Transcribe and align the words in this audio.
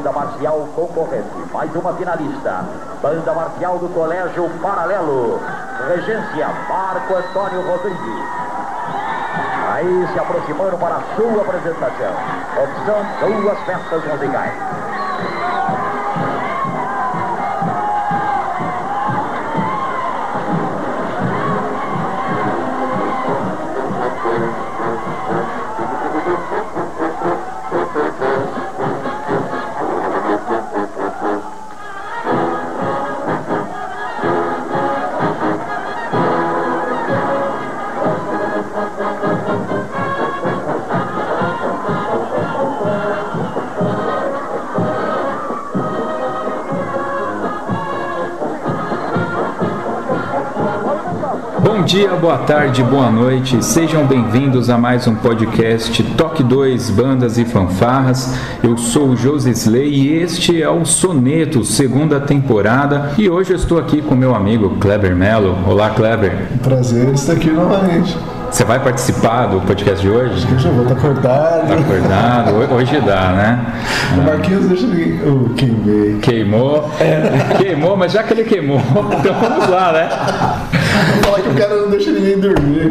Banda 0.00 0.12
marcial 0.12 0.66
concorrente, 0.74 1.52
mais 1.52 1.76
uma 1.76 1.92
finalista, 1.92 2.64
banda 3.02 3.34
marcial 3.34 3.78
do 3.78 3.88
Colégio 3.90 4.48
Paralelo, 4.62 5.38
regência 5.88 6.48
Marco 6.68 7.16
Antônio 7.16 7.60
Rodrigues. 7.68 8.24
Aí 9.74 10.08
se 10.10 10.18
aproximando 10.18 10.78
para 10.78 10.96
a 10.96 11.02
sua 11.16 11.42
apresentação, 11.42 12.14
opção 12.56 13.42
duas 13.42 13.58
peças 13.60 14.04
musicais. 14.06 14.69
Dia, 51.90 52.14
boa 52.14 52.38
tarde, 52.38 52.84
boa 52.84 53.10
noite. 53.10 53.64
Sejam 53.64 54.06
bem-vindos 54.06 54.70
a 54.70 54.78
mais 54.78 55.08
um 55.08 55.16
podcast 55.16 56.00
Toque 56.16 56.40
2 56.40 56.88
Bandas 56.90 57.36
e 57.36 57.44
Fanfarras. 57.44 58.32
Eu 58.62 58.76
sou 58.78 59.08
o 59.08 59.16
José 59.16 59.50
Slay 59.50 59.88
e 59.88 60.12
este 60.22 60.62
é 60.62 60.68
o 60.68 60.84
Soneto, 60.84 61.64
segunda 61.64 62.20
temporada. 62.20 63.10
E 63.18 63.28
hoje 63.28 63.50
eu 63.50 63.56
estou 63.56 63.76
aqui 63.76 64.00
com 64.00 64.14
meu 64.14 64.36
amigo 64.36 64.76
Kleber 64.78 65.16
Mello. 65.16 65.58
Olá, 65.66 65.90
Kleber. 65.90 66.46
Prazer 66.62 67.08
estar 67.12 67.32
aqui 67.32 67.50
novamente. 67.50 68.16
Você 68.52 68.64
vai 68.64 68.78
participar 68.78 69.46
do 69.46 69.60
podcast 69.60 70.00
de 70.00 70.10
hoje? 70.10 70.46
Eu 70.48 70.58
já 70.60 70.70
vou 70.70 70.82
estar 70.82 70.94
acordado. 70.94 71.68
Tá 71.68 71.74
acordado? 71.74 72.74
Hoje 72.74 73.00
dá, 73.00 73.32
né? 73.32 73.66
O 74.16 74.22
Marquinhos 74.22 74.66
deixa 74.66 74.86
ele. 74.86 75.20
Oh, 75.24 75.52
queimei. 75.54 76.18
Queimou? 76.22 76.88
Queimou, 77.58 77.96
mas 77.96 78.12
já 78.12 78.22
que 78.22 78.32
ele 78.32 78.44
queimou, 78.44 78.78
então 79.18 79.34
vamos 79.40 79.68
lá, 79.68 79.92
né? 79.92 80.08
Que 81.34 81.48
o 81.48 81.54
cara 81.54 81.76
não 81.76 81.90
deixa 81.90 82.10
ninguém 82.10 82.38
dormir. 82.38 82.90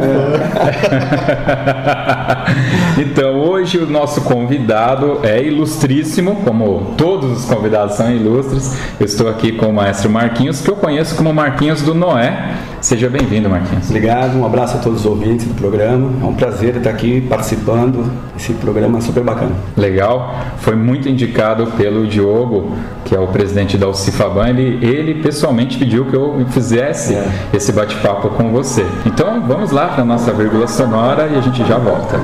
então, 2.98 3.38
hoje 3.38 3.78
o 3.78 3.86
nosso 3.86 4.22
convidado 4.22 5.20
é 5.22 5.42
ilustríssimo, 5.42 6.36
como 6.44 6.94
todos 6.96 7.38
os 7.38 7.44
convidados 7.44 7.96
são 7.96 8.10
ilustres. 8.10 8.76
Eu 8.98 9.06
estou 9.06 9.28
aqui 9.28 9.52
com 9.52 9.66
o 9.66 9.72
maestro 9.72 10.10
Marquinhos, 10.10 10.60
que 10.60 10.70
eu 10.70 10.76
conheço 10.76 11.14
como 11.16 11.32
Marquinhos 11.32 11.82
do 11.82 11.94
Noé. 11.94 12.56
Seja 12.90 13.08
bem-vindo, 13.08 13.48
Marquinhos. 13.48 13.88
Obrigado, 13.88 14.36
um 14.36 14.44
abraço 14.44 14.76
a 14.76 14.80
todos 14.80 15.02
os 15.02 15.06
ouvintes 15.06 15.46
do 15.46 15.54
programa. 15.54 16.10
É 16.20 16.26
um 16.26 16.34
prazer 16.34 16.74
estar 16.74 16.90
aqui 16.90 17.20
participando 17.20 18.10
desse 18.34 18.52
programa 18.54 19.00
super 19.00 19.22
bacana. 19.22 19.52
Legal, 19.76 20.34
foi 20.58 20.74
muito 20.74 21.08
indicado 21.08 21.68
pelo 21.76 22.04
Diogo, 22.04 22.72
que 23.04 23.14
é 23.14 23.20
o 23.20 23.28
presidente 23.28 23.78
da 23.78 23.86
Alcifaban. 23.86 24.48
Ele, 24.48 24.84
ele 24.84 25.22
pessoalmente 25.22 25.78
pediu 25.78 26.06
que 26.06 26.16
eu 26.16 26.44
fizesse 26.48 27.14
É. 27.14 27.30
esse 27.54 27.70
bate-papo 27.70 28.30
com 28.30 28.50
você. 28.50 28.84
Então 29.06 29.40
vamos 29.46 29.70
lá 29.70 29.86
para 29.86 30.02
a 30.02 30.04
nossa 30.04 30.32
vírgula 30.32 30.66
sonora 30.66 31.28
e 31.32 31.38
a 31.38 31.40
gente 31.40 31.64
já 31.64 31.78
volta. 31.78 32.20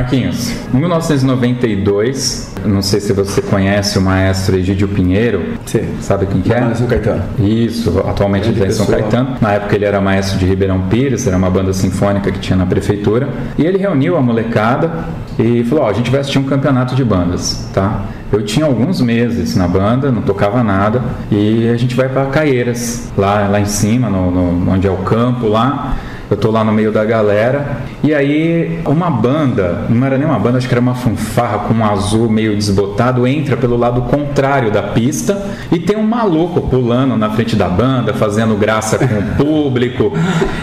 Marquinhos, 0.00 0.52
em 0.74 0.78
1992, 0.78 2.52
não 2.66 2.82
sei 2.82 3.00
se 3.00 3.14
você 3.14 3.40
conhece 3.40 3.98
o 3.98 4.02
maestro 4.02 4.54
Egídio 4.56 4.86
Pinheiro. 4.88 5.54
Sim. 5.64 5.88
Sabe 6.02 6.26
quem 6.26 6.42
que 6.42 6.52
é? 6.52 6.74
São 6.74 6.86
Caetano. 6.86 7.22
Isso, 7.38 7.98
atualmente 8.06 8.46
ele 8.48 8.56
está 8.62 8.66
em 8.66 8.70
São. 8.72 8.84
Caetano. 8.84 9.36
Na 9.40 9.52
época 9.54 9.74
ele 9.74 9.86
era 9.86 9.98
maestro 9.98 10.38
de 10.38 10.44
Ribeirão 10.44 10.82
Pires, 10.90 11.26
era 11.26 11.34
uma 11.34 11.48
banda 11.48 11.72
sinfônica 11.72 12.30
que 12.30 12.38
tinha 12.38 12.58
na 12.58 12.66
prefeitura. 12.66 13.26
E 13.56 13.64
ele 13.64 13.78
reuniu 13.78 14.18
a 14.18 14.20
molecada 14.20 14.90
e 15.38 15.64
falou: 15.64 15.84
Ó, 15.84 15.88
a 15.88 15.94
gente 15.94 16.10
vai 16.10 16.20
assistir 16.20 16.38
um 16.38 16.44
campeonato 16.44 16.94
de 16.94 17.02
bandas, 17.02 17.66
tá? 17.72 18.02
Eu 18.30 18.42
tinha 18.44 18.66
alguns 18.66 19.00
meses 19.00 19.56
na 19.56 19.66
banda, 19.66 20.10
não 20.12 20.20
tocava 20.20 20.62
nada, 20.62 21.00
e 21.30 21.68
a 21.70 21.76
gente 21.78 21.94
vai 21.94 22.08
para 22.08 22.26
Caieiras, 22.26 23.10
lá, 23.16 23.48
lá 23.48 23.60
em 23.60 23.64
cima, 23.66 24.10
no, 24.10 24.30
no- 24.30 24.72
onde 24.72 24.86
é 24.86 24.90
o 24.90 24.96
campo 24.98 25.46
lá. 25.48 25.96
Eu 26.30 26.36
tô 26.36 26.50
lá 26.50 26.64
no 26.64 26.72
meio 26.72 26.90
da 26.90 27.04
galera. 27.04 27.78
E 28.02 28.12
aí, 28.14 28.80
uma 28.84 29.10
banda, 29.10 29.82
não 29.88 30.04
era 30.06 30.18
nem 30.18 30.26
uma 30.26 30.38
banda, 30.38 30.58
acho 30.58 30.66
que 30.68 30.74
era 30.74 30.80
uma 30.80 30.94
fanfarra 30.94 31.58
com 31.60 31.74
um 31.74 31.84
azul 31.84 32.28
meio 32.28 32.54
desbotado, 32.54 33.26
entra 33.26 33.56
pelo 33.56 33.76
lado 33.76 34.02
contrário 34.02 34.70
da 34.70 34.82
pista 34.82 35.40
e 35.72 35.78
tem 35.78 35.96
um 35.96 36.02
maluco 36.02 36.60
pulando 36.62 37.16
na 37.16 37.30
frente 37.30 37.54
da 37.56 37.68
banda, 37.68 38.12
fazendo 38.14 38.56
graça 38.56 38.98
com 38.98 39.04
o 39.04 39.22
público. 39.36 40.12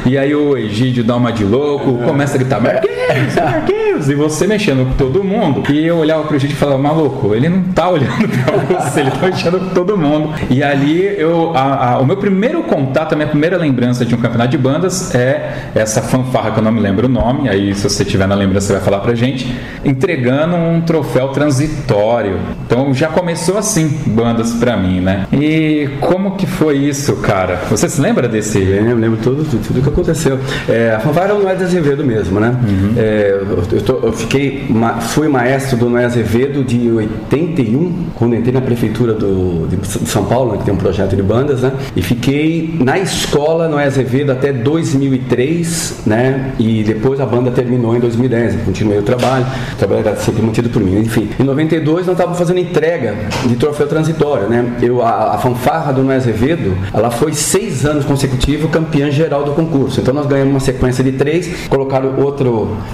E 0.06 0.18
aí 0.18 0.34
o 0.36 0.58
Egídio 0.58 1.04
dá 1.04 1.16
uma 1.16 1.32
de 1.32 1.44
louco, 1.46 1.94
começa 2.06 2.36
a 2.36 2.38
gritar: 2.38 2.60
Marquinhos, 2.62 3.36
Marquinhos! 3.36 4.10
E 4.10 4.16
você 4.16 4.46
mexendo 4.48 4.86
com 4.86 4.94
todo 4.98 5.24
mundo. 5.24 5.64
E 5.72 5.86
eu 5.86 5.98
olhava 5.98 6.24
pro 6.24 6.36
Egídio 6.36 6.56
e 6.56 6.58
falava: 6.58 6.78
Maluco, 6.82 7.34
ele 7.34 7.48
não 7.50 7.64
tá 7.74 7.90
olhando 7.90 8.28
pra 8.28 8.80
você, 8.82 9.00
ele 9.02 9.12
tá 9.12 9.26
mexendo 9.28 9.60
com 9.60 9.70
todo 9.74 9.98
mundo. 9.98 10.34
E 10.50 10.62
ali, 10.64 11.04
eu, 11.18 11.52
a- 11.56 11.94
a- 11.94 12.00
o 12.00 12.06
meu 12.06 12.18
primeiro 12.18 12.64
contato, 12.64 13.14
a 13.14 13.16
minha 13.16 13.28
primeira 13.28 13.58
lembrança 13.58 14.06
de 14.06 14.14
um 14.14 14.18
campeonato 14.18 14.50
de 14.52 14.58
bandas 14.58 15.14
é 15.16 15.53
essa 15.76 16.02
fanfarra 16.02 16.52
que 16.52 16.60
eu 16.60 16.64
não 16.64 16.72
me 16.72 16.80
lembro 16.80 17.08
o 17.08 17.10
nome, 17.10 17.50
aí 17.50 17.74
se 17.76 17.84
você 17.90 18.04
tiver 18.06 18.28
na 18.28 18.36
lembrança 18.36 18.68
você 18.68 18.74
vai 18.74 18.82
falar 18.82 19.00
pra 19.00 19.14
gente, 19.16 19.54
entregando 19.84 20.56
um 20.56 20.82
troféu 20.82 21.30
transitório. 21.30 22.38
Então 22.66 22.94
já 22.94 23.08
começou 23.08 23.58
assim, 23.58 23.88
bandas 24.08 24.52
pra 24.54 24.78
mim, 24.78 25.00
né? 25.00 25.28
E 25.32 25.90
como 26.00 26.36
que 26.36 26.46
foi 26.46 26.78
isso, 26.78 27.18
cara? 27.18 27.60
Você 27.70 27.88
se 27.90 28.00
lembra 28.02 28.28
desse? 28.28 28.60
Eu 28.62 28.96
lembro 28.98 29.18
tudo, 29.22 29.44
tudo, 29.44 29.66
tudo 29.68 29.82
que 29.82 29.90
aconteceu. 29.90 30.40
É, 30.68 30.94
a 30.96 31.00
fanfarra 31.00 31.34
é 31.52 31.56
de 31.56 31.64
Azevedo 31.64 32.04
mesmo, 32.04 32.40
né? 32.40 32.56
É, 32.98 33.38
eu, 33.42 33.64
eu 33.78 33.82
tô- 33.82 34.00
eu 34.08 34.14
fiquei, 34.14 34.66
fui 35.02 35.28
maestro 35.28 35.78
do 35.78 35.90
Noé 35.90 36.06
Azevedo 36.06 36.64
de 36.64 36.90
81, 36.92 38.08
quando 38.16 38.36
entrei 38.36 38.54
na 38.54 38.62
prefeitura 38.62 39.14
do, 39.14 39.68
de 39.68 39.88
São 40.10 40.26
Paulo, 40.26 40.54
né, 40.54 40.58
que 40.60 40.66
tem 40.66 40.74
um 40.74 40.78
projeto 40.78 41.16
de 41.16 41.22
bandas, 41.22 41.62
né? 41.62 41.72
E 41.96 42.02
fiquei 42.02 42.76
na 42.80 42.98
escola 43.00 43.68
Noé 43.68 43.86
Azevedo 43.86 44.32
até 44.32 44.52
2003 44.52 45.43
93, 45.44 46.04
né? 46.06 46.54
E 46.58 46.84
depois 46.84 47.20
a 47.20 47.26
banda 47.26 47.52
terminou 47.52 47.96
em 47.96 48.00
2010. 48.00 48.56
Eu 48.56 48.62
continuei 48.62 49.00
o 49.00 49.04
trabalho, 49.04 49.46
o 49.74 49.76
trabalho 49.76 50.08
era 50.08 50.16
sempre 50.16 50.42
mantido 50.42 50.70
por 50.70 50.82
mim. 50.82 51.00
Enfim, 51.00 51.30
em 51.40 51.44
92 51.44 52.06
nós 52.06 52.14
estávamos 52.14 52.38
fazendo 52.38 52.60
entrega 52.60 53.16
de 53.46 53.56
troféu 53.56 53.88
transitório, 53.88 54.48
né? 54.48 54.78
Eu, 54.82 55.02
a, 55.02 55.36
a 55.36 55.38
fanfarra 55.38 55.92
do 55.92 56.04
Noé 56.04 56.16
Azevedo, 56.16 56.78
ela 56.94 57.12
foi 57.12 57.34
seis 57.34 57.86
anos 57.86 58.06
consecutivos 58.06 58.70
campeã 58.72 59.12
geral 59.12 59.44
do 59.44 59.52
concurso. 59.52 60.00
Então 60.00 60.14
nós 60.14 60.26
ganhamos 60.26 60.54
uma 60.54 60.60
sequência 60.60 61.04
de 61.04 61.14
três, 61.14 61.68
colocaram 61.68 62.20
outra 62.20 62.44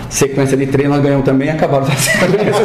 sequência 0.10 0.56
de 0.56 0.68
três, 0.68 0.90
nós 0.90 1.02
ganhamos 1.02 1.26
também, 1.26 1.50
acabaram 1.50 1.86
as 1.86 1.94
sequências. 2.00 2.56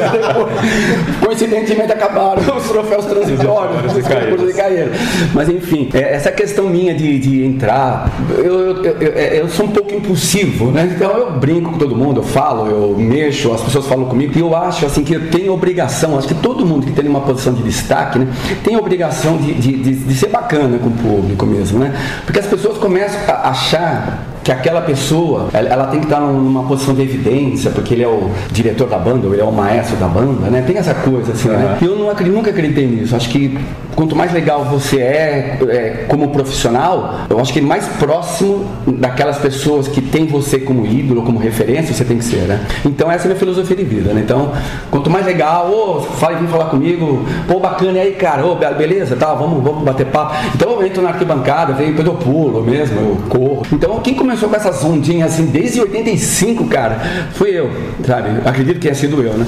Coincidentemente 1.25 1.93
acabaram 1.93 2.43
os 2.57 2.69
troféus 2.69 3.07
transitórios, 3.07 3.97
os 3.97 4.03
concursos 4.07 4.49
de 4.49 4.55
caíram. 4.55 4.89
Mas 5.33 5.49
enfim, 5.49 5.91
é, 5.95 6.15
essa 6.15 6.31
questão 6.31 6.69
minha 6.69 6.95
de, 6.95 7.19
de 7.19 7.45
entrar, 7.45 8.11
eu, 8.39 8.85
eu, 8.85 8.97
eu, 9.01 9.13
eu, 9.13 9.49
sou 9.49 9.67
um 9.67 9.71
pouco 9.75 9.95
impulsivo, 9.95 10.71
né? 10.71 10.91
Então 10.95 11.11
eu 11.11 11.33
brinco 11.33 11.73
com 11.73 11.79
todo 11.79 11.95
mundo, 11.95 12.21
eu 12.21 12.25
falo, 12.25 12.67
eu 12.67 12.97
mexo, 12.97 13.53
as 13.53 13.61
pessoas 13.61 13.87
falam 13.87 14.07
comigo, 14.07 14.33
e 14.37 14.41
eu 14.41 14.57
acho 14.57 14.87
assim 14.87 15.05
que 15.05 15.15
eu 15.15 15.31
tenho 15.31 15.53
obrigação, 15.53 16.17
acho 16.17 16.29
que 16.29 16.35
todo 16.35 16.65
mundo 16.65 16.87
que 16.87 16.93
tem 16.93 17.09
uma 17.09 17.21
posição 17.21 17.53
de 17.53 17.63
destaque, 17.63 18.19
né, 18.19 18.29
tem 18.63 18.77
obrigação 18.77 19.37
de, 19.37 19.53
de, 19.55 19.77
de, 19.77 19.95
de 19.95 20.15
ser 20.15 20.29
bacana 20.29 20.79
com 20.79 20.89
o 20.89 20.93
público 20.93 21.45
mesmo, 21.45 21.79
né? 21.79 21.95
Porque 22.25 22.39
as 22.39 22.47
pessoas 22.47 22.79
começam 22.79 23.21
a 23.29 23.51
achar 23.51 24.34
que 24.45 24.53
aquela 24.53 24.83
pessoa 24.83 25.49
ela 25.55 25.87
tem 25.87 26.01
que 26.01 26.07
estar 26.07 26.21
numa 26.21 26.65
posição 26.65 26.95
de 26.95 27.01
evidência, 27.01 27.71
porque 27.71 27.95
ele 27.95 28.03
é 28.03 28.09
o 28.09 28.31
diretor 28.53 28.87
da 28.87 28.99
banda, 28.99 29.27
ou 29.27 29.33
ele 29.33 29.41
é 29.41 29.45
o 29.45 29.51
maestro 29.51 29.97
da 29.97 30.07
banda, 30.07 30.51
né? 30.51 30.63
Tem 30.67 30.77
essa 30.77 30.93
coisa 30.95 31.33
assim, 31.33 31.49
uhum. 31.49 31.57
né? 31.57 31.79
Eu 31.81 31.97
não, 31.97 32.13
nunca 32.33 32.51
acreditei 32.51 32.87
nisso. 32.87 33.17
Acho 33.17 33.31
que 33.31 33.59
quanto 33.97 34.15
mais 34.15 34.33
legal 34.33 34.65
você 34.65 34.99
é, 34.99 35.59
é, 35.69 36.05
como 36.09 36.29
profissional, 36.29 37.21
eu 37.31 37.41
acho 37.41 37.53
que 37.53 37.61
mais 37.61 37.87
próximo 37.99 38.67
daquelas 38.87 39.39
pessoas 39.39 39.89
que 39.89 40.03
tem 40.03 40.27
você 40.27 40.59
como 40.59 40.87
ídolo, 40.87 41.23
como 41.23 41.39
referência, 41.39 41.95
você 41.95 42.05
tem 42.05 42.19
que 42.19 42.25
ser, 42.25 42.43
né? 42.43 42.67
Então 42.85 43.11
essa 43.11 43.25
é 43.25 43.27
a 43.27 43.29
minha 43.29 43.39
filosofia 43.39 43.77
de 43.77 43.85
vida, 43.85 44.13
né? 44.13 44.21
Então, 44.23 44.53
quanto 44.91 45.09
mais 45.09 45.25
legal, 45.25 45.71
ô, 45.71 45.97
oh, 45.97 46.01
fala, 46.03 46.37
vem 46.37 46.49
falar 46.49 46.67
comigo, 46.67 47.25
pô, 47.49 47.59
bacana, 47.61 47.99
e 47.99 48.01
aí, 48.01 48.13
cara, 48.13 48.45
ô, 48.45 48.53
oh, 48.53 48.75
beleza, 48.75 49.17
tá, 49.17 49.33
vamos, 49.33 49.63
vamos 49.65 49.85
bater 49.85 50.07
papo. 50.07 50.35
Então 50.55 50.71
eu 50.73 50.87
entro 50.87 51.03
na 51.03 51.11
arquibancada, 51.11 51.73
venho, 51.73 51.95
depois 51.95 52.07
eu 52.07 52.15
pulo 52.15 52.63
mesmo, 52.63 53.01
eu 53.01 53.17
corro. 53.29 53.63
Então, 53.73 53.99
quem 54.01 54.15
começou 54.15 54.34
com 54.41 54.55
essas 54.55 54.85
ondinhas 54.85 55.33
assim 55.33 55.47
desde 55.47 55.81
85, 55.81 56.67
cara, 56.67 57.01
fui 57.33 57.51
eu, 57.51 57.71
sabe? 58.07 58.29
Acredito 58.45 58.75
que 58.75 58.83
tenha 58.83 58.95
sido 58.95 59.23
eu, 59.23 59.35
né? 59.35 59.47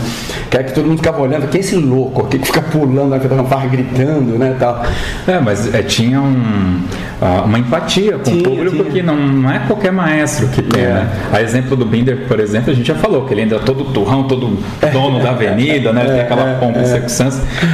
Quer 0.51 0.65
que 0.65 0.73
todo 0.73 0.87
mundo 0.87 0.99
ficava 0.99 1.21
olhando, 1.21 1.49
quem 1.49 1.61
é 1.61 1.65
esse 1.65 1.77
louco 1.77 2.23
aqui 2.23 2.39
que 2.39 2.47
fica 2.47 2.61
pulando 2.61 3.11
na 3.11 3.45
farra 3.45 3.67
gritando, 3.67 4.39
né? 4.39 4.57
Tal. 4.59 4.85
É, 5.27 5.39
mas 5.41 5.73
é, 5.75 5.83
tinha 5.83 6.21
um, 6.21 6.83
uh, 7.21 7.45
uma 7.45 7.59
empatia 7.59 8.19
com 8.19 8.25
tinha, 8.25 8.41
o 8.41 8.43
público 8.43 8.77
tinha. 8.77 8.91
que 8.91 9.03
não, 9.03 9.17
não 9.17 9.51
é 9.51 9.61
qualquer 9.61 9.93
maestro 9.93 10.49
que 10.49 10.63
tem, 10.63 10.83
é. 10.83 10.89
né? 10.89 11.09
A 11.33 11.43
exemplo 11.43 11.77
do 11.77 11.85
Binder, 11.85 12.27
por 12.29 12.41
exemplo, 12.41 12.71
a 12.71 12.75
gente 12.75 12.87
já 12.87 12.95
falou 12.95 13.25
que 13.27 13.35
ele 13.35 13.43
ainda 13.43 13.57
é 13.57 13.59
todo 13.59 13.85
turrão, 13.87 14.25
todo 14.25 14.59
dono 14.93 15.21
da 15.23 15.31
avenida, 15.31 15.93
né? 15.93 16.05
Tem 16.05 16.21
aquela 16.21 16.51
é, 16.51 16.55
pompa 16.55 16.81
é. 16.81 17.01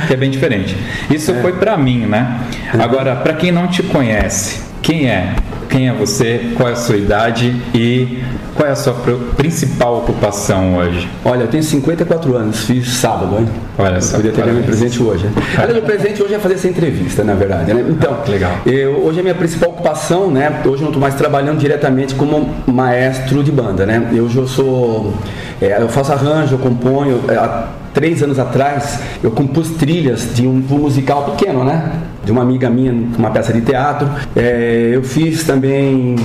que 0.07 0.15
é 0.15 0.17
bem 0.17 0.31
diferente. 0.31 0.77
Isso 1.11 1.31
é. 1.33 1.35
foi 1.35 1.53
para 1.53 1.77
mim, 1.77 2.07
né? 2.07 2.41
Agora, 2.79 3.17
para 3.17 3.35
quem 3.35 3.53
não 3.53 3.67
te 3.67 3.83
conhece, 3.83 4.72
quem 4.83 5.09
é? 5.09 5.37
Quem 5.71 5.89
é 5.89 5.93
você? 5.93 6.53
Qual 6.57 6.69
é 6.69 6.73
a 6.73 6.77
sua 6.77 6.97
idade 6.97 7.57
e 7.73 8.23
qual 8.55 8.69
é 8.69 8.73
a 8.73 8.77
sua 8.77 8.95
principal 9.37 9.99
ocupação 9.99 10.77
hoje? 10.77 11.09
Olha, 11.25 11.45
eu 11.45 11.49
tenho 11.49 11.63
54 11.63 12.37
anos, 12.37 12.65
fiz 12.67 12.89
sábado, 12.89 13.39
hein? 13.39 13.49
Olha 13.79 14.01
só. 14.01 14.17
Podia 14.17 14.33
ter 14.33 14.45
meu 14.45 14.63
presente 14.63 15.03
hoje. 15.03 15.27
Olha, 15.59 15.73
meu 15.73 15.83
presente 15.83 16.23
hoje 16.23 16.35
é 16.35 16.39
fazer 16.39 16.55
essa 16.55 16.69
entrevista, 16.69 17.25
na 17.25 17.35
verdade, 17.35 17.73
né? 17.73 17.87
Então, 17.89 18.19
ah, 18.21 18.31
legal. 18.31 18.59
Eu, 18.67 19.05
hoje 19.05 19.21
a 19.21 19.23
minha 19.23 19.35
principal 19.35 19.71
ocupação, 19.71 20.31
né? 20.31 20.61
Hoje 20.65 20.75
eu 20.75 20.81
não 20.81 20.89
estou 20.89 21.01
mais 21.01 21.15
trabalhando 21.15 21.59
diretamente 21.59 22.15
como 22.15 22.55
maestro 22.67 23.43
de 23.43 23.51
banda, 23.51 23.87
né? 23.87 24.11
Hoje 24.13 24.37
eu 24.37 24.47
sou. 24.47 25.15
É, 25.61 25.81
eu 25.81 25.89
faço 25.89 26.13
arranjo, 26.13 26.57
eu 26.57 26.59
componho. 26.59 27.21
É, 27.29 27.82
três 27.93 28.23
anos 28.23 28.39
atrás, 28.39 29.01
eu 29.23 29.31
compus 29.31 29.71
trilhas 29.71 30.35
de 30.35 30.47
um, 30.47 30.63
um 30.71 30.79
musical 30.79 31.25
pequeno, 31.33 31.65
né? 31.65 31.93
De 32.25 32.33
uma 32.33 32.43
amiga 32.43 32.71
minha, 32.71 32.93
uma 32.93 33.31
peça 33.31 33.53
de 33.53 33.61
teatro. 33.61 34.09
É, 34.35 34.91
eu 34.93 35.03
fiz 35.03 35.45
também 35.45 36.17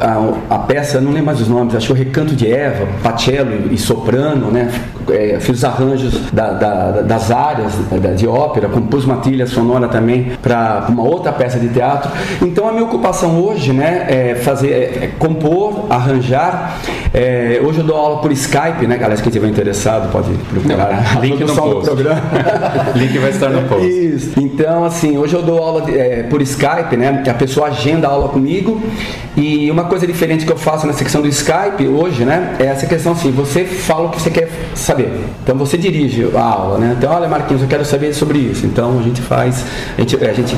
a, 0.00 0.54
a, 0.54 0.58
peça, 0.58 1.00
não 1.00 1.10
lembro 1.10 1.26
mais 1.26 1.40
os 1.40 1.48
nomes, 1.48 1.74
acho 1.74 1.86
que 1.86 1.92
o 1.92 1.96
Recanto 1.96 2.34
de 2.34 2.50
Eva, 2.50 2.86
Pacello 3.02 3.72
e 3.72 3.78
Soprano, 3.78 4.50
né? 4.50 4.70
É, 5.08 5.38
fiz 5.38 5.58
os 5.58 5.64
arranjos 5.64 6.32
da, 6.32 6.50
da, 6.50 6.90
das 7.02 7.30
áreas 7.30 7.72
da, 8.02 8.12
de 8.12 8.26
ópera, 8.26 8.68
compus 8.68 9.04
uma 9.04 9.18
trilha 9.18 9.46
sonora 9.46 9.86
também 9.86 10.32
para 10.42 10.86
uma 10.88 11.04
outra 11.04 11.32
peça 11.32 11.60
de 11.60 11.68
teatro. 11.68 12.10
Então 12.42 12.68
a 12.68 12.72
minha 12.72 12.84
ocupação 12.84 13.40
hoje 13.40 13.72
né, 13.72 14.06
é 14.08 14.34
fazer, 14.34 14.70
é, 14.70 15.04
é 15.04 15.10
compor, 15.18 15.86
arranjar. 15.88 16.80
É, 17.14 17.60
hoje 17.62 17.78
eu 17.78 17.84
dou 17.84 17.96
aula 17.96 18.20
por 18.20 18.32
Skype, 18.32 18.86
né, 18.86 18.96
galera? 18.96 19.20
Quem 19.20 19.28
estiver 19.28 19.48
interessado 19.48 20.10
pode 20.10 20.32
procurar 20.50 21.14
não, 21.14 21.20
link 21.20 21.40
no 21.40 21.54
post. 21.54 21.84
programa. 21.84 22.22
link 22.96 23.18
vai 23.18 23.30
estar 23.30 23.48
no 23.50 23.62
post. 23.68 23.86
Isso. 23.86 24.40
Então, 24.40 24.84
assim, 24.84 25.16
hoje 25.16 25.34
eu 25.34 25.42
dou 25.42 25.62
aula 25.62 25.88
é, 25.90 26.24
por 26.24 26.42
Skype, 26.42 26.96
né? 26.96 27.22
Que 27.22 27.30
a 27.30 27.34
pessoa 27.34 27.68
agenda 27.68 28.08
a 28.08 28.10
aula 28.10 28.28
comigo 28.28 28.82
e 29.36 29.70
uma 29.70 29.84
coisa 29.86 30.06
diferente 30.06 30.44
que 30.44 30.52
eu 30.52 30.56
faço 30.56 30.86
na 30.86 30.92
secção 30.92 31.22
do 31.22 31.28
Skype 31.28 31.86
hoje, 31.88 32.24
né? 32.24 32.56
É 32.58 32.66
essa 32.66 32.86
questão 32.86 33.12
assim, 33.12 33.30
você 33.30 33.64
fala 33.64 34.06
o 34.06 34.10
que 34.10 34.20
você 34.20 34.30
quer 34.30 34.48
saber. 34.74 35.10
Então 35.42 35.56
você 35.56 35.76
dirige 35.78 36.30
a 36.34 36.42
aula, 36.42 36.78
né? 36.78 36.94
Então, 36.96 37.12
olha 37.12 37.28
Marquinhos, 37.28 37.62
eu 37.62 37.68
quero 37.68 37.84
saber 37.84 38.12
sobre 38.14 38.38
isso. 38.38 38.66
Então 38.66 38.98
a 38.98 39.02
gente 39.02 39.20
faz, 39.20 39.64
a 39.96 40.00
gente, 40.00 40.24
a 40.24 40.32
gente 40.32 40.56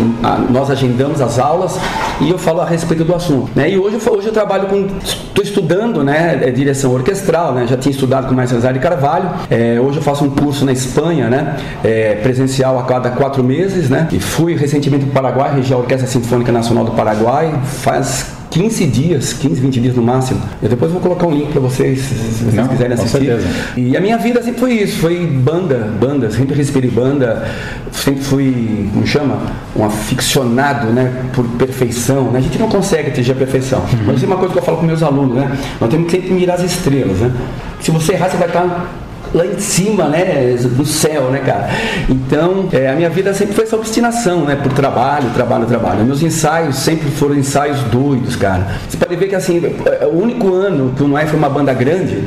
nós 0.50 0.70
agendamos 0.70 1.20
as 1.20 1.38
aulas 1.38 1.78
e 2.20 2.30
eu 2.30 2.38
falo 2.38 2.60
a 2.60 2.64
respeito 2.64 3.04
do 3.04 3.14
assunto. 3.14 3.50
Né? 3.54 3.70
E 3.70 3.78
hoje, 3.78 3.98
hoje 4.08 4.26
eu 4.28 4.32
trabalho 4.32 4.66
com, 4.66 4.86
estou 5.02 5.44
estudando, 5.44 6.02
né? 6.02 6.40
É, 6.42 6.50
direção 6.50 6.92
orquestral, 6.92 7.54
né? 7.54 7.66
Já 7.66 7.76
tinha 7.76 7.92
estudado 7.92 8.26
com 8.26 8.32
o 8.32 8.36
Maestro 8.36 8.58
Rosário 8.58 8.80
Carvalho. 8.80 9.30
É, 9.50 9.80
hoje 9.80 9.98
eu 9.98 10.02
faço 10.02 10.24
um 10.24 10.30
curso 10.30 10.64
na 10.64 10.72
Espanha, 10.72 11.28
né? 11.28 11.56
É, 11.84 12.14
presencial 12.16 12.78
a 12.78 12.84
cada 12.84 13.10
quatro 13.10 13.42
meses, 13.42 13.88
né? 13.88 14.08
E 14.12 14.20
fui 14.20 14.54
recentemente 14.54 15.04
para 15.06 15.10
o 15.10 15.22
Paraguai, 15.22 15.54
região 15.54 15.80
Orquestra 15.80 16.08
Sinfônica 16.08 16.50
Nacional 16.52 16.84
do 16.84 16.92
Paraguai. 16.92 17.54
Faz 17.64 18.38
15 18.50 18.86
dias, 18.86 19.32
15, 19.34 19.60
20 19.60 19.80
dias 19.80 19.96
no 19.96 20.02
máximo. 20.02 20.40
Eu 20.62 20.68
depois 20.68 20.90
vou 20.90 21.00
colocar 21.00 21.26
um 21.26 21.32
link 21.32 21.52
para 21.52 21.60
vocês, 21.60 22.00
se 22.00 22.14
vocês 22.14 22.54
Não, 22.54 22.68
quiserem 22.68 22.94
assistir. 22.94 23.38
E 23.76 23.96
a 23.96 24.00
minha 24.00 24.16
vida 24.16 24.42
sempre 24.42 24.60
foi 24.60 24.72
isso, 24.72 24.98
foi 24.98 25.26
banda, 25.26 25.90
banda, 26.00 26.30
sempre 26.30 26.54
respirei 26.54 26.90
banda, 26.90 27.46
sempre 27.92 28.22
fui, 28.22 28.88
como 28.92 29.06
chama? 29.06 29.38
Um 29.76 29.84
aficionado, 29.84 30.88
né, 30.88 31.24
por 31.34 31.44
perfeição. 31.50 32.30
Né? 32.30 32.38
A 32.38 32.42
gente 32.42 32.58
não 32.58 32.68
consegue 32.68 33.10
atingir 33.10 33.32
a 33.32 33.36
perfeição. 33.36 33.80
Uhum. 33.80 34.04
Mas 34.06 34.16
isso 34.16 34.24
é 34.24 34.28
uma 34.28 34.36
coisa 34.36 34.52
que 34.52 34.58
eu 34.58 34.64
falo 34.64 34.78
com 34.78 34.86
meus 34.86 35.02
alunos, 35.02 35.36
né? 35.36 35.58
Nós 35.80 35.90
temos 35.90 36.10
que 36.10 36.16
sempre 36.16 36.32
mirar 36.32 36.54
as 36.54 36.62
estrelas, 36.62 37.18
né? 37.18 37.32
Se 37.80 37.90
você 37.90 38.12
errar, 38.12 38.28
você 38.28 38.36
vai 38.36 38.48
estar 38.48 38.88
lá 39.34 39.46
em 39.46 39.58
cima, 39.58 40.04
né, 40.04 40.56
do 40.58 40.84
céu, 40.84 41.30
né, 41.30 41.40
cara. 41.44 41.68
Então, 42.08 42.68
é, 42.72 42.88
a 42.88 42.94
minha 42.94 43.10
vida 43.10 43.32
sempre 43.34 43.54
foi 43.54 43.64
essa 43.64 43.76
obstinação, 43.76 44.44
né, 44.44 44.56
por 44.56 44.72
trabalho, 44.72 45.30
trabalho, 45.34 45.66
trabalho. 45.66 46.04
Meus 46.04 46.22
ensaios 46.22 46.76
sempre 46.76 47.10
foram 47.10 47.34
ensaios 47.34 47.80
doidos, 47.84 48.36
cara. 48.36 48.66
Você 48.88 48.96
pode 48.96 49.16
ver 49.16 49.28
que 49.28 49.34
assim, 49.34 49.60
é, 50.00 50.06
o 50.06 50.20
único 50.20 50.52
ano 50.54 50.92
que 50.96 51.02
o 51.02 51.08
Noé 51.08 51.26
foi 51.26 51.38
uma 51.38 51.48
banda 51.48 51.72
grande 51.72 52.24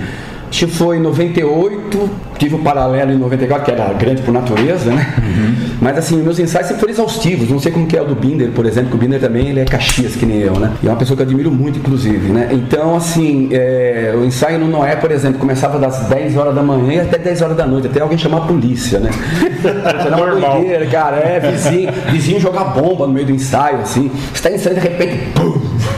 Que 0.52 0.68
foi 0.68 0.98
em 0.98 1.00
98, 1.00 2.10
tive 2.38 2.56
o 2.56 2.58
um 2.60 2.64
paralelo 2.64 3.12
em 3.12 3.18
94, 3.18 3.66
que 3.66 3.72
era 3.72 3.94
grande 3.94 4.22
por 4.22 4.34
natureza, 4.34 4.92
né? 4.92 5.14
Uhum. 5.18 5.56
Mas 5.82 5.98
assim, 5.98 6.22
meus 6.22 6.38
ensaios 6.38 6.68
sempre 6.68 6.82
foram 6.82 6.94
exaustivos. 6.94 7.50
Não 7.50 7.60
sei 7.60 7.72
como 7.72 7.88
que 7.88 7.98
é 7.98 8.02
o 8.02 8.06
do 8.06 8.16
Binder, 8.16 8.52
por 8.52 8.66
exemplo, 8.66 8.90
que 8.90 8.96
o 8.96 9.00
Binder 9.00 9.20
também 9.20 9.48
ele 9.48 9.62
é 9.62 9.66
Caxias, 9.66 10.16
que 10.16 10.26
nem 10.26 10.40
eu, 10.40 10.60
né? 10.60 10.74
E 10.84 10.88
é 10.88 10.92
uma 10.92 10.98
pessoa 10.98 11.16
que 11.16 11.24
eu 11.24 11.26
admiro 11.26 11.50
muito, 11.50 11.80
inclusive, 11.80 12.32
né? 12.32 12.50
Então, 12.52 12.96
assim, 12.96 13.50
é, 13.52 14.14
o 14.16 14.26
ensaio 14.26 14.60
no 14.60 14.68
Noé, 14.68 14.96
por 14.96 15.12
exemplo, 15.12 15.40
começava 15.40 15.80
das 15.80 16.02
10 16.08 16.38
horas 16.38 16.54
da 16.54 16.62
manhã 16.62 17.04
até 17.04 17.18
10 17.18 17.42
horas 17.42 17.58
da 17.58 17.66
noite, 17.66 17.88
até 17.88 18.02
alguém 18.02 18.18
chamar 18.18 18.40
a 18.40 18.42
polícia, 18.42 19.00
né? 19.00 19.10
Era 20.06 20.18
uma 20.18 20.50
doideira, 20.50 20.86
cara. 20.88 21.18
É, 21.18 21.40
vizinho, 21.40 21.92
vizinho 22.12 22.40
jogar 22.40 22.66
bomba 22.66 23.08
no 23.08 23.14
meio 23.14 23.26
do 23.26 23.32
ensaio, 23.32 23.80
assim. 23.80 24.12
Você 24.34 24.50
tá 24.50 24.56
ensaiando 24.56 24.82
de 24.82 24.88
repente, 24.88 25.18
pum, 25.34 25.51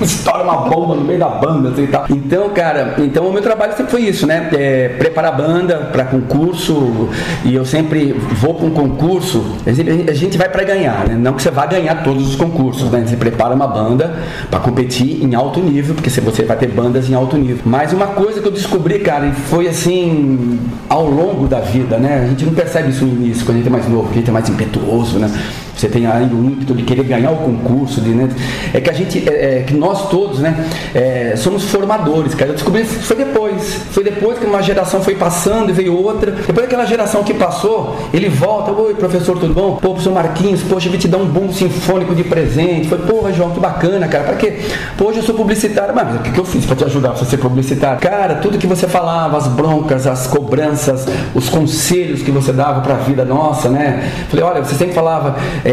estoura 0.05 0.43
uma 0.43 0.69
bomba 0.69 0.95
no 0.95 1.01
meio 1.01 1.19
da 1.19 1.29
banda, 1.29 1.69
assim, 1.69 1.83
e 1.83 1.88
tal. 1.88 2.05
Então, 2.10 2.50
cara, 2.50 2.95
então 3.00 3.27
o 3.27 3.33
meu 3.33 3.41
trabalho 3.41 3.74
sempre 3.75 3.91
foi 3.91 4.01
isso, 4.01 4.27
né? 4.27 4.50
É, 4.53 4.89
preparar 4.89 5.33
a 5.33 5.36
banda 5.36 5.77
para 5.91 6.05
concurso 6.05 7.10
e 7.43 7.55
eu 7.55 7.65
sempre 7.65 8.13
vou 8.13 8.53
para 8.55 8.65
um 8.65 8.72
concurso, 8.72 9.43
a 9.65 10.13
gente 10.13 10.38
vai 10.38 10.50
para 10.50 10.63
ganhar, 10.63 11.07
né? 11.07 11.15
Não 11.15 11.33
que 11.33 11.41
você 11.41 11.51
vá 11.51 11.65
ganhar 11.65 12.03
todos 12.03 12.27
os 12.27 12.36
concursos, 12.36 12.91
né? 12.91 13.03
Você 13.05 13.15
prepara 13.15 13.53
uma 13.53 13.67
banda 13.67 14.13
para 14.50 14.60
competir 14.60 15.24
em 15.24 15.33
alto 15.36 15.60
nível, 15.60 15.95
porque 15.95 16.10
você 16.10 16.43
vai 16.43 16.57
ter 16.57 16.67
bandas 16.67 17.10
em 17.10 17.13
alto 17.13 17.38
nível. 17.38 17.60
Mas 17.65 17.93
uma 17.93 18.07
coisa 18.07 18.41
que 18.41 18.48
eu 18.48 18.51
descobri, 18.51 19.00
cara, 19.00 19.27
e 19.27 19.31
foi 19.31 19.67
assim 19.67 20.60
ao 20.89 21.10
longo 21.10 21.48
da 21.48 21.60
vida, 21.60 21.98
né? 21.98 22.24
A 22.25 22.27
gente 22.27 22.45
não 22.45 22.53
percebe 22.53 22.89
isso 22.89 23.05
no 23.05 23.13
início, 23.13 23.45
quando 23.45 23.55
a 23.55 23.57
gente 23.60 23.67
é 23.67 23.72
mais 23.72 23.88
novo, 23.88 24.03
quando 24.03 24.12
a 24.12 24.15
gente 24.15 24.29
é 24.29 24.33
mais 24.33 24.50
impetuoso, 24.50 25.19
né? 25.19 25.31
Você 25.83 25.89
tem 25.89 26.05
aí 26.05 26.25
o 26.25 26.45
ímpeto 26.45 26.73
de 26.73 26.83
querer 26.83 27.03
ganhar 27.03 27.31
o 27.31 27.37
concurso, 27.37 27.99
de, 27.99 28.09
né? 28.11 28.29
é 28.73 28.79
que 28.79 28.89
a 28.89 28.93
gente, 28.93 29.27
é, 29.29 29.59
é, 29.59 29.63
que 29.63 29.73
nós 29.73 30.09
todos, 30.09 30.39
né, 30.39 30.65
é, 30.95 31.33
somos 31.35 31.65
formadores, 31.65 32.33
cara. 32.33 32.51
Eu 32.51 32.55
descobri 32.55 32.83
isso 32.83 32.99
foi 33.01 33.17
depois, 33.17 33.73
foi 33.91 34.03
depois 34.03 34.39
que 34.39 34.45
uma 34.45 34.61
geração 34.61 35.01
foi 35.01 35.15
passando 35.15 35.69
e 35.69 35.73
veio 35.73 35.95
outra. 35.95 36.31
Depois 36.31 36.65
daquela 36.65 36.85
geração 36.85 37.23
que 37.23 37.33
passou, 37.33 37.97
ele 38.13 38.29
volta, 38.29 38.71
oi 38.71 38.93
professor, 38.93 39.37
tudo 39.37 39.53
bom? 39.53 39.75
Pô, 39.75 39.89
professor 39.89 40.13
Marquinhos, 40.13 40.63
poxa, 40.63 40.87
eu 40.87 40.91
vou 40.91 40.99
te 40.99 41.07
dar 41.07 41.17
um 41.17 41.25
bumbo 41.25 41.51
sinfônico 41.51 42.15
de 42.15 42.23
presente. 42.23 42.87
Foi, 42.87 42.99
porra, 42.99 43.33
João, 43.33 43.51
que 43.51 43.59
bacana, 43.59 44.07
cara. 44.07 44.23
Pra 44.23 44.35
quê? 44.35 44.59
Pô, 44.97 45.05
hoje 45.09 45.19
eu 45.19 45.23
sou 45.23 45.35
publicitário. 45.35 45.93
Mas 45.93 46.15
o 46.15 46.19
que, 46.19 46.31
que 46.31 46.39
eu 46.39 46.45
fiz 46.45 46.65
pra 46.65 46.75
te 46.75 46.85
ajudar 46.85 47.11
você 47.11 47.25
ser 47.25 47.37
publicitário? 47.37 47.99
Cara, 47.99 48.35
tudo 48.35 48.57
que 48.57 48.67
você 48.67 48.87
falava, 48.87 49.37
as 49.37 49.47
broncas, 49.47 50.07
as 50.07 50.27
cobranças, 50.27 51.05
os 51.35 51.49
conselhos 51.49 52.21
que 52.21 52.31
você 52.31 52.53
dava 52.53 52.81
pra 52.81 52.95
vida 52.95 53.25
nossa, 53.25 53.69
né? 53.69 54.09
Falei, 54.29 54.45
olha, 54.45 54.63
você 54.63 54.75
sempre 54.75 54.93
falava, 54.93 55.35
é, 55.65 55.72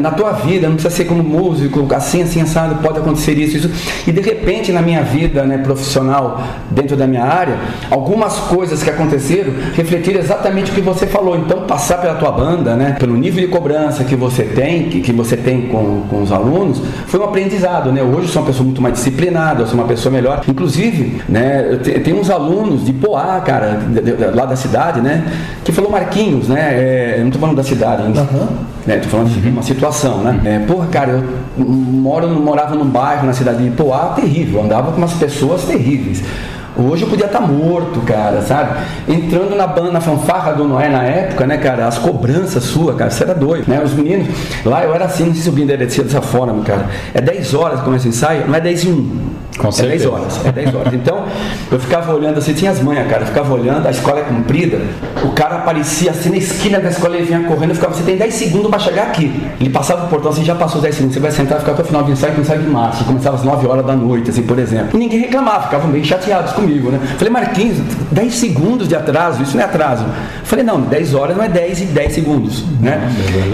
na 0.00 0.10
tua 0.10 0.32
vida, 0.32 0.68
não 0.68 0.74
precisa 0.74 0.94
ser 0.94 1.04
como 1.04 1.22
músico, 1.22 1.86
assim, 1.94 2.22
assim, 2.22 2.40
assado, 2.40 2.76
pode 2.76 2.98
acontecer 2.98 3.36
isso, 3.38 3.56
isso. 3.56 3.70
E 4.06 4.12
de 4.12 4.20
repente 4.20 4.72
na 4.72 4.82
minha 4.82 5.02
vida 5.02 5.44
né, 5.44 5.58
profissional, 5.58 6.42
dentro 6.70 6.96
da 6.96 7.06
minha 7.06 7.24
área, 7.24 7.58
algumas 7.90 8.36
coisas 8.36 8.82
que 8.82 8.90
aconteceram 8.90 9.52
refletiram 9.74 10.20
exatamente 10.20 10.70
o 10.70 10.74
que 10.74 10.80
você 10.80 11.06
falou. 11.06 11.36
Então, 11.36 11.62
passar 11.62 11.98
pela 11.98 12.14
tua 12.14 12.30
banda, 12.30 12.74
né, 12.74 12.96
pelo 12.98 13.16
nível 13.16 13.40
de 13.44 13.48
cobrança 13.48 14.04
que 14.04 14.16
você 14.16 14.44
tem, 14.44 14.84
que, 14.84 15.00
que 15.00 15.12
você 15.12 15.36
tem 15.36 15.62
com, 15.68 16.02
com 16.08 16.22
os 16.22 16.32
alunos, 16.32 16.80
foi 17.06 17.20
um 17.20 17.24
aprendizado. 17.24 17.92
Né? 17.92 18.02
Hoje 18.02 18.22
eu 18.22 18.28
sou 18.28 18.42
uma 18.42 18.48
pessoa 18.48 18.64
muito 18.64 18.82
mais 18.82 18.94
disciplinada, 18.94 19.62
eu 19.62 19.66
sou 19.66 19.78
uma 19.78 19.86
pessoa 19.86 20.12
melhor. 20.12 20.42
Inclusive, 20.48 21.22
né, 21.28 21.66
eu, 21.70 21.78
te, 21.80 21.90
eu 21.90 22.02
tenho 22.02 22.20
uns 22.20 22.30
alunos 22.30 22.84
de 22.84 22.92
Poá, 22.92 23.40
cara, 23.40 23.78
de, 23.88 24.00
de, 24.00 24.24
lá 24.34 24.44
da 24.44 24.56
cidade, 24.56 25.00
né, 25.00 25.24
que 25.64 25.72
falou 25.72 25.90
Marquinhos, 25.90 26.48
né, 26.48 26.70
é, 26.72 27.16
não 27.20 27.26
estou 27.26 27.40
falando 27.40 27.56
da 27.56 27.64
cidade 27.64 28.02
ainda. 28.02 28.20
Uhum. 28.20 28.48
Né, 28.90 28.98
tô 28.98 29.08
falando 29.08 29.28
de 29.28 29.48
uma 29.48 29.62
situação, 29.62 30.18
né? 30.18 30.40
É, 30.44 30.58
porra, 30.66 30.88
cara, 30.88 31.12
eu 31.12 31.64
moro, 31.64 32.28
morava 32.28 32.74
num 32.74 32.86
bairro 32.86 33.24
na 33.24 33.32
cidade 33.32 33.62
de 33.62 33.70
Poá 33.70 34.14
terrível, 34.16 34.60
andava 34.60 34.90
com 34.90 34.98
umas 34.98 35.12
pessoas 35.12 35.62
terríveis. 35.62 36.24
Hoje 36.76 37.02
eu 37.02 37.08
podia 37.08 37.26
estar 37.26 37.40
morto, 37.40 38.00
cara, 38.00 38.42
sabe? 38.42 38.80
Entrando 39.08 39.56
na 39.56 39.66
banda, 39.66 39.90
na 39.90 40.00
fanfarra 40.00 40.52
do 40.52 40.64
Noé 40.64 40.88
na 40.88 41.02
época, 41.02 41.46
né, 41.46 41.58
cara? 41.58 41.86
As 41.86 41.98
cobranças 41.98 42.64
suas, 42.64 42.96
cara, 42.96 43.10
você 43.10 43.24
era 43.24 43.34
doido, 43.34 43.68
né? 43.68 43.80
Os 43.82 43.92
meninos, 43.92 44.28
lá 44.64 44.84
eu 44.84 44.94
era 44.94 45.04
assim, 45.04 45.26
não 45.26 45.34
sei 45.34 45.42
se 45.42 45.48
o 45.48 45.52
Binder 45.52 45.76
descia 45.76 46.04
dessa 46.04 46.22
forma, 46.22 46.62
cara. 46.62 46.86
É 47.12 47.20
10 47.20 47.54
horas 47.54 47.80
que 47.80 47.84
começa 47.84 48.06
o 48.06 48.08
ensaio, 48.08 48.46
não 48.46 48.54
é 48.54 48.60
10 48.60 48.84
e 48.84 48.88
1. 48.88 49.40
Com 49.58 49.68
é 49.68 49.72
certeza. 49.72 50.08
10 50.08 50.14
horas, 50.14 50.46
é 50.46 50.52
10 50.52 50.74
horas. 50.74 50.94
Então, 50.94 51.24
eu 51.70 51.78
ficava 51.78 52.14
olhando 52.14 52.38
assim, 52.38 52.54
tinha 52.54 52.70
as 52.70 52.80
manhas, 52.80 53.06
cara, 53.08 53.22
eu 53.22 53.26
ficava 53.26 53.52
olhando, 53.52 53.86
a 53.86 53.90
escola 53.90 54.20
é 54.20 54.22
comprida, 54.22 54.80
o 55.22 55.30
cara 55.30 55.56
aparecia 55.56 56.12
assim 56.12 56.30
na 56.30 56.36
esquina 56.36 56.80
da 56.80 56.88
escola, 56.88 57.16
ele 57.16 57.26
vinha 57.26 57.42
correndo, 57.44 57.70
eu 57.70 57.74
ficava, 57.74 57.94
você 57.94 58.02
tem 58.02 58.16
10 58.16 58.32
segundos 58.32 58.70
para 58.70 58.78
chegar 58.78 59.02
aqui. 59.08 59.30
Ele 59.60 59.70
passava 59.70 60.06
o 60.06 60.08
portão 60.08 60.30
assim, 60.30 60.44
já 60.44 60.54
passou 60.54 60.76
os 60.76 60.82
10 60.82 60.94
segundos, 60.94 61.14
você 61.14 61.20
vai 61.20 61.30
sentar 61.30 61.58
e 61.58 61.60
ficar 61.60 61.72
até 61.72 61.82
o 61.82 61.84
final 61.84 62.02
do 62.02 62.10
ensaio, 62.10 62.32
que 62.32 62.40
o 62.40 62.42
ensaio 62.42 62.62
de 62.62 62.68
março, 62.68 63.04
começava 63.04 63.36
às 63.36 63.42
9 63.42 63.66
horas 63.66 63.84
da 63.84 63.94
noite, 63.94 64.30
assim, 64.30 64.42
por 64.42 64.58
exemplo. 64.58 64.90
E 64.94 64.98
ninguém 64.98 65.20
reclamava, 65.20 65.64
ficavam 65.64 65.90
meio 65.90 66.04
chateados 66.04 66.52
comigo, 66.60 66.90
né? 66.90 67.00
Falei, 67.18 67.32
Marquinhos, 67.32 67.78
10 68.12 68.34
segundos 68.34 68.88
de 68.88 68.94
atraso, 68.96 69.42
isso 69.42 69.56
não 69.56 69.62
é 69.62 69.66
atraso. 69.66 70.04
Falei, 70.44 70.64
não, 70.64 70.80
10 70.80 71.14
horas 71.14 71.36
não 71.36 71.44
é 71.44 71.48
10 71.48 71.80
e 71.82 71.84
10 71.86 72.12
segundos, 72.12 72.64
né? 72.80 73.00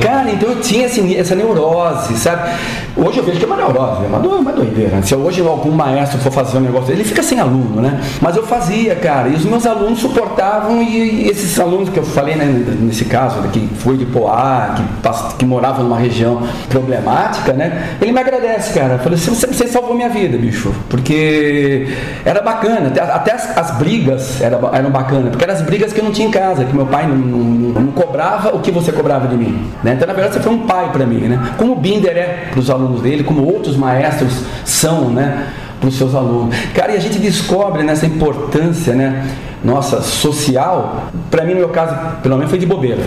Cara, 0.03 0.31
então 0.31 0.49
eu 0.51 0.61
tinha 0.61 0.87
assim, 0.87 1.15
essa 1.17 1.35
neurose, 1.35 2.15
sabe? 2.17 2.51
Hoje 2.97 3.19
eu 3.19 3.25
vejo 3.25 3.39
que 3.39 3.45
é 3.45 3.47
uma 3.47 3.57
neurose, 3.57 4.05
é 4.05 4.07
uma, 4.09 4.19
do- 4.19 4.31
uma 4.39 4.53
doideira. 4.53 5.03
Se 5.03 5.15
hoje 5.15 5.41
algum 5.41 5.71
maestro 5.71 6.19
for 6.19 6.33
fazer 6.33 6.57
um 6.59 6.63
negócio, 6.63 6.93
ele 6.93 7.05
fica 7.05 7.23
sem 7.23 7.39
aluno, 7.39 7.81
né? 7.83 8.01
Mas 8.21 8.37
eu 8.37 8.43
fazia, 8.47 8.95
cara, 8.95 9.29
e 9.29 9.35
os 9.35 9.45
meus 9.45 9.67
alunos 9.67 9.99
suportavam, 9.99 10.83
e, 10.83 11.29
esses 11.29 11.59
alunos 11.61 11.89
que 11.91 11.99
eu 11.99 12.05
falei, 12.05 12.35
né, 12.37 12.45
nesse 12.81 13.05
caso, 13.05 13.43
que 13.53 13.69
foi 13.79 13.97
de 13.99 14.07
Poá, 14.07 14.75
que, 14.77 15.37
que 15.39 15.45
morava 15.45 15.83
numa 15.83 15.99
região 15.99 16.43
problemática, 16.71 17.53
né? 17.53 17.91
Ele 18.01 18.13
me 18.13 18.21
agradece, 18.21 18.73
cara. 18.73 18.99
Falei, 18.99 19.19
você, 19.19 19.47
você 19.47 19.67
salvou 19.67 19.95
minha 19.95 20.09
vida, 20.09 20.39
bicho, 20.39 20.73
porque 20.89 21.89
era 22.25 22.41
bacana, 22.41 22.91
até, 23.01 23.13
até 23.13 23.33
as, 23.33 23.57
as 23.59 23.71
brigas 23.79 24.41
era, 24.41 24.59
eram 24.73 24.91
bacanas, 24.91 25.31
porque 25.31 25.45
eram 25.45 25.55
as 25.55 25.63
brigas 25.63 25.93
que 25.93 26.01
eu 26.01 26.05
não 26.05 26.13
tinha 26.13 26.29
em 26.29 26.31
casa, 26.31 26.65
que 26.65 26.75
meu 26.75 26.87
pai 26.87 27.07
não, 27.07 27.17
não- 27.17 27.81
não 27.83 27.93
cobrava 27.93 28.55
o 28.55 28.61
que 28.61 28.71
você 28.71 28.93
cobrava 28.93 29.29
de 29.29 29.37
mim, 29.37 29.67
né? 29.83 29.93
Então, 29.95 30.07
na 30.07 30.15
verdade, 30.15 30.35
você 30.35 30.41
foi 30.41 30.53
um 30.53 30.67
pai 30.67 30.91
para 30.93 31.05
mim, 31.07 31.21
né? 31.29 31.53
Como 31.57 31.73
o 31.73 31.77
Binder 31.77 32.17
é 32.17 32.49
para 32.51 32.61
os 32.61 32.71
alunos 32.71 33.01
dele, 33.03 33.23
como 33.25 33.45
outros 33.45 33.77
maestros 33.77 34.43
são, 34.65 35.11
né? 35.11 35.47
Para 35.81 35.89
os 35.89 35.97
seus 35.99 36.15
alunos. 36.15 36.57
Cara, 36.75 36.93
e 36.93 36.97
a 36.97 37.01
gente 37.01 37.19
descobre 37.19 37.83
nessa 37.83 38.07
importância, 38.07 38.95
né? 38.95 39.27
Nossa, 39.63 40.01
social, 40.01 41.05
para 41.31 41.45
mim, 41.45 41.53
no 41.55 41.59
meu 41.61 41.69
caso, 41.71 41.95
pelo 42.23 42.37
menos 42.37 42.51
foi 42.51 42.59
de 42.59 42.67
bobeira. 42.67 43.03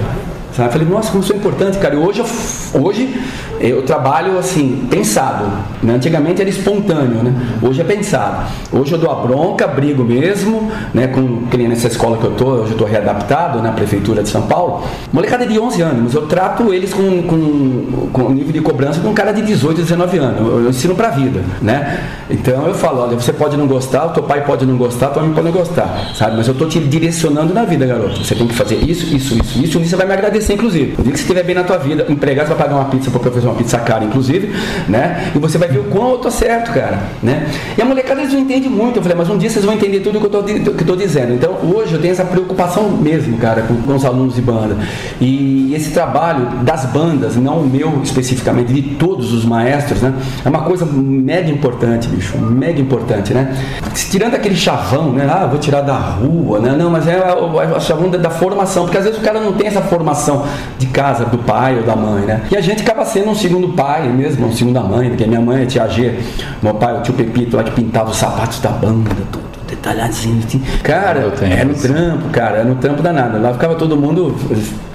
Sabe? 0.60 0.68
Eu 0.68 0.72
falei, 0.74 0.88
nossa, 0.90 1.12
como 1.12 1.24
isso 1.24 1.32
é 1.32 1.38
importante, 1.38 1.78
cara. 1.78 1.96
E 1.96 1.98
hoje, 1.98 2.20
eu, 2.20 2.82
hoje 2.82 3.18
eu 3.62 3.82
trabalho 3.84 4.38
assim, 4.38 4.88
pensado. 4.90 5.46
Né? 5.82 5.94
Antigamente 5.94 6.42
era 6.42 6.50
espontâneo, 6.50 7.24
né? 7.24 7.34
Hoje 7.62 7.80
é 7.80 7.84
pensado. 7.84 8.46
Hoje 8.72 8.92
eu 8.92 8.98
dou 8.98 9.10
a 9.10 9.16
bronca, 9.16 9.68
brigo 9.68 10.04
mesmo, 10.04 10.70
né? 10.94 11.08
Com, 11.08 11.46
que 11.48 11.58
nem 11.58 11.68
nessa 11.68 11.88
escola 11.88 12.18
que 12.18 12.26
eu 12.26 12.32
tô, 12.32 12.46
hoje 12.46 12.72
eu 12.72 12.78
tô 12.78 12.86
readaptado 12.86 13.62
na 13.62 13.72
prefeitura 13.72 14.22
de 14.22 14.30
São 14.30 14.42
Paulo. 14.44 14.84
Molecada 15.14 15.46
de 15.46 15.58
11 15.58 15.82
anos, 15.82 16.14
eu 16.14 16.24
trato 16.24 16.74
eles 16.74 16.94
com, 16.94 17.24
com, 17.24 18.10
com 18.12 18.30
nível 18.32 18.52
de 18.52 18.62
cobrança 18.62 19.00
de 19.00 19.08
um 19.08 19.14
cara 19.14 19.32
de 19.32 19.42
18, 19.42 19.82
19 19.82 20.18
anos. 20.18 20.40
Eu, 20.40 20.64
eu 20.64 20.70
ensino 20.70 20.94
pra 20.94 21.10
vida, 21.10 21.42
né? 21.62 22.02
Então 22.30 22.68
eu 22.68 22.74
falo, 22.74 23.02
olha, 23.02 23.16
você 23.16 23.34
pode 23.34 23.58
não 23.58 23.68
gostar, 23.68 24.06
o 24.06 24.10
teu 24.10 24.24
pai 24.24 24.46
pode 24.46 24.66
não 24.66 24.78
gostar, 24.78 25.08
tua 25.08 25.24
mãe 25.24 25.34
pode 25.34 25.46
não 25.46 25.54
gostar, 25.54 26.12
sabe? 26.16 26.38
Mas 26.38 26.48
eu 26.48 26.54
tô 26.54 26.66
te 26.66 26.80
direcionando 26.80 27.54
na 27.54 27.66
vida, 27.66 27.86
garoto. 27.86 28.24
Você 28.24 28.36
tem 28.36 28.48
que 28.48 28.54
fazer 28.54 28.76
isso, 28.76 29.06
isso, 29.14 29.34
isso, 29.36 29.60
isso, 29.60 29.80
e 29.80 29.88
você 29.88 29.96
vai 29.96 30.06
me 30.06 30.14
agradecer, 30.14 30.49
inclusive. 30.54 30.96
O 30.98 31.04
dia 31.04 31.12
que 31.12 31.18
você 31.18 31.24
estiver 31.24 31.44
bem 31.44 31.56
na 31.56 31.64
tua 31.64 31.78
vida, 31.78 32.06
empregado, 32.10 32.48
vai 32.48 32.58
pagar 32.58 32.76
uma 32.76 32.86
pizza 32.86 33.10
pro 33.12 33.20
professor, 33.20 33.50
uma 33.50 33.56
pizza 33.56 33.78
cara, 33.80 34.04
inclusive, 34.04 34.54
né? 34.88 35.32
E 35.36 35.40
você 35.40 35.58
vai 35.58 35.68
ver 35.68 35.80
o 35.80 35.84
quão 35.86 36.12
eu 36.12 36.18
tô 36.18 36.32
certo, 36.32 36.72
cara, 36.72 37.00
né? 37.22 37.48
E 37.78 37.82
a 37.82 37.86
molecada, 37.86 38.22
eles 38.22 38.34
não 38.34 38.40
entendem 38.42 38.70
muito. 38.70 38.98
Eu 38.98 39.04
falei, 39.04 39.18
mas 39.18 39.30
um 39.30 39.38
dia 39.38 39.50
vocês 39.50 39.64
vão 39.64 39.74
entender 39.74 40.00
tudo 40.00 40.20
que 40.20 40.26
eu 40.26 40.30
tô, 40.30 40.44
que 40.44 40.82
eu 40.84 40.88
tô 40.88 40.96
dizendo. 40.96 41.34
Então, 41.34 41.58
hoje 41.64 41.94
eu 41.94 42.02
tenho 42.02 42.12
essa 42.12 42.26
preocupação 42.26 42.90
mesmo, 42.90 43.38
cara, 43.38 43.62
com, 43.64 43.76
com 43.76 43.96
os 43.96 44.06
alunos 44.06 44.36
de 44.36 44.42
banda. 44.42 44.78
E 45.20 45.74
esse 45.76 45.92
trabalho 45.92 46.46
das 46.64 46.86
bandas, 46.86 47.36
não 47.36 47.60
o 47.60 47.68
meu 47.68 48.02
especificamente, 48.04 48.74
de 48.74 48.82
todos 48.82 49.34
os 49.34 49.46
maestros, 49.46 50.02
né? 50.02 50.14
É 50.44 50.50
uma 50.50 50.62
coisa 50.62 50.86
mega 50.86 51.50
importante, 51.50 52.08
bicho, 52.08 52.38
mega 52.38 52.80
importante, 52.80 53.34
né? 53.34 53.56
Tirando 53.94 54.36
aquele 54.36 54.56
chavão, 54.56 55.12
né? 55.12 55.28
Ah, 55.30 55.46
vou 55.46 55.60
tirar 55.60 55.82
da 55.82 55.96
rua, 55.96 56.60
né? 56.60 56.76
Não, 56.78 56.90
mas 56.90 57.08
é 57.08 57.20
o 57.34 57.50
o 57.50 57.80
chavão 57.80 58.10
da, 58.10 58.18
da 58.18 58.30
formação, 58.30 58.84
porque 58.84 58.98
às 58.98 59.04
vezes 59.04 59.20
o 59.20 59.24
cara 59.24 59.40
não 59.40 59.54
tem 59.54 59.68
essa 59.68 59.82
formação 59.82 60.29
de 60.78 60.88
casa, 60.88 61.26
do 61.26 61.38
pai 61.38 61.78
ou 61.78 61.84
da 61.84 61.96
mãe, 61.96 62.26
né? 62.26 62.42
E 62.52 62.58
a 62.58 62.62
gente 62.62 62.82
acaba 62.82 63.06
sendo 63.06 63.30
um 63.30 63.36
segundo 63.36 63.70
pai 63.70 64.08
mesmo, 64.10 64.48
um 64.48 64.52
segunda 64.52 64.82
mãe, 64.82 65.10
porque 65.10 65.26
minha 65.26 65.42
mãe 65.42 65.64
é 65.64 65.66
tia 65.66 65.88
G, 65.88 66.20
meu 66.62 66.74
pai, 66.76 66.98
o 66.98 67.02
tio 67.02 67.14
Pepito 67.14 67.58
lá 67.58 67.64
que 67.64 67.72
pintava 67.72 68.10
os 68.10 68.18
sapatos 68.18 68.60
da 68.60 68.70
banda, 68.70 69.10
tudo 69.32 69.50
detalhadinho, 69.70 70.44
assim. 70.46 70.62
Cara, 70.84 71.32
tenho 71.32 71.54
é 71.54 71.64
no 71.64 71.74
trampo, 71.74 72.30
cara, 72.30 72.58
é 72.60 72.64
no 72.64 72.76
trampo 72.76 73.02
danado. 73.02 73.42
Lá 73.42 73.54
ficava 73.54 73.76
todo 73.76 73.96
mundo, 73.96 74.36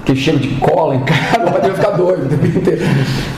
que 0.05 0.15
cheiro 0.15 0.39
de 0.39 0.49
cola 0.55 0.95
em 0.95 0.99
casa, 1.01 1.59
ia 1.65 1.73
ficar 1.73 1.91
doido. 1.91 2.29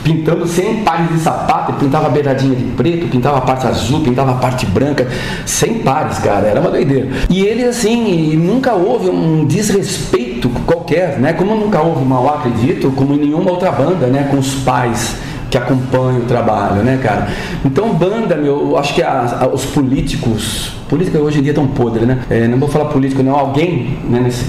Pintando 0.04 0.46
100 0.46 0.84
pares 0.84 1.08
de 1.10 1.18
sapato, 1.20 1.72
pintava 1.74 2.06
a 2.06 2.10
beiradinha 2.10 2.54
de 2.54 2.64
preto, 2.72 3.08
pintava 3.08 3.38
a 3.38 3.40
parte 3.40 3.66
azul, 3.66 4.00
pintava 4.00 4.32
a 4.32 4.34
parte 4.34 4.66
branca, 4.66 5.06
100 5.46 5.78
pares, 5.80 6.18
cara, 6.18 6.46
era 6.46 6.60
uma 6.60 6.70
doideira. 6.70 7.08
E 7.30 7.44
ele, 7.44 7.64
assim, 7.64 8.36
nunca 8.36 8.74
houve 8.74 9.08
um 9.08 9.44
desrespeito 9.44 10.27
qualquer, 10.66 11.18
né? 11.18 11.32
Como 11.32 11.54
nunca 11.54 11.80
houve 11.80 12.04
mal, 12.04 12.28
acredito, 12.28 12.90
como 12.92 13.14
em 13.14 13.18
nenhuma 13.18 13.50
outra 13.50 13.70
banda, 13.72 14.06
né? 14.06 14.28
Com 14.30 14.38
os 14.38 14.54
pais 14.56 15.16
que 15.50 15.56
acompanham 15.56 16.18
o 16.18 16.24
trabalho, 16.24 16.82
né, 16.82 17.00
cara? 17.02 17.28
Então, 17.64 17.88
banda, 17.94 18.36
meu, 18.36 18.70
eu 18.70 18.78
acho 18.78 18.94
que 18.94 19.02
a- 19.02 19.38
a- 19.40 19.46
os 19.48 19.64
políticos, 19.64 20.72
política 20.88 21.18
hoje 21.18 21.38
em 21.38 21.42
dia 21.42 21.52
é 21.52 21.54
tão 21.54 21.66
podre, 21.66 22.04
né? 22.04 22.18
É, 22.28 22.46
não 22.46 22.58
vou 22.58 22.68
falar 22.68 22.86
político, 22.86 23.22
não, 23.22 23.34
alguém 23.34 23.98
né, 24.08 24.20
nesse 24.20 24.44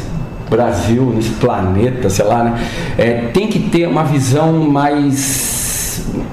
Brasil, 0.50 1.13
nesse 1.15 1.29
planeta, 1.31 2.10
sei 2.10 2.25
lá, 2.25 2.43
né? 2.43 2.60
É, 2.98 3.12
tem 3.34 3.48
que 3.48 3.60
ter 3.60 3.88
uma 3.88 4.03
visão 4.03 4.51
mais, 4.69 5.59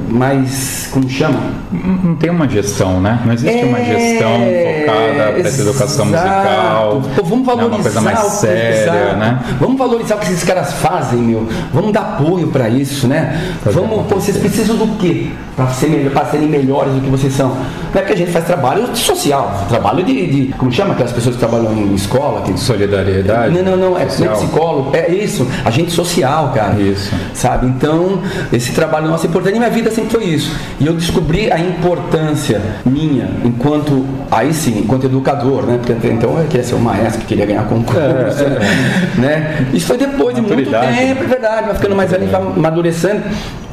mais, 0.08 0.88
como 0.92 1.08
chama? 1.08 1.38
Não 1.72 2.14
tem 2.16 2.30
uma 2.30 2.48
gestão, 2.48 3.00
né? 3.00 3.20
Não 3.24 3.32
existe 3.32 3.64
uma 3.64 3.78
gestão 3.78 4.30
focada 4.30 5.32
para 5.32 5.38
essa 5.48 5.62
educação 5.62 6.06
É, 6.06 6.08
exato. 6.08 6.26
musical. 6.28 7.02
Pô, 7.16 7.22
vamos 7.24 7.46
né? 7.46 7.54
valorizar 7.54 7.74
Uma 7.76 7.82
coisa 7.82 8.00
mais 8.00 8.18
séria, 8.20 8.82
exato. 8.82 9.16
né? 9.16 9.38
Vamos 9.60 9.78
valorizar 9.78 10.14
o 10.16 10.18
que 10.18 10.26
esses 10.26 10.44
caras 10.44 10.72
fazem, 10.74 11.18
meu. 11.20 11.46
Vamos 11.72 11.92
dar 11.92 12.00
apoio 12.00 12.48
para 12.48 12.68
isso, 12.68 13.06
né? 13.08 13.54
Fazer 13.62 13.78
Vamos, 13.80 14.06
pô, 14.06 14.14
vocês 14.16 14.36
precisam 14.36 14.76
do 14.76 14.86
quê? 14.98 15.30
Para 15.56 15.68
ser 15.68 15.88
melhor, 15.88 16.12
para 16.12 16.26
serem 16.26 16.48
melhores 16.48 16.92
do 16.94 17.00
que 17.00 17.08
vocês 17.10 17.32
são. 17.32 17.48
Não 17.94 18.00
é 18.00 18.04
que 18.04 18.12
a 18.12 18.16
gente 18.16 18.30
faz 18.30 18.44
trabalho 18.44 18.94
social, 18.94 19.64
trabalho 19.68 20.04
de, 20.04 20.26
de 20.26 20.52
como 20.58 20.70
chama 20.70 20.92
aquelas 20.92 21.12
pessoas 21.12 21.34
que 21.36 21.40
trabalham 21.40 21.72
em 21.72 21.94
escola, 21.94 22.42
que 22.42 22.58
Solidariedade. 22.60 23.54
não, 23.54 23.62
não, 23.62 23.76
não, 23.76 23.86
é, 23.98 24.00
não 24.04 24.06
é 24.06 24.08
social. 24.08 24.34
psicólogo, 24.36 24.90
é 24.94 25.10
isso, 25.10 25.46
agente 25.64 25.90
social, 25.92 26.52
cara. 26.54 26.74
Isso. 26.80 27.10
Sabe? 27.32 27.66
Então, 27.68 28.20
esse 28.52 28.72
trabalho 28.72 29.08
nosso 29.08 29.26
é 29.26 29.28
importante 29.30 29.55
minha 29.58 29.70
vida 29.70 29.90
sempre 29.90 30.10
foi 30.10 30.24
isso. 30.24 30.50
E 30.80 30.86
eu 30.86 30.92
descobri 30.94 31.50
a 31.52 31.58
importância 31.58 32.60
minha 32.84 33.28
enquanto, 33.44 34.04
aí 34.30 34.52
sim, 34.52 34.80
enquanto 34.84 35.04
educador, 35.04 35.64
né? 35.64 35.76
Porque 35.78 35.92
até 35.92 36.08
então 36.08 36.38
eu 36.38 36.46
queria 36.46 36.64
ser 36.64 36.74
um 36.74 36.80
maestro 36.80 37.20
que 37.20 37.26
queria 37.26 37.46
ganhar 37.46 37.64
concurso, 37.64 38.00
É, 38.00 38.58
né? 39.20 39.66
Isso 39.72 39.86
foi 39.86 39.96
depois 39.98 40.34
de 40.34 40.40
muito 40.42 40.50
Maturidade. 40.70 40.96
tempo, 40.96 41.24
é 41.24 41.26
verdade, 41.26 41.66
vai 41.66 41.74
ficando 41.74 41.96
mais 41.96 42.10
velho, 42.10 42.26
vai 42.26 42.40
amadurecendo. 42.42 43.22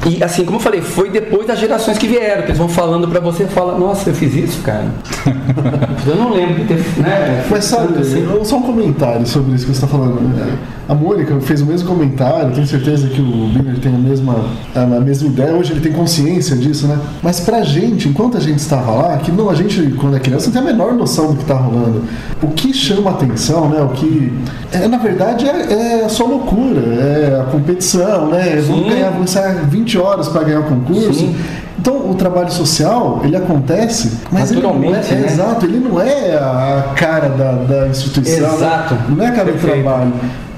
E 0.06 0.22
assim, 0.22 0.44
como 0.44 0.58
eu 0.58 0.62
falei, 0.62 0.82
foi 0.82 1.08
depois 1.08 1.46
das 1.46 1.58
gerações 1.58 1.96
que 1.96 2.06
vieram, 2.06 2.42
que 2.42 2.48
eles 2.48 2.58
vão 2.58 2.68
falando 2.68 3.08
pra 3.08 3.20
você, 3.20 3.46
fala, 3.46 3.78
nossa, 3.78 4.10
eu 4.10 4.14
fiz 4.14 4.34
isso, 4.34 4.60
cara. 4.62 4.84
eu 6.06 6.16
não 6.16 6.32
lembro 6.34 6.56
de 6.56 6.64
ter, 6.64 6.74
né? 6.98 7.44
Mas 7.50 7.64
sabe, 7.64 7.98
assim. 8.00 8.28
eu- 8.30 8.44
só 8.44 8.56
um 8.58 8.62
comentário 8.62 9.26
sobre 9.26 9.54
isso 9.54 9.64
que 9.66 9.72
você 9.74 9.84
está 9.84 9.86
falando. 9.86 10.20
né? 10.20 10.58
A 10.86 10.94
Mônica 10.94 11.34
fez 11.40 11.62
o 11.62 11.66
mesmo 11.66 11.88
comentário, 11.88 12.52
tenho 12.52 12.66
certeza 12.66 13.08
que 13.08 13.20
o 13.20 13.48
Biner 13.48 13.78
tem 13.78 13.94
a 13.94 13.98
mesma, 13.98 14.44
a, 14.74 15.00
mesma 15.00 15.28
ideia, 15.28 15.54
hoje 15.54 15.72
ele 15.72 15.80
tem 15.80 15.92
consciência 15.92 16.54
disso, 16.56 16.86
né? 16.86 16.98
Mas 17.22 17.40
pra 17.40 17.62
gente, 17.62 18.06
enquanto 18.06 18.36
a 18.36 18.40
gente 18.40 18.58
estava 18.58 18.90
lá, 18.90 19.16
que 19.16 19.32
não, 19.32 19.48
a 19.48 19.54
gente, 19.54 19.94
quando 19.98 20.16
é 20.16 20.20
criança, 20.20 20.46
não 20.46 20.52
tem 20.52 20.62
a 20.62 20.64
menor 20.64 20.92
noção 20.92 21.28
do 21.28 21.36
que 21.36 21.42
está 21.42 21.54
rolando. 21.54 22.02
O 22.42 22.48
que 22.48 22.74
chama 22.74 23.12
atenção, 23.12 23.70
né? 23.70 23.80
O 23.80 23.88
que. 23.88 24.30
É, 24.72 24.86
na 24.86 24.98
verdade, 24.98 25.48
é, 25.48 26.02
é 26.02 26.08
só 26.08 26.26
loucura, 26.26 26.80
é 26.80 27.40
a 27.40 27.44
competição, 27.44 28.28
né? 28.28 28.62
Vamos 28.66 28.84
Sim. 28.84 28.90
ganhar, 28.90 29.10
vamos 29.10 29.30
ensaiar 29.30 29.66
20 29.66 29.98
horas 29.98 30.28
para 30.28 30.42
ganhar 30.44 30.60
o 30.60 30.64
concurso. 30.64 31.14
Sim. 31.14 31.34
Então, 31.78 32.10
o 32.10 32.14
trabalho 32.14 32.50
social, 32.52 33.20
ele 33.24 33.36
acontece, 33.36 34.18
mas 34.30 34.50
ele 34.50 34.62
não 34.62 34.82
é, 34.84 34.86
é, 34.86 35.14
né? 35.14 35.26
exato, 35.26 35.66
ele 35.66 35.78
não 35.78 36.00
é 36.00 36.34
a 36.34 36.92
cara 36.96 37.28
da, 37.28 37.52
da 37.52 37.88
instituição, 37.88 38.48
né? 38.48 38.54
Exato. 38.54 38.96
não 39.08 39.24
é 39.24 39.28
a 39.28 39.32
cara 39.32 39.52
Perfeito. 39.52 39.76
do 39.76 39.82
trabalho. 39.82 40.12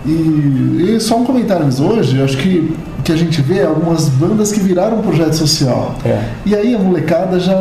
E, 0.06 0.94
e 0.94 1.00
só 1.00 1.16
um 1.16 1.24
comentário, 1.24 1.66
hoje, 1.66 2.22
acho 2.22 2.36
que 2.38 2.74
que 3.06 3.12
a 3.12 3.16
gente 3.16 3.40
vê 3.40 3.62
algumas 3.62 4.08
bandas 4.08 4.50
que 4.50 4.58
viraram 4.58 5.00
projeto 5.00 5.34
social. 5.34 5.94
É. 6.04 6.24
E 6.44 6.56
aí 6.56 6.74
a 6.74 6.78
molecada 6.78 7.38
já, 7.38 7.56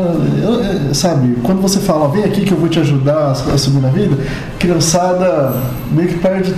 sabe, 0.92 1.38
quando 1.44 1.62
você 1.62 1.80
fala, 1.80 2.08
vem 2.10 2.24
aqui 2.24 2.42
que 2.42 2.52
eu 2.52 2.58
vou 2.58 2.68
te 2.68 2.80
ajudar 2.80 3.30
a, 3.30 3.56
subir 3.56 3.80
na 3.80 3.90
vida, 3.90 4.18
criançada 4.58 5.54
meio 5.92 6.08
que 6.08 6.18
perde, 6.18 6.52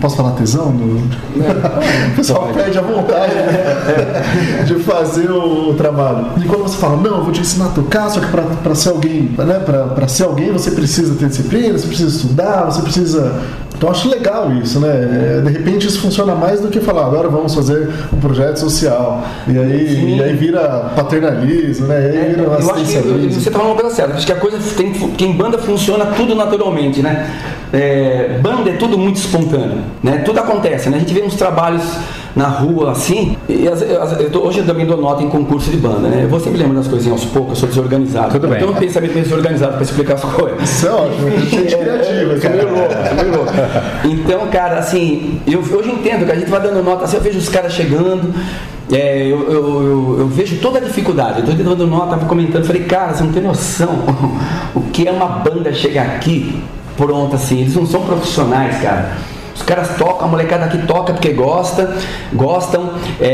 posso 0.00 0.16
falar 0.16 0.30
tesão? 0.30 0.72
No- 0.72 0.96
o 1.02 2.16
pessoal 2.16 2.44
Pode. 2.44 2.54
perde 2.54 2.78
a 2.78 2.82
vontade 2.82 3.34
né, 3.34 4.64
de 4.66 4.76
fazer 4.76 5.30
o, 5.30 5.68
o 5.70 5.74
trabalho. 5.74 6.28
E 6.38 6.46
quando 6.46 6.62
você 6.62 6.78
fala, 6.78 6.96
não, 6.96 7.18
eu 7.18 7.24
vou 7.24 7.32
te 7.32 7.42
ensinar 7.42 7.66
a 7.66 7.70
tocar, 7.70 8.08
só 8.08 8.18
que 8.18 8.28
para 8.28 8.74
ser 8.74 8.88
alguém, 8.88 9.30
né, 9.36 9.60
para 9.94 10.08
ser 10.08 10.24
alguém 10.24 10.50
você 10.50 10.70
precisa 10.70 11.14
ter 11.16 11.28
disciplina, 11.28 11.76
você 11.76 11.86
precisa 11.86 12.16
estudar, 12.16 12.64
você 12.64 12.80
precisa 12.80 13.42
então 13.82 13.90
acho 13.90 14.08
legal 14.08 14.52
isso, 14.52 14.78
né? 14.78 14.88
É, 14.88 15.40
De 15.40 15.50
repente 15.50 15.88
isso 15.88 16.00
funciona 16.00 16.36
mais 16.36 16.60
do 16.60 16.68
que 16.68 16.78
falar, 16.78 17.04
agora 17.04 17.28
vamos 17.28 17.52
fazer 17.52 17.90
um 18.12 18.20
projeto 18.20 18.58
social. 18.58 19.24
E 19.48 19.58
aí, 19.58 20.16
e 20.18 20.22
aí 20.22 20.36
vira 20.36 20.92
paternalismo, 20.94 21.88
né? 21.88 22.14
E 22.14 22.16
aí 22.16 22.28
vira 22.30 22.42
eu 22.42 22.54
acho 22.54 22.74
que 22.74 22.84
você 22.84 23.48
está 23.48 23.50
falando 23.50 23.72
uma 23.72 23.80
coisa 23.80 23.96
certa. 23.96 24.14
Acho 24.14 24.24
que 24.24 24.32
a 24.32 24.36
coisa 24.36 24.58
tem 24.76 24.92
que 24.92 25.24
em 25.24 25.32
banda 25.32 25.58
funciona 25.58 26.06
tudo 26.06 26.36
naturalmente, 26.36 27.02
né? 27.02 27.28
É, 27.72 28.38
banda 28.40 28.70
é 28.70 28.74
tudo 28.74 28.96
muito 28.96 29.16
espontâneo, 29.16 29.82
né? 30.00 30.18
Tudo 30.18 30.38
acontece, 30.38 30.88
né? 30.88 30.98
A 30.98 31.00
gente 31.00 31.12
vê 31.12 31.22
uns 31.22 31.34
trabalhos 31.34 31.82
na 32.34 32.46
rua 32.48 32.92
assim. 32.92 33.36
E 33.48 33.68
as- 33.68 33.82
as- 33.82 34.20
eu 34.20 34.30
tô- 34.30 34.40
hoje 34.46 34.60
eu 34.60 34.66
também 34.66 34.86
dou 34.86 34.96
nota 34.96 35.22
em 35.22 35.28
concurso 35.28 35.70
de 35.70 35.76
banda, 35.76 36.08
né? 36.08 36.20
Eu 36.24 36.28
vou 36.28 36.40
sempre 36.40 36.58
lembrando 36.58 36.78
das 36.78 36.88
coisinhas 36.88 37.20
aos 37.20 37.30
poucos, 37.30 37.50
eu 37.50 37.56
sou 37.56 37.68
desorganizado. 37.68 38.30
Tudo 38.32 38.46
eu 38.46 38.50
bem. 38.50 38.58
tenho 38.60 38.70
um 38.72 38.74
pensamento 38.74 39.12
meio 39.12 39.24
desorganizado 39.24 39.72
para 39.74 39.82
explicar 39.82 40.14
as 40.14 40.22
coisas. 40.22 40.62
Isso 40.62 40.86
é 40.86 40.90
ótimo, 40.90 41.28
é 41.28 41.30
gente 41.40 41.76
criativa, 41.76 42.40
sou 42.40 42.50
meio 42.50 42.74
louco, 42.74 42.94
meio 43.16 43.36
louco. 43.36 43.52
Então, 44.04 44.46
cara, 44.48 44.78
assim, 44.78 45.40
eu 45.46 45.60
hoje 45.60 45.88
eu 45.88 45.94
entendo 45.94 46.24
que 46.26 46.32
a 46.32 46.34
gente 46.36 46.50
vai 46.50 46.60
dando 46.60 46.82
nota, 46.82 47.04
assim, 47.04 47.16
eu 47.16 47.22
vejo 47.22 47.38
os 47.38 47.48
caras 47.48 47.72
chegando, 47.72 48.32
é, 48.90 49.26
eu, 49.26 49.42
eu, 49.50 49.52
eu- 49.52 50.16
eu 50.20 50.26
vejo 50.28 50.56
toda 50.58 50.78
a 50.78 50.80
dificuldade, 50.82 51.40
eu 51.40 51.46
tô 51.46 51.52
dando 51.52 51.86
nota, 51.86 52.10
tava 52.10 52.26
comentando, 52.26 52.64
falei, 52.64 52.82
cara, 52.84 53.12
você 53.14 53.22
não 53.24 53.32
tem 53.32 53.42
noção 53.42 53.90
o 54.74 54.80
que 54.92 55.06
é 55.06 55.12
uma 55.12 55.26
banda 55.26 55.72
chegar 55.72 56.02
aqui, 56.06 56.62
pronto, 56.96 57.34
assim, 57.36 57.60
eles 57.60 57.74
não 57.74 57.86
são 57.86 58.02
profissionais, 58.02 58.80
cara. 58.80 59.12
Os 59.62 59.66
caras 59.66 59.96
tocam, 59.96 60.26
a 60.26 60.28
molecada 60.28 60.64
aqui 60.64 60.78
toca 60.88 61.12
porque 61.12 61.32
gosta, 61.32 61.96
gostam, 62.32 62.90
é, 63.20 63.28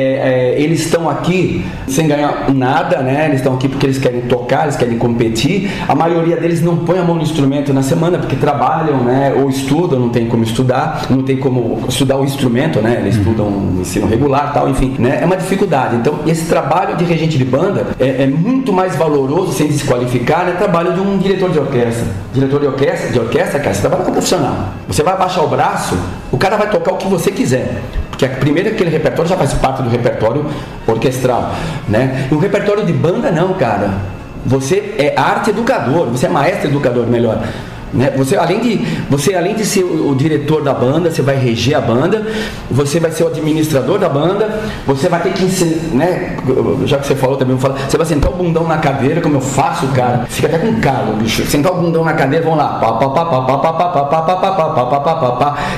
é, 0.56 0.60
eles 0.60 0.80
estão 0.80 1.08
aqui 1.08 1.64
sem 1.86 2.06
ganhar 2.06 2.52
nada, 2.52 2.98
né? 2.98 3.24
Eles 3.24 3.36
estão 3.36 3.54
aqui 3.54 3.66
porque 3.66 3.86
eles 3.86 3.96
querem 3.96 4.20
tocar, 4.22 4.64
eles 4.64 4.76
querem 4.76 4.98
competir. 4.98 5.70
A 5.88 5.94
maioria 5.94 6.36
deles 6.36 6.60
não 6.60 6.76
põe 6.76 6.98
a 6.98 7.02
mão 7.02 7.16
no 7.16 7.22
instrumento 7.22 7.72
na 7.72 7.82
semana 7.82 8.18
porque 8.18 8.36
trabalham, 8.36 8.98
né? 8.98 9.32
Ou 9.34 9.48
estudam, 9.48 9.98
não 9.98 10.10
tem 10.10 10.26
como 10.26 10.44
estudar, 10.44 11.06
não 11.08 11.22
tem 11.22 11.38
como 11.38 11.82
estudar 11.88 12.18
o 12.18 12.24
instrumento, 12.24 12.82
né? 12.82 12.98
Eles 13.00 13.16
estudam 13.16 13.48
no 13.50 13.80
ensino 13.80 14.06
regular, 14.06 14.52
tal, 14.52 14.68
enfim, 14.68 14.96
né? 14.98 15.20
É 15.22 15.24
uma 15.24 15.36
dificuldade. 15.36 15.96
Então, 15.96 16.18
esse 16.26 16.44
trabalho 16.44 16.94
de 16.98 17.04
regente 17.04 17.38
de 17.38 17.44
banda 17.44 17.86
é, 17.98 18.24
é 18.24 18.26
muito 18.26 18.70
mais 18.70 18.94
valoroso, 18.96 19.54
sem 19.54 19.66
desqualificar, 19.66 20.44
né? 20.44 20.52
Trabalho 20.58 20.92
de 20.92 21.00
um 21.00 21.16
diretor 21.16 21.50
de 21.50 21.58
orquestra. 21.58 22.06
Diretor 22.34 22.60
de 22.60 22.66
orquestra, 22.66 23.10
de 23.10 23.18
orquestra, 23.18 23.60
cara, 23.60 23.72
você 23.72 23.80
trabalha 23.80 24.04
com 24.04 24.10
um 24.10 24.14
profissional. 24.14 24.56
Você 24.86 25.02
vai 25.02 25.14
abaixar 25.14 25.42
o 25.42 25.48
braço, 25.48 25.96
o 26.30 26.36
cara 26.36 26.56
vai 26.56 26.70
tocar 26.70 26.92
o 26.92 26.96
que 26.96 27.06
você 27.06 27.30
quiser. 27.30 27.80
Porque 28.10 28.24
a 28.24 28.28
primeira 28.28 28.70
aquele 28.70 28.90
repertório 28.90 29.28
já 29.28 29.36
faz 29.36 29.54
parte 29.54 29.82
do 29.82 29.88
repertório 29.88 30.44
orquestral, 30.86 31.54
né? 31.88 32.26
E 32.30 32.34
o 32.34 32.38
repertório 32.38 32.84
de 32.84 32.92
banda 32.92 33.30
não, 33.30 33.54
cara. 33.54 33.90
Você 34.44 34.94
é 34.98 35.14
arte 35.16 35.50
educador, 35.50 36.06
você 36.06 36.26
é 36.26 36.28
maestro 36.28 36.68
educador, 36.68 37.06
melhor. 37.06 37.42
Né? 37.92 38.12
Você, 38.16 38.36
além 38.36 38.60
de, 38.60 38.76
você, 39.08 39.34
além 39.34 39.54
de 39.54 39.64
ser 39.64 39.82
o, 39.84 40.14
diretor 40.14 40.62
da 40.62 40.74
banda, 40.74 41.10
você 41.10 41.22
vai 41.22 41.36
reger 41.36 41.76
a 41.76 41.80
banda, 41.80 42.26
você 42.70 43.00
vai 43.00 43.10
ser 43.10 43.24
o 43.24 43.28
administrador 43.28 43.98
da 43.98 44.08
banda, 44.08 44.60
você 44.86 45.08
vai 45.08 45.20
ter 45.22 45.32
que 45.32 45.44
ensinar, 45.44 45.94
né? 45.94 46.36
Já 46.84 46.98
que 46.98 47.06
você 47.06 47.14
falou 47.14 47.36
também, 47.36 47.56
falar, 47.58 47.76
você 47.88 47.96
vai 47.96 48.06
sentar 48.06 48.30
o 48.30 48.34
bundão 48.34 48.66
na 48.66 48.78
cadeira, 48.78 49.20
como 49.20 49.36
eu 49.36 49.40
faço, 49.40 49.86
cara, 49.88 50.26
fica 50.28 50.48
até 50.48 50.58
com 50.58 50.80
calo, 50.80 51.14
bicho. 51.16 51.44
Sentar 51.46 51.72
o 51.72 51.76
bundão 51.76 52.04
na 52.04 52.12
cadeira, 52.12 52.44
vamos 52.44 52.58
lá, 52.58 52.78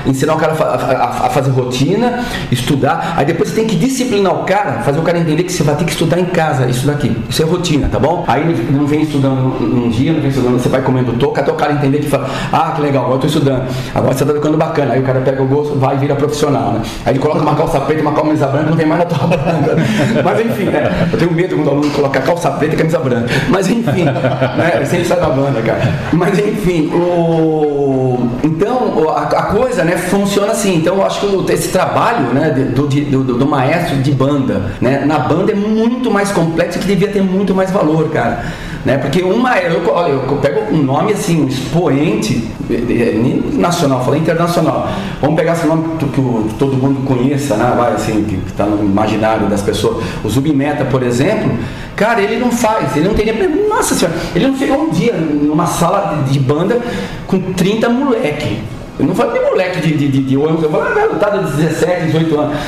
ensinar 0.06 0.34
o 0.34 0.36
cara 0.36 0.52
a, 0.52 0.56
fa- 0.56 0.64
a- 0.64 0.92
a- 0.92 1.26
a 1.26 1.30
fazer 1.30 1.50
rotina, 1.50 2.24
estudar, 2.50 3.14
aí 3.16 3.24
depois 3.24 3.50
você 3.50 3.56
tem 3.56 3.66
que 3.66 3.76
disciplinar 3.76 4.32
o 4.34 4.44
cara, 4.44 4.80
fazer 4.82 4.98
o 4.98 5.02
cara 5.02 5.18
entender 5.18 5.42
que 5.44 5.52
você 5.52 5.62
vai 5.62 5.74
ter 5.76 5.84
que 5.84 5.92
estudar 5.92 6.18
em 6.18 6.24
casa, 6.26 6.66
isso 6.66 6.86
daqui, 6.86 7.16
isso 7.28 7.42
é 7.42 7.44
rotina, 7.44 7.88
tá 7.90 7.98
bom? 7.98 8.24
Aí 8.26 8.44
não 8.70 8.86
vem 8.86 9.02
estudando 9.02 9.58
num 9.60 9.88
dia, 9.88 10.12
não 10.12 10.20
vem 10.20 10.30
estudando, 10.30 10.58
você 10.60 10.68
vai 10.68 10.82
comendo 10.82 11.12
toca, 11.14 11.40
até 11.40 11.50
o 11.52 11.54
cara 11.54 11.72
entender 11.72 11.99
que 12.00 12.08
fala, 12.08 12.28
ah, 12.52 12.72
que 12.74 12.82
legal, 12.82 13.02
agora 13.04 13.16
eu 13.16 13.20
tô 13.20 13.26
estudando, 13.26 13.64
agora 13.94 14.12
você 14.14 14.24
tá 14.24 14.32
tocando 14.32 14.56
bacana, 14.56 14.94
aí 14.94 15.00
o 15.00 15.04
cara 15.04 15.20
pega 15.20 15.42
o 15.42 15.46
gosto, 15.46 15.78
vai 15.78 15.96
e 15.96 15.98
vira 15.98 16.14
profissional, 16.16 16.72
né? 16.72 16.82
Aí 17.04 17.12
ele 17.12 17.18
coloca 17.18 17.40
uma 17.40 17.54
calça 17.54 17.80
preta, 17.80 18.02
uma 18.02 18.12
camisa 18.12 18.46
branca, 18.46 18.70
não 18.70 18.76
vem 18.76 18.86
mais 18.86 19.00
na 19.00 19.06
tua 19.06 19.26
banda. 19.26 19.76
Mas 20.24 20.40
enfim, 20.40 20.64
né? 20.64 21.08
Eu 21.12 21.18
tenho 21.18 21.32
medo 21.32 21.56
quando 21.56 21.66
o 21.68 21.70
aluno 21.70 21.90
coloca 21.90 22.20
calça 22.20 22.50
preta 22.52 22.74
e 22.74 22.78
camisa 22.78 22.98
branca. 22.98 23.28
Mas 23.48 23.68
enfim, 23.70 24.04
né? 24.04 24.84
Sem 24.84 25.04
sai 25.04 25.20
da 25.20 25.28
banda, 25.28 25.60
cara. 25.62 25.80
Mas 26.12 26.38
enfim, 26.38 26.90
o... 26.94 28.28
então 28.42 29.08
a, 29.10 29.22
a 29.22 29.42
coisa, 29.44 29.84
né, 29.84 29.96
funciona 29.96 30.52
assim. 30.52 30.76
Então 30.76 30.96
eu 30.96 31.04
acho 31.06 31.20
que 31.20 31.52
esse 31.52 31.68
trabalho, 31.68 32.26
né, 32.32 32.50
de- 32.50 32.64
do, 32.64 32.86
de- 32.88 33.04
do, 33.04 33.22
do 33.24 33.46
maestro 33.46 33.96
de 33.98 34.12
banda, 34.12 34.62
né, 34.80 35.02
na 35.06 35.18
banda 35.18 35.52
é 35.52 35.54
muito 35.54 36.10
mais 36.10 36.30
complexo 36.32 36.78
que 36.78 36.86
devia 36.86 37.08
ter 37.08 37.22
muito 37.22 37.54
mais 37.54 37.70
valor, 37.70 38.08
cara. 38.10 38.44
Né? 38.84 38.96
Porque 38.96 39.22
uma, 39.22 39.58
eu, 39.58 39.92
olha, 39.92 40.12
eu 40.12 40.36
pego 40.36 40.74
um 40.74 40.82
nome 40.82 41.12
assim, 41.12 41.42
um 41.42 41.48
expoente 41.48 42.48
eh, 42.70 43.14
nem 43.14 43.42
nacional, 43.52 44.02
falei 44.02 44.20
internacional. 44.20 44.88
Vamos 45.20 45.36
pegar 45.36 45.52
esse 45.52 45.66
nome 45.66 45.98
que, 45.98 46.06
que 46.06 46.54
todo 46.58 46.76
mundo 46.76 47.04
conheça, 47.04 47.56
né? 47.56 47.74
Vai, 47.76 47.92
assim, 47.92 48.24
que 48.24 48.36
está 48.48 48.64
no 48.64 48.82
imaginário 48.82 49.48
das 49.48 49.60
pessoas. 49.60 50.02
O 50.24 50.28
Zubimeta, 50.30 50.86
por 50.86 51.02
exemplo, 51.02 51.50
cara, 51.94 52.22
ele 52.22 52.38
não 52.38 52.50
faz, 52.50 52.96
ele 52.96 53.08
não 53.08 53.14
teria. 53.14 53.34
Nossa 53.68 53.94
senhora, 53.94 54.16
ele 54.34 54.46
não 54.46 54.56
chegou 54.56 54.80
um 54.80 54.90
dia 54.90 55.12
numa 55.12 55.66
sala 55.66 56.24
de, 56.26 56.38
banda 56.38 56.80
com 57.26 57.38
30 57.52 57.88
moleque. 57.90 58.62
Eu 58.98 59.06
não 59.06 59.14
falo 59.14 59.32
de 59.32 59.40
moleque 59.40 59.80
de, 59.80 59.94
de, 59.94 60.08
de, 60.08 60.22
de 60.22 60.36
11, 60.38 60.62
eu 60.62 60.70
falo 60.70 60.84
ah, 60.84 60.94
garotada 60.94 61.38
de 61.42 61.52
17, 61.52 62.06
18 62.06 62.40
anos. 62.40 62.58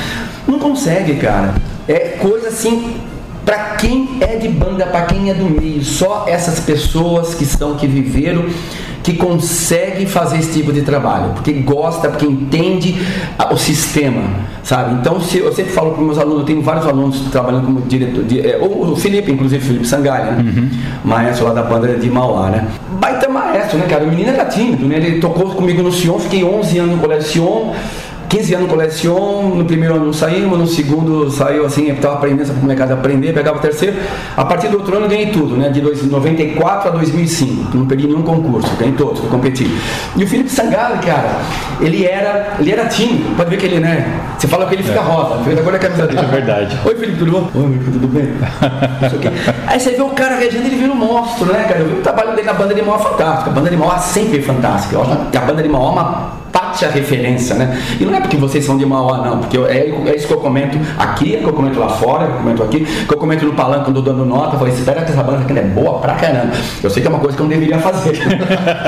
Não 0.47 0.59
consegue, 0.59 1.15
cara. 1.15 1.55
É 1.87 2.17
coisa 2.19 2.49
assim 2.49 3.01
para 3.45 3.75
quem 3.75 4.17
é 4.21 4.37
de 4.37 4.47
banda, 4.47 4.85
para 4.85 5.03
quem 5.03 5.29
é 5.29 5.33
do 5.33 5.45
meio, 5.45 5.83
só 5.83 6.25
essas 6.27 6.59
pessoas 6.59 7.35
que 7.35 7.43
estão, 7.43 7.75
que 7.75 7.87
viveram, 7.87 8.45
que 9.03 9.13
conseguem 9.13 10.07
fazer 10.07 10.37
esse 10.37 10.53
tipo 10.53 10.71
de 10.71 10.81
trabalho, 10.81 11.33
porque 11.33 11.51
gosta, 11.51 12.07
porque 12.07 12.25
entende 12.25 12.95
o 13.51 13.57
sistema, 13.57 14.21
sabe? 14.63 14.95
Então, 14.95 15.19
se, 15.19 15.39
eu 15.39 15.51
sempre 15.51 15.73
falo 15.73 15.91
para 15.91 16.03
meus 16.03 16.17
alunos, 16.17 16.39
eu 16.39 16.45
tenho 16.45 16.61
vários 16.61 16.85
alunos 16.85 17.19
trabalhando 17.29 17.65
como 17.65 17.81
diretor, 17.81 18.23
de, 18.23 18.39
é, 18.39 18.57
o, 18.57 18.95
Felipe, 18.95 19.29
inclusive, 19.29 19.63
Felipe 19.63 19.85
Sangalha, 19.85 20.31
né? 20.31 20.69
maestro 21.03 21.47
lá 21.47 21.53
da 21.53 21.63
banda 21.63 21.93
de 21.95 22.09
Mauá, 22.09 22.49
né? 22.49 22.65
Baita 22.91 23.27
maestro, 23.27 23.77
né, 23.77 23.87
cara? 23.89 24.05
O 24.05 24.07
menino 24.07 24.29
era 24.29 24.45
tímido, 24.45 24.87
né? 24.87 24.95
Ele 24.95 25.19
tocou 25.19 25.49
comigo 25.49 25.83
no 25.83 25.91
Sion, 25.91 26.17
fiquei 26.17 26.45
11 26.45 26.77
anos 26.77 26.95
no 26.95 27.01
Colégio 27.01 27.29
Sion, 27.29 27.73
15 28.29 28.55
anos 28.55 28.67
no 28.67 28.73
colecion, 28.73 29.55
no 29.55 29.65
primeiro 29.65 29.95
ano 29.95 30.05
não 30.05 30.13
saímos, 30.13 30.57
no 30.57 30.67
segundo 30.67 31.29
saiu 31.29 31.65
assim, 31.65 31.87
eu 31.87 31.95
estava 31.95 32.15
aprendendo 32.15 32.41
essa 32.41 32.53
molecada 32.53 32.93
aprender, 32.93 33.33
pegava 33.33 33.57
o 33.57 33.61
terceiro. 33.61 33.95
A 34.35 34.45
partir 34.45 34.69
do 34.69 34.77
outro 34.77 34.97
ano 34.97 35.07
ganhei 35.07 35.27
tudo, 35.27 35.55
né? 35.55 35.69
De 35.69 35.81
94 35.81 36.89
a 36.89 36.91
2005. 36.91 37.77
Não 37.77 37.85
perdi 37.85 38.07
nenhum 38.07 38.23
concurso, 38.23 38.75
ganhei 38.77 38.93
todos, 38.93 39.19
competi. 39.21 39.69
E 40.15 40.23
o 40.23 40.27
Felipe 40.27 40.49
Sangalo, 40.49 40.97
cara, 40.99 41.41
ele 41.79 42.05
era, 42.05 42.55
ele 42.59 42.71
era 42.71 42.85
tímido. 42.85 43.35
Pode 43.35 43.49
ver 43.49 43.57
que 43.57 43.65
ele, 43.65 43.79
né? 43.79 44.19
Você 44.37 44.47
fala 44.47 44.65
que 44.67 44.75
ele 44.75 44.83
fica 44.83 44.99
é. 44.99 45.03
rosa, 45.03 45.43
fica 45.43 45.59
agora 45.59 45.75
a 45.75 45.79
camisa 45.79 46.07
dele. 46.07 46.23
É 46.33 46.35
verdade. 46.35 46.79
Oi, 46.85 46.95
Felipe, 46.95 47.19
tudo 47.19 47.31
bom? 47.31 47.49
Oi, 47.53 47.63
Felipe, 47.63 47.91
tudo 47.91 48.07
bem? 48.07 48.33
Aí 49.67 49.79
você 49.79 49.91
vê 49.91 50.01
o 50.01 50.09
cara 50.09 50.37
regendo, 50.37 50.65
ele 50.65 50.77
vira 50.77 50.91
um 50.91 50.95
monstro, 50.95 51.45
né, 51.51 51.65
cara? 51.67 51.81
Eu 51.81 51.87
vi 51.87 51.93
o 51.99 52.01
trabalho 52.01 52.31
dele 52.31 52.47
na 52.47 52.53
banda 52.53 52.73
de 52.73 52.81
Mauá 52.81 52.97
fantástico. 52.99 53.49
A 53.49 53.53
banda 53.53 53.69
de 53.69 53.77
Mauá 53.77 53.99
sempre 53.99 54.39
é 54.39 54.41
fantástica. 54.41 54.95
Eu 54.95 55.01
acho 55.01 55.15
que 55.31 55.37
a 55.37 55.41
banda 55.41 55.61
de 55.61 55.69
Mauá 55.69 55.89
é 55.89 55.91
uma 55.91 56.43
parte 56.73 56.85
a 56.85 56.89
referência, 56.89 57.55
né? 57.55 57.79
E 57.99 58.05
não 58.05 58.15
é 58.15 58.19
porque 58.19 58.35
vocês 58.35 58.65
são 58.65 58.77
de 58.77 58.85
Mauá, 58.85 59.19
não, 59.19 59.39
porque 59.39 59.57
é, 59.57 59.89
é 60.07 60.15
isso 60.15 60.27
que 60.27 60.33
eu 60.33 60.39
comento 60.39 60.77
aqui, 60.97 61.35
é 61.35 61.39
que 61.39 61.45
eu 61.45 61.53
comento 61.53 61.79
lá 61.79 61.89
fora, 61.89 62.25
que 62.25 62.33
eu 62.33 62.37
comento 62.37 62.63
aqui, 62.63 62.85
que 62.85 63.13
eu 63.13 63.17
comento 63.17 63.45
no 63.45 63.53
palanque 63.53 63.85
quando 63.85 63.97
eu 63.97 64.01
dando 64.01 64.25
nota, 64.25 64.55
eu 64.55 64.59
falei, 64.59 64.73
espera 64.73 65.01
que 65.01 65.11
essa 65.11 65.23
banda 65.23 65.43
aqui 65.43 65.57
é 65.57 65.61
boa 65.61 65.99
pra 65.99 66.15
caramba. 66.15 66.53
Eu 66.81 66.89
sei 66.89 67.01
que 67.01 67.07
é 67.07 67.11
uma 67.11 67.19
coisa 67.19 67.37
que 67.37 67.43
eu 67.43 67.45
não 67.45 67.51
deveria 67.51 67.77
fazer. 67.79 68.13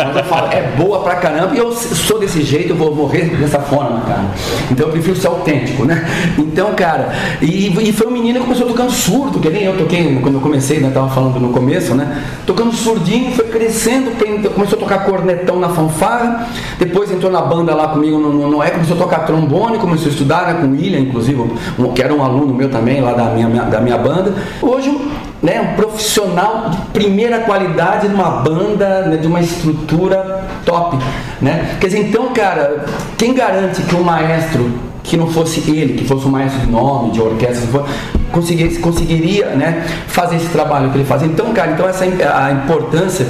Mas 0.08 0.17
eu 0.17 0.24
falo, 0.24 0.52
é 0.52 0.62
boa 0.78 1.02
pra 1.02 1.15
caramba 1.15 1.54
e 1.54 1.60
eu 1.60 1.71
sou 1.71 2.19
desse 2.19 2.41
jeito, 2.41 2.71
eu 2.71 2.76
vou 2.76 2.93
morrer 2.95 3.36
dessa 3.38 3.60
forma, 3.60 4.02
cara. 4.02 4.26
Então 4.71 4.88
eu 4.88 4.91
prefiro 4.91 5.15
ser 5.15 5.28
autêntico, 5.28 5.86
né? 5.86 6.06
Então, 6.38 6.74
cara, 6.74 7.13
e, 7.41 7.67
e 7.89 7.93
foi 7.93 8.08
um 8.08 8.12
menino 8.12 8.39
que 8.39 8.45
começou 8.45 8.67
tocando 8.67 8.91
surdo, 8.91 9.39
que 9.39 9.50
nem 9.50 9.63
eu 9.63 9.78
toquei 9.78 10.19
quando 10.21 10.36
eu 10.36 10.41
comecei, 10.41 10.80
né? 10.80 10.89
Tava 10.93 11.10
falando 11.10 11.39
no 11.39 11.50
começo, 11.50 11.93
né? 11.93 12.24
Tocando 12.45 12.74
surdinho, 12.74 13.32
foi 13.34 13.45
crescendo, 13.45 14.12
começou 14.54 14.78
a 14.78 14.82
tocar 14.82 15.06
cornetão 15.06 15.60
na 15.60 15.69
fanfarra, 15.69 16.48
depois 16.80 17.12
entrou 17.12 17.32
na 17.32 17.41
banda 17.41 17.75
lá 17.76 17.90
comigo 17.90 18.18
no 18.18 18.64
é, 18.64 18.72
começou 18.72 18.96
a 18.96 19.00
tocar 19.00 19.20
trombone, 19.20 19.78
começou 19.78 20.08
a 20.08 20.10
estudar 20.10 20.48
né, 20.48 20.60
com 20.60 20.68
o 20.68 20.72
William, 20.72 21.00
inclusive, 21.00 21.40
um, 21.78 21.92
que 21.94 22.02
era 22.02 22.14
um 22.14 22.24
aluno 22.24 22.54
meu 22.54 22.70
também 22.70 23.02
lá 23.02 23.14
da 23.14 23.26
minha, 23.26 23.48
da 23.48 23.80
minha 23.80 23.98
banda. 23.98 24.34
Hoje, 24.62 24.96
né, 25.42 25.62
um 25.62 25.76
profissional 25.76 26.70
de 26.70 26.78
primeira 26.94 27.40
qualidade 27.40 28.08
numa 28.08 28.30
banda, 28.42 29.02
né, 29.04 29.18
de 29.18 29.28
uma 29.28 29.40
estrutura 29.40 30.44
top. 30.66 30.98
Né? 31.42 31.78
Quer 31.80 31.88
dizer, 31.88 32.00
então, 32.00 32.34
cara, 32.34 32.86
quem 33.18 33.34
garante 33.34 33.82
que 33.82 33.96
um 33.96 34.04
maestro 34.04 34.72
que 35.04 35.16
não 35.16 35.28
fosse 35.28 35.60
ele, 35.70 35.94
que 35.94 36.04
fosse 36.04 36.26
um 36.26 36.32
maestro 36.32 36.62
de 36.62 36.72
nome, 36.72 37.12
de 37.12 37.22
orquestra, 37.22 37.84
conseguiria, 38.32 38.80
conseguiria 38.80 39.46
né, 39.50 39.86
fazer 40.08 40.38
esse 40.38 40.48
trabalho 40.48 40.90
que 40.90 40.98
ele 40.98 41.06
faz. 41.06 41.22
Então, 41.22 41.54
cara, 41.54 41.72
então 41.72 41.88
essa 41.88 42.06
a 42.06 42.52
importância 42.52 43.28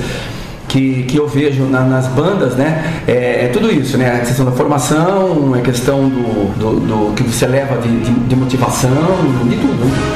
que, 0.75 1.03
que 1.03 1.17
eu 1.17 1.25
vejo 1.25 1.63
na, 1.63 1.85
nas 1.85 2.07
bandas, 2.09 2.55
né? 2.55 3.01
É, 3.07 3.45
é, 3.45 3.47
tudo 3.47 3.71
isso, 3.71 3.97
né? 3.97 4.13
A 4.13 4.19
questão 4.19 4.45
da 4.45 4.51
formação, 4.51 5.53
a 5.53 5.61
questão 5.61 6.09
do, 6.09 6.53
do, 6.59 6.79
do 6.81 7.13
que 7.13 7.23
você 7.23 7.47
leva 7.47 7.79
de, 7.81 7.87
de, 8.01 8.11
de 8.11 8.35
motivação, 8.35 8.91
de 9.45 9.55
tudo. 9.55 10.14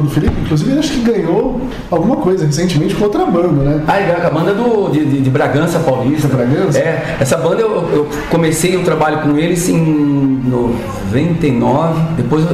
Do 0.00 0.10
Felipe, 0.10 0.34
inclusive 0.40 0.70
ele 0.70 0.80
acho 0.80 0.92
que 0.92 1.00
ganhou 1.00 1.60
alguma 1.90 2.16
coisa 2.16 2.46
recentemente 2.46 2.94
com 2.94 3.04
outra 3.04 3.24
banda, 3.26 3.62
né? 3.62 3.82
Ah, 3.86 4.26
a 4.26 4.30
banda 4.30 4.52
do, 4.54 4.90
de, 4.90 5.04
de, 5.04 5.20
de 5.20 5.30
Bragança 5.30 5.78
Paulista. 5.78 6.28
Bragança? 6.28 6.78
É, 6.78 7.16
essa 7.20 7.36
banda 7.36 7.62
eu, 7.62 7.88
eu 7.92 8.08
comecei 8.30 8.76
o 8.76 8.82
trabalho 8.82 9.20
com 9.22 9.36
eles 9.36 9.68
em 9.68 10.42
99, 10.44 12.00
depois 12.16 12.44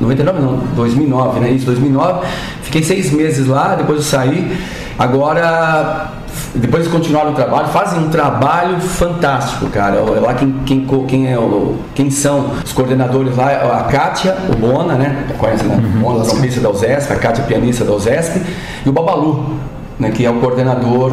99 0.00 0.40
não, 0.40 0.56
2009, 0.74 1.40
né? 1.40 1.50
Isso, 1.50 1.66
2009. 1.66 2.26
Fiquei 2.62 2.82
seis 2.82 3.10
meses 3.12 3.46
lá, 3.46 3.74
depois 3.74 3.98
eu 3.98 4.04
saí. 4.04 4.56
Agora 4.98 6.11
depois 6.54 6.86
continuaram 6.86 7.30
o 7.30 7.34
trabalho, 7.34 7.68
fazem 7.68 7.98
um 7.98 8.10
trabalho 8.10 8.78
fantástico, 8.80 9.66
cara. 9.70 9.96
É 9.96 10.20
lá 10.20 10.34
quem, 10.34 10.52
quem, 10.66 10.86
quem, 11.06 11.32
é 11.32 11.38
o, 11.38 11.76
quem 11.94 12.10
são 12.10 12.50
os 12.62 12.72
coordenadores 12.72 13.36
lá, 13.36 13.50
é 13.50 13.56
a 13.56 13.84
Kátia, 13.84 14.36
o 14.50 14.56
Bona, 14.56 14.94
né? 14.94 15.26
Conhece, 15.38 15.64
né? 15.64 15.76
Uhum. 15.76 16.00
Bona, 16.00 16.24
trompista 16.24 16.60
da 16.60 16.70
USESP, 16.70 17.12
a 17.12 17.16
Kátia, 17.16 17.44
pianista 17.44 17.84
da 17.84 17.92
USESP, 17.92 18.42
e 18.84 18.88
o 18.88 18.92
Babalu, 18.92 19.56
né, 19.98 20.10
que 20.10 20.26
é 20.26 20.30
o 20.30 20.40
coordenador 20.40 21.12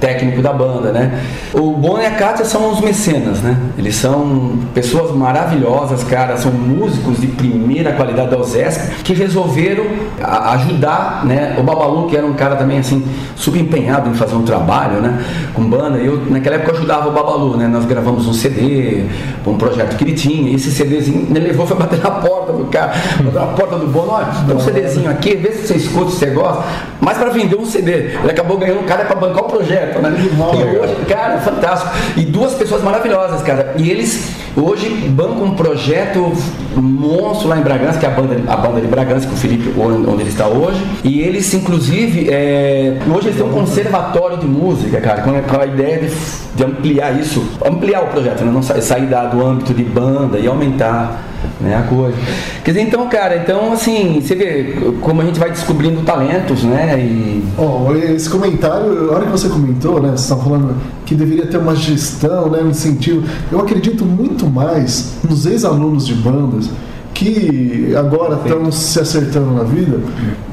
técnico 0.00 0.40
da 0.40 0.52
banda, 0.52 0.90
né? 0.90 1.20
O 1.52 1.72
Bono 1.72 2.02
e 2.02 2.06
a 2.06 2.12
Kátia 2.12 2.44
são 2.44 2.72
os 2.72 2.80
mecenas, 2.80 3.40
né? 3.40 3.56
Eles 3.76 3.96
são 3.96 4.58
pessoas 4.74 5.14
maravilhosas, 5.14 6.02
cara, 6.04 6.36
são 6.36 6.50
músicos 6.50 7.20
de 7.20 7.26
primeira 7.26 7.92
qualidade 7.92 8.30
da 8.30 8.38
USESP 8.38 9.04
que 9.04 9.12
resolveram 9.12 9.84
ajudar, 10.20 11.24
né? 11.24 11.56
O 11.58 11.62
Babalu, 11.62 12.08
que 12.08 12.16
era 12.16 12.26
um 12.26 12.32
cara 12.32 12.56
também 12.56 12.78
assim 12.78 13.04
super 13.36 13.60
empenhado 13.60 14.08
em 14.08 14.14
fazer 14.14 14.34
um 14.34 14.42
trabalho, 14.42 15.00
né? 15.00 15.22
Com 15.54 15.64
banda, 15.64 15.98
eu 15.98 16.24
naquela 16.30 16.56
época 16.56 16.72
ajudava 16.72 17.08
o 17.08 17.12
Babalu, 17.12 17.56
né? 17.56 17.68
Nós 17.68 17.84
gravamos 17.84 18.26
um 18.26 18.32
CD, 18.32 19.04
um 19.46 19.56
projeto 19.56 19.96
que 19.96 20.04
ele 20.04 20.14
tinha, 20.14 20.50
e 20.50 20.54
esse 20.54 20.70
CDzinho 20.70 21.26
ele 21.30 21.48
levou 21.48 21.66
foi 21.66 21.76
bater 21.76 22.00
na 22.00 22.10
porta 22.10 22.52
do 22.52 22.64
cara, 22.66 22.92
na 23.32 23.46
porta 23.46 23.76
do 23.76 23.86
Bono, 23.86 24.12
olha, 24.12 24.26
tem 24.46 24.56
um 24.56 24.60
CDzinho 24.60 25.10
aqui, 25.10 25.36
vê 25.36 25.52
se 25.52 25.66
você 25.66 25.74
escuta, 25.74 26.10
se 26.10 26.18
você 26.18 26.26
gosta, 26.26 26.64
mas 27.00 27.16
para 27.16 27.30
vender 27.30 27.56
um 27.56 27.64
CD, 27.64 27.92
ele 27.92 28.30
acabou 28.30 28.58
ganhando 28.58 28.80
um 28.80 28.84
cara 28.84 29.04
para 29.04 29.16
bancar 29.16 29.44
o 29.44 29.48
projeto 29.48 30.00
né? 30.00 30.14
E 30.18 30.78
hoje, 30.78 30.96
cara, 31.08 31.38
fantástico. 31.38 31.90
E 32.16 32.24
duas 32.24 32.54
pessoas 32.54 32.82
maravilhosas, 32.82 33.42
cara. 33.42 33.74
E 33.76 33.90
eles 33.90 34.32
hoje 34.56 34.88
bancam 35.08 35.44
um 35.44 35.54
projeto 35.54 36.32
monstro 36.76 37.48
lá 37.48 37.58
em 37.58 37.62
Bragança, 37.62 37.98
que 37.98 38.06
é 38.06 38.08
a 38.08 38.12
banda, 38.12 38.36
a 38.46 38.56
banda 38.56 38.80
de 38.80 38.86
Bragança, 38.86 39.26
que 39.26 39.34
o 39.34 39.36
Felipe, 39.36 39.72
onde 39.78 40.22
ele 40.22 40.30
está 40.30 40.46
hoje. 40.46 40.84
E 41.04 41.20
eles, 41.20 41.52
inclusive, 41.54 42.28
é, 42.30 42.98
hoje 43.08 43.28
eles 43.28 43.36
têm 43.36 43.46
um 43.46 43.52
conservatório 43.52 44.38
de 44.38 44.46
música, 44.46 45.00
cara, 45.00 45.22
com 45.22 45.30
a, 45.30 45.40
com 45.40 45.64
ideia 45.64 45.98
de, 45.98 46.10
de, 46.54 46.64
ampliar 46.64 47.18
isso, 47.18 47.44
ampliar 47.64 48.02
o 48.02 48.06
projeto, 48.08 48.44
né? 48.44 48.50
não 48.50 48.62
sair 48.62 49.06
do 49.06 49.46
âmbito 49.46 49.72
de 49.72 49.84
banda 49.84 50.38
e 50.38 50.46
aumentar 50.46 51.29
né, 51.60 51.76
a 51.76 51.82
coisa. 51.82 52.16
Quer 52.64 52.72
dizer, 52.72 52.82
então, 52.82 53.08
cara, 53.08 53.36
então 53.36 53.72
assim, 53.72 54.20
você 54.20 54.34
vê 54.34 54.74
como 55.00 55.22
a 55.22 55.24
gente 55.24 55.38
vai 55.38 55.50
descobrindo 55.50 56.02
talentos, 56.02 56.62
né? 56.64 56.98
E... 56.98 57.44
Oh, 57.58 57.94
esse 57.94 58.28
comentário, 58.28 59.10
a 59.10 59.16
hora 59.16 59.26
que 59.26 59.32
você 59.32 59.48
comentou, 59.48 60.00
né? 60.00 60.10
Você 60.10 60.22
estava 60.24 60.42
falando 60.42 60.76
que 61.04 61.14
deveria 61.14 61.46
ter 61.46 61.58
uma 61.58 61.74
gestão, 61.74 62.48
né, 62.50 62.60
um 62.62 62.70
incentivo. 62.70 63.26
Eu 63.50 63.60
acredito 63.60 64.04
muito 64.04 64.46
mais 64.46 65.16
nos 65.28 65.46
ex-alunos 65.46 66.06
de 66.06 66.14
bandas 66.14 66.70
que 67.12 67.94
agora 67.98 68.36
estão 68.36 68.70
se 68.72 68.98
acertando 68.98 69.52
na 69.52 69.64
vida 69.64 70.00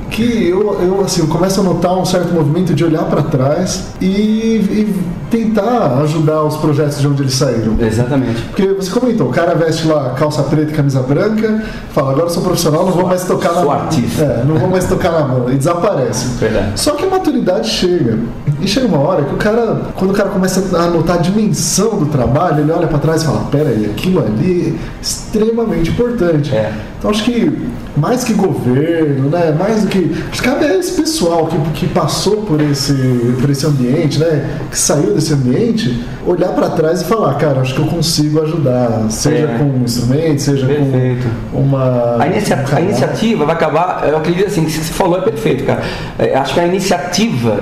que 0.10 0.48
eu, 0.48 0.82
eu 0.82 1.02
assim, 1.02 1.22
eu 1.22 1.28
começo 1.28 1.60
a 1.60 1.63
notar 1.63 1.98
um 1.98 2.06
certo 2.06 2.34
movimento 2.34 2.74
de 2.74 2.84
olhar 2.84 3.04
para 3.04 3.22
trás 3.22 3.88
e, 4.02 4.06
e, 4.06 4.96
tentar 5.30 6.00
ajudar 6.04 6.43
os 6.43 6.56
projetos 6.56 7.02
de 7.02 7.08
onde 7.08 7.24
eles 7.24 7.34
saíram. 7.34 7.76
Exatamente. 7.80 8.41
Porque 8.43 8.67
você 8.70 8.89
comentou, 8.89 9.28
o 9.28 9.32
cara 9.32 9.56
veste 9.56 9.86
lá 9.86 10.12
calça 10.12 10.41
preta 10.43 10.72
e 10.72 10.74
camisa 10.74 11.02
branca, 11.02 11.63
fala, 11.89 12.12
agora 12.12 12.28
eu 12.28 12.30
sou 12.30 12.41
profissional, 12.43 12.86
não 12.86 12.93
vou 12.93 13.06
mais 13.06 13.26
tocar 13.26 13.54
na 13.54 13.74
artista. 13.74 14.24
É, 14.24 14.46
não 14.46 14.56
vou 14.56 14.70
mais 14.70 14.86
tocar 14.86 15.12
na 15.12 15.28
mão, 15.28 15.52
e 15.52 15.58
desaparece. 15.58 16.28
Verdade. 16.38 16.80
Só 16.80 16.93
que 16.93 17.06
a 17.06 17.10
maturidade 17.10 17.70
chega. 17.70 18.17
E 18.62 18.67
chega 18.67 18.88
uma 18.88 19.00
hora 19.00 19.26
que 19.26 19.34
o 19.34 19.38
cara, 19.38 19.82
quando 19.96 20.12
o 20.12 20.13
cara 20.13 20.30
começa 20.30 20.78
a 20.78 20.88
notar 20.88 21.17
a 21.17 21.20
dimensão 21.20 22.00
do 22.00 22.06
trabalho, 22.06 22.62
ele 22.62 22.72
olha 22.72 22.88
para 22.88 22.98
trás 22.98 23.22
e 23.22 23.26
fala, 23.26 23.41
pera 23.52 23.70
aí, 23.70 23.86
aquilo 23.86 24.26
ali 24.26 24.78
é 24.78 25.02
extremamente 25.02 25.91
importante. 25.91 26.56
É. 26.56 26.72
Então 26.99 27.12
acho 27.12 27.23
que 27.23 27.51
mais 27.95 28.23
que 28.23 28.33
governo, 28.33 29.29
né? 29.29 29.55
Mais 29.57 29.81
do 29.83 29.88
que. 29.88 30.15
Acho 30.31 30.41
que 30.41 30.47
cabe 30.49 30.65
a 30.65 30.75
esse 30.77 30.93
pessoal 30.99 31.45
que, 31.47 31.57
que 31.71 31.88
passou 31.93 32.38
por 32.38 32.60
esse, 32.62 32.93
por 33.39 33.49
esse 33.49 33.65
ambiente, 33.67 34.19
né? 34.19 34.57
Que 34.71 34.77
saiu 34.77 35.13
desse 35.13 35.31
ambiente, 35.33 36.03
olhar 36.25 36.49
para 36.49 36.69
trás 36.71 37.01
e 37.01 37.05
falar, 37.05 37.36
cara, 37.36 37.62
acho 37.62 37.75
que 37.75 37.81
eu 37.81 37.86
consigo 37.88 38.41
ajudar, 38.41 39.05
seja 39.12 39.45
É. 39.47 39.57
com 39.60 39.65
um 39.65 39.83
instrumento, 39.83 40.41
seja 40.41 40.65
Perfeito. 40.65 41.27
com 41.51 41.60
uma. 41.60 42.17
A, 42.19 42.27
inicia- 42.27 42.63
um 42.71 42.75
a 42.75 42.81
iniciativa 42.81 43.45
vai 43.45 43.55
acabar, 43.55 44.03
eu 44.10 44.17
acredito 44.17 44.47
assim, 44.47 44.65
que 44.65 44.71
você 44.71 44.93
falou 44.93 45.19
é 45.19 45.21
perfeito, 45.21 45.65
cara. 45.65 45.81
É, 46.17 46.36
acho 46.36 46.53
que 46.55 46.60
a 46.60 46.65
iniciativa 46.67 47.60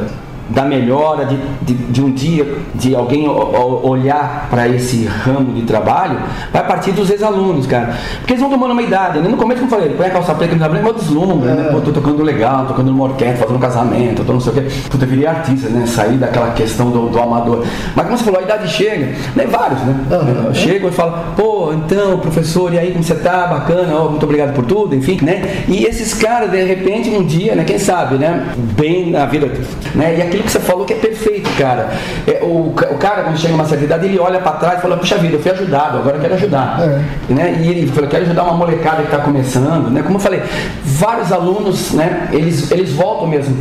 da 0.50 0.64
melhora 0.64 1.26
de, 1.26 1.38
de, 1.62 1.74
de 1.74 2.02
um 2.02 2.12
dia, 2.12 2.46
de 2.74 2.96
alguém 2.96 3.28
olhar 3.28 4.48
para 4.50 4.68
esse 4.68 5.06
ramo 5.06 5.54
de 5.54 5.64
trabalho, 5.64 6.18
vai 6.52 6.66
partir 6.66 6.92
dos 6.92 7.10
ex-alunos, 7.10 7.66
cara. 7.66 7.96
Porque 8.20 8.34
eles 8.34 8.42
vão 8.42 8.50
tomando 8.50 8.72
uma 8.72 8.82
idade, 8.82 9.20
né? 9.20 9.28
No 9.28 9.38
começo, 9.38 9.62
como 9.62 9.74
eu 9.74 9.80
falei, 9.80 9.96
põe 9.96 10.08
a 10.08 10.10
calça 10.10 10.34
preta, 10.36 10.52
camisa 10.52 10.70
branca, 10.70 10.88
eu 10.88 10.94
deslumbro, 10.94 11.48
né? 11.48 11.70
Pô, 11.72 11.82
tô 11.82 11.92
tocando 11.92 12.24
legal, 12.24 12.66
tocando 12.66 12.92
numa 12.92 13.06
orquestra, 13.06 13.38
fazendo 13.38 13.58
um 13.58 13.60
casamento, 13.60 14.24
tô 14.24 14.34
não 14.34 14.40
sei 14.40 14.52
o 14.52 14.56
quê. 14.56 14.68
Puta, 14.90 15.06
eu 15.06 15.10
viria 15.10 15.30
artista, 15.32 15.70
né? 15.70 15.86
Sair 15.86 16.18
daquela 16.18 16.52
questão 16.52 16.90
do, 16.92 17.10
do 17.10 17.20
amador. 17.20 17.64
Mas 17.96 18.06
como 18.06 18.18
você 18.18 18.24
falou, 18.24 18.40
a 18.40 18.44
idade 18.44 18.68
chega, 18.68 19.16
né? 19.36 19.46
Vários, 19.48 19.82
né? 19.82 19.96
Aham. 20.12 20.54
Chegam 20.54 20.90
e 20.90 20.92
falam, 20.92 21.20
pô, 21.36 21.74
então, 21.74 22.20
professor, 22.20 22.74
e 22.74 22.80
aí 22.80 22.92
como 22.92 23.04
você 23.04 23.16
tá? 23.16 23.48
Bacana, 23.48 23.96
ó, 23.96 24.10
muito 24.10 24.24
obrigado 24.24 24.54
por 24.54 24.66
tudo, 24.66 24.96
enfim, 24.96 25.20
né? 25.22 25.64
E 25.68 25.86
esses 25.86 26.14
caras, 26.14 26.52
de 26.52 26.64
repente, 26.64 27.10
um 27.10 27.24
dia, 27.24 27.56
né, 27.56 27.64
quem 27.64 27.80
sabe, 27.80 28.16
né, 28.16 28.48
bem 28.56 29.12
na 29.12 29.26
vida, 29.26 29.52
né? 29.94 30.16
E 30.18 30.22
aquilo 30.36 30.44
que 30.44 30.52
você 30.52 30.60
falou 30.60 30.86
que 30.86 30.94
é 30.94 30.98
perfeito, 30.98 31.50
cara. 31.58 31.90
É, 32.28 32.40
o, 32.44 32.70
o 32.70 32.98
cara, 33.00 33.24
quando 33.24 33.38
chega 33.38 33.54
numa 33.54 33.66
certa 33.66 33.86
idade, 33.86 34.06
ele 34.06 34.20
olha 34.20 34.40
pra 34.40 34.54
trás 34.54 34.80
e 34.80 34.82
fala, 34.82 34.98
puxa 34.98 35.18
vida, 35.18 35.36
eu 35.36 35.40
fui 35.40 35.52
ajudado, 35.52 35.98
agora 36.00 36.18
eu 36.18 36.22
quero 36.22 36.34
ajudar. 36.36 36.80
É. 36.82 37.34
Né? 37.34 37.60
E 37.62 37.70
ele 37.70 37.88
falou, 37.88 38.10
quero 38.10 38.24
ajudar 38.24 38.44
uma 38.44 38.54
molecada 38.54 38.98
que 38.98 39.04
está 39.04 39.20
começando, 39.20 39.90
né? 39.90 40.02
Como 40.04 40.16
eu 40.16 40.20
falei, 40.20 40.44
vários 40.84 41.32
alunos, 41.32 41.92
né, 41.92 42.30
eles, 42.32 42.72
eles 42.72 42.92
voltam 42.92 43.28
mesmo 43.28 43.56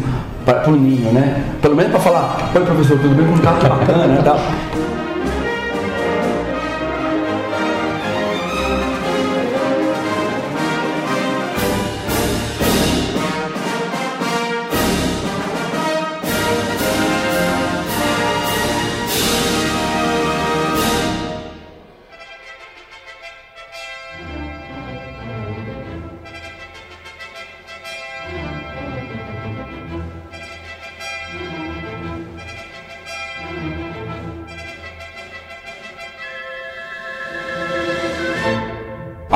para 0.44 0.68
o 0.68 0.76
ninho, 0.76 1.10
né? 1.12 1.42
Pelo 1.62 1.74
menos 1.74 1.90
para 1.90 2.00
falar, 2.00 2.50
oi 2.54 2.60
professor, 2.64 2.98
tudo 2.98 3.14
bem? 3.14 3.26
Como 3.26 3.38
tá? 3.38 3.54
Que 3.54 3.66
bacana, 3.66 4.06
né? 4.06 4.20
Tal. 4.22 4.38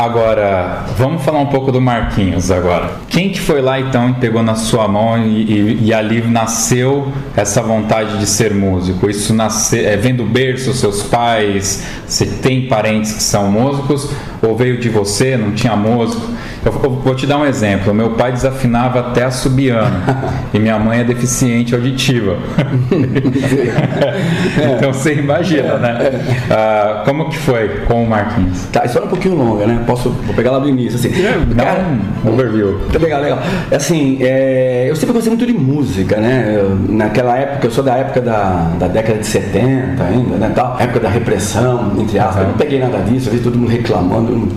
Agora, 0.02 0.84
vamos 0.96 1.24
falar 1.24 1.40
um 1.40 1.46
pouco 1.46 1.72
do 1.72 1.80
Marquinhos 1.80 2.52
agora. 2.52 2.88
Quem 3.08 3.30
que 3.30 3.40
foi 3.40 3.60
lá 3.60 3.80
então 3.80 4.08
e 4.10 4.12
pegou 4.12 4.44
na 4.44 4.54
sua 4.54 4.86
mão 4.86 5.18
e, 5.18 5.42
e- 5.42 5.78
e 5.86 5.92
ali 5.92 6.20
nasceu 6.20 7.12
essa 7.36 7.60
vontade 7.62 8.16
de 8.16 8.24
ser 8.24 8.54
músico? 8.54 9.10
Isso 9.10 9.34
nasceu, 9.34 9.84
é, 9.84 9.96
vem 9.96 10.14
do 10.14 10.22
berço, 10.22 10.72
seus 10.72 11.02
pais? 11.02 11.84
Você 12.06 12.26
tem 12.26 12.68
parentes 12.68 13.10
que 13.10 13.22
são 13.24 13.50
músicos? 13.50 14.08
Ou 14.40 14.56
veio 14.56 14.78
de 14.78 14.88
você, 14.88 15.36
não 15.36 15.50
tinha 15.50 15.74
músico? 15.74 16.24
Eu, 16.64 16.72
vou 16.72 17.14
te 17.14 17.26
dar 17.26 17.38
um 17.38 17.46
exemplo. 17.46 17.94
Meu 17.94 18.10
pai 18.10 18.32
desafinava 18.32 19.00
até 19.00 19.24
a 19.24 19.30
subiano 19.30 20.02
e 20.52 20.58
minha 20.58 20.78
mãe 20.78 21.00
é 21.00 21.04
deficiente 21.04 21.74
auditiva. 21.74 22.36
então 24.76 24.92
você 24.92 25.14
imagina, 25.14 25.78
né? 25.78 26.20
Ah, 26.50 27.02
como 27.04 27.28
que 27.28 27.38
foi 27.38 27.68
com 27.86 28.04
o 28.04 28.08
Marquinhos? 28.08 28.64
Tá, 28.72 28.84
história 28.84 29.04
é 29.04 29.06
um 29.06 29.10
pouquinho 29.10 29.36
longa, 29.36 29.66
né? 29.66 29.82
Posso, 29.86 30.10
vou 30.10 30.34
pegar 30.34 30.52
lá 30.52 30.58
do 30.58 30.68
início, 30.68 30.98
assim. 30.98 31.10
Dá 31.54 31.64
Cara, 31.64 31.84
um 32.24 32.32
overview. 32.32 32.80
Tá 32.92 32.98
legal, 32.98 33.22
legal. 33.22 33.38
Assim, 33.72 34.18
é, 34.20 34.86
eu 34.88 34.96
sempre 34.96 35.14
gostei 35.14 35.30
muito 35.30 35.46
de 35.46 35.52
música, 35.52 36.16
né? 36.16 36.54
Eu, 36.56 36.76
naquela 36.88 37.36
época, 37.36 37.66
eu 37.66 37.70
sou 37.70 37.84
da 37.84 37.96
época 37.96 38.20
da, 38.20 38.70
da 38.78 38.88
década 38.88 39.18
de 39.18 39.26
70 39.26 40.02
ainda, 40.02 40.36
né? 40.36 40.52
Tal, 40.54 40.76
época 40.80 41.00
da 41.00 41.08
repressão, 41.08 41.92
entre 41.98 42.18
aspas. 42.18 42.42
Eu 42.42 42.48
não 42.48 42.54
peguei 42.54 42.78
nada 42.78 42.98
disso, 42.98 43.28
eu 43.28 43.32
vi 43.32 43.40
todo 43.40 43.58
mundo 43.58 43.70
reclamando. 43.70 44.48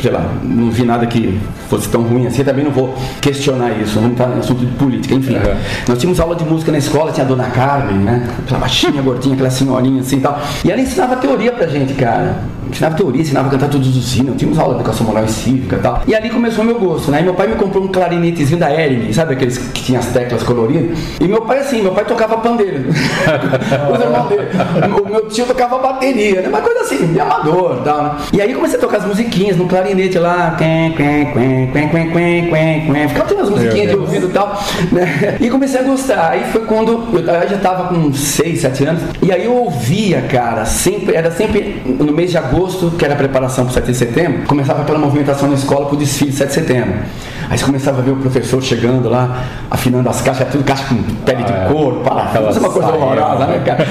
Sei 0.00 0.10
lá, 0.10 0.32
não 0.42 0.70
vi 0.70 0.84
nada 0.84 1.06
que 1.06 1.38
fosse 1.68 1.88
tão 1.88 2.02
ruim 2.02 2.26
assim, 2.26 2.42
também 2.42 2.64
não 2.64 2.70
vou 2.70 2.94
questionar 3.20 3.70
isso, 3.72 4.00
não 4.00 4.14
tá 4.14 4.26
no 4.26 4.40
assunto 4.40 4.64
de 4.64 4.72
política, 4.72 5.14
enfim. 5.14 5.34
Uhum. 5.34 5.56
Nós 5.88 5.98
tínhamos 5.98 6.18
aula 6.20 6.34
de 6.34 6.44
música 6.44 6.72
na 6.72 6.78
escola, 6.78 7.12
tinha 7.12 7.24
a 7.24 7.28
dona 7.28 7.44
Carmen, 7.50 7.98
né? 7.98 8.28
Aquela 8.38 8.60
baixinha, 8.60 9.00
gordinha, 9.02 9.34
aquela 9.34 9.50
senhorinha 9.50 10.00
assim 10.00 10.16
e 10.16 10.20
tal. 10.20 10.40
E 10.64 10.70
ela 10.70 10.80
ensinava 10.80 11.16
teoria 11.16 11.52
pra 11.52 11.66
gente, 11.66 11.94
cara. 11.94 12.36
Ensinava 12.70 12.96
teoria, 12.96 13.22
ensinava 13.22 13.48
a 13.48 13.50
cantar 13.50 13.68
todos 13.68 13.96
os 13.96 14.16
hinos. 14.16 14.36
Tínhamos 14.36 14.58
aula 14.58 14.74
de 14.74 14.80
educação 14.80 15.06
moral 15.06 15.24
e 15.24 15.28
cívica 15.28 15.76
e 15.76 15.78
tal. 15.80 16.02
E 16.06 16.14
ali 16.14 16.30
começou 16.30 16.64
meu 16.64 16.78
gosto, 16.78 17.10
né? 17.10 17.20
E 17.20 17.24
meu 17.24 17.34
pai 17.34 17.48
me 17.48 17.56
comprou 17.56 17.84
um 17.84 17.88
clarinetezinho 17.88 18.58
da 18.58 18.72
Ering, 18.72 19.12
sabe 19.12 19.34
aqueles 19.34 19.58
que 19.58 19.82
tinha 19.82 19.98
as 19.98 20.06
teclas 20.06 20.42
coloridas? 20.42 20.98
E 21.20 21.26
meu 21.26 21.42
pai, 21.42 21.60
assim, 21.60 21.82
meu 21.82 21.92
pai 21.92 22.04
tocava 22.04 22.38
pandeiro. 22.38 22.84
Os 22.88 24.00
irmãos 24.00 24.28
dele. 24.28 24.48
O 25.00 25.08
meu 25.08 25.28
tio 25.28 25.46
tocava 25.46 25.78
bateria, 25.78 26.42
né? 26.42 26.48
Uma 26.48 26.60
coisa 26.60 26.80
assim, 26.80 27.12
de 27.12 27.20
amador 27.20 27.78
e 27.80 27.84
tal, 27.84 28.02
né? 28.02 28.16
E 28.32 28.40
aí 28.40 28.54
comecei 28.54 28.78
a 28.78 28.80
tocar 28.80 28.98
as 28.98 29.04
musiquinhas 29.04 29.56
no 29.56 29.66
clarinete 29.66 30.18
lá. 30.18 30.56
Quen, 30.58 30.92
quen, 30.94 31.32
quen, 31.32 31.72
quen, 31.72 31.88
quen, 31.88 32.10
quen, 32.10 32.50
quen, 32.50 32.92
quen. 32.92 33.08
Ficava 33.08 33.28
tendo 33.28 33.38
umas 33.38 33.50
musiquinhas 33.50 33.90
de 33.90 33.96
ouvido 33.96 34.28
e 34.28 34.32
tal, 34.32 34.62
né? 34.92 35.36
E 35.40 35.50
comecei 35.50 35.80
a 35.80 35.82
gostar. 35.82 36.30
Aí 36.30 36.44
foi 36.52 36.64
quando 36.64 37.08
eu 37.12 37.48
já 37.48 37.58
tava 37.58 37.88
com 37.88 38.12
6, 38.12 38.60
7 38.60 38.84
anos. 38.84 39.02
E 39.22 39.32
aí 39.32 39.44
eu 39.44 39.54
ouvia, 39.54 40.22
cara, 40.22 40.64
sempre, 40.64 41.14
era 41.14 41.30
sempre 41.30 41.82
no 41.86 42.12
mês 42.12 42.30
de 42.30 42.38
agosto, 42.38 42.57
que 42.98 43.04
era 43.04 43.14
a 43.14 43.16
preparação 43.16 43.64
pro 43.64 43.74
7 43.74 43.86
de 43.86 43.94
setembro, 43.94 44.46
começava 44.46 44.82
aquela 44.82 44.98
movimentação 44.98 45.48
na 45.48 45.54
escola 45.54 45.86
pro 45.86 45.96
desfile 45.96 46.30
de 46.30 46.36
7 46.36 46.48
de 46.48 46.54
setembro. 46.54 46.94
Aí 47.50 47.56
você 47.56 47.64
começava 47.64 47.98
a 48.00 48.02
ver 48.02 48.10
o 48.10 48.16
professor 48.16 48.62
chegando 48.62 49.08
lá, 49.08 49.44
afinando 49.70 50.08
as 50.08 50.20
caixas, 50.20 50.48
tudo 50.50 50.64
caixa 50.64 50.84
com 50.84 51.02
pele 51.24 51.44
de 51.44 51.52
couro, 51.72 52.00
parafuso, 52.00 52.50
isso 52.50 52.58
é 52.58 52.60
uma 52.60 52.70
coisa 52.70 52.88
saia, 52.88 53.00
horrorosa, 53.00 53.46
né, 53.46 53.58
cara? 53.64 53.86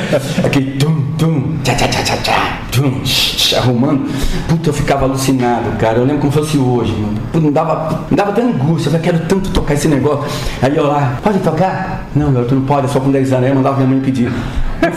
Aquele 0.46 0.78
tum, 0.78 1.02
tum, 1.18 1.58
tchá, 1.64 1.74
tchá, 1.74 1.88
tchá, 1.88 2.04
tchá, 2.04 2.18
tchá, 2.18 2.60
tum, 2.72 3.00
tch, 3.02 3.36
tch, 3.36 3.54
arrumando. 3.56 4.08
Puta, 4.48 4.70
eu 4.70 4.74
ficava 4.74 5.06
alucinado, 5.06 5.72
cara. 5.78 5.98
Eu 5.98 6.04
lembro 6.04 6.20
como 6.20 6.32
fosse 6.32 6.58
hoje, 6.58 6.92
mano. 6.92 7.18
Puta, 7.32 7.46
não 7.46 7.52
dava, 7.52 8.06
me 8.12 8.16
dava 8.16 8.32
até 8.32 8.42
angústia. 8.42 8.92
Eu 8.92 9.00
quero 9.00 9.20
tanto 9.20 9.50
tocar 9.50 9.74
esse 9.74 9.88
negócio. 9.88 10.26
Aí 10.62 10.76
eu 10.76 10.86
lá, 10.86 11.18
pode 11.24 11.40
tocar? 11.40 12.08
Não, 12.16 12.32
garoto, 12.32 12.54
não 12.54 12.64
pode, 12.64 12.86
é 12.86 12.90
só 12.90 13.00
com 13.00 13.10
10 13.10 13.34
anos. 13.34 13.46
Aí 13.46 13.52
eu 13.52 13.56
mandava 13.56 13.78
minha 13.78 13.88
mãe 13.88 14.00
pedir. 14.02 14.32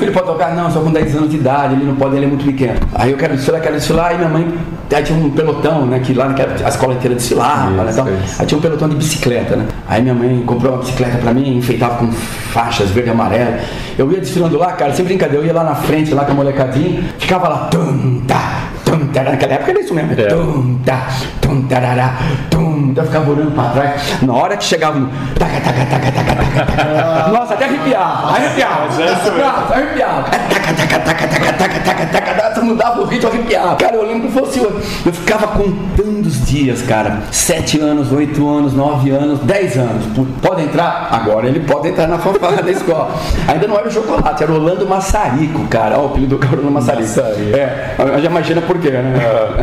Filho 0.00 0.12
pode 0.12 0.26
tocar? 0.26 0.54
Não, 0.54 0.70
só 0.70 0.80
com 0.80 0.90
10 0.90 1.14
anos 1.14 1.30
de 1.30 1.36
idade, 1.36 1.74
ele 1.74 1.84
não 1.84 1.94
pode, 1.94 2.16
ele 2.16 2.24
é 2.24 2.28
muito 2.28 2.44
pequeno. 2.44 2.80
Aí 2.94 3.10
eu 3.10 3.18
quero 3.18 3.36
desfilar, 3.36 3.60
quero 3.60 3.74
desfilar, 3.74 4.06
aí 4.06 4.16
minha 4.16 4.28
mãe. 4.30 4.58
Aí 4.92 5.04
tinha 5.04 5.16
um 5.16 5.30
pelotão, 5.30 5.86
né? 5.86 6.00
Que 6.00 6.12
lá 6.14 6.26
naquela, 6.28 6.52
a 6.64 6.68
escola 6.68 6.94
inteira 6.94 7.14
desfilava, 7.14 7.70
né? 7.70 7.90
Isso, 7.90 8.00
Então, 8.00 8.14
isso. 8.24 8.40
Aí 8.40 8.46
tinha 8.46 8.58
um 8.58 8.62
pelotão 8.62 8.88
de 8.88 8.96
bicicleta, 8.96 9.54
né? 9.56 9.66
Aí 9.86 10.02
minha 10.02 10.14
mãe 10.14 10.42
comprou 10.46 10.72
uma 10.72 10.80
bicicleta 10.80 11.18
pra 11.18 11.32
mim, 11.32 11.58
enfeitava 11.58 11.96
com 11.98 12.10
faixas 12.10 12.90
verde 12.90 13.10
e 13.10 13.12
amarelo. 13.12 13.56
Eu 13.98 14.10
ia 14.10 14.18
desfilando 14.18 14.56
lá, 14.58 14.72
cara, 14.72 14.92
sem 14.94 15.04
brincadeira, 15.04 15.44
eu 15.44 15.46
ia 15.46 15.52
lá 15.52 15.62
na 15.62 15.74
frente, 15.74 16.12
lá 16.14 16.24
com 16.24 16.32
a 16.32 16.34
molecadinha, 16.34 17.04
ficava 17.18 17.48
lá, 17.48 17.58
tum, 17.70 18.22
tá, 18.26 18.69
tum, 18.90 18.98
naquela 18.98 19.55
época 19.55 19.70
era 19.70 19.81
isso 19.81 19.94
mesmo. 19.94 20.12
É. 20.12 20.26
Tum, 20.26 20.79
tá, 20.85 21.09
tum, 21.40 21.62
tarará, 21.62 22.14
tum. 22.50 22.92
Eu 22.96 23.05
ficava 23.05 23.31
olhando 23.31 23.53
para 23.53 23.70
trás. 23.70 24.22
Na 24.22 24.33
hora 24.35 24.57
que 24.57 24.64
chegava 24.64 24.98
um. 24.98 25.09
Taca, 25.38 25.61
taca, 25.61 25.87
taca, 25.87 26.12
taca, 26.12 26.35
taca, 26.35 26.72
taca. 26.72 27.29
Nossa, 27.31 27.55
até 27.55 27.64
arrepiava, 27.66 28.31
arrepiava. 28.31 29.03
Arrepiava, 29.03 29.74
arrepiava. 29.74 30.22
Taca, 30.22 30.74
taca, 30.74 31.00
taca, 31.00 31.29
taca, 31.29 31.53
taca, 31.53 31.81
taca, 31.81 32.07
taca, 32.07 32.35
taca. 32.35 32.61
Mudava 32.61 33.00
o 33.00 33.05
ritmo, 33.05 33.31
arrepiava. 33.31 33.76
Cara, 33.76 33.96
eu 33.96 34.07
lembro 34.07 34.29
que 34.29 34.38
fosse. 34.38 34.61
Eu 34.61 35.12
ficava 35.12 35.46
contando 35.48 36.26
os 36.26 36.46
dias, 36.46 36.83
cara. 36.83 37.20
Sete 37.33 37.81
anos, 37.81 38.12
oito 38.12 38.46
anos, 38.48 38.74
nove 38.74 39.11
anos, 39.11 39.40
dez 39.40 39.76
anos. 39.76 40.05
Pode 40.42 40.62
entrar? 40.62 41.09
Agora 41.11 41.48
ele 41.48 41.61
pode 41.61 41.88
entrar 41.88 42.07
na 42.07 42.18
fanfarra 42.18 42.62
da 42.62 42.70
escola. 42.70 43.14
Ainda 43.48 43.66
não 43.66 43.76
era 43.79 43.88
o 43.88 43.90
chocolate, 43.90 44.42
era 44.42 44.53
Orlando 44.53 44.87
Massarico, 44.87 45.66
cara. 45.68 45.96
Olha 45.96 46.05
o 46.05 46.07
apelido 46.11 46.37
do 46.37 46.38
cara 46.38 46.57
Orlando 46.57 46.74
Massarico. 46.74 47.09
Massarico. 47.09 47.57
É, 47.57 47.96
já 48.20 48.29
imagina 48.29 48.61
por 48.61 48.79
né? 48.88 49.12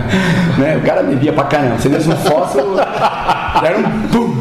né? 0.57 0.77
O 0.77 0.81
cara 0.81 1.03
bebia 1.03 1.33
pra 1.33 1.45
caramba. 1.45 1.79
Se 1.79 1.89
desse 1.89 2.09
um 2.09 2.15
fósforo, 2.15 2.75
era 3.63 3.77
um 3.77 4.07
pum. 4.09 4.37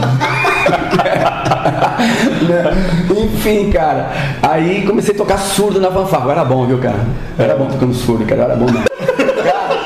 Né? 2.48 2.64
Enfim, 3.16 3.70
cara. 3.70 4.10
Aí 4.42 4.84
comecei 4.86 5.14
a 5.14 5.18
tocar 5.18 5.38
surdo 5.38 5.80
na 5.80 5.90
fanfarra. 5.90 6.32
Era 6.32 6.44
bom, 6.44 6.66
viu, 6.66 6.78
cara? 6.78 6.98
Era 7.38 7.56
bom 7.56 7.66
tocando 7.66 7.94
surdo, 7.94 8.24
cara. 8.26 8.42
Era 8.42 8.56
bom 8.56 8.66
mesmo. 8.66 8.84
Cara, 9.46 9.76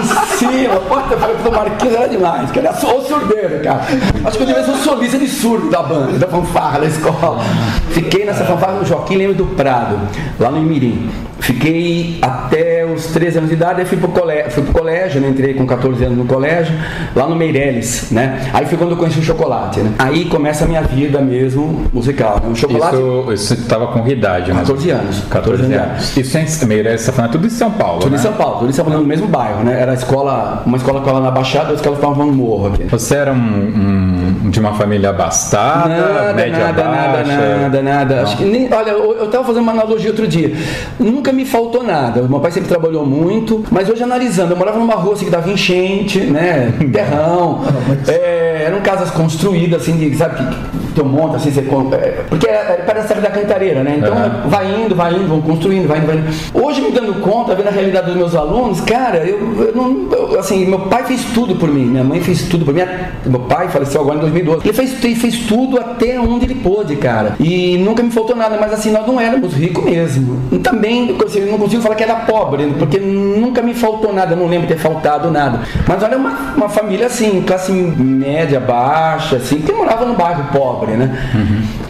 que 0.00 0.31
cima, 0.48 0.76
porta 0.80 1.16
do 1.16 1.52
Marquinhos 1.52 1.94
era 1.94 2.08
demais, 2.08 2.50
que 2.50 2.58
era 2.58 2.72
só 2.74 2.98
o 2.98 3.02
surdeiro, 3.02 3.62
cara. 3.62 3.82
Acho 4.24 4.36
que 4.36 4.42
eu 4.42 4.46
devia 4.46 4.64
ser 4.64 4.70
o 4.70 4.76
solista 4.76 5.18
de 5.18 5.28
surdo 5.28 5.70
da 5.70 5.82
banda, 5.82 6.18
da 6.18 6.26
fanfarra 6.26 6.80
da 6.80 6.86
escola. 6.86 7.42
Fiquei 7.90 8.24
nessa 8.24 8.44
fanfarra 8.44 8.74
no 8.74 8.84
Joaquim 8.84 9.16
Leme 9.16 9.34
do 9.34 9.46
Prado, 9.46 9.98
lá 10.38 10.50
no 10.50 10.58
Imirim. 10.58 11.10
Fiquei 11.42 12.18
até 12.22 12.84
os 12.84 13.06
13 13.06 13.38
anos 13.38 13.50
de 13.50 13.56
idade, 13.56 13.80
aí 13.80 13.86
fui 13.86 13.98
pro 13.98 14.08
colégio, 14.08 14.50
fui 14.52 14.62
pro 14.62 14.72
colégio 14.72 15.20
né? 15.20 15.28
entrei 15.28 15.54
com 15.54 15.66
14 15.66 16.04
anos 16.04 16.16
no 16.16 16.24
colégio, 16.24 16.72
lá 17.16 17.26
no 17.26 17.34
Meirelles, 17.34 18.12
né? 18.12 18.48
Aí 18.52 18.64
foi 18.64 18.78
quando 18.78 18.92
eu 18.92 18.96
conheci 18.96 19.18
o 19.18 19.22
chocolate, 19.22 19.80
né? 19.80 19.92
Aí 19.98 20.26
começa 20.26 20.64
a 20.64 20.68
minha 20.68 20.82
vida 20.82 21.20
mesmo 21.20 21.86
musical, 21.92 22.40
né? 22.40 22.48
O 22.48 22.54
chocolate. 22.54 22.94
Isso, 22.94 23.32
isso 23.32 23.54
estava 23.54 23.88
com 23.88 24.02
que 24.04 24.12
idade, 24.12 24.52
14 24.52 24.90
anos. 24.90 25.24
14 25.28 25.64
anos. 25.64 25.76
anos. 25.76 26.16
Isso 26.16 26.64
em 26.64 26.66
Meirelles, 26.68 27.00
você 27.00 27.06
tá 27.06 27.12
falando 27.12 27.32
tudo 27.32 27.46
em 27.48 27.50
São 27.50 27.72
Paulo. 27.72 28.00
Tudo 28.00 28.12
né? 28.12 28.18
em 28.18 28.20
São 28.20 28.32
Paulo, 28.34 28.58
tudo 28.60 28.70
em 28.70 28.72
São 28.72 28.84
Paulo, 28.84 29.00
no 29.00 29.06
mesmo 29.06 29.26
bairro, 29.26 29.64
né? 29.64 29.80
Era 29.80 29.90
a 29.90 29.94
escola, 29.94 30.31
uma 30.64 30.76
escola 30.76 31.00
estava 31.00 31.20
na 31.20 31.30
Baixada, 31.30 31.70
outra 31.70 31.76
escola 31.76 31.96
que 31.96 32.04
estava 32.04 32.24
no 32.24 32.32
morro 32.32 32.68
aqui. 32.68 32.84
Você 32.84 33.16
era 33.16 33.32
um, 33.32 33.36
um, 33.36 34.50
de 34.50 34.60
uma 34.60 34.74
família 34.74 35.10
abastada, 35.10 35.88
nada, 35.88 36.34
média 36.34 36.58
nada, 36.58 36.82
baixa? 36.82 37.24
Nada, 37.24 37.58
nada, 37.58 37.82
nada. 37.82 38.22
Acho 38.22 38.36
que 38.36 38.44
nem, 38.44 38.72
olha, 38.72 38.90
eu 38.90 39.24
estava 39.24 39.44
fazendo 39.44 39.62
uma 39.62 39.72
analogia 39.72 40.10
outro 40.10 40.26
dia. 40.26 40.54
Nunca 40.98 41.32
me 41.32 41.44
faltou 41.44 41.82
nada. 41.82 42.22
Meu 42.22 42.40
pai 42.40 42.50
sempre 42.50 42.68
trabalhou 42.68 43.06
muito, 43.06 43.64
mas 43.70 43.88
hoje 43.88 44.02
analisando, 44.02 44.52
eu 44.52 44.56
morava 44.56 44.78
numa 44.78 44.94
rua 44.94 45.14
assim 45.14 45.24
que 45.24 45.30
dava 45.30 45.50
enchente, 45.50 46.20
né? 46.20 46.72
Terrão. 46.92 47.60
é, 48.06 48.64
eram 48.66 48.80
casas 48.80 49.10
construídas 49.10 49.82
assim, 49.82 49.96
de, 49.96 50.16
sabe, 50.16 50.36
que 50.36 50.91
um 51.00 51.04
monte 51.08 51.36
assim, 51.36 51.50
você, 51.50 51.60
é, 51.60 52.24
porque 52.28 52.46
é, 52.46 52.82
parece 52.86 53.06
a 53.06 53.08
serra 53.08 53.20
da 53.22 53.30
cantareira, 53.30 53.82
né? 53.82 53.96
Então 53.98 54.12
Uhum. 54.12 54.48
vai 54.50 54.66
indo, 54.82 54.94
vai 54.94 55.12
indo, 55.14 55.26
vão 55.28 55.40
construindo, 55.40 55.88
vai 55.88 55.98
indo, 55.98 56.06
vai 56.06 56.16
indo. 56.16 56.28
Hoje 56.52 56.80
me 56.80 56.90
dando 56.90 57.14
conta, 57.20 57.54
vendo 57.54 57.68
a 57.68 57.70
realidade 57.70 58.06
dos 58.06 58.16
meus 58.16 58.34
alunos, 58.34 58.80
cara, 58.82 59.18
eu, 59.18 59.38
eu 59.66 59.72
não. 59.74 60.08
eu, 60.12 60.38
assim, 60.38 60.66
meu 60.66 60.80
pai 60.80 61.04
fez 61.04 61.24
tudo 61.34 61.54
por 61.56 61.68
mim, 61.68 61.84
minha 61.86 62.04
mãe 62.04 62.20
fez 62.20 62.42
tudo 62.48 62.64
por 62.64 62.74
mim. 62.74 62.82
Meu 63.24 63.40
pai 63.40 63.68
faleceu 63.68 64.00
agora 64.00 64.18
em 64.18 64.20
2012. 64.20 64.60
Ele 64.64 64.72
fez, 64.72 65.04
ele 65.04 65.14
fez 65.14 65.38
tudo 65.46 65.78
até 65.78 66.18
onde 66.18 66.44
ele 66.46 66.56
pôde, 66.56 66.96
cara. 66.96 67.36
E 67.40 67.78
nunca 67.78 68.02
me 68.02 68.10
faltou 68.10 68.34
nada, 68.36 68.56
mas 68.60 68.72
assim, 68.72 68.90
nós 68.90 69.06
não 69.06 69.20
éramos 69.20 69.54
ricos 69.54 69.84
mesmo. 69.84 70.40
E 70.50 70.58
também 70.58 71.16
assim, 71.24 71.40
eu 71.40 71.46
não 71.52 71.58
consigo 71.58 71.82
falar 71.82 71.94
que 71.94 72.02
era 72.02 72.16
pobre, 72.16 72.66
porque 72.78 72.98
nunca 72.98 73.62
me 73.62 73.74
faltou 73.74 74.12
nada, 74.12 74.32
eu 74.34 74.36
não 74.36 74.46
lembro 74.48 74.66
de 74.66 74.74
ter 74.74 74.80
faltado 74.80 75.30
nada. 75.30 75.60
Mas 75.86 76.02
olha, 76.02 76.16
uma, 76.16 76.54
uma 76.56 76.68
família 76.68 77.06
assim, 77.06 77.42
classe 77.46 77.72
média, 77.72 78.58
baixa, 78.60 79.36
assim, 79.36 79.60
que 79.60 79.72
morava 79.72 80.04
no 80.04 80.14
bairro 80.14 80.44
pobre, 80.52 80.81
né? 80.90 81.30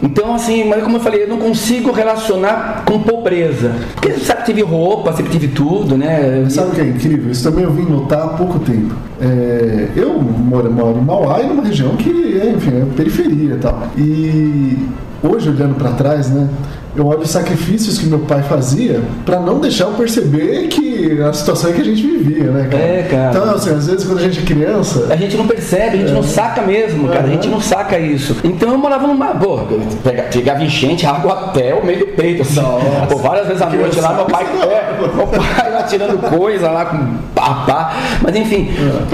Então, 0.03 0.35
assim, 0.35 0.65
mas 0.69 0.83
como 0.83 0.97
eu 0.97 1.01
falei, 1.01 1.25
eu 1.25 1.29
não 1.29 1.39
consigo 1.39 1.93
relacionar 1.93 2.85
com 2.85 3.01
pobreza. 3.01 3.73
Porque 3.95 4.13
sempre 4.15 4.45
tive 4.45 4.63
roupa, 4.63 5.13
sempre 5.13 5.33
tive 5.33 5.49
tudo, 5.49 5.97
né? 5.97 6.47
Sabe 6.49 6.71
o 6.71 6.75
que 6.75 6.81
é 6.81 6.85
incrível? 6.85 7.31
Isso 7.31 7.49
também 7.49 7.65
eu 7.65 7.73
vim 7.73 7.85
notar 7.85 8.25
há 8.25 8.29
pouco 8.29 8.59
tempo. 8.59 8.95
É, 9.21 9.89
eu 9.97 10.21
moro, 10.21 10.71
moro 10.71 10.99
em 10.99 11.05
Mauá 11.05 11.41
e 11.41 11.47
numa 11.47 11.63
região 11.63 11.97
que 11.97 12.41
é, 12.41 12.51
enfim, 12.51 12.71
é 12.71 12.85
periferia 12.97 13.55
e 13.55 13.59
tal. 13.59 13.89
E 13.97 14.79
hoje, 15.23 15.49
olhando 15.51 15.75
para 15.75 15.93
trás, 15.93 16.31
né? 16.31 16.49
Eu 16.95 17.07
olho 17.07 17.21
os 17.21 17.31
sacrifícios 17.31 17.99
que 17.99 18.07
meu 18.07 18.19
pai 18.21 18.43
fazia 18.43 19.01
para 19.25 19.41
não 19.41 19.59
deixar 19.61 19.85
eu 19.85 19.93
perceber 19.93 20.69
que 20.69 21.21
a 21.23 21.33
situação 21.33 21.71
é 21.71 21.73
que 21.73 21.81
a 21.81 21.85
gente 21.85 22.03
vivia, 22.07 22.51
né, 22.51 22.69
cara? 22.71 22.83
É, 22.83 23.03
cara. 23.11 23.31
Então, 23.31 23.55
assim, 23.55 23.71
às 23.71 23.87
vezes 23.87 24.05
quando 24.05 24.19
a 24.19 24.23
gente 24.23 24.41
é 24.41 24.43
criança, 24.43 25.07
A 25.11 25.17
gente 25.17 25.37
não 25.37 25.47
percebe, 25.47 25.97
a 25.97 26.01
gente 26.01 26.13
não 26.13 26.23
saca 26.23 26.61
mesmo, 26.63 27.09
cara. 27.09 27.25
A 27.25 27.31
gente 27.31 27.49
não 27.49 27.61
saca 27.61 27.99
isso. 27.99 28.37
Então 28.45 28.71
eu 28.73 28.79
morava 28.79 29.07
numa. 29.07 29.29
Pô, 29.29 29.61
pega- 30.05 30.25
pegava 30.25 30.63
enchente, 30.63 31.07
água 31.07 31.33
até 31.47 31.75
o 31.75 31.85
meio 31.85 32.01
do 32.01 32.07
peito. 32.09 32.43
Assim. 32.43 32.61
Nossa. 32.61 33.07
Pô, 33.09 33.17
várias 33.17 33.47
vezes 33.47 33.63
à 33.63 33.71
noite 33.71 33.99
lá, 34.01 34.13
meu 34.15 34.25
pai. 34.27 34.45
É, 34.45 35.17
meu 35.17 35.27
pai 35.27 35.73
lá 35.73 35.83
tirando 35.85 36.19
coisa 36.31 36.71
lá 36.71 36.85
com 36.85 36.99
papá. 37.35 37.95
Mas 38.23 38.37
enfim, 38.37 38.69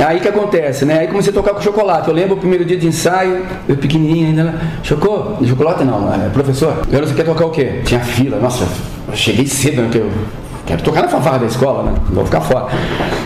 aí 0.05 0.19
que 0.21 0.29
acontece, 0.29 0.85
né? 0.85 0.99
Aí 1.01 1.07
comecei 1.07 1.31
a 1.31 1.35
tocar 1.35 1.55
com 1.55 1.61
chocolate. 1.61 2.09
Eu 2.09 2.15
lembro 2.15 2.35
o 2.35 2.39
primeiro 2.39 2.65
dia 2.65 2.77
de 2.77 2.87
ensaio, 2.89 3.47
eu 3.69 3.77
pequenininho 3.77 4.27
ainda 4.29 4.45
lá. 4.45 4.55
Chocou? 4.83 5.39
Chocolate 5.45 5.85
não, 5.85 6.13
é, 6.13 6.29
professor. 6.31 6.83
Agora 6.87 7.07
você 7.07 7.15
quer 7.15 7.25
tocar 7.25 7.47
o 7.47 7.51
quê? 7.51 7.68
Tinha 7.85 8.01
fila. 8.01 8.39
Nossa, 8.39 8.67
eu 9.09 9.17
cheguei 9.17 9.47
cedo, 9.47 9.83
né? 9.83 9.91
eu 9.95 10.11
Quero 10.69 10.83
tocar 10.83 11.01
na 11.01 11.09
fanfarra 11.09 11.39
da 11.39 11.47
escola, 11.47 11.83
né? 11.85 11.95
Não 12.09 12.17
vou 12.17 12.27
ficar 12.27 12.43
fora. 12.43 12.67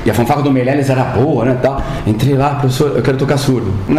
E 0.06 0.10
a 0.10 0.14
fanfarra 0.14 0.42
do 0.42 0.52
Meirelles 0.52 0.88
era 0.88 1.02
boa, 1.02 1.44
né? 1.44 1.58
Tal. 1.60 1.82
Entrei 2.06 2.36
lá, 2.36 2.50
professor, 2.50 2.92
eu 2.94 3.02
quero 3.02 3.16
tocar 3.16 3.36
surdo. 3.36 3.66
Não, 3.88 3.96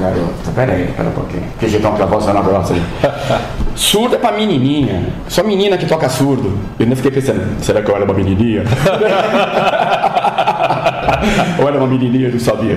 garota, 0.00 0.50
pera 0.52 0.72
aí, 0.72 0.92
pera 0.96 1.08
um 1.08 1.12
pouquinho. 1.12 1.44
Que 1.60 1.68
jeitão 1.68 1.94
que 1.94 2.02
a 2.02 2.06
voz 2.06 2.26
na 2.26 2.42
grossa 2.42 2.72
ali. 2.72 2.82
Surdo 3.76 4.16
é 4.16 4.18
pra 4.18 4.32
menininha. 4.32 5.10
Só 5.28 5.44
menina 5.44 5.78
que 5.78 5.86
toca 5.86 6.08
surdo. 6.08 6.58
Eu 6.76 6.82
ainda 6.84 6.96
fiquei 6.96 7.12
pensando, 7.12 7.40
será 7.62 7.80
que 7.82 7.88
eu 7.88 7.94
era 7.94 8.04
uma 8.04 8.14
menininha? 8.14 8.64
Ou 11.60 11.68
era 11.68 11.78
uma 11.78 11.86
menininha, 11.86 12.26
eu 12.26 12.32
não 12.32 12.40
sabia. 12.40 12.76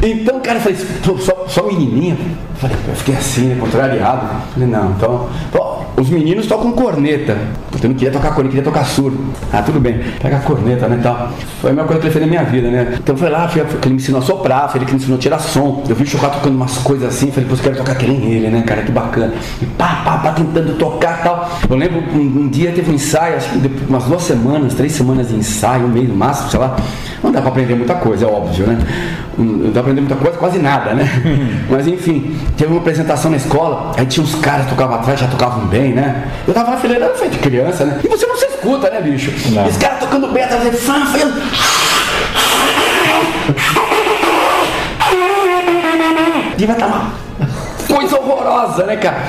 Então, 0.00 0.38
cara, 0.40 0.58
eu 0.58 0.62
falei, 0.62 0.78
"Pô, 1.04 1.18
só, 1.18 1.44
só 1.48 1.64
menininha? 1.64 2.16
Eu 2.20 2.56
falei, 2.56 2.76
eu 2.88 2.94
fiquei 2.94 3.16
assim, 3.16 3.48
né, 3.48 3.56
contrariado. 3.58 4.26
Eu 4.26 4.52
Falei, 4.54 4.68
não, 4.68 4.90
então, 4.92 5.28
pô, 5.50 5.83
os 5.96 6.10
meninos 6.10 6.46
tocam 6.46 6.72
corneta. 6.72 7.36
Eu 7.82 7.88
não 7.88 7.96
queria 7.96 8.10
tocar 8.10 8.34
corneta, 8.34 8.56
queria 8.56 8.64
tocar 8.64 8.84
surdo. 8.84 9.18
Ah, 9.52 9.62
tudo 9.62 9.78
bem, 9.78 10.00
pega 10.20 10.38
a 10.38 10.40
corneta, 10.40 10.88
né, 10.88 10.98
tal. 11.02 11.30
Foi 11.60 11.70
a 11.70 11.72
melhor 11.72 11.86
coisa 11.86 12.00
que 12.00 12.06
ele 12.06 12.12
fez 12.12 12.24
na 12.24 12.30
minha 12.30 12.44
vida, 12.44 12.70
né. 12.70 12.94
Então 12.98 13.16
foi 13.16 13.28
lá, 13.28 13.46
foi, 13.46 13.60
ele 13.60 13.90
me 13.90 13.96
ensinou 13.96 14.20
a 14.20 14.24
soprar, 14.24 14.68
foi 14.70 14.78
ele 14.78 14.86
que 14.86 14.92
me 14.92 14.98
ensinou 14.98 15.18
a 15.18 15.20
tirar 15.20 15.38
som. 15.38 15.84
Eu 15.88 15.94
vi 15.94 16.02
o 16.02 16.06
chocolate 16.06 16.38
tocando 16.38 16.56
umas 16.56 16.78
coisas 16.78 17.08
assim, 17.08 17.30
falei, 17.30 17.48
pô, 17.48 17.54
eu 17.54 17.58
quero 17.58 17.76
tocar 17.76 17.94
que 17.94 18.06
nem 18.06 18.32
ele, 18.32 18.48
né, 18.48 18.62
cara, 18.62 18.82
que 18.82 18.90
bacana. 18.90 19.34
E 19.60 19.66
pá, 19.66 20.02
pá, 20.04 20.18
pá, 20.18 20.32
tentando 20.32 20.76
tocar 20.76 21.22
tal. 21.22 21.50
Eu 21.68 21.76
lembro, 21.76 22.00
um, 22.00 22.42
um 22.42 22.48
dia 22.48 22.72
teve 22.72 22.90
um 22.90 22.94
ensaio, 22.94 23.36
acho 23.36 23.50
que 23.50 23.70
umas 23.88 24.04
duas 24.04 24.22
semanas, 24.22 24.74
três 24.74 24.92
semanas 24.92 25.28
de 25.28 25.36
ensaio, 25.36 25.84
um 25.84 25.88
mês 25.88 26.08
no 26.08 26.16
máximo, 26.16 26.50
sei 26.50 26.60
lá. 26.60 26.76
Não 27.22 27.30
dá 27.30 27.40
pra 27.40 27.50
aprender 27.50 27.74
muita 27.74 27.94
coisa, 27.94 28.26
é 28.26 28.28
óbvio, 28.28 28.66
né? 28.66 28.78
Não 29.36 29.80
aprender 29.80 30.00
muita 30.00 30.16
coisa, 30.16 30.36
quase 30.38 30.58
nada, 30.58 30.94
né? 30.94 31.08
Mas 31.68 31.86
enfim, 31.86 32.36
teve 32.56 32.72
uma 32.72 32.80
apresentação 32.80 33.30
na 33.30 33.36
escola, 33.36 33.92
aí 33.96 34.06
tinha 34.06 34.24
uns 34.24 34.34
caras 34.36 34.64
que 34.64 34.70
tocavam 34.70 34.96
atrás, 34.96 35.18
já 35.18 35.26
tocavam 35.26 35.66
bem, 35.66 35.92
né? 35.92 36.28
Eu 36.46 36.54
tava 36.54 36.70
na 36.70 36.76
fileira 36.76 37.08
da 37.08 37.14
frente, 37.14 37.38
criança, 37.38 37.84
né? 37.84 38.00
E 38.04 38.08
você 38.08 38.26
não 38.26 38.36
se 38.36 38.46
escuta, 38.46 38.90
né, 38.90 39.00
bicho? 39.00 39.32
Não. 39.50 39.66
E 39.66 39.68
Os 39.70 39.76
caras 39.76 39.98
tocando 39.98 40.28
bem 40.28 40.44
atrás, 40.44 40.66
ele 40.66 40.76
fã, 40.76 41.04
fã. 41.06 41.32
Devia 46.56 46.74
estar 46.74 46.86
uma 46.86 47.10
coisa 47.88 48.18
horrorosa, 48.18 48.84
né, 48.84 48.96
cara? 48.96 49.24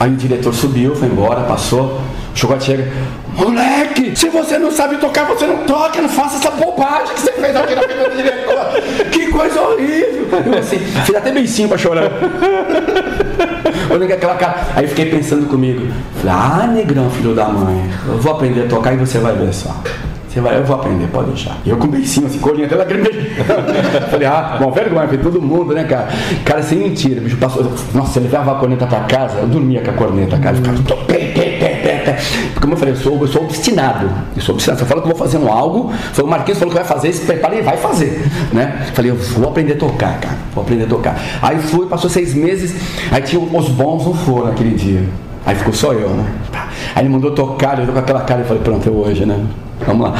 Aí 0.00 0.10
o 0.10 0.16
diretor 0.16 0.54
subiu, 0.54 0.96
foi 0.96 1.08
embora, 1.08 1.42
passou. 1.42 2.00
O 2.34 2.38
chocolate 2.38 2.64
chega. 2.64 2.88
Moleque, 3.36 4.16
se 4.16 4.28
você 4.28 4.58
não 4.58 4.70
sabe 4.70 4.96
tocar, 4.96 5.24
você 5.24 5.46
não 5.46 5.58
toca, 5.58 6.00
não 6.00 6.08
faça 6.08 6.36
essa 6.36 6.50
bobagem 6.50 7.14
que 7.14 7.20
você 7.20 7.32
fez 7.32 7.56
aqui 7.56 7.74
na 7.74 7.82
frente 7.82 8.10
do 8.10 8.16
diretor. 8.16 9.10
Que 9.10 9.26
coisa 9.28 9.60
horrível. 9.60 10.28
Eu 10.46 10.58
assim, 10.58 10.78
fiz 10.78 11.14
até 11.14 11.30
beicinho 11.30 11.68
pra 11.68 11.78
chorar. 11.78 12.10
Olhando 13.90 14.12
aquela 14.12 14.34
cara. 14.34 14.66
Aí 14.74 14.86
fiquei 14.86 15.06
pensando 15.06 15.46
comigo. 15.46 15.86
Ah, 16.26 16.66
negrão, 16.66 17.10
filho 17.10 17.34
da 17.34 17.48
mãe, 17.48 17.90
eu 18.06 18.18
vou 18.18 18.32
aprender 18.32 18.62
a 18.62 18.68
tocar 18.68 18.94
e 18.94 18.96
você 18.96 19.18
vai 19.18 19.34
ver 19.34 19.52
só. 19.52 19.74
Você 20.32 20.40
vai, 20.40 20.56
eu 20.56 20.64
vou 20.64 20.76
aprender, 20.76 21.06
pode 21.08 21.28
deixar. 21.28 21.58
E 21.62 21.68
eu 21.68 21.76
com 21.76 21.88
beicinho, 21.88 22.26
assim, 22.26 22.38
colinha 22.38 22.64
até 22.64 22.74
lagrimeja. 22.74 23.20
Falei, 24.10 24.26
ah, 24.26 24.56
bom, 24.58 24.70
vergonha, 24.70 25.06
foi 25.06 25.18
todo 25.18 25.42
mundo, 25.42 25.74
né, 25.74 25.84
cara? 25.84 26.08
Cara, 26.42 26.62
sem 26.62 26.78
mentira, 26.78 27.20
bicho, 27.20 27.36
passou. 27.36 27.70
Nossa, 27.92 28.18
eu 28.18 28.22
levava 28.22 28.52
a 28.52 28.54
corneta 28.54 28.86
pra 28.86 29.00
casa, 29.00 29.40
eu 29.40 29.46
dormia 29.46 29.82
com 29.82 29.90
a 29.90 29.92
corneta, 29.92 30.38
cara. 30.38 30.56
Ficava, 30.56 31.04
pé, 31.04 31.32
pé, 31.34 31.51
pé. 32.04 32.18
Como 32.60 32.74
eu 32.74 32.76
falei, 32.76 32.94
eu 32.94 32.98
sou, 32.98 33.20
eu 33.20 33.28
sou 33.28 33.42
obstinado. 33.42 34.10
Eu 34.34 34.42
sou 34.42 34.54
obstinado. 34.54 34.78
Se 34.78 34.84
eu 34.84 34.88
falo 34.88 35.02
que 35.02 35.08
eu 35.08 35.16
vou 35.16 35.18
fazer 35.18 35.38
um 35.38 35.50
algo, 35.50 35.92
foi 36.12 36.24
o 36.24 36.28
Marquinhos 36.28 36.58
falou 36.58 36.74
que 36.74 36.78
vai 36.78 36.88
fazer, 36.88 37.12
se 37.12 37.24
prepara 37.24 37.54
e 37.54 37.62
vai 37.62 37.76
fazer. 37.76 38.24
Né? 38.52 38.86
Falei, 38.94 39.10
eu 39.10 39.16
vou 39.16 39.48
aprender 39.48 39.74
a 39.74 39.76
tocar, 39.76 40.18
cara. 40.20 40.36
Vou 40.54 40.62
aprender 40.62 40.84
a 40.84 40.88
tocar. 40.88 41.20
Aí 41.40 41.58
fui, 41.58 41.86
passou 41.86 42.10
seis 42.10 42.34
meses, 42.34 42.74
aí 43.10 43.22
tinha 43.22 43.40
os 43.40 43.68
bons 43.68 44.04
não 44.04 44.14
foram 44.14 44.46
naquele 44.46 44.74
dia. 44.74 45.02
Aí 45.44 45.56
ficou 45.56 45.72
só 45.72 45.92
eu, 45.92 46.10
né? 46.10 46.24
Aí 46.94 47.02
ele 47.02 47.08
mandou 47.08 47.32
tocar, 47.32 47.78
eu 47.78 47.86
tô 47.86 47.92
com 47.92 47.98
aquela 47.98 48.20
cara 48.20 48.42
e 48.42 48.44
falei, 48.44 48.62
pronto, 48.62 48.86
eu 48.86 48.94
hoje, 48.94 49.26
né? 49.26 49.44
Vamos 49.86 50.08
lá. 50.08 50.14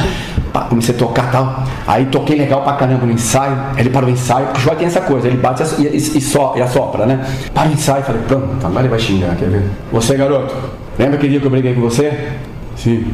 Comecei 0.69 0.93
a 0.93 0.97
tocar 0.97 1.31
tal. 1.31 1.63
Aí 1.87 2.05
toquei 2.07 2.37
legal 2.37 2.61
pra 2.61 2.73
caramba 2.73 3.05
no 3.05 3.11
ensaio. 3.11 3.57
Ele 3.77 3.89
parou 3.89 4.09
o 4.09 4.11
ensaio, 4.11 4.47
porque 4.47 4.59
o 4.59 4.61
João 4.63 4.75
tem 4.75 4.87
essa 4.87 5.01
coisa, 5.01 5.27
ele 5.27 5.37
bate 5.37 5.63
e, 5.79 5.87
e, 5.87 5.95
e, 5.95 6.21
so, 6.21 6.53
e 6.55 6.61
assopra, 6.61 7.05
né? 7.05 7.25
Para 7.53 7.69
o 7.69 7.71
ensaio, 7.71 8.03
falei, 8.03 8.21
pronto, 8.27 8.65
agora 8.65 8.81
ele 8.81 8.89
vai 8.89 8.99
xingar, 8.99 9.35
quer 9.35 9.49
ver? 9.49 9.63
Você, 9.91 10.15
garoto, 10.15 10.53
lembra 10.97 11.15
aquele 11.15 11.31
dia 11.31 11.39
que 11.39 11.45
eu 11.45 11.51
briguei 11.51 11.73
com 11.73 11.81
você? 11.81 12.29
Sim. 12.75 13.05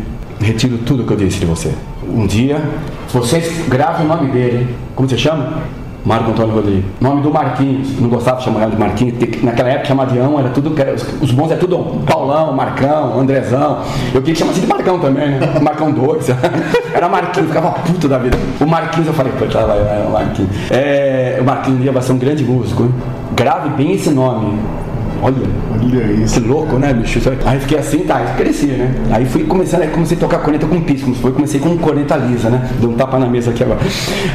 Retiro 0.41 0.77
tudo 0.79 1.03
que 1.03 1.11
eu 1.11 1.17
disse 1.17 1.39
de 1.39 1.45
você. 1.45 1.71
Um 2.07 2.25
dia, 2.25 2.61
vocês 3.13 3.67
gravem 3.67 4.05
o 4.05 4.09
nome 4.09 4.31
dele. 4.31 4.73
Como 4.95 5.07
você 5.09 5.17
chama? 5.17 5.57
Marco 6.05 6.31
Antônio 6.31 6.55
Rodrigues. 6.55 6.85
Nome 7.01 7.21
do 7.21 7.29
Marquinhos. 7.29 7.99
Não 7.99 8.07
gostava 8.07 8.37
de 8.37 8.45
chamar 8.45 8.61
ele 8.63 8.71
de 8.71 8.77
Marquinhos. 8.77 9.15
Naquela 9.43 9.67
época 9.69 9.85
chamava 9.89 10.11
de 10.13 10.17
Ão, 10.17 10.39
era 10.39 10.47
tudo. 10.49 10.73
era- 10.79 10.93
os- 10.93 11.31
bons 11.31 11.51
é 11.51 11.55
tudo 11.57 11.77
Paulão, 12.05 12.53
Marcão, 12.53 13.19
Andrezão. 13.19 13.79
Eu 14.13 14.21
queria 14.21 14.33
que 14.33 14.39
chamasse 14.39 14.61
de 14.61 14.67
Marcão 14.67 14.97
também, 14.97 15.27
né? 15.31 15.39
Marcão 15.61 15.91
2. 15.91 16.29
Era 16.95 17.09
Marquinhos, 17.09 17.49
ficava 17.49 17.71
puto 17.71 18.07
da 18.07 18.17
vida. 18.17 18.37
O 18.61 18.65
Marquinhos, 18.65 19.07
eu 19.07 19.13
falei, 19.13 19.33
tá, 19.51 19.65
vai, 19.65 19.77
vai, 19.83 20.05
o 20.07 20.11
Marquinhos. 20.11 20.49
É, 20.71 21.37
o 21.41 21.43
Marquinhos 21.43 21.93
vai 21.93 22.01
ser 22.01 22.13
um 22.13 22.17
grande 22.17 22.45
músico, 22.45 22.83
hein? 22.83 22.93
Grave 23.35 23.69
bem 23.71 23.91
esse 23.91 24.09
nome. 24.09 24.57
Olha, 25.21 25.35
Olha 25.81 26.03
isso. 26.23 26.39
que 26.41 26.47
louco, 26.47 26.77
né, 26.77 26.93
bicho? 26.93 27.19
Aí 27.45 27.59
fiquei 27.59 27.77
assim, 27.77 27.99
tá, 27.99 28.17
aí 28.17 28.27
cresci, 28.37 28.67
né? 28.67 28.93
Aí 29.11 29.25
fui 29.25 29.43
começando, 29.43 29.81
aí 29.81 29.89
comecei 29.89 30.15
a 30.17 30.19
tocar 30.19 30.39
corneta 30.39 30.65
com 30.65 30.79
pisto, 30.81 31.13
foi, 31.15 31.31
comecei 31.31 31.59
com 31.59 31.77
corneta 31.77 32.15
lisa, 32.15 32.49
né? 32.49 32.69
Deu 32.79 32.89
um 32.89 32.93
tapa 32.93 33.19
na 33.19 33.27
mesa 33.27 33.51
aqui 33.51 33.63
agora. 33.63 33.79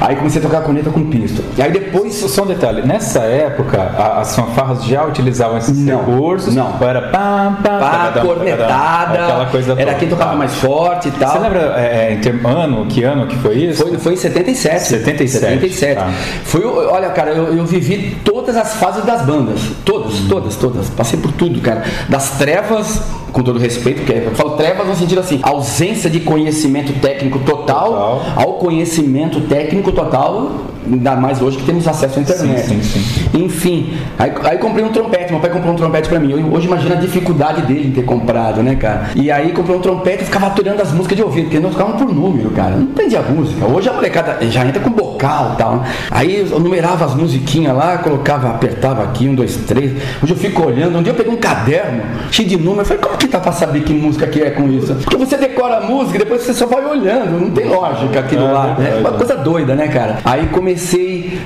Aí 0.00 0.16
comecei 0.16 0.40
a 0.40 0.44
tocar 0.44 0.60
corneta 0.62 0.90
com 0.90 1.02
pisto. 1.04 1.42
E 1.56 1.62
aí 1.62 1.70
depois. 1.72 2.14
Só 2.14 2.42
um 2.42 2.46
detalhe, 2.46 2.82
nessa 2.86 3.20
época 3.20 3.80
a- 3.80 4.20
as 4.20 4.34
fanfarras 4.34 4.84
já 4.84 5.04
utilizavam 5.04 5.58
esses 5.58 5.76
Não, 5.78 5.98
recursos 6.04 6.54
não. 6.54 6.72
para 6.72 7.02
pá, 7.02 7.56
pá, 7.62 7.78
Pá, 8.14 8.20
cornetada, 8.20 9.24
aquela 9.24 9.46
coisa 9.46 9.72
era 9.72 9.84
toda. 9.86 9.94
quem 9.94 10.08
tocava 10.08 10.30
Tá. 10.32 10.36
mais 10.36 10.54
forte 10.54 11.08
e 11.08 11.12
tal. 11.12 11.32
Você 11.32 11.38
lembra 11.38 11.60
é, 11.76 12.12
em 12.14 12.18
termo- 12.20 12.48
ano, 12.48 12.86
que 12.86 13.02
ano 13.04 13.26
que 13.26 13.36
foi 13.36 13.56
isso? 13.56 13.82
Foi, 13.82 13.98
foi 13.98 14.12
em 14.14 14.16
77. 14.16 14.80
77, 14.88 15.30
77. 15.30 15.94
tá. 15.96 16.08
Foi, 16.44 16.62
o- 16.64 16.90
olha, 16.90 17.10
cara, 17.10 17.30
eu, 17.32 17.54
eu 17.56 17.64
vivi 17.66 18.16
todas 18.24 18.56
as 18.56 18.74
fases 18.74 19.04
das 19.04 19.22
bandas. 19.22 19.60
Todas, 19.84 20.14
todas, 20.28 20.56
todas. 20.56 20.73
Passei 20.96 21.18
por 21.18 21.32
tudo, 21.32 21.60
cara. 21.60 21.84
Das 22.08 22.30
trevas, 22.38 23.02
com 23.32 23.42
todo 23.42 23.58
respeito, 23.58 24.02
porque 24.02 24.12
eu 24.12 24.34
falo 24.34 24.50
trevas 24.52 24.86
no 24.86 24.94
sentido 24.94 25.20
assim, 25.20 25.40
ausência 25.42 26.08
de 26.08 26.20
conhecimento 26.20 26.92
técnico 27.00 27.38
total, 27.40 27.86
Total. 27.90 28.22
ao 28.36 28.54
conhecimento 28.54 29.40
técnico 29.42 29.92
total, 29.92 30.50
ainda 30.90 31.16
mais 31.16 31.40
hoje 31.40 31.56
que 31.58 31.64
temos 31.64 31.86
acesso 31.86 32.18
à 32.18 32.22
internet. 32.22 32.66
Sim, 32.68 32.82
sim, 32.82 33.28
Enfim, 33.44 33.94
aí, 34.18 34.32
aí 34.44 34.58
comprei 34.58 34.84
um 34.84 34.88
trompete, 34.90 35.30
meu 35.32 35.40
pai 35.40 35.50
comprou 35.50 35.72
um 35.72 35.76
trompete 35.76 36.08
pra 36.08 36.18
mim. 36.20 36.30
Eu- 36.32 36.52
hoje 36.52 36.66
imagina 36.66 36.94
a 36.94 36.98
dificuldade 36.98 37.62
dele 37.62 37.88
em 37.88 37.92
ter 37.92 38.02
comprado, 38.04 38.62
né, 38.62 38.74
cara? 38.76 39.10
E 39.14 39.30
aí 39.30 39.52
comprei 39.52 39.76
um 39.76 39.80
trompete 39.80 40.22
e 40.22 40.26
ficava 40.26 40.46
aturando 40.46 40.82
as 40.82 40.92
músicas 40.92 41.16
de 41.16 41.22
ouvido, 41.22 41.44
porque 41.44 41.60
não 41.60 41.70
ficavam 41.70 41.96
por 41.96 42.12
número, 42.12 42.50
cara. 42.50 42.76
Não 42.76 42.82
entendia 42.82 43.20
a 43.20 43.22
música. 43.22 43.64
Hoje 43.66 43.88
a 43.88 43.92
molecada 43.92 44.38
já 44.48 44.64
entra 44.66 44.80
com 44.82 44.90
bocal 44.90 45.52
e 45.54 45.56
tal. 45.56 45.76
né? 45.76 45.88
Aí 46.10 46.46
eu 46.50 46.58
numerava 46.60 47.04
as 47.04 47.14
musiquinhas 47.14 47.74
lá, 47.76 47.98
colocava, 47.98 48.50
apertava 48.50 49.02
aqui, 49.02 49.28
um, 49.28 49.34
dois, 49.34 49.56
três. 49.56 49.92
Hoje 50.22 50.32
eu 50.32 50.36
fico 50.36 50.66
olhando, 50.66 50.98
um 50.98 51.02
dia 51.02 51.12
eu 51.12 51.16
peguei 51.16 51.32
um 51.32 51.36
caderno 51.36 52.02
cheio 52.30 52.48
de 52.48 52.56
números. 52.56 52.78
Eu 52.90 52.96
falei, 52.96 53.02
como 53.02 53.16
que 53.18 53.26
tá 53.28 53.38
pra 53.40 53.52
saber 53.52 53.80
que 53.82 53.92
música 53.92 54.26
que 54.26 54.40
é 54.40 54.50
com 54.50 54.68
isso? 54.68 54.94
Porque 54.94 55.16
você 55.16 55.36
decora 55.36 55.78
a 55.78 55.80
música 55.80 56.16
e 56.16 56.18
depois 56.18 56.42
você 56.42 56.52
só 56.52 56.66
vai 56.66 56.84
olhando, 56.84 57.40
não 57.40 57.50
tem 57.50 57.66
lógica 57.68 58.20
aquilo 58.20 58.46
É 58.46 58.52
lá. 58.52 58.66
né? 58.68 58.74
verdade. 58.78 59.00
Uma 59.00 59.12
coisa 59.12 59.36
doida, 59.36 59.74
né, 59.74 59.88
cara? 59.88 60.18
Aí 60.24 60.46
comecei, 60.48 60.73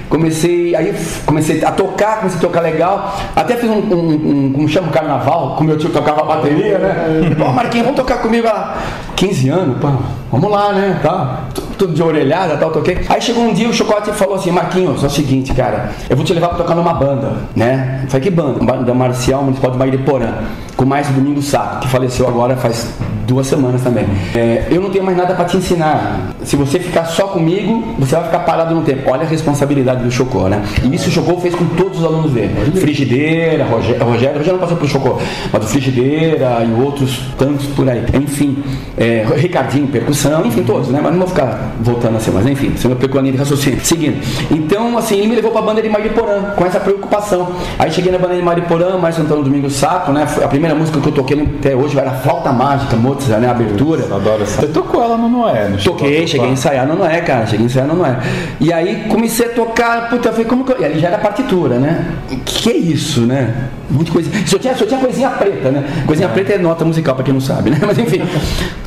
comecei, 0.09 0.75
aí 0.75 0.91
f- 0.91 1.25
comecei 1.25 1.65
a 1.65 1.71
tocar, 1.73 2.19
comecei 2.19 2.39
a 2.39 2.43
tocar 2.43 2.61
legal. 2.61 3.17
Até 3.35 3.57
fiz 3.57 3.69
um, 3.71 3.75
um, 3.79 4.45
um 4.47 4.53
como 4.53 4.69
chama, 4.69 4.89
um 4.89 4.91
carnaval, 4.91 5.57
com 5.57 5.65
meu 5.65 5.77
tio 5.79 5.91
tocava 5.91 6.23
bateria, 6.25 6.79
né? 6.79 7.35
Pô, 7.39 7.51
Marquinhos, 7.53 7.87
vamos 7.87 8.01
tocar 8.01 8.19
comigo 8.19 8.47
lá. 8.47 8.77
15 9.17 9.49
anos, 9.49 9.79
pô, 9.79 9.89
vamos 10.31 10.51
lá, 10.51 10.73
né? 10.73 10.99
Tá. 11.03 11.45
Tu- 11.79 11.87
Tudo 11.87 11.95
de 11.95 12.03
orelhada, 12.03 12.57
tal, 12.57 12.71
toquei. 12.73 12.99
Aí 13.09 13.21
chegou 13.23 13.45
um 13.45 13.53
dia 13.55 13.69
o 13.69 13.73
Chocolate 13.73 14.11
falou 14.13 14.35
assim, 14.35 14.51
Marquinhos, 14.51 15.03
é 15.05 15.07
o 15.07 15.11
seguinte, 15.11 15.55
cara, 15.55 15.91
eu 16.11 16.17
vou 16.17 16.25
te 16.25 16.35
levar 16.35 16.49
pra 16.49 16.59
tocar 16.59 16.75
numa 16.75 16.93
banda, 16.93 17.35
né? 17.55 18.01
Eu 18.05 18.11
falei, 18.11 18.25
que 18.29 18.31
banda? 18.35 18.65
Banda 18.65 18.93
Marcial 18.93 19.43
Municipal 19.43 19.71
de 19.71 19.79
Mairiporã, 19.79 20.33
com 20.77 20.85
o 20.85 20.89
Maestro 20.89 21.15
Domingo 21.15 21.41
Saco, 21.41 21.81
que 21.81 21.89
faleceu 21.89 22.27
agora 22.27 22.57
faz 22.57 22.93
duas 23.29 23.47
semanas 23.47 23.83
também. 23.83 24.07
É, 24.35 24.67
eu 24.71 24.81
não 24.81 24.91
tenho 24.91 25.05
mais 25.05 25.17
nada 25.17 25.35
pra 25.35 25.45
te 25.45 25.57
ensinar. 25.57 26.31
Se 26.43 26.57
você 26.57 26.81
ficar 26.81 27.05
só 27.05 27.29
comigo, 27.29 27.95
você 27.99 28.17
vai 28.17 28.25
ficar 28.25 28.39
parado 28.41 28.75
no 28.75 28.83
tempo. 28.83 29.11
Olha 29.11 29.23
a 29.23 29.27
responsabilidade 29.27 30.03
do 30.03 30.11
Chocó, 30.11 30.49
né? 30.49 30.63
E 30.83 30.95
isso 30.95 31.09
o 31.11 31.13
Chocó 31.13 31.37
fez 31.39 31.55
com 31.55 31.65
todos 31.77 31.99
os 31.99 32.05
alunos 32.05 32.33
dele. 32.33 32.55
Frigideira, 32.81 33.65
Rogério, 33.67 34.03
Rogério, 34.05 34.39
Rogério 34.39 34.53
não 34.55 34.59
passou 34.61 34.77
pelo 34.79 34.89
Chocó, 34.89 35.19
mas 35.53 35.63
do 35.63 35.69
Frigideira 35.69 36.65
e 36.67 36.81
outros 36.83 37.21
tantos 37.39 37.67
por 37.67 37.89
aí. 37.89 38.03
Enfim, 38.15 38.57
é, 38.97 39.25
Ricardinho, 39.37 39.87
percussão, 39.89 40.45
enfim, 40.47 40.63
todos, 40.65 40.89
né? 40.89 40.99
Mas 41.03 41.13
não 41.13 41.19
vou 41.21 41.29
ficar 41.29 41.68
voltando 41.81 42.17
assim, 42.17 42.31
mas 42.33 42.47
enfim, 42.47 42.75
senão 42.77 42.95
eu 42.95 42.99
perco 42.99 43.19
a 43.19 43.21
linha 43.21 43.33
de 43.33 43.39
raciocínio. 43.39 43.81
Seguindo. 43.85 44.21
Então, 44.51 44.97
assim, 44.99 45.19
ele 45.19 45.29
me 45.29 45.37
levou 45.37 45.51
pra 45.51 45.63
banda 45.63 45.81
de 45.83 45.89
Mariporã, 45.89 46.55
com 46.57 46.67
essa 46.67 46.81
preocupação. 46.81 47.49
Aí 47.79 47.91
cheguei 47.91 48.13
na 48.13 48.19
banda 48.19 48.35
de 48.35 48.43
Mariporã, 48.43 48.97
mais 48.99 49.19
Antônio 49.19 49.45
Domingos 49.45 49.75
Saco, 49.75 50.13
né? 50.13 50.27
Foi 50.27 50.45
A 50.45 50.49
primeira 50.49 50.75
música 50.75 51.01
que 51.01 51.09
eu 51.09 51.13
toquei 51.13 51.41
até 51.59 51.75
hoje 51.75 51.99
era 51.99 52.11
Flauta 52.11 52.53
Mágica, 52.53 52.97
Mozart, 52.97 53.41
né? 53.41 53.49
A 53.49 53.53
abertura. 53.53 54.05
Adoro 54.05 54.43
essa. 54.43 54.61
Você 54.61 54.69
tocou 54.69 55.03
ela 55.03 55.17
no 55.17 55.29
Noé, 55.29 55.69
não 55.69 55.79
Toquei, 55.79 56.27
cheguei 56.27 56.49
a 56.49 56.53
ensaiar 56.53 56.87
no 56.87 56.97
Noé, 56.97 57.21
cara. 57.21 57.47
Cheguei 57.47 57.65
a 57.65 57.69
ensaiar 57.69 57.87
no 57.87 57.95
Noé. 57.95 58.19
E 58.61 58.73
aí 58.73 59.07
comecei 59.09 59.47
a 59.47 59.51
tocar, 59.51 60.09
puta, 60.09 60.29
eu 60.29 60.33
falei, 60.33 60.47
como 60.47 60.65
que 60.65 60.73
eu... 60.73 60.81
E 60.81 60.85
ali 60.85 60.99
já 60.99 61.09
era 61.09 61.19
partitura, 61.19 61.79
né? 61.79 62.07
Que 62.45 62.71
é 62.71 62.77
isso, 62.77 63.21
né? 63.23 63.69
Muita 63.91 64.13
coisa. 64.13 64.31
Só 64.47 64.59
tinha, 64.59 64.75
só 64.77 64.85
tinha 64.85 65.01
coisinha 65.01 65.31
preta, 65.31 65.71
né? 65.71 65.85
Coisinha 66.07 66.29
preta 66.29 66.53
é 66.53 66.59
nota 66.59 66.85
musical, 66.85 67.15
pra 67.15 67.25
quem 67.25 67.33
não 67.33 67.41
sabe, 67.41 67.71
né? 67.71 67.79
Mas 67.87 67.99
enfim, 67.99 68.23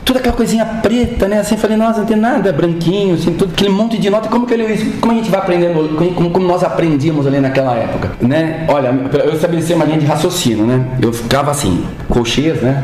toda 0.05 0.19
aquela 0.19 0.35
coisinha 0.35 0.65
preta, 0.65 1.27
né? 1.27 1.39
Assim, 1.39 1.55
eu 1.55 1.61
falei, 1.61 1.77
nossa, 1.77 1.99
não 1.99 2.05
tem 2.05 2.17
nada, 2.17 2.53
branquinho, 2.53 3.15
assim, 3.15 3.33
tudo, 3.33 3.51
aquele 3.51 3.69
monte 3.69 3.97
de 3.97 4.09
nota. 4.09 4.29
Como 4.29 4.45
que 4.45 4.53
ele, 4.53 4.95
como 4.99 5.13
a 5.13 5.15
gente 5.15 5.29
vai 5.29 5.39
aprendendo, 5.39 5.95
como, 5.95 6.29
como 6.29 6.47
nós 6.47 6.63
aprendíamos 6.63 7.25
ali 7.25 7.39
naquela 7.39 7.75
época, 7.75 8.11
né? 8.21 8.65
Olha, 8.67 8.93
eu 9.23 9.33
estabeleci 9.33 9.73
uma 9.73 9.85
linha 9.85 9.99
de 9.99 10.05
raciocínio, 10.05 10.65
né? 10.65 10.85
Eu 11.01 11.11
ficava 11.11 11.51
assim, 11.51 11.83
colcheias, 12.07 12.61
né? 12.61 12.83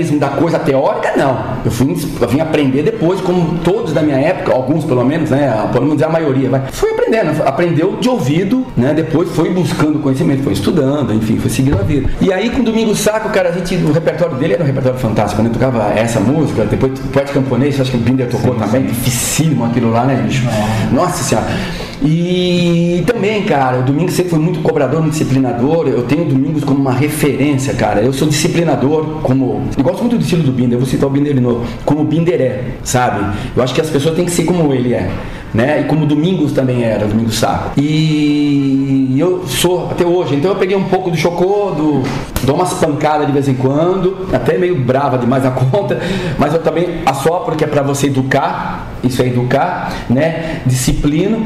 da 0.09 0.29
coisa 0.29 0.59
teórica, 0.59 1.13
não. 1.15 1.57
Eu, 1.63 1.71
fui, 1.71 1.95
eu 2.21 2.27
vim 2.27 2.39
aprender 2.39 2.83
depois, 2.83 3.21
como 3.21 3.59
todos 3.59 3.93
da 3.93 4.01
minha 4.01 4.17
época, 4.17 4.53
alguns 4.53 4.85
pelo 4.85 5.03
menos, 5.05 5.29
né? 5.29 5.69
Podemos 5.71 5.95
dizer 5.95 6.05
a 6.05 6.09
maioria, 6.09 6.49
vai. 6.49 6.61
Fui 6.71 6.91
aprendendo, 6.91 7.43
aprendeu 7.43 7.97
de 7.99 8.09
ouvido, 8.09 8.65
né? 8.75 8.93
Depois 8.93 9.29
foi 9.29 9.49
buscando 9.49 9.99
conhecimento, 9.99 10.43
foi 10.43 10.53
estudando, 10.53 11.13
enfim, 11.13 11.37
foi 11.37 11.49
seguindo 11.49 11.79
a 11.79 11.83
vida. 11.83 12.09
E 12.19 12.31
aí 12.31 12.49
com 12.49 12.61
o 12.61 12.63
Domingo 12.63 12.95
Saco, 12.95 13.29
cara, 13.29 13.49
a 13.49 13.51
gente, 13.51 13.75
o 13.75 13.91
repertório 13.91 14.35
dele 14.37 14.53
era 14.53 14.63
um 14.63 14.67
repertório 14.67 14.99
fantástico, 14.99 15.41
né? 15.41 15.49
Tocava 15.51 15.93
essa 15.93 16.19
música, 16.19 16.65
depois 16.65 16.99
Poeta 16.99 17.33
Camponês, 17.33 17.79
acho 17.79 17.91
que 17.91 17.97
o 17.97 17.99
Binder 17.99 18.29
tocou 18.29 18.55
também, 18.55 18.83
dificílimo 18.83 19.65
aquilo 19.65 19.91
lá, 19.91 20.05
né, 20.05 20.15
bicho? 20.25 20.43
Nossa 20.91 21.23
senhora. 21.23 21.90
E 22.03 23.03
também, 23.05 23.43
cara, 23.43 23.79
o 23.79 23.83
Domingos 23.83 24.13
sempre 24.13 24.31
foi 24.31 24.39
muito 24.39 24.59
cobrador, 24.61 25.01
muito 25.01 25.13
disciplinador. 25.13 25.87
Eu 25.87 26.03
tenho 26.03 26.25
Domingos 26.25 26.63
como 26.63 26.79
uma 26.79 26.93
referência, 26.93 27.73
cara. 27.73 28.01
Eu 28.01 28.11
sou 28.11 28.27
disciplinador, 28.27 29.05
como. 29.21 29.61
Eu 29.77 29.83
gosto 29.83 30.01
muito 30.01 30.17
do 30.17 30.23
estilo 30.23 30.43
do 30.43 30.51
Binder, 30.51 30.73
eu 30.73 30.79
vou 30.79 30.87
citar 30.87 31.07
o 31.07 31.11
Binder 31.11 31.33
de 31.33 31.39
novo. 31.39 31.65
Como 31.85 32.01
o 32.01 32.03
Binder 32.03 32.41
é, 32.41 32.63
sabe? 32.83 33.37
Eu 33.55 33.61
acho 33.61 33.73
que 33.73 33.81
as 33.81 33.89
pessoas 33.89 34.15
têm 34.15 34.25
que 34.25 34.31
ser 34.31 34.45
como 34.45 34.73
ele 34.73 34.93
é. 34.93 35.11
Né? 35.53 35.81
E 35.81 35.83
como 35.83 36.05
Domingos 36.05 36.53
também 36.53 36.83
era, 36.83 37.05
Domingos 37.05 37.35
Saco. 37.35 37.71
E 37.77 39.15
eu 39.19 39.45
sou 39.45 39.89
até 39.91 40.05
hoje, 40.05 40.35
então 40.35 40.51
eu 40.51 40.57
peguei 40.57 40.77
um 40.77 40.85
pouco 40.85 41.11
do 41.11 41.17
chocô, 41.17 41.71
do, 41.71 42.03
dou 42.43 42.55
umas 42.55 42.73
pancadas 42.75 43.27
de 43.27 43.33
vez 43.33 43.49
em 43.49 43.53
quando, 43.53 44.29
até 44.31 44.57
meio 44.57 44.79
brava 44.79 45.17
demais 45.17 45.43
na 45.43 45.51
conta, 45.69 45.99
mas 46.39 46.53
eu 46.53 46.61
também 46.61 47.01
assopro 47.05 47.57
que 47.57 47.65
é 47.65 47.67
para 47.67 47.81
você 47.81 48.07
educar, 48.07 48.90
isso 49.03 49.21
é 49.21 49.27
educar, 49.27 49.91
né? 50.09 50.61
Disciplina 50.65 51.37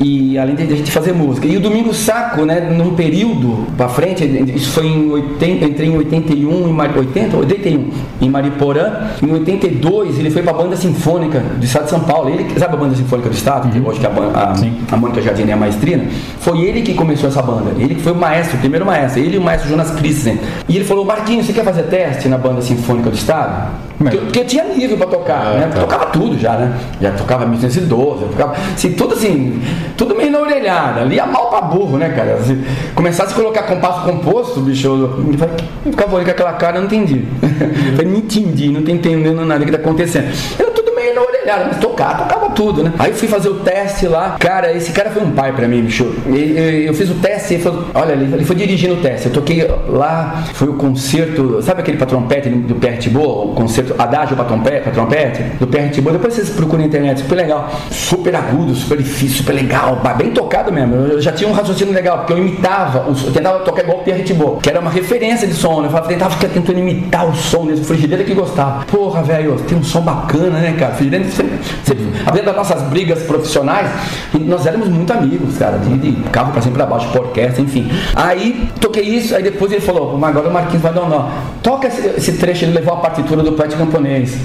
e 0.00 0.38
além 0.38 0.54
de 0.54 0.62
a 0.62 0.76
gente 0.76 0.90
fazer 0.92 1.12
música. 1.12 1.46
E 1.46 1.56
o 1.56 1.60
Domingo 1.60 1.92
Saco, 1.92 2.44
né, 2.44 2.60
num 2.60 2.94
período 2.94 3.66
para 3.76 3.88
frente, 3.88 4.24
isso 4.54 4.70
foi 4.70 4.86
em 4.86 5.10
80, 5.10 5.64
eu 5.64 5.68
entrei 5.70 5.88
em 5.88 5.96
81 5.96 6.68
em 6.68 6.72
Mari, 6.72 6.96
80, 6.98 7.36
81 7.36 7.90
em 8.20 8.30
Mariporã, 8.30 9.08
em 9.22 9.30
82 9.32 10.18
ele 10.18 10.30
foi 10.30 10.42
para 10.42 10.52
a 10.52 10.54
banda 10.54 10.76
sinfônica 10.76 11.40
do 11.40 11.64
estado 11.64 11.84
de 11.84 11.90
São 11.90 12.00
Paulo. 12.00 12.30
Ele, 12.30 12.46
sabe 12.58 12.74
a 12.74 12.76
banda 12.76 12.94
sinfônica 12.94 13.28
do 13.28 13.34
estado, 13.34 13.68
que 13.70 13.80
hoje 13.80 13.98
que 14.00 14.06
a, 14.06 14.10
a, 14.10 14.54
a 14.94 14.96
Mônica 14.96 15.20
Jardim 15.20 15.48
é 15.48 15.52
a 15.52 15.56
maestrina? 15.56 16.04
Foi 16.38 16.60
ele 16.60 16.82
que 16.82 16.94
começou 16.94 17.28
essa 17.28 17.42
banda. 17.42 17.72
Ele 17.78 17.94
que 17.96 18.02
foi 18.02 18.12
o 18.12 18.16
maestro, 18.16 18.56
o 18.56 18.60
primeiro 18.60 18.86
maestro, 18.86 19.20
ele 19.20 19.34
e 19.36 19.38
o 19.38 19.42
maestro 19.42 19.68
Jonas 19.68 19.90
Christensen. 19.90 20.38
E 20.68 20.76
ele 20.76 20.84
falou: 20.84 21.04
"Marquinhos, 21.04 21.46
você 21.46 21.52
quer 21.52 21.64
fazer 21.64 21.84
teste 21.84 22.28
na 22.28 22.38
banda 22.38 22.62
sinfônica 22.62 23.10
do 23.10 23.16
estado?" 23.16 23.88
Porque, 23.98 24.16
eu- 24.16 24.20
porque 24.22 24.38
eu 24.38 24.46
tinha 24.46 24.62
nível 24.62 24.96
para 24.96 25.08
tocar, 25.08 25.54
né? 25.54 25.68
tá. 25.74 25.80
Tocava 25.80 26.06
tudo 26.06 26.38
já, 26.38 26.52
né? 26.56 26.72
Já 27.00 27.12
tocava 27.12 27.46
1912, 27.46 28.22
eu 28.22 28.28
tocava, 28.28 28.56
assim, 28.74 28.92
tudo 28.92 29.14
assim, 29.14 29.62
tudo 29.96 30.16
meio 30.16 30.32
na 30.32 30.40
orelhada, 30.40 31.02
lia 31.02 31.26
mal 31.26 31.48
pra 31.48 31.60
burro, 31.60 31.96
né, 31.96 32.08
cara? 32.08 32.34
Assim, 32.34 32.64
começasse 32.94 33.32
a 33.32 33.36
colocar 33.36 33.62
compasso 33.62 34.04
composto, 34.04 34.60
bicho, 34.60 34.86
eu, 34.88 34.98
eu 34.98 35.58
eu 35.84 35.92
ficava 35.92 36.14
olhando 36.14 36.26
com 36.26 36.32
aquela 36.32 36.52
cara, 36.54 36.76
eu 36.76 36.80
não 36.80 36.86
entendi. 36.86 37.24
Eu 37.88 37.96
falei, 37.96 38.12
não 38.12 38.18
entendi, 38.18 38.68
não 38.68 38.82
tô 38.82 38.90
entendendo 38.90 39.44
nada 39.44 39.64
que 39.64 39.70
tá 39.70 39.78
acontecendo. 39.78 40.26
Meio 40.58 40.77
na 41.18 41.26
orelhada. 41.26 41.64
mas 41.66 41.78
tocar, 41.78 42.18
tocava 42.18 42.50
tudo, 42.50 42.82
né? 42.82 42.92
Aí 42.98 43.12
fui 43.12 43.28
fazer 43.28 43.48
o 43.48 43.54
teste 43.54 44.06
lá. 44.06 44.36
Cara, 44.38 44.72
esse 44.72 44.92
cara 44.92 45.10
foi 45.10 45.22
um 45.22 45.30
pai 45.30 45.52
pra 45.52 45.66
mim, 45.66 45.82
bicho. 45.82 46.14
Eu 46.26 46.94
fiz 46.94 47.10
o 47.10 47.14
teste, 47.14 47.54
ele 47.54 47.62
falou, 47.62 47.84
olha, 47.94 48.12
ele 48.12 48.44
foi 48.44 48.56
dirigindo 48.56 48.94
o 48.94 48.98
teste. 48.98 49.26
Eu 49.26 49.32
toquei 49.32 49.68
lá, 49.88 50.44
foi 50.54 50.68
o 50.68 50.74
concerto, 50.74 51.60
sabe 51.62 51.80
aquele 51.80 51.96
pra 51.96 52.06
trompete 52.06 52.48
do 52.48 52.74
Pierre 52.76 52.98
Thibault? 52.98 53.50
O 53.50 53.54
concerto 53.54 53.94
Adágio 53.98 54.36
pra 54.36 54.44
trompete, 54.44 54.90
trompete 54.90 55.42
do 55.58 55.66
Pierre 55.66 55.90
Thibault. 55.90 56.18
Depois 56.18 56.34
vocês 56.34 56.50
procuram 56.50 56.80
na 56.80 56.86
internet, 56.86 57.20
super 57.20 57.36
legal. 57.36 57.70
Super 57.90 58.34
agudo, 58.36 58.74
super 58.74 58.98
difícil, 58.98 59.38
super 59.38 59.52
legal, 59.52 60.00
bem 60.16 60.30
tocado 60.30 60.72
mesmo. 60.72 60.94
Eu 60.94 61.20
já 61.20 61.32
tinha 61.32 61.48
um 61.48 61.52
raciocínio 61.52 61.94
legal, 61.94 62.18
porque 62.18 62.32
eu 62.32 62.38
imitava, 62.38 63.06
eu 63.08 63.32
tentava 63.32 63.60
tocar 63.60 63.82
igual 63.82 63.98
o 63.98 64.02
Pierre 64.02 64.22
Thibault, 64.22 64.62
que 64.62 64.70
era 64.70 64.80
uma 64.80 64.90
referência 64.90 65.46
de 65.46 65.54
som, 65.54 65.80
né? 65.80 65.88
Eu 65.92 66.00
tentava 66.02 66.34
ficar 66.34 66.48
tentando 66.48 66.78
imitar 66.78 67.28
o 67.28 67.34
som 67.34 67.66
desse 67.66 67.84
frigideira 67.84 68.24
que 68.24 68.34
gostava. 68.34 68.84
Porra, 68.86 69.22
velho, 69.22 69.56
tem 69.60 69.76
um 69.76 69.82
som 69.82 70.00
bacana, 70.00 70.58
né, 70.58 70.74
cara? 70.78 70.94
Frigideira, 71.08 71.24
sempre, 71.30 71.58
sempre, 71.84 72.42
das 72.42 72.56
nossas 72.56 72.82
brigas 72.82 73.22
profissionais, 73.22 73.88
nós 74.34 74.66
éramos 74.66 74.88
muito 74.88 75.12
amigos, 75.12 75.56
cara, 75.56 75.78
de, 75.78 75.96
de 75.98 76.12
carro 76.30 76.52
pra 76.52 76.60
cima 76.60 76.74
pra 76.74 76.86
baixo, 76.86 77.08
orquestra, 77.18 77.62
enfim. 77.62 77.90
Aí 78.14 78.68
toquei 78.80 79.02
isso, 79.02 79.34
aí 79.34 79.42
depois 79.42 79.72
ele 79.72 79.80
falou, 79.80 80.16
mas 80.18 80.30
agora 80.30 80.48
o 80.48 80.52
Marquinhos 80.52 80.82
vai 80.82 80.92
dar 80.92 81.02
um 81.02 81.08
nó. 81.08 81.28
Toca 81.62 81.88
esse, 81.88 82.06
esse 82.16 82.32
trecho, 82.34 82.64
ele 82.64 82.72
levou 82.72 82.94
a 82.94 82.98
partitura 82.98 83.42
do 83.42 83.52
Pet 83.52 83.74
Camponês. 83.76 84.36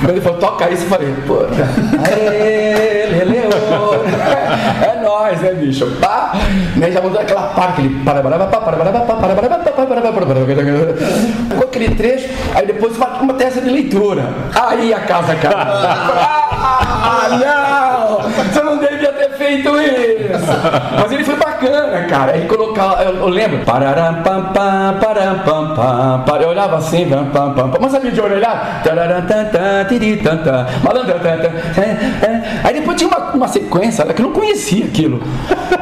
Quando 0.00 0.10
ele 0.10 0.20
falou, 0.20 0.38
toca 0.38 0.70
isso, 0.70 0.84
eu 0.84 0.88
falei, 0.88 1.14
pô, 1.26 1.40
aê, 2.08 3.06
leleu, 3.10 3.50
é 4.82 5.02
nóis, 5.02 5.40
né, 5.40 5.52
bicho? 5.52 5.86
Pá, 6.00 6.32
né, 6.76 6.90
já 6.90 7.00
mudou 7.00 7.20
aquela 7.20 7.48
parte, 7.48 7.82
ele 7.82 8.02
para, 8.02 8.22
para, 8.22 8.38
para, 8.38 8.46
para, 8.46 8.76
para, 8.76 8.76
para, 8.76 8.92
para, 8.92 9.14
para, 9.14 9.34
para, 9.34 9.86
para, 9.86 10.02
para, 10.02 10.12
para, 10.12 10.34
com 10.34 11.41
aquele 11.82 11.94
trecho, 11.94 12.28
aí 12.54 12.66
depois 12.66 12.96
uma 12.96 13.34
testa 13.34 13.60
de 13.60 13.70
leitura. 13.70 14.32
Aí 14.54 14.94
a 14.94 15.00
casa 15.00 15.34
caiu. 15.34 15.52
Ah, 16.64 17.28
não! 17.30 18.30
Você 18.30 18.62
não 18.62 18.78
devia 18.78 19.01
feito 19.32 19.68
isso! 19.80 20.52
Mas 21.00 21.12
ele 21.12 21.24
foi 21.24 21.36
bacana, 21.36 22.04
cara. 22.04 22.36
Ele 22.36 22.46
colocava, 22.46 23.02
eu, 23.02 23.16
eu 23.16 23.28
lembro, 23.28 23.64
pararam, 23.64 24.22
pam, 24.22 24.44
pam, 24.52 24.98
param, 25.00 25.38
pam, 25.40 25.74
pam, 25.74 26.22
pam, 26.24 26.36
eu 26.38 26.48
olhava 26.48 26.76
assim, 26.76 27.08
pam, 27.08 27.26
pam, 27.26 27.52
pam, 27.52 27.78
mas 27.80 27.92
sabia 27.92 28.10
de 28.10 28.20
olhar? 28.20 28.82
Aí 32.64 32.74
depois 32.74 32.96
tinha 32.96 33.08
uma, 33.08 33.30
uma 33.32 33.48
sequência 33.48 34.04
que 34.04 34.20
eu 34.20 34.26
não 34.26 34.32
conhecia 34.32 34.84
aquilo. 34.84 35.20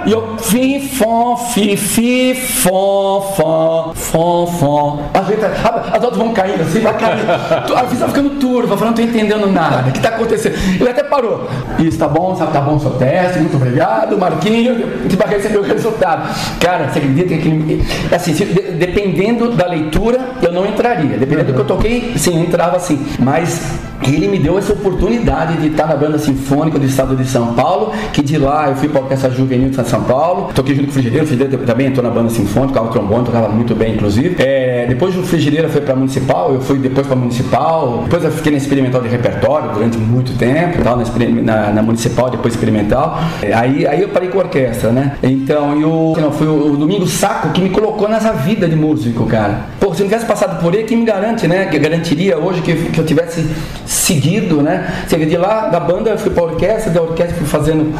E 0.06 0.12
eu 0.12 0.36
fi, 0.38 0.80
fom, 0.88 1.36
fi, 1.36 1.76
fi, 1.76 2.34
fom, 2.34 3.20
fom, 3.36 3.92
fom, 3.94 4.46
fom. 4.46 5.02
As 5.12 5.28
letras, 5.28 5.52
as 5.92 6.02
outras 6.02 6.16
vão 6.16 6.32
caindo 6.32 6.62
assim, 6.62 6.80
vai 6.80 6.96
caindo. 6.96 7.76
A 7.76 7.82
vista 7.82 8.06
ficando 8.08 8.30
turva, 8.38 8.76
falando, 8.76 8.96
não 8.96 9.04
tô 9.04 9.10
entendendo 9.10 9.46
nada. 9.46 9.88
O 9.88 9.92
que 9.92 10.00
tá 10.00 10.10
acontecendo? 10.10 10.54
Ele 10.80 10.88
até 10.88 11.02
parou. 11.02 11.48
Isso, 11.78 11.98
tá 11.98 12.08
bom, 12.08 12.34
sabe, 12.36 12.52
tá 12.52 12.60
bom 12.60 12.76
o 12.76 12.80
seu 12.80 12.92
teste, 12.92 13.39
muito 13.40 13.56
obrigado, 13.56 14.18
Marquinhos. 14.18 14.78
Tipo, 15.08 15.26
receber 15.28 15.58
o 15.58 15.62
resultado. 15.62 16.34
Cara, 16.60 16.88
você 16.88 16.98
acredita 16.98 17.28
que 17.28 17.34
aquele. 17.34 17.84
Assim, 18.12 18.34
se, 18.34 18.44
dependendo 18.44 19.52
da 19.52 19.66
leitura, 19.66 20.18
eu 20.42 20.52
não 20.52 20.66
entraria. 20.66 21.16
Dependendo 21.16 21.52
do 21.52 21.54
que 21.54 21.60
eu 21.60 21.66
toquei, 21.66 22.12
sim, 22.16 22.36
eu 22.36 22.44
entrava 22.44 22.76
assim. 22.76 23.06
Mas 23.18 23.80
ele 24.02 24.28
me 24.28 24.38
deu 24.38 24.58
essa 24.58 24.72
oportunidade 24.72 25.58
de 25.58 25.68
estar 25.68 25.86
na 25.86 25.94
banda 25.94 26.18
sinfônica 26.18 26.78
do 26.78 26.86
estado 26.86 27.14
de 27.14 27.24
São 27.26 27.54
Paulo, 27.54 27.92
que 28.12 28.22
de 28.22 28.38
lá 28.38 28.68
eu 28.68 28.76
fui 28.76 28.88
para 28.88 29.00
a 29.00 29.02
Orquestra 29.02 29.30
Juvenil 29.30 29.70
de 29.70 29.76
São 29.88 30.02
Paulo, 30.02 30.50
toquei 30.54 30.74
junto 30.74 30.86
com 30.86 30.90
o 30.90 30.94
Frigideiro, 30.94 31.24
o 31.24 31.28
Frigideiro 31.28 31.64
também 31.64 31.88
entrou 31.88 32.02
na 32.02 32.10
banda 32.10 32.30
sinfônica, 32.30 32.72
tocava 32.72 32.92
trombone, 32.92 33.24
tocava 33.26 33.48
muito 33.48 33.74
bem, 33.74 33.94
inclusive. 33.94 34.36
É, 34.38 34.86
depois 34.88 35.14
do 35.14 35.22
Frigideiro 35.22 35.68
foi 35.68 35.80
para 35.82 35.94
Municipal, 35.94 36.54
eu 36.54 36.60
fui 36.60 36.78
depois 36.78 37.06
para 37.06 37.16
Municipal, 37.16 38.00
depois 38.04 38.24
eu 38.24 38.30
fiquei 38.30 38.52
na 38.52 38.58
Experimental 38.58 39.02
de 39.02 39.08
Repertório 39.08 39.70
durante 39.74 39.98
muito 39.98 40.36
tempo, 40.38 40.82
tal, 40.82 40.96
na, 40.96 41.04
na, 41.42 41.72
na 41.72 41.82
Municipal, 41.82 42.30
depois 42.30 42.54
Experimental. 42.54 43.18
É, 43.42 43.52
aí, 43.54 43.86
aí 43.86 44.02
eu 44.02 44.08
parei 44.08 44.28
com 44.28 44.38
a 44.38 44.42
orquestra, 44.42 44.90
né? 44.90 45.16
Então, 45.22 45.78
e 45.80 45.84
o, 45.84 46.16
não, 46.20 46.32
foi 46.32 46.46
o, 46.46 46.72
o 46.72 46.76
Domingo 46.76 47.06
Saco 47.06 47.50
que 47.50 47.60
me 47.60 47.70
colocou 47.70 48.08
nessa 48.08 48.32
vida 48.32 48.68
de 48.68 48.76
músico, 48.76 49.26
cara. 49.26 49.66
Pô, 49.78 49.89
se 49.94 50.00
eu 50.00 50.04
não 50.04 50.10
tivesse 50.10 50.26
passado 50.26 50.60
por 50.60 50.74
ele, 50.74 50.84
quem 50.84 50.98
me 50.98 51.04
garante, 51.04 51.46
né? 51.46 51.66
Que 51.66 51.78
garantiria 51.78 52.38
hoje 52.38 52.62
que, 52.62 52.74
que 52.74 52.98
eu 52.98 53.04
tivesse 53.04 53.46
seguido, 53.86 54.62
né? 54.62 55.04
De 55.08 55.36
lá 55.36 55.68
da 55.68 55.80
banda 55.80 56.10
eu 56.10 56.18
fui 56.18 56.30
para 56.30 56.42
a 56.42 56.46
orquestra, 56.46 56.90
da 56.90 57.02
orquestra 57.02 57.36
fui 57.36 57.46
fazendo 57.46 57.94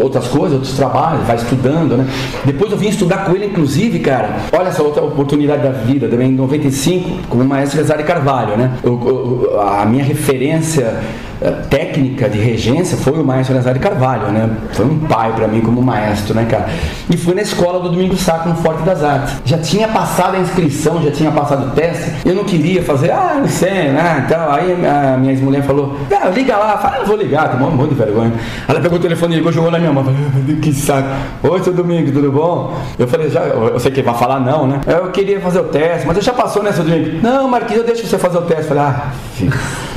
outras 0.00 0.26
coisas, 0.28 0.52
outros 0.52 0.74
trabalhos, 0.74 1.26
vai 1.26 1.36
estudando, 1.36 1.96
né? 1.96 2.06
Depois 2.44 2.70
eu 2.70 2.78
vim 2.78 2.88
estudar 2.88 3.24
com 3.24 3.32
ele, 3.34 3.46
inclusive, 3.46 3.98
cara. 4.00 4.36
Olha 4.52 4.68
essa 4.68 4.82
outra 4.82 5.02
oportunidade 5.02 5.62
da 5.62 5.70
vida, 5.70 6.08
também 6.08 6.30
em 6.30 6.34
95, 6.34 7.28
com 7.28 7.38
o 7.38 7.44
maestro 7.44 7.78
Cesário 7.78 8.04
Carvalho, 8.04 8.56
né? 8.56 8.72
Eu, 8.82 9.00
eu, 9.04 9.60
a 9.60 9.84
minha 9.84 10.04
referência 10.04 10.94
eh, 11.40 11.50
técnica 11.68 12.28
de 12.28 12.38
regência 12.38 12.96
foi 12.96 13.20
o 13.20 13.24
maestro 13.24 13.54
Nazário 13.54 13.80
Carvalho, 13.80 14.28
né? 14.28 14.48
Foi 14.72 14.86
um 14.86 15.00
pai 15.00 15.32
para 15.34 15.48
mim 15.48 15.60
como 15.60 15.82
maestro, 15.82 16.34
né, 16.34 16.46
cara? 16.48 16.68
E 17.10 17.16
fui 17.16 17.34
na 17.34 17.42
escola 17.42 17.80
do 17.80 17.90
Domingo 17.90 18.16
Sacro 18.16 18.50
no 18.50 18.56
Forte 18.56 18.82
das 18.82 19.02
Artes. 19.02 19.34
Já 19.44 19.58
tinha 19.58 19.88
passado 19.88 20.36
a 20.36 20.40
inscrição, 20.40 21.02
já 21.02 21.10
tinha 21.10 21.23
passado 21.32 21.66
o 21.66 21.70
teste. 21.70 22.12
Eu 22.24 22.34
não 22.34 22.44
queria 22.44 22.82
fazer, 22.82 23.10
ah, 23.10 23.36
não 23.40 23.48
sei, 23.48 23.90
né? 23.90 24.24
Então, 24.26 24.52
aí 24.52 24.72
a 24.72 25.16
minha 25.16 25.32
ex-mulher 25.32 25.62
falou, 25.62 25.96
ah, 26.10 26.28
liga 26.28 26.56
lá. 26.56 26.78
Falei, 26.78 27.00
ah, 27.00 27.04
vou 27.04 27.16
ligar, 27.16 27.50
tá 27.50 27.56
bom, 27.56 27.66
um 27.66 27.76
monte 27.76 27.90
de 27.90 27.96
vergonha. 27.96 28.32
Ela 28.66 28.80
pegou 28.80 28.98
o 28.98 29.00
telefone 29.00 29.34
e 29.34 29.36
ligou, 29.38 29.52
jogou 29.52 29.70
na 29.70 29.78
minha 29.78 29.92
mão. 29.92 30.04
Falei, 30.04 30.56
que 30.56 30.72
saco. 30.72 31.08
Oi, 31.42 31.62
seu 31.62 31.72
Domingo, 31.72 32.10
tudo 32.12 32.30
bom? 32.30 32.76
Eu 32.98 33.06
falei, 33.06 33.30
já, 33.30 33.40
eu 33.40 33.78
sei 33.78 33.90
que 33.90 34.02
vai 34.02 34.14
falar 34.14 34.40
não, 34.40 34.66
né? 34.66 34.80
Eu 34.86 35.10
queria 35.10 35.40
fazer 35.40 35.60
o 35.60 35.64
teste, 35.64 36.06
mas 36.06 36.16
eu 36.16 36.22
já 36.22 36.32
passou, 36.32 36.62
né, 36.62 36.72
seu 36.72 36.84
Domingo? 36.84 37.20
Não, 37.22 37.48
Marquinhos, 37.48 37.82
eu 37.82 37.86
deixo 37.86 38.06
você 38.06 38.18
fazer 38.18 38.38
o 38.38 38.42
teste. 38.42 38.64
falei, 38.64 38.82
ah, 38.82 39.10
filho. 39.34 39.52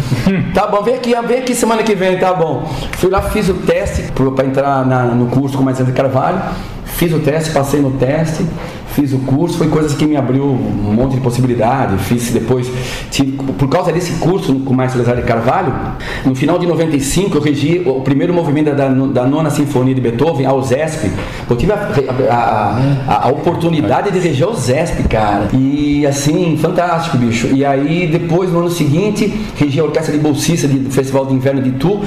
tá 0.53 0.67
bom, 0.67 0.82
vem 0.82 0.95
aqui, 0.95 1.13
vem 1.28 1.39
aqui 1.39 1.55
semana 1.55 1.84
que 1.84 1.95
vem, 1.95 2.17
tá 2.17 2.34
bom. 2.34 2.69
Fui 2.93 3.09
lá, 3.09 3.21
fiz 3.21 3.49
o 3.49 3.55
teste 3.55 4.11
para 4.11 4.45
entrar 4.45 4.86
na, 4.86 5.03
no 5.03 5.28
curso 5.28 5.57
com 5.57 5.63
mais 5.63 5.78
de 5.78 5.91
Carvalho. 5.91 6.41
Fiz 6.97 7.13
o 7.13 7.19
teste, 7.19 7.51
passei 7.51 7.79
no 7.79 7.91
teste 7.91 8.43
fiz 8.97 9.13
o 9.13 9.19
curso, 9.19 9.59
foi 9.59 9.67
coisas 9.67 9.93
que 9.93 10.05
me 10.07 10.17
abriu 10.17 10.43
um 10.43 10.91
monte 10.91 11.15
de 11.15 11.21
possibilidade. 11.21 11.95
Fiz 11.99 12.31
depois, 12.31 12.67
tive, 13.11 13.33
por 13.33 13.69
causa 13.69 13.91
desse 13.91 14.13
curso 14.13 14.55
com 14.61 14.73
o 14.73 14.75
Maestro 14.75 14.99
Cesare 15.01 15.21
Carvalho, 15.21 15.71
no 16.25 16.33
final 16.33 16.57
de 16.57 16.65
95 16.65 17.37
eu 17.37 17.41
regi 17.41 17.83
o 17.85 18.01
primeiro 18.01 18.33
movimento 18.33 18.73
da, 18.75 18.89
da 18.89 19.25
nona 19.25 19.51
sinfonia 19.51 19.93
de 19.93 20.01
Beethoven, 20.01 20.47
ao 20.47 20.63
ZESP. 20.63 21.11
Eu 21.47 21.55
tive 21.55 21.73
a, 21.73 21.75
a, 22.29 22.79
a, 23.07 23.27
a 23.27 23.29
oportunidade 23.29 24.11
de 24.11 24.17
reger 24.17 24.49
o 24.49 24.55
ZESP, 24.55 25.03
cara. 25.03 25.49
E 25.53 26.05
assim, 26.07 26.57
fantástico, 26.57 27.17
bicho. 27.17 27.47
E 27.53 27.63
aí 27.63 28.07
depois, 28.07 28.51
no 28.51 28.59
ano 28.59 28.71
seguinte, 28.71 29.31
regi 29.55 29.79
a 29.79 29.83
orquestra 29.83 30.11
de 30.11 30.19
bolsista 30.19 30.67
do 30.67 30.89
Festival 30.89 31.27
de 31.27 31.35
Inverno 31.35 31.61
de 31.61 31.71
Tu 31.73 32.01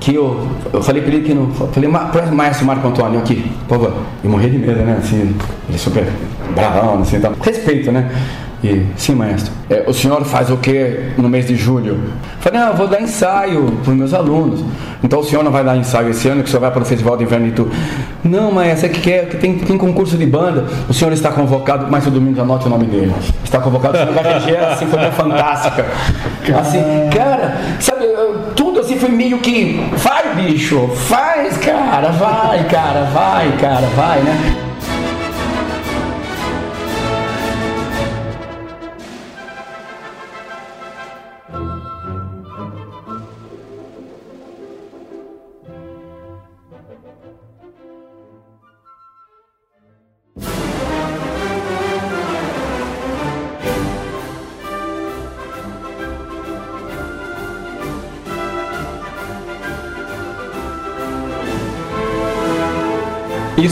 que 0.00 0.14
eu, 0.14 0.48
eu 0.72 0.82
falei 0.82 1.02
para 1.02 1.14
ele 1.14 1.26
que 1.26 1.34
não. 1.34 1.50
Falei, 1.50 1.88
maestro 1.88 2.66
Marco 2.66 2.86
Antônio, 2.86 3.18
aqui, 3.18 3.50
por 3.66 3.78
favor. 3.78 3.94
E 4.22 4.28
morri 4.28 4.50
de 4.50 4.58
medo, 4.58 4.80
né? 4.80 4.96
Assim, 4.98 5.20
ele 5.68 5.74
é 5.74 5.78
super 5.78 6.06
bravão, 6.54 7.00
assim, 7.00 7.20
tal. 7.20 7.34
Respeito, 7.40 7.90
né? 7.90 8.10
E, 8.64 8.84
sim, 8.96 9.14
maestro. 9.14 9.52
É, 9.68 9.84
o 9.86 9.92
senhor 9.92 10.24
faz 10.24 10.50
o 10.50 10.56
que 10.56 11.10
no 11.16 11.28
mês 11.28 11.46
de 11.46 11.56
julho? 11.56 11.98
falei, 12.40 12.60
não, 12.60 12.68
eu 12.68 12.74
vou 12.74 12.88
dar 12.88 13.00
ensaio 13.00 13.72
para 13.82 13.90
os 13.90 13.96
meus 13.96 14.14
alunos. 14.14 14.64
Então 15.02 15.20
o 15.20 15.24
senhor 15.24 15.42
não 15.42 15.52
vai 15.52 15.62
dar 15.62 15.76
ensaio 15.76 16.10
esse 16.10 16.28
ano, 16.28 16.42
que 16.42 16.48
o 16.48 16.50
senhor 16.50 16.60
vai 16.60 16.70
para 16.70 16.82
o 16.82 16.84
Festival 16.84 17.16
de 17.16 17.24
Inverno 17.24 17.46
de 17.46 17.52
Tu. 17.52 17.68
Não, 18.24 18.50
maestro, 18.50 18.86
é 18.86 18.88
que, 18.88 19.00
quer, 19.00 19.28
que 19.28 19.36
tem, 19.36 19.58
tem 19.58 19.76
concurso 19.76 20.16
de 20.16 20.26
banda. 20.26 20.64
O 20.88 20.94
senhor 20.94 21.12
está 21.12 21.30
convocado, 21.30 21.86
mas 21.90 22.06
o 22.06 22.10
domingo 22.10 22.40
anote 22.40 22.66
o 22.66 22.70
nome 22.70 22.86
dele. 22.86 23.12
Está 23.44 23.60
convocado, 23.60 23.96
o 23.96 24.00
senhor 24.00 24.14
vai 24.14 24.34
reger 24.34 24.64
a 24.64 24.76
Sinfonia 24.76 25.12
Fantástica. 25.12 25.86
Assim, 26.58 26.80
cara, 27.12 27.56
sabe, 27.78 28.06
tudo 28.54 28.65
assim 28.86 28.98
foi 28.98 29.10
meio 29.10 29.38
que. 29.40 29.80
Vai, 29.96 30.34
bicho, 30.36 30.88
faz, 31.08 31.56
cara, 31.58 32.10
vai, 32.12 32.64
cara, 32.68 33.02
vai, 33.04 33.56
cara, 33.58 33.86
vai, 33.88 34.20
né? 34.20 34.65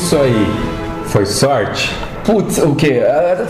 Isso 0.04 0.18
aí 0.18 0.46
foi 1.06 1.24
sorte? 1.24 1.90
Putz, 2.24 2.58
o 2.58 2.74
quê? 2.74 3.00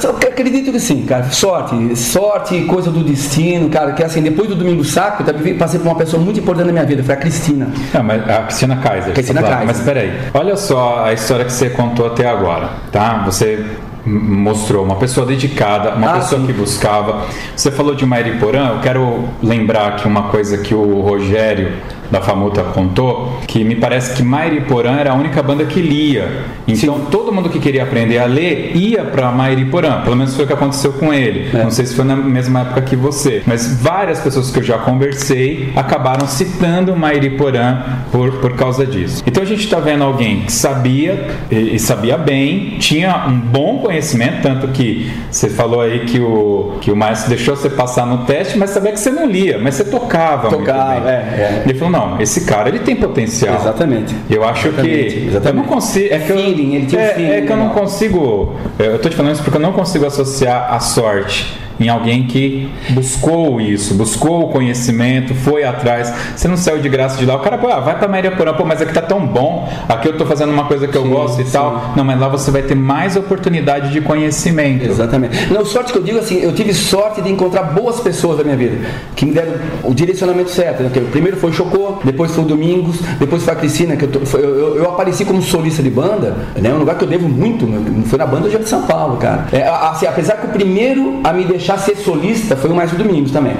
Eu 0.05 0.11
acredito 0.11 0.71
que 0.71 0.79
sim, 0.79 1.05
cara. 1.05 1.25
Sorte, 1.25 1.97
sorte, 1.97 2.61
coisa 2.63 2.93
do 2.93 3.03
destino, 3.03 3.69
cara. 3.69 3.91
Que 3.91 4.05
assim, 4.05 4.23
depois 4.23 4.49
do 4.49 4.55
Domingo 4.55 4.85
Saco, 4.85 5.25
eu 5.29 5.57
passei 5.57 5.81
por 5.81 5.89
uma 5.89 5.97
pessoa 5.97 6.23
muito 6.23 6.39
importante 6.39 6.67
na 6.67 6.73
minha 6.73 6.85
vida, 6.85 7.03
foi 7.03 7.15
a 7.15 7.17
Cristina. 7.17 7.67
Ah, 7.93 8.05
mas 8.05 8.23
a 8.31 8.43
Cristina 8.43 8.77
Kaiser. 8.77 9.15
Cristina 9.15 9.43
Kaiser. 9.43 9.67
Mas 9.67 9.81
peraí, 9.81 10.13
olha 10.33 10.57
só 10.57 11.03
a 11.05 11.13
história 11.13 11.45
que 11.45 11.53
você 11.53 11.71
contou 11.71 12.07
até 12.07 12.29
agora, 12.29 12.71
tá? 12.93 13.25
Você 13.27 13.65
mostrou, 14.07 14.85
uma 14.85 14.97
pessoa 14.97 15.27
dedicada, 15.27 15.91
uma 15.97 16.11
Ah, 16.11 16.15
pessoa 16.21 16.41
sim. 16.41 16.47
que 16.47 16.53
buscava. 16.53 17.27
Você 17.57 17.73
falou 17.73 17.97
de 17.97 18.07
Mairiporã, 18.07 18.75
eu 18.77 18.81
quero 18.81 19.25
lembrar 19.43 19.89
aqui 19.89 20.07
uma 20.07 20.29
coisa 20.29 20.57
que 20.59 20.73
o 20.73 21.01
Rogério 21.01 21.73
da 22.11 22.21
Famuta 22.21 22.63
contou, 22.63 23.41
que 23.47 23.65
me 23.65 23.75
parece 23.75 24.15
que 24.15 24.23
Mairiporã 24.23 24.97
era 24.97 25.13
a 25.13 25.15
única 25.15 25.43
banda 25.43 25.65
que 25.65 25.81
lia. 25.81 26.45
Então 26.67 27.01
todo 27.11 27.33
mundo 27.33 27.49
que 27.49 27.59
queria 27.59 27.83
aprender 27.83 28.19
a 28.19 28.27
ler 28.27 28.73
ia 28.75 29.05
para 29.05 29.31
Mairiporã, 29.31 30.03
pelo 30.03 30.17
menos 30.17 30.35
foi 30.35 30.45
o 30.45 30.47
que 30.47 30.53
aconteceu 30.53 30.93
com 30.93 31.13
ele. 31.13 31.51
É. 31.53 31.63
Não 31.63 31.71
sei 31.71 31.87
se 31.87 31.95
foi 31.95 32.05
na 32.05 32.17
mesma 32.17 32.61
época 32.61 32.83
que 32.83 32.97
você, 32.97 33.43
mas 33.47 33.81
várias 33.81 34.21
pessoas 34.21 34.51
que 34.51 34.59
eu 34.59 34.63
já 34.63 34.79
conversei 34.79 35.73
acabaram 35.77 36.27
citando 36.27 36.97
Mairiporã 36.97 37.83
por, 38.11 38.33
por 38.33 38.55
causa 38.55 38.87
disso. 38.87 39.23
Então 39.27 39.43
a 39.43 39.47
gente 39.47 39.65
está 39.65 39.81
vendo 39.81 40.05
alguém 40.05 40.43
que 40.43 40.53
sabia 40.53 41.29
e, 41.51 41.75
e 41.75 41.79
sabia 41.79 42.17
bem, 42.17 42.77
tinha 42.79 43.27
um 43.29 43.39
bom 43.39 43.79
conhecimento, 43.79 44.43
tanto 44.43 44.69
que 44.69 45.11
você 45.31 45.49
falou 45.49 45.81
aí 45.81 46.01
que 46.01 46.21
o, 46.21 46.79
que 46.81 46.91
o 46.91 46.97
maestro 46.97 47.29
deixou 47.29 47.57
você 47.57 47.71
passar 47.71 48.07
no 48.07 48.19
teste, 48.19 48.59
mas 48.59 48.71
sabia 48.71 48.93
que 48.93 49.01
você 49.01 49.11
não 49.11 49.27
lia, 49.27 49.59
mas 49.59 49.75
você 49.75 49.85
tocava. 49.85 50.51
muito 50.51 50.65
Tocava, 50.65 51.11
é, 51.11 51.15
é. 51.15 51.63
Ele 51.65 51.75
falou: 51.75 51.94
não, 51.95 52.21
esse 52.21 52.45
cara 52.45 52.69
ele 52.69 52.81
tem 52.81 52.97
potencial. 52.97 53.55
Exatamente. 53.57 54.15
Eu 54.29 54.45
acho 54.45 54.69
Exatamente, 54.69 55.15
que 55.15 55.27
exatamente. 55.29 55.47
eu 55.47 55.55
não 55.55 55.65
consigo. 55.65 56.15
É 56.15 56.19
que 56.19 56.31
eu, 56.31 56.37
Feeling, 56.37 56.75
ele 56.75 56.87
tinha 56.87 57.01
um 57.01 57.05
é, 57.05 57.15
feeling 57.15 57.31
é 57.31 57.41
que 57.43 57.53
eu 57.53 57.57
não 57.57 57.69
legal. 57.69 57.83
consigo. 57.83 58.55
Eu 58.79 58.99
tô 58.99 59.09
te 59.09 59.17
falando 59.17 59.33
isso 59.33 59.43
porque 59.43 59.57
eu 59.57 59.63
não 59.63 59.73
consigo 59.73 60.07
associar 60.07 60.73
a 60.73 60.81
sorte 60.81 61.64
em 61.81 61.89
alguém 61.89 62.27
que 62.27 62.69
buscou 62.91 63.61
isso, 63.61 63.95
buscou 63.95 64.45
o 64.45 64.49
conhecimento, 64.49 65.35
foi 65.35 65.65
atrás. 65.65 66.13
Você 66.37 66.47
não 66.49 66.57
saiu 66.57 66.79
de 66.79 66.89
graça 66.89 67.17
de 67.19 67.27
lá. 67.27 67.37
O 67.37 67.41
cara, 67.41 67.59
pô, 67.59 67.69
ah, 67.69 67.81
vai 67.81 67.99
pra 67.99 68.09
Maria 68.09 68.31
Porã, 68.31 68.53
pô, 68.55 68.65
mas 68.65 68.81
aqui 68.81 68.93
tá 68.93 69.03
tão 69.03 69.27
bom. 69.27 69.69
Aqui 69.89 70.09
eu 70.09 70.17
tô 70.17 70.25
fazendo 70.27 70.53
uma 70.53 70.65
coisa 70.65 70.87
que 70.87 70.97
eu 70.97 71.03
Sim, 71.03 71.11
gosto 71.11 71.41
e 71.41 71.45
sim. 71.45 71.53
tal. 71.53 71.93
Não, 71.97 72.05
mas 72.05 72.19
lá 72.19 72.29
você 72.29 72.51
vai 72.51 72.63
ter 72.63 72.75
mais 72.75 73.17
oportunidade 73.17 73.91
de 73.93 74.01
conhecimento. 74.01 74.85
Exatamente. 74.85 75.53
Não, 75.53 75.65
sorte 75.65 75.93
que 75.93 75.99
eu 75.99 76.03
digo 76.03 76.19
assim, 76.19 76.39
eu 76.41 76.53
tive 76.55 76.73
sorte 76.75 77.21
de 77.21 77.31
encontrar 77.31 77.63
boas 77.65 78.01
pessoas 78.01 78.39
na 78.39 78.45
minha 78.45 78.57
vida, 78.57 78.77
que 79.17 79.27
me 79.27 79.33
deram 79.33 79.55
o 79.83 79.93
direcionamento 79.95 80.51
certo. 80.51 80.83
Né? 80.83 80.91
Eu- 80.95 81.05
primeiro 81.07 81.37
foi 81.37 81.51
o 81.51 81.53
Chocô, 81.53 81.99
depois 82.05 82.31
foi 82.33 82.45
o 82.45 82.47
Domingos, 82.47 82.97
depois 83.19 83.43
foi 83.43 83.53
a 83.53 83.57
Cristina, 83.57 83.97
que 83.97 84.05
eu, 84.05 84.09
tô- 84.11 84.21
foi- 84.27 84.41
eu, 84.45 84.77
eu- 84.77 84.89
apareci 84.91 85.25
como 85.25 85.41
solista 85.43 85.83
de 85.83 85.91
banda, 85.91 86.37
né? 86.57 86.73
Um 86.73 86.79
lugar 86.79 86.97
que 86.97 87.05
eu 87.05 87.09
devo 87.09 87.29
muito, 87.29 87.67
foi 88.07 88.19
na 88.19 88.27
banda 88.27 88.49
de 88.49 88.69
São 88.69 88.83
Paulo, 88.83 89.17
cara. 89.17 89.47
É, 89.53 89.67
assim, 89.67 90.07
apesar 90.07 90.35
que 90.37 90.47
o 90.47 90.51
primeiro 90.51 91.21
a 91.25 91.33
me 91.33 91.45
deixar 91.45 91.64
ser 91.79 91.97
solista 91.97 92.57
foi 92.57 92.71
o 92.71 92.75
Maestro 92.75 93.03
Domingos 93.03 93.31
também. 93.31 93.55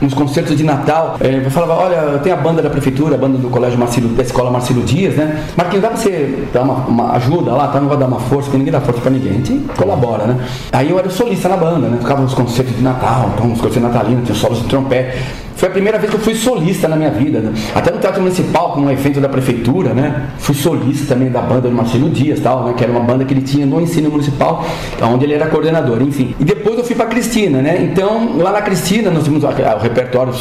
Nos 0.00 0.14
concertos 0.14 0.56
de 0.56 0.64
Natal, 0.64 1.16
é, 1.20 1.42
eu 1.44 1.50
falava, 1.50 1.74
olha, 1.74 2.18
tenho 2.18 2.34
a 2.34 2.38
banda 2.38 2.62
da 2.62 2.70
prefeitura, 2.70 3.14
a 3.14 3.18
banda 3.18 3.38
do 3.38 3.48
colégio 3.48 3.78
Marcelo, 3.78 4.08
da 4.08 4.22
escola 4.22 4.50
Marcelo 4.50 4.82
Dias, 4.82 5.14
né? 5.14 5.44
Marquinhos, 5.56 5.82
dá 5.82 5.88
pra 5.88 5.96
você 5.96 6.48
dar 6.52 6.62
uma, 6.62 6.74
uma 6.86 7.12
ajuda 7.12 7.52
lá, 7.52 7.68
tá? 7.68 7.80
Não 7.80 7.88
vai 7.88 7.96
dar 7.96 8.06
uma 8.06 8.20
força, 8.20 8.44
porque 8.44 8.58
ninguém 8.58 8.72
dá 8.72 8.80
força 8.80 9.00
pra 9.00 9.10
ninguém. 9.10 9.32
A 9.32 9.34
gente 9.34 9.60
colabora, 9.76 10.26
né? 10.26 10.44
Aí 10.72 10.90
eu 10.90 10.98
era 10.98 11.08
solista 11.10 11.48
na 11.48 11.56
banda, 11.56 11.88
né? 11.88 11.98
Tocava 12.00 12.22
nos 12.22 12.34
concertos 12.34 12.74
de 12.74 12.82
Natal, 12.82 13.30
então, 13.34 13.46
nos 13.46 13.60
concertos 13.60 13.82
natalinos, 13.82 14.24
tinha 14.24 14.36
solos 14.36 14.62
de 14.62 14.68
trompete. 14.68 15.18
Foi 15.62 15.68
a 15.68 15.72
primeira 15.72 15.96
vez 15.96 16.10
que 16.10 16.16
eu 16.16 16.20
fui 16.20 16.34
solista 16.34 16.88
na 16.88 16.96
minha 16.96 17.12
vida. 17.12 17.38
né? 17.38 17.52
Até 17.72 17.92
no 17.92 18.00
Teatro 18.00 18.20
Municipal, 18.20 18.72
com 18.72 18.80
um 18.80 18.90
evento 18.90 19.20
da 19.20 19.28
prefeitura, 19.28 19.94
né? 19.94 20.30
Fui 20.38 20.56
solista 20.56 21.14
também 21.14 21.30
da 21.30 21.40
banda 21.40 21.68
do 21.68 21.70
Marcelo 21.70 22.10
Dias, 22.10 22.40
tal, 22.40 22.64
né? 22.64 22.74
Que 22.76 22.82
era 22.82 22.92
uma 22.92 23.02
banda 23.02 23.24
que 23.24 23.32
ele 23.32 23.42
tinha 23.42 23.64
no 23.64 23.80
ensino 23.80 24.10
municipal, 24.10 24.66
onde 25.00 25.24
ele 25.24 25.34
era 25.34 25.46
coordenador, 25.46 26.02
enfim. 26.02 26.34
E 26.40 26.44
depois 26.44 26.76
eu 26.78 26.82
fui 26.82 26.96
pra 26.96 27.06
Cristina, 27.06 27.62
né? 27.62 27.80
Então, 27.80 28.38
lá 28.38 28.50
na 28.50 28.60
Cristina, 28.60 29.08
nós 29.08 29.22
tínhamos 29.22 29.44
o 29.44 29.78
repertório 29.80 30.34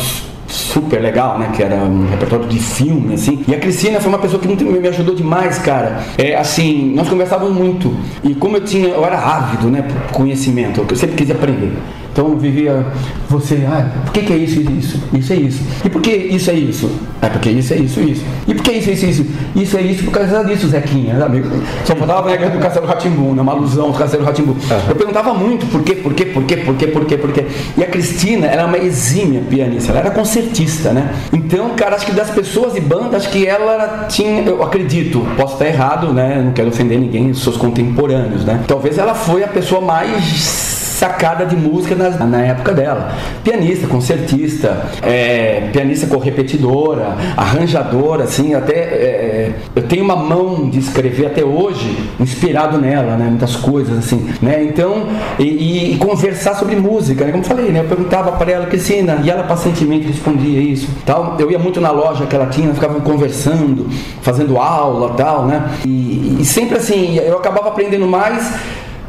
super 0.48 1.00
legal, 1.00 1.38
né? 1.38 1.52
Que 1.56 1.62
era 1.62 1.76
um 1.76 2.08
repertório 2.10 2.48
de 2.48 2.58
filme, 2.58 3.14
assim. 3.14 3.44
E 3.48 3.54
a 3.54 3.60
Cristina 3.60 4.00
foi 4.00 4.10
uma 4.10 4.18
pessoa 4.18 4.42
que 4.42 4.48
me 4.48 4.88
ajudou 4.88 5.14
demais, 5.14 5.60
cara. 5.60 6.00
É, 6.18 6.36
assim, 6.36 6.96
nós 6.96 7.08
conversávamos 7.08 7.56
muito. 7.56 7.94
E 8.24 8.34
como 8.34 8.58
eu 8.58 8.62
tinha, 8.62 8.88
eu 8.88 9.06
era 9.06 9.20
ávido, 9.20 9.68
né? 9.70 9.84
Por 9.84 10.18
conhecimento, 10.18 10.84
eu 10.90 10.96
sempre 10.96 11.16
quis 11.16 11.30
aprender. 11.30 11.72
Então 12.12 12.38
vivia, 12.38 12.86
você, 13.30 13.66
ah, 13.66 13.90
por 14.04 14.12
que, 14.12 14.22
que 14.24 14.34
é 14.34 14.38
isso, 14.38 14.60
isso, 14.60 14.72
isso? 14.72 15.04
Isso 15.14 15.34
é 15.34 15.36
isso. 15.38 15.64
E 15.86 15.90
por 15.90 16.02
que 16.02 16.12
isso 16.12 16.52
é 16.52 16.54
isso? 16.54 16.92
É 17.22 17.30
porque 17.30 17.50
isso 17.50 17.74
é 17.74 17.78
isso, 17.78 18.02
isso. 18.02 18.26
E 18.48 18.54
por 18.54 18.64
que 18.64 18.72
isso, 18.72 18.92
isso, 18.92 19.06
isso? 19.06 19.26
Isso 19.56 19.78
é 19.78 19.82
isso 19.82 20.04
por 20.04 20.12
causa 20.12 20.44
disso, 20.44 20.68
Zequinha, 20.68 21.24
amigo? 21.24 21.48
Só 21.86 21.96
faltava 21.96 22.28
a 22.28 22.32
regra 22.32 22.50
do 22.50 22.60
Castelo 22.60 22.86
Ratimbu, 22.88 23.34
né? 23.34 23.42
Uma 23.42 23.54
alusão 23.54 23.92
do 23.92 23.98
Castelo 23.98 24.26
Ratimbu. 24.26 24.58
Eu 24.90 24.96
perguntava 24.96 25.34
muito 25.34 25.66
por 25.68 25.84
quê, 25.84 25.96
por 25.96 26.14
quê, 26.14 26.26
por 26.26 26.44
quê, 26.44 26.58
por 26.58 26.76
quê, 26.76 26.88
por 26.88 27.06
quê, 27.06 27.18
por 27.18 27.32
quê. 27.32 27.46
E 27.78 27.84
a 27.84 27.88
Cristina, 27.88 28.48
ela 28.48 28.64
é 28.64 28.66
uma 28.66 28.78
exímia 28.78 29.42
pianista, 29.50 29.92
ela 29.92 30.02
era 30.02 30.12
concertista, 30.12 30.92
né? 30.92 31.14
Então, 31.32 31.70
cara, 31.76 31.96
acho 31.96 32.06
que 32.06 32.12
das 32.12 32.30
pessoas 32.30 32.74
de 32.74 32.82
banda, 32.82 33.16
acho 33.16 33.30
que 33.30 33.48
ela 33.48 34.08
tinha, 34.10 34.42
eu 34.42 34.62
acredito, 34.64 35.26
posso 35.38 35.54
estar 35.54 35.68
errado, 35.68 36.12
né? 36.12 36.42
Não 36.44 36.52
quero 36.52 36.68
ofender 36.68 37.00
ninguém, 37.00 37.34
seus 37.34 37.56
contemporâneos, 37.56 38.44
né? 38.44 38.62
Talvez 38.68 38.98
ela 38.98 39.14
foi 39.14 39.44
a 39.44 39.48
pessoa 39.48 39.80
mais 39.80 40.81
sacada 41.02 41.48
de 41.48 41.56
música 41.56 41.96
na, 41.96 42.12
na 42.28 42.42
época 42.42 42.74
dela. 42.74 43.12
Pianista, 43.44 43.88
concertista, 43.88 44.86
é, 45.02 45.70
pianista 45.74 46.06
correpetidora, 46.06 47.16
arranjadora, 47.36 48.26
assim, 48.26 48.54
até 48.54 48.76
é, 48.76 49.52
eu 49.76 49.82
tenho 49.82 50.04
uma 50.04 50.16
mão 50.16 50.70
de 50.70 50.78
escrever 50.78 51.26
até 51.26 51.44
hoje 51.44 51.98
inspirado 52.20 52.78
nela, 52.78 53.18
né, 53.18 53.26
muitas 53.26 53.56
coisas 53.56 53.98
assim, 53.98 54.30
né, 54.44 54.64
então 54.64 55.08
e, 55.40 55.94
e 55.94 55.98
conversar 55.98 56.54
sobre 56.54 56.76
música, 56.76 57.26
né, 57.26 57.32
como 57.32 57.44
eu 57.44 57.48
falei, 57.48 57.72
né, 57.72 57.80
eu 57.80 57.86
perguntava 57.86 58.34
para 58.34 58.52
ela, 58.52 58.68
Cristina, 58.68 59.22
e 59.24 59.32
ela 59.32 59.42
pacientemente 59.44 60.06
respondia 60.06 60.60
isso, 60.60 60.88
tal. 61.04 61.36
Eu 61.40 61.50
ia 61.50 61.58
muito 61.58 61.82
na 61.82 61.90
loja 61.90 62.28
que 62.28 62.36
ela 62.36 62.46
tinha, 62.46 62.72
ficava 62.76 63.02
conversando, 63.02 63.90
fazendo 64.22 64.60
aula, 64.60 65.16
tal, 65.16 65.48
né, 65.48 65.68
e, 65.84 66.38
e 66.40 66.46
sempre 66.46 66.78
assim, 66.78 67.18
eu 67.18 67.38
acabava 67.38 67.70
aprendendo 67.70 68.06
mais 68.06 68.54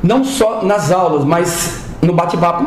não 0.02 0.24
só 0.24 0.62
nas 0.64 0.90
aulas, 0.90 1.24
mas 1.24 1.81
no 2.04 2.12
bate-papo, 2.12 2.64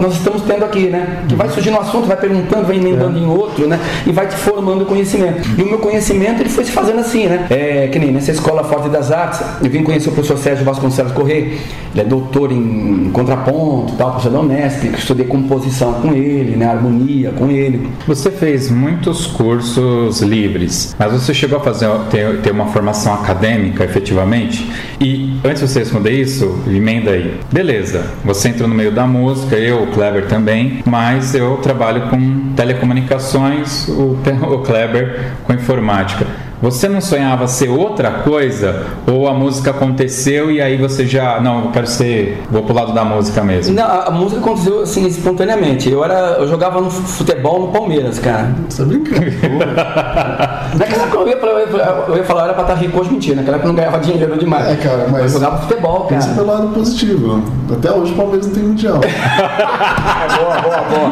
nós 0.00 0.14
estamos 0.14 0.42
tendo 0.42 0.64
aqui, 0.64 0.88
né? 0.88 1.22
Que 1.28 1.34
vai 1.36 1.48
surgindo 1.48 1.76
um 1.76 1.80
assunto, 1.80 2.08
vai 2.08 2.16
perguntando, 2.16 2.66
vai 2.66 2.76
emendando 2.76 3.16
em 3.16 3.24
outro, 3.24 3.68
né? 3.68 3.78
E 4.04 4.10
vai 4.10 4.26
te 4.26 4.34
formando 4.34 4.84
conhecimento. 4.84 5.48
E 5.56 5.62
o 5.62 5.66
meu 5.66 5.78
conhecimento, 5.78 6.40
ele 6.40 6.48
foi 6.48 6.64
se 6.64 6.72
fazendo 6.72 6.98
assim, 6.98 7.26
né? 7.26 7.46
É, 7.50 7.86
que 7.86 8.00
nem 8.00 8.10
nessa 8.10 8.32
Escola 8.32 8.64
Forte 8.64 8.88
das 8.88 9.12
Artes, 9.12 9.40
eu 9.62 9.70
vim 9.70 9.84
conhecer 9.84 10.08
o 10.08 10.12
professor 10.12 10.36
Sérgio 10.38 10.64
Vasconcelos 10.64 11.12
Correia, 11.12 11.52
ele 11.92 12.00
é 12.00 12.04
doutor 12.04 12.50
em 12.50 13.10
contraponto, 13.12 13.94
tal, 13.94 14.10
professor 14.10 14.32
da 14.32 14.40
Unesp, 14.40 14.88
que 14.88 14.98
estudei 14.98 15.24
composição 15.24 15.92
com 15.94 16.12
ele, 16.12 16.56
né? 16.56 16.66
Harmonia 16.66 17.30
com 17.30 17.48
ele. 17.48 17.88
Você 18.08 18.28
fez 18.32 18.68
muitos 18.72 19.24
cursos 19.24 20.20
livres, 20.20 20.96
mas 20.98 21.12
você 21.12 21.32
chegou 21.32 21.58
a 21.58 21.60
fazer 21.60 21.88
ter, 22.10 22.40
ter 22.40 22.50
uma 22.50 22.66
formação 22.66 23.14
acadêmica 23.14 23.84
efetivamente? 23.84 24.68
E 25.00 25.38
antes 25.44 25.62
de 25.62 25.68
você 25.68 25.78
responder 25.80 26.10
isso, 26.10 26.58
emenda 26.66 27.12
aí. 27.12 27.38
Beleza, 27.52 28.06
você 28.24 28.31
entrou 28.48 28.68
no 28.68 28.74
meio 28.74 28.90
da 28.90 29.06
música, 29.06 29.56
eu, 29.56 29.82
o 29.82 29.86
Kleber 29.88 30.26
também, 30.26 30.82
mas 30.84 31.34
eu 31.34 31.56
trabalho 31.58 32.08
com 32.08 32.52
telecomunicações, 32.54 33.88
o, 33.88 34.16
o 34.50 34.58
Kleber 34.58 35.32
com 35.44 35.52
informática. 35.52 36.26
Você 36.62 36.88
não 36.88 37.00
sonhava 37.00 37.48
ser 37.48 37.68
outra 37.68 38.08
coisa? 38.22 38.84
Ou 39.10 39.26
a 39.26 39.34
música 39.34 39.72
aconteceu 39.72 40.48
e 40.48 40.60
aí 40.62 40.76
você 40.78 41.04
já. 41.04 41.40
Não, 41.40 41.64
eu 41.64 41.70
quero 41.72 41.88
ser. 41.88 42.40
Vou 42.50 42.62
pro 42.62 42.72
lado 42.72 42.92
da 42.92 43.04
música 43.04 43.42
mesmo. 43.42 43.74
Não, 43.74 43.84
a 43.84 44.10
música 44.12 44.40
aconteceu 44.40 44.82
assim 44.82 45.04
espontaneamente. 45.06 45.90
Eu 45.90 46.04
era, 46.04 46.36
eu 46.38 46.46
jogava 46.46 46.80
no 46.80 46.88
futebol 46.88 47.62
no 47.62 47.68
Palmeiras, 47.72 48.20
cara. 48.20 48.54
Você 48.68 48.82
tá 48.82 48.88
brincando? 48.88 49.26
Naquela 50.78 51.02
época 51.02 51.18
eu 51.18 51.28
ia, 51.28 51.36
falar- 51.36 51.52
eu 51.52 51.58
ia- 51.76 52.04
eu 52.08 52.16
ia 52.16 52.24
falar, 52.24 52.44
era 52.44 52.54
pra 52.54 52.62
estar 52.62 52.74
rico 52.74 53.00
hoje, 53.00 53.10
mentira. 53.10 53.36
Naquela 53.36 53.56
época 53.56 53.68
eu 53.68 53.72
não 53.72 53.76
ganhava 53.80 53.98
dinheiro 53.98 54.38
demais. 54.38 54.68
É, 54.68 54.76
cara, 54.76 55.06
mas- 55.10 55.22
Eu 55.34 55.40
jogava 55.40 55.58
futebol, 55.66 56.00
cara. 56.02 56.14
Pensa 56.14 56.28
pelo 56.34 56.46
lado 56.46 56.68
positivo. 56.68 57.42
Até 57.72 57.90
hoje 57.90 58.12
o 58.12 58.16
Palmeiras 58.16 58.46
não 58.46 58.54
tem 58.54 58.62
mundial. 58.62 59.00
boa, 60.38 60.60
boa, 60.62 60.82
boa. 60.88 61.10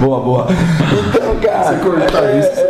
boa, 0.00 0.20
boa. 0.20 0.46
Então, 1.10 1.34
cara. 1.42 1.64
Você 1.64 1.74
cortar 1.84 2.38
isso. 2.38 2.69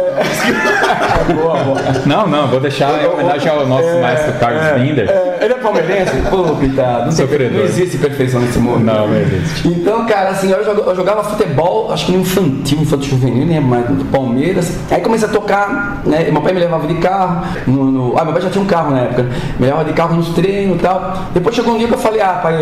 Boa, 1.34 1.56
boa. 1.64 1.80
Não, 2.06 2.26
não, 2.26 2.48
vou 2.48 2.60
deixar 2.60 3.02
em 3.02 3.06
homenagem 3.06 3.48
ao 3.50 3.66
nosso 3.66 3.98
maestro 4.00 4.32
Carlos 4.34 4.62
Binder. 4.80 5.08
É, 5.08 5.38
ele 5.44 5.54
é 5.54 5.56
palmeirense? 5.56 6.12
Pô, 6.30 6.42
coitado. 6.44 7.06
Não, 7.16 7.26
tem- 7.26 7.50
não 7.50 7.60
existe 7.60 7.98
perfeição 7.98 8.40
nesse 8.40 8.58
mundo. 8.58 8.80
Não, 8.84 9.08
não 9.08 9.16
existe. 9.16 9.68
Então, 9.68 10.04
cara, 10.06 10.30
assim, 10.30 10.50
eu 10.50 10.64
jogava, 10.64 10.90
eu 10.90 10.96
jogava 10.96 11.24
futebol, 11.24 11.92
acho 11.92 12.06
que 12.06 12.12
no 12.12 12.20
infantil, 12.20 12.78
infantil 12.80 13.10
juvenil, 13.10 13.46
né? 13.46 13.60
Mas 13.60 13.86
do 13.86 14.04
Palmeiras. 14.06 14.72
Aí 14.90 15.00
comecei 15.00 15.28
a 15.28 15.30
tocar, 15.30 16.02
né? 16.04 16.28
Meu 16.30 16.42
pai 16.42 16.52
me 16.52 16.60
levava 16.60 16.86
de 16.86 16.94
carro. 16.94 17.46
No, 17.66 17.84
no- 17.84 18.18
Ah, 18.18 18.24
meu 18.24 18.32
pai 18.32 18.42
já 18.42 18.50
tinha 18.50 18.62
um 18.62 18.66
carro 18.66 18.90
na 18.90 19.00
época. 19.02 19.22
Me 19.58 19.66
levava 19.66 19.84
de 19.84 19.92
carro 19.92 20.14
nos 20.16 20.28
treinos 20.30 20.76
e 20.76 20.80
tal. 20.80 21.16
Depois 21.32 21.54
chegou 21.54 21.74
um 21.74 21.78
dia 21.78 21.86
que 21.88 21.94
eu 21.94 21.98
falei, 21.98 22.20
ah, 22.20 22.40
pai, 22.42 22.56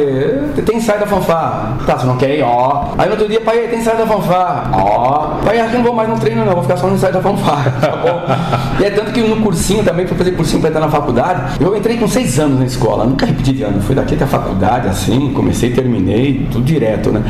tem 0.64 0.76
ensaio 0.76 1.00
da 1.00 1.06
fanfarra. 1.06 1.76
Tá, 1.86 1.96
você 1.98 2.06
não 2.06 2.16
quer 2.16 2.36
ir? 2.36 2.42
Ó. 2.42 2.88
Aí 2.98 3.06
no 3.06 3.12
outro 3.12 3.28
dia, 3.28 3.40
pai, 3.40 3.58
tem 3.68 3.78
ensaio 3.80 3.96
da 3.98 4.06
fanfarra. 4.06 4.70
Ó. 4.74 5.38
Pai, 5.44 5.58
acho 5.60 5.70
que 5.70 5.76
não 5.76 5.84
vou 5.84 5.94
mais 5.94 6.08
no 6.08 6.18
treino, 6.18 6.44
não, 6.44 6.52
vou 6.52 6.62
ficar 6.62 6.76
só 6.76 6.86
no 6.86 6.94
ensaio 6.94 7.12
da 7.12 7.20
fanfarra. 7.20 7.37
Tá 7.80 7.96
bom? 7.96 8.80
e 8.80 8.84
é 8.84 8.90
tanto 8.90 9.12
que 9.12 9.20
no 9.22 9.36
cursinho 9.36 9.82
também, 9.84 10.06
fui 10.06 10.16
fazer 10.16 10.32
cursinho 10.32 10.60
pra 10.60 10.70
entrar 10.70 10.80
na 10.80 10.88
faculdade. 10.90 11.54
Eu 11.60 11.76
entrei 11.76 11.96
com 11.96 12.06
seis 12.08 12.38
anos 12.38 12.58
na 12.60 12.66
escola, 12.66 13.04
nunca 13.04 13.26
repeti 13.26 13.52
de 13.52 13.62
ano. 13.62 13.80
Fui 13.80 13.94
daqui 13.94 14.14
até 14.14 14.24
a 14.24 14.28
faculdade, 14.28 14.88
assim, 14.88 15.32
comecei 15.32 15.70
terminei, 15.70 16.46
tudo 16.50 16.64
direto, 16.64 17.10
né? 17.10 17.22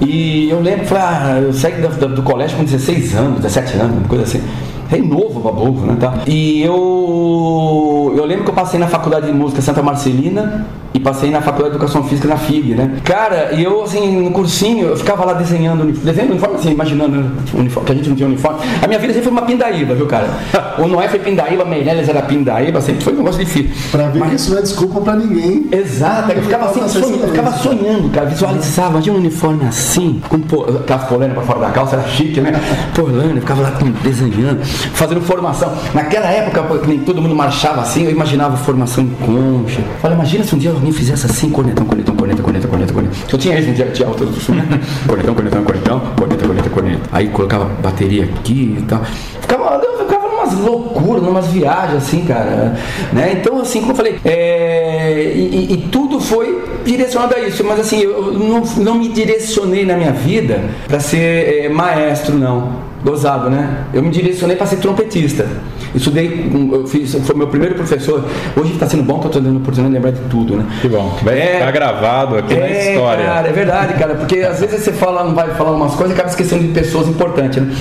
E 0.00 0.48
eu 0.50 0.60
lembro, 0.60 0.86
falei, 0.86 1.04
ah, 1.04 1.40
eu 1.42 1.52
saí 1.52 1.72
do, 1.80 1.88
do- 1.88 2.14
do 2.16 2.22
colégio 2.22 2.56
com 2.56 2.64
16 2.64 3.14
anos, 3.16 3.36
17 3.40 3.76
anos, 3.76 4.06
coisa 4.06 4.24
assim. 4.24 4.40
Rei 4.88 5.00
novo, 5.02 5.38
babovo, 5.40 5.86
né? 5.86 5.96
Tá? 6.00 6.14
E 6.26 6.62
eu, 6.62 8.12
eu 8.16 8.24
lembro 8.24 8.44
que 8.44 8.50
eu 8.50 8.54
passei 8.54 8.78
na 8.80 8.88
faculdade 8.88 9.26
de 9.26 9.32
música 9.32 9.62
Santa 9.62 9.82
Marcelina, 9.82 10.66
e 10.92 11.00
passei 11.00 11.30
na 11.30 11.40
faculdade 11.40 11.70
de 11.70 11.76
educação 11.76 12.02
física 12.04 12.28
na 12.28 12.36
FIG, 12.36 12.74
né? 12.74 12.98
Cara, 13.04 13.52
e 13.52 13.62
eu 13.62 13.82
assim, 13.82 14.22
no 14.22 14.30
cursinho, 14.30 14.88
eu 14.88 14.96
ficava 14.96 15.24
lá 15.24 15.34
desenhando, 15.34 15.84
desenhando 15.92 16.30
uniforme 16.30 16.56
assim, 16.56 16.70
imaginando 16.70 17.32
uniforme, 17.54 17.86
que 17.86 17.92
a 17.92 17.94
gente 17.94 18.08
não 18.08 18.16
tinha 18.16 18.28
uniforme. 18.28 18.60
A 18.82 18.86
minha 18.86 18.98
vida 18.98 19.12
sempre 19.12 19.28
foi 19.28 19.32
uma 19.32 19.42
pindaíba, 19.42 19.94
viu, 19.94 20.06
cara? 20.06 20.28
O 20.78 20.86
Noé 20.86 21.08
foi 21.08 21.18
pindaíba, 21.18 21.64
Meirelles 21.64 22.08
era 22.08 22.22
pindaíba, 22.22 22.80
sempre 22.80 23.04
foi 23.04 23.12
um 23.12 23.16
negócio 23.16 23.44
difícil. 23.44 23.70
Pra 23.90 24.08
ver 24.08 24.18
Mas... 24.18 24.40
isso 24.40 24.50
não 24.50 24.58
é 24.58 24.62
desculpa 24.62 25.00
pra 25.00 25.14
ninguém. 25.14 25.68
Exato, 25.70 26.32
eu 26.32 26.42
ficava 26.42 26.66
assim, 26.66 26.88
sonhando, 26.88 27.22
eu 27.22 27.28
ficava 27.28 27.52
sonhando, 27.52 28.10
cara, 28.10 28.26
visualizava, 28.26 28.90
imagina 28.92 29.16
um 29.16 29.20
uniforme 29.20 29.66
assim, 29.66 30.22
com 30.28 30.36
aquelas 30.36 31.04
polênicas 31.04 31.44
pra 31.44 31.54
fora 31.54 31.66
da 31.66 31.72
calça, 31.72 31.96
era 31.96 32.08
chique, 32.08 32.40
né? 32.40 32.52
Polana, 32.94 33.32
eu 33.34 33.40
ficava 33.40 33.62
lá 33.62 33.72
desenhando, 34.02 34.64
fazendo 34.64 35.20
formação. 35.20 35.72
Naquela 35.92 36.26
época, 36.26 36.64
nem 36.86 37.00
todo 37.00 37.20
mundo 37.20 37.34
marchava 37.34 37.82
assim, 37.82 38.04
eu 38.04 38.10
imaginava 38.10 38.56
formação 38.56 39.04
em 39.04 39.10
concha. 39.10 39.82
Falei, 40.00 40.16
imagina 40.16 40.44
se 40.44 40.54
um 40.54 40.58
dia 40.58 40.72
alguém 40.80 40.92
fizesse 40.92 41.26
assim, 41.26 41.50
cornetão, 41.50 41.84
cornetão, 41.84 42.16
corneta, 42.16 42.42
corneta, 42.42 42.66
corneta, 42.66 42.92
corneta. 42.92 43.16
Eu 43.30 43.38
tinha 43.38 43.60
no 43.60 43.74
dia 43.74 43.84
de 43.86 44.02
alta 44.02 44.24
do 44.24 44.40
sul, 44.40 44.54
né? 44.54 44.66
cornetão, 45.06 45.34
cornetão, 45.34 45.62
cornetão, 45.62 46.00
corneta, 46.16 46.46
corneta, 46.46 46.70
corneta. 46.70 47.00
Aí 47.12 47.28
colocava 47.28 47.66
bateria 47.82 48.24
aqui 48.24 48.76
e 48.78 48.82
tal. 48.82 49.02
Ficava, 49.40 49.80
eu 49.84 49.98
ficava 49.98 50.28
numas 50.28 50.54
loucuras, 50.54 51.22
numas 51.22 51.46
viagens 51.48 52.02
assim, 52.02 52.24
cara. 52.24 52.76
Né? 53.12 53.36
Então, 53.38 53.60
assim, 53.60 53.80
como 53.80 53.92
eu 53.92 53.96
falei, 53.96 54.18
é, 54.24 55.32
e, 55.34 55.74
e, 55.74 55.76
tudo 55.92 56.18
foi 56.18 56.64
direcionado 56.84 57.34
a 57.34 57.40
isso. 57.40 57.62
Mas 57.62 57.80
assim, 57.80 58.00
eu 58.00 58.32
não, 58.32 58.62
não 58.78 58.94
me 58.94 59.08
direcionei 59.08 59.84
na 59.84 59.96
minha 59.96 60.12
vida 60.12 60.64
para 60.88 60.98
ser 60.98 61.64
é, 61.64 61.68
maestro, 61.68 62.34
não. 62.36 62.89
Gozado, 63.02 63.48
né? 63.48 63.84
Eu 63.94 64.02
me 64.02 64.10
direcionei 64.10 64.56
para 64.56 64.66
ser 64.66 64.76
trompetista. 64.76 65.46
Estudei, 65.94 66.50
eu 66.70 66.86
fiz, 66.86 67.14
foi 67.14 67.34
meu 67.34 67.48
primeiro 67.48 67.74
professor. 67.74 68.24
Hoje 68.54 68.74
está 68.74 68.86
sendo 68.86 69.02
bom 69.02 69.18
que 69.18 69.26
eu 69.26 69.28
estou 69.28 69.42
dando 69.42 69.56
oportunidade 69.56 69.88
de 69.88 69.94
lembrar 69.94 70.10
de 70.10 70.28
tudo, 70.28 70.56
né? 70.56 70.66
Que 70.82 70.88
bom. 70.88 71.18
Vai 71.22 71.38
é, 71.38 71.52
ficar 71.54 71.70
gravado 71.70 72.36
aqui 72.36 72.54
é, 72.54 72.60
na 72.60 72.70
história. 72.70 73.24
Cara, 73.24 73.48
é 73.48 73.52
verdade, 73.52 73.94
cara, 73.94 74.14
porque 74.16 74.40
às 74.40 74.60
vezes 74.60 74.84
você 74.84 74.92
fala, 74.92 75.24
não 75.24 75.34
vai 75.34 75.48
falar 75.54 75.72
umas 75.72 75.94
coisas 75.94 76.10
e 76.10 76.14
acaba 76.14 76.28
esquecendo 76.28 76.62
de 76.62 76.72
pessoas 76.72 77.08
importantes, 77.08 77.62
né? 77.62 77.74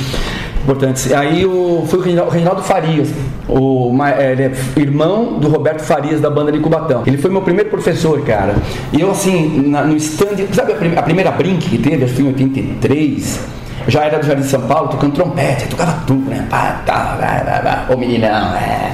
Importantes. 0.63 1.11
Aí 1.11 1.45
o, 1.45 1.83
foi 1.87 1.99
o 1.99 2.29
Reinaldo 2.29 2.61
Farias, 2.63 3.09
o, 3.47 3.91
ele 4.17 4.43
é 4.43 4.51
irmão 4.77 5.37
do 5.37 5.49
Roberto 5.49 5.81
Farias 5.81 6.21
da 6.21 6.29
banda 6.29 6.51
de 6.51 6.59
Cubatão. 6.59 7.03
Ele 7.05 7.17
foi 7.17 7.29
meu 7.29 7.41
primeiro 7.41 7.69
professor, 7.69 8.21
cara. 8.21 8.55
E 8.93 9.01
eu, 9.01 9.11
assim, 9.11 9.67
na, 9.67 9.83
no 9.83 9.97
stand, 9.97 10.47
sabe 10.53 10.73
a, 10.73 10.99
a 10.99 11.03
primeira 11.03 11.31
Brink 11.31 11.69
que 11.69 11.77
teve, 11.77 12.05
acho 12.05 12.13
que 12.13 12.21
em 12.21 12.27
83 12.27 13.58
já 13.89 14.05
era 14.05 14.19
do 14.19 14.25
Jardim 14.25 14.43
São 14.43 14.61
Paulo, 14.61 14.89
tocando 14.89 15.13
trompete, 15.13 15.67
tocava 15.67 16.03
tudo, 16.05 16.29
né? 16.29 16.45
Pá, 16.49 16.81
tá. 16.85 17.85
Ô 17.89 17.97
meninão, 17.97 18.55
é. 18.55 18.91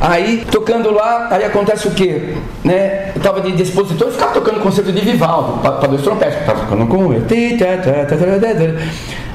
aí, 0.00 0.44
tocando 0.50 0.90
lá, 0.90 1.28
aí 1.30 1.44
acontece 1.44 1.88
o 1.88 1.90
quê? 1.92 2.34
Né? 2.64 3.12
Eu 3.14 3.20
tava 3.20 3.40
de, 3.40 3.52
de 3.52 3.62
expositor 3.62 4.08
e 4.08 4.12
ficava 4.12 4.32
tocando 4.32 4.60
concerto 4.60 4.92
de 4.92 5.00
Vivaldo, 5.00 5.58
para 5.60 5.88
dois 5.88 6.02
trompetes, 6.02 6.44
tava 6.44 6.60
tocando 6.60 6.86
com 6.86 7.12
ele. 7.12 7.24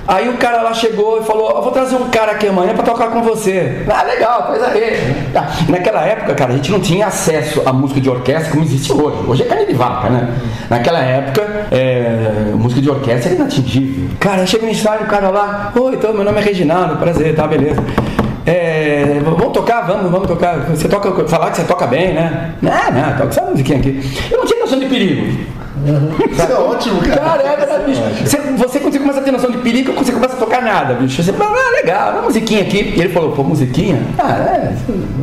Aí 0.07 0.29
o 0.29 0.37
cara 0.37 0.61
lá 0.61 0.73
chegou 0.73 1.19
e 1.19 1.23
falou: 1.23 1.51
Eu 1.51 1.61
vou 1.61 1.71
trazer 1.71 1.95
um 1.97 2.09
cara 2.09 2.31
aqui 2.31 2.47
amanhã 2.47 2.73
para 2.73 2.83
tocar 2.83 3.09
com 3.09 3.21
você. 3.21 3.85
Ah, 3.89 4.03
legal, 4.03 4.43
coisa 4.43 4.67
aí. 4.67 5.27
Ah, 5.35 5.47
naquela 5.67 6.01
época, 6.01 6.33
cara, 6.33 6.53
a 6.53 6.55
gente 6.55 6.71
não 6.71 6.79
tinha 6.79 7.07
acesso 7.07 7.61
à 7.65 7.73
música 7.73 7.99
de 7.99 8.09
orquestra 8.09 8.51
como 8.51 8.63
existe 8.63 8.91
hoje. 8.93 9.17
Hoje 9.27 9.43
é 9.43 9.45
carne 9.45 9.65
de 9.65 9.73
vaca, 9.73 10.09
né? 10.09 10.33
Naquela 10.69 10.99
época, 10.99 11.67
é, 11.71 12.51
música 12.55 12.81
de 12.81 12.89
orquestra 12.89 13.31
era 13.31 13.41
inatingível. 13.41 14.09
Cara, 14.19 14.45
chega 14.45 14.65
no 14.65 14.71
ensaio, 14.71 15.03
o 15.03 15.07
cara 15.07 15.29
lá: 15.29 15.73
Oi, 15.75 15.95
então, 15.95 16.13
meu 16.13 16.23
nome 16.23 16.39
é 16.39 16.43
Reginaldo, 16.43 16.95
prazer, 16.95 17.35
tá, 17.35 17.45
beleza. 17.45 17.83
É, 18.45 19.19
vamos 19.25 19.51
tocar, 19.51 19.81
vamos, 19.81 20.09
vamos 20.09 20.25
tocar. 20.25 20.59
Você 20.69 20.87
toca, 20.87 21.27
falar 21.27 21.51
que 21.51 21.57
você 21.57 21.63
toca 21.65 21.85
bem, 21.85 22.13
né? 22.13 22.53
Não, 22.61 22.71
não, 22.71 23.11
toca 23.17 23.27
essa 23.27 23.41
musiquinha 23.41 23.77
aqui. 23.77 23.99
Eu 24.31 24.37
não 24.37 24.45
tinha 24.45 24.61
noção 24.61 24.79
de 24.79 24.85
perigo. 24.85 25.56
Isso 26.31 26.41
é 26.41 26.55
ótimo, 26.55 27.01
cara. 27.01 27.21
Cara, 27.21 27.43
é 27.43 27.55
verdade, 27.55 27.83
bicho. 27.85 28.01
Você, 28.23 28.37
você 28.37 28.79
quando 28.79 28.93
você 28.93 28.99
começa 28.99 29.19
a 29.19 29.23
ter 29.23 29.31
noção 29.31 29.51
de 29.51 29.57
perigo, 29.59 29.93
você 29.93 30.11
começa 30.11 30.35
a 30.35 30.39
tocar 30.39 30.61
nada, 30.61 30.93
bicho. 30.95 31.21
Você 31.23 31.33
fala, 31.33 31.55
ah, 31.55 31.71
legal, 31.71 32.11
uma 32.13 32.21
musiquinha 32.23 32.61
aqui. 32.61 32.93
E 32.95 32.99
ele 32.99 33.09
falou, 33.09 33.31
pô, 33.31 33.43
musiquinha? 33.43 34.01
Ah, 34.17 34.33
é, 34.33 34.73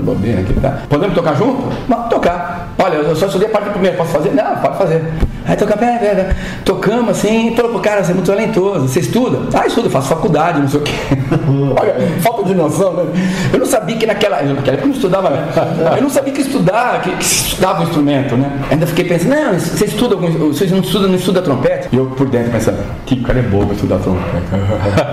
bobeira 0.03 0.41
aqui, 0.41 0.55
tá. 0.55 0.83
Podemos 0.89 1.15
tocar 1.15 1.35
junto? 1.37 1.69
Vamos 1.89 2.09
tocar. 2.09 2.75
Olha, 2.79 2.97
eu 2.97 3.17
só 3.17 3.27
estudei 3.27 3.49
a 3.49 3.51
parte 3.51 3.71
primeiro, 3.71 3.97
posso 3.97 4.11
fazer? 4.13 4.31
Não, 4.31 4.57
pode 4.57 4.79
fazer. 4.79 5.03
Aí 5.47 5.57
toca, 5.57 5.77
pera, 5.77 5.99
pera. 5.99 6.37
Tocamos 6.65 7.11
assim, 7.11 7.53
pro 7.53 7.79
cara, 7.81 8.03
você 8.03 8.13
é 8.13 8.15
muito 8.15 8.27
talentoso. 8.27 8.89
Você 8.89 9.01
estuda? 9.01 9.41
Ah, 9.53 9.67
estudo, 9.67 9.91
faço 9.91 10.09
faculdade, 10.09 10.61
não 10.61 10.69
sei 10.69 10.81
o 10.81 10.83
quê. 10.83 10.93
Olha, 11.79 11.95
falta 12.21 12.45
de 12.45 12.55
noção, 12.55 12.95
né? 12.95 13.05
Eu 13.53 13.59
não 13.59 13.67
sabia 13.67 13.97
que 13.97 14.07
naquela. 14.07 14.43
Naquela 14.43 14.77
época 14.77 14.85
eu 14.85 14.89
não 14.89 14.95
estudava, 14.95 15.31
né? 15.31 15.49
Eu 15.97 16.03
não 16.03 16.11
sabia 16.11 16.33
que 16.33 16.41
estudar, 16.41 17.03
que, 17.03 17.11
que 17.17 17.25
estudava 17.25 17.81
o 17.81 17.85
instrumento, 17.85 18.37
né? 18.37 18.61
Ainda 18.71 18.87
fiquei 18.87 19.05
pensando, 19.05 19.35
não, 19.35 19.53
você 19.53 19.85
estuda 19.85 20.15
algum 20.15 20.31
vocês 20.49 20.71
não 20.71 20.81
estudam, 20.81 21.09
não 21.09 21.17
estuda 21.17 21.43
trompete? 21.43 21.89
E 21.93 21.97
eu 21.97 22.07
por 22.07 22.29
dentro 22.29 22.51
pensando, 22.51 22.79
que 23.05 23.17
cara 23.17 23.39
é 23.39 23.43
bobo 23.43 23.73
estudar 23.73 23.99
trompete. 23.99 24.45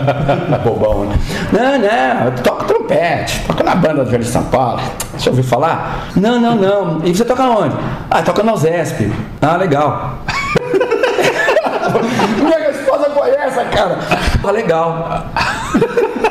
Bobão, 0.64 1.06
né? 1.06 1.16
Não, 1.52 1.80
não, 1.80 2.26
eu 2.26 2.44
toco 2.44 2.66
trompete, 2.92 3.40
toco 3.48 3.64
na 3.64 3.76
banda 3.76 4.04
do 4.04 4.26
São 4.26 4.44
Paulo. 4.46 4.82
Você 5.18 5.30
ouviu 5.30 5.44
falar? 5.44 6.10
Não, 6.16 6.40
não, 6.40 6.56
não. 6.56 7.02
E 7.06 7.16
você 7.16 7.24
toca 7.24 7.44
onde? 7.44 7.76
Ah, 8.10 8.22
toca 8.22 8.44
na 8.44 8.54
USESP. 8.54 9.12
Ah, 9.42 9.56
legal. 9.56 10.18
Minha 12.38 12.70
esposa 12.70 13.10
conhece, 13.10 13.64
cara. 13.72 13.98
Ah, 14.44 14.52
legal. 14.52 15.26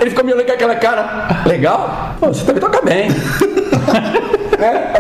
Ele 0.00 0.10
ficou 0.10 0.24
me 0.24 0.32
olhando 0.32 0.46
com 0.46 0.52
aquela 0.52 0.74
cara. 0.76 1.28
Legal? 1.46 2.14
Pô, 2.20 2.28
você 2.28 2.44
também 2.44 2.60
toca 2.60 2.82
bem 2.82 3.08
né? 4.60 4.92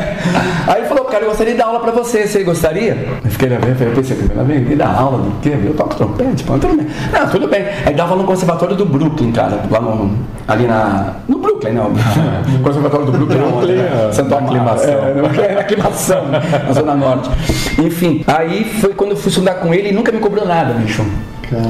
Aí 0.66 0.80
ele 0.80 0.88
falou, 0.88 1.04
cara, 1.04 1.24
eu 1.24 1.28
gostaria 1.28 1.52
de 1.52 1.58
dar 1.58 1.66
aula 1.66 1.80
pra 1.80 1.92
você, 1.92 2.26
você 2.26 2.42
gostaria? 2.42 3.06
Eu 3.24 3.30
fiquei 3.30 3.48
vendo, 3.48 3.82
eu 3.82 3.92
pensei, 3.92 4.16
primeira 4.16 4.44
vez, 4.44 4.68
me 4.68 4.76
dar 4.76 4.94
aula 4.94 5.18
do 5.18 5.40
quê? 5.40 5.56
Eu 5.64 5.74
toco 5.74 5.94
trompete, 5.94 6.42
pô, 6.44 6.58
tudo 6.58 6.76
bem. 6.76 6.86
Não, 7.12 7.28
tudo 7.28 7.48
bem. 7.48 7.64
Aí 7.84 7.94
dava 7.94 8.16
no 8.16 8.24
conservatório 8.24 8.74
do 8.74 8.86
Brooklyn, 8.86 9.32
cara, 9.32 9.60
lá 9.70 9.80
no, 9.80 10.18
ali 10.48 10.66
na, 10.66 11.14
no 11.28 11.38
Brooklyn, 11.38 11.72
não, 11.72 11.90
no 11.90 12.58
conservatório 12.64 13.06
do 13.06 13.12
Brooklyn, 13.12 13.38
Brooklyn 13.38 13.78
é, 13.78 14.12
Santo 14.12 14.34
Aclimação. 14.34 14.90
É, 14.90 15.52
é, 15.52 15.60
aclimação, 15.60 16.24
na 16.66 16.72
Zona 16.72 16.94
Norte. 16.94 17.30
Enfim, 17.78 18.24
aí 18.26 18.64
foi 18.64 18.94
quando 18.94 19.10
eu 19.12 19.16
fui 19.16 19.28
estudar 19.28 19.54
com 19.54 19.72
ele 19.74 19.90
e 19.90 19.92
nunca 19.92 20.10
me 20.10 20.18
cobrou 20.18 20.46
nada, 20.46 20.72
bicho. 20.74 21.04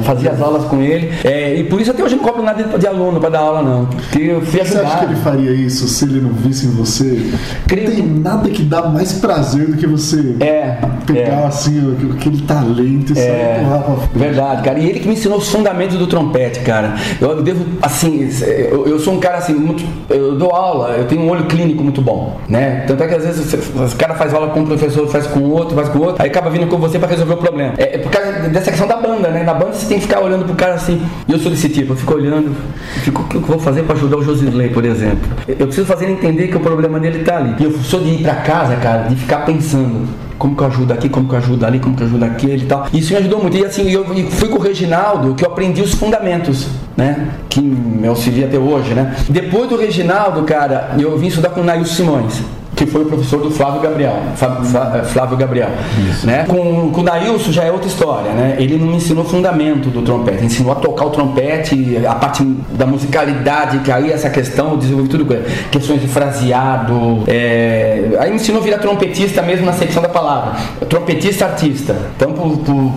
Fazia 0.03 0.31
as 0.31 0.41
aulas 0.41 0.65
com 0.65 0.81
ele. 0.81 1.11
É, 1.23 1.55
e 1.55 1.63
por 1.63 1.81
isso 1.81 1.91
até 1.91 2.03
hoje 2.03 2.15
não 2.15 2.23
cobro 2.23 2.43
nada 2.43 2.63
de 2.77 2.87
aluno 2.87 3.19
para 3.19 3.29
dar 3.29 3.39
aula, 3.39 3.61
não. 3.61 3.85
Porque 3.85 4.21
eu 4.21 4.41
fui 4.41 4.59
Você 4.59 4.77
acha 4.77 4.99
que 4.99 5.05
ele 5.05 5.15
faria 5.15 5.51
isso 5.51 5.87
se 5.87 6.05
ele 6.05 6.21
não 6.21 6.31
visse 6.31 6.67
em 6.67 6.71
você? 6.71 7.31
Creio 7.67 7.89
não 7.89 7.95
tem 7.95 8.03
que... 8.03 8.19
nada 8.19 8.49
que 8.49 8.63
dá 8.63 8.83
mais 8.83 9.13
prazer 9.13 9.67
do 9.67 9.77
que 9.77 9.87
você 9.87 10.35
é, 10.39 10.77
pegar 11.05 11.41
é. 11.41 11.45
assim 11.45 11.97
aquele 12.17 12.41
talento 12.41 13.13
e 13.13 13.19
é, 13.19 13.23
sair 13.23 13.65
pra. 13.65 13.95
Verdade, 14.13 14.63
cara. 14.63 14.79
E 14.79 14.89
ele 14.89 14.99
que 14.99 15.07
me 15.07 15.13
ensinou 15.13 15.37
os 15.37 15.49
fundamentos 15.49 15.97
do 15.97 16.07
trompete, 16.07 16.59
cara. 16.61 16.95
Eu 17.19 17.41
devo, 17.41 17.65
assim, 17.81 18.29
eu, 18.41 18.87
eu 18.87 18.99
sou 18.99 19.13
um 19.13 19.19
cara 19.19 19.37
assim, 19.37 19.53
muito, 19.53 19.83
eu 20.09 20.37
dou 20.37 20.51
aula, 20.51 20.91
eu 20.91 21.05
tenho 21.05 21.21
um 21.21 21.29
olho 21.29 21.45
clínico 21.45 21.83
muito 21.83 22.01
bom, 22.01 22.37
né? 22.47 22.83
Tanto 22.87 23.03
é 23.03 23.07
que 23.07 23.15
às 23.15 23.25
vezes 23.25 23.53
os 23.75 23.93
cara 23.93 24.15
faz 24.15 24.33
aula 24.33 24.49
com 24.49 24.61
um 24.61 24.65
professor, 24.65 25.07
faz 25.07 25.27
com 25.27 25.41
outro, 25.43 25.75
faz 25.75 25.89
com 25.89 25.99
outro, 25.99 26.21
aí 26.21 26.29
acaba 26.29 26.49
vindo 26.49 26.67
com 26.67 26.77
você 26.77 26.97
para 26.99 27.09
resolver 27.09 27.33
o 27.33 27.37
problema. 27.37 27.73
É, 27.77 27.95
é 27.95 27.97
por 27.97 28.11
causa 28.11 28.31
dessa 28.49 28.71
questão 28.71 28.87
da 28.87 28.97
banda, 28.97 29.29
né? 29.29 29.43
Na 29.43 29.53
banda 29.53 29.70
você 29.77 29.87
tem 29.87 29.97
que 29.97 30.03
ficar 30.03 30.19
olhando 30.19 30.45
pro 30.45 30.55
cara 30.55 30.75
assim. 30.75 31.01
E 31.27 31.31
eu 31.31 31.39
sou 31.39 31.51
desse 31.51 31.69
tipo, 31.69 31.93
eu 31.93 31.97
fico 31.97 32.13
olhando, 32.13 32.55
fico, 33.03 33.21
o 33.21 33.27
que 33.27 33.35
eu 33.35 33.41
vou 33.41 33.59
fazer 33.59 33.83
para 33.83 33.95
ajudar 33.95 34.17
o 34.17 34.23
Josisley, 34.23 34.69
por 34.69 34.85
exemplo? 34.85 35.29
Eu 35.47 35.67
preciso 35.67 35.85
fazer 35.85 36.05
ele 36.05 36.13
entender 36.13 36.47
que 36.47 36.57
o 36.57 36.59
problema 36.59 36.99
dele 36.99 37.23
tá 37.23 37.37
ali. 37.37 37.55
E 37.59 37.63
eu 37.63 37.71
sou 37.79 38.01
de 38.01 38.09
ir 38.09 38.23
para 38.23 38.35
casa, 38.35 38.75
cara, 38.75 39.07
de 39.07 39.15
ficar 39.15 39.45
pensando 39.45 40.07
como 40.37 40.55
que 40.55 40.63
eu 40.63 40.67
ajudo 40.67 40.91
aqui, 40.91 41.07
como 41.07 41.27
que 41.27 41.35
eu 41.35 41.37
ajudo 41.37 41.65
ali, 41.65 41.79
como 41.79 41.95
que 41.95 42.01
eu 42.01 42.07
ajudo 42.07 42.25
aquele 42.25 42.63
e 42.63 42.65
tal. 42.65 42.87
Isso 42.91 43.13
me 43.13 43.19
ajudou 43.19 43.41
muito. 43.41 43.57
E 43.57 43.65
assim, 43.65 43.89
eu 43.91 44.03
fui 44.31 44.49
com 44.49 44.57
o 44.57 44.61
Reginaldo 44.61 45.35
que 45.35 45.45
eu 45.45 45.49
aprendi 45.49 45.81
os 45.81 45.93
fundamentos, 45.93 46.67
né? 46.97 47.29
Que 47.47 47.61
me 47.61 48.07
auxilia 48.07 48.47
até 48.47 48.57
hoje, 48.57 48.93
né? 48.93 49.15
Depois 49.29 49.69
do 49.69 49.77
Reginaldo, 49.77 50.41
cara, 50.43 50.95
eu 50.97 51.15
vim 51.17 51.27
estudar 51.27 51.49
com 51.49 51.61
o 51.61 51.63
Nail 51.63 51.85
Simões 51.85 52.41
que 52.81 52.87
foi 52.87 53.03
o 53.03 53.05
professor 53.05 53.39
do 53.39 53.51
Flávio 53.51 53.79
Gabriel. 53.79 54.15
Eh, 54.33 55.03
Flávio 55.03 55.37
Gabriel. 55.37 55.69
Isso. 56.09 56.25
Né? 56.25 56.45
Com, 56.47 56.89
com 56.91 57.01
o 57.01 57.03
Dailson 57.03 57.51
já 57.51 57.63
é 57.63 57.71
outra 57.71 57.87
história, 57.87 58.31
né? 58.31 58.55
Ele 58.57 58.75
não 58.77 58.87
me 58.87 58.95
ensinou 58.95 59.23
fundamento 59.23 59.89
do 59.89 60.01
trompete, 60.01 60.43
ensinou 60.43 60.71
a 60.71 60.75
tocar 60.75 61.05
o 61.05 61.09
trompete, 61.11 61.95
a 62.07 62.15
parte 62.15 62.43
da 62.71 62.87
musicalidade, 62.87 63.79
que 63.79 63.91
aí 63.91 64.11
essa 64.11 64.31
questão, 64.31 64.71
eu 64.71 64.77
desenvolvi 64.77 65.09
tudo 65.09 65.25
com 65.25 65.33
ele. 65.33 65.45
Questões 65.69 66.01
de 66.01 66.07
fraseado. 66.07 67.23
É... 67.27 68.17
Aí 68.19 68.31
me 68.31 68.37
ensinou 68.37 68.61
a 68.61 68.63
virar 68.63 68.79
trompetista 68.79 69.43
mesmo 69.43 69.65
na 69.65 69.73
secção 69.73 70.01
da 70.01 70.09
palavra. 70.09 70.53
Trompetista 70.89 71.45
artista. 71.45 71.95
Então, 72.15 72.33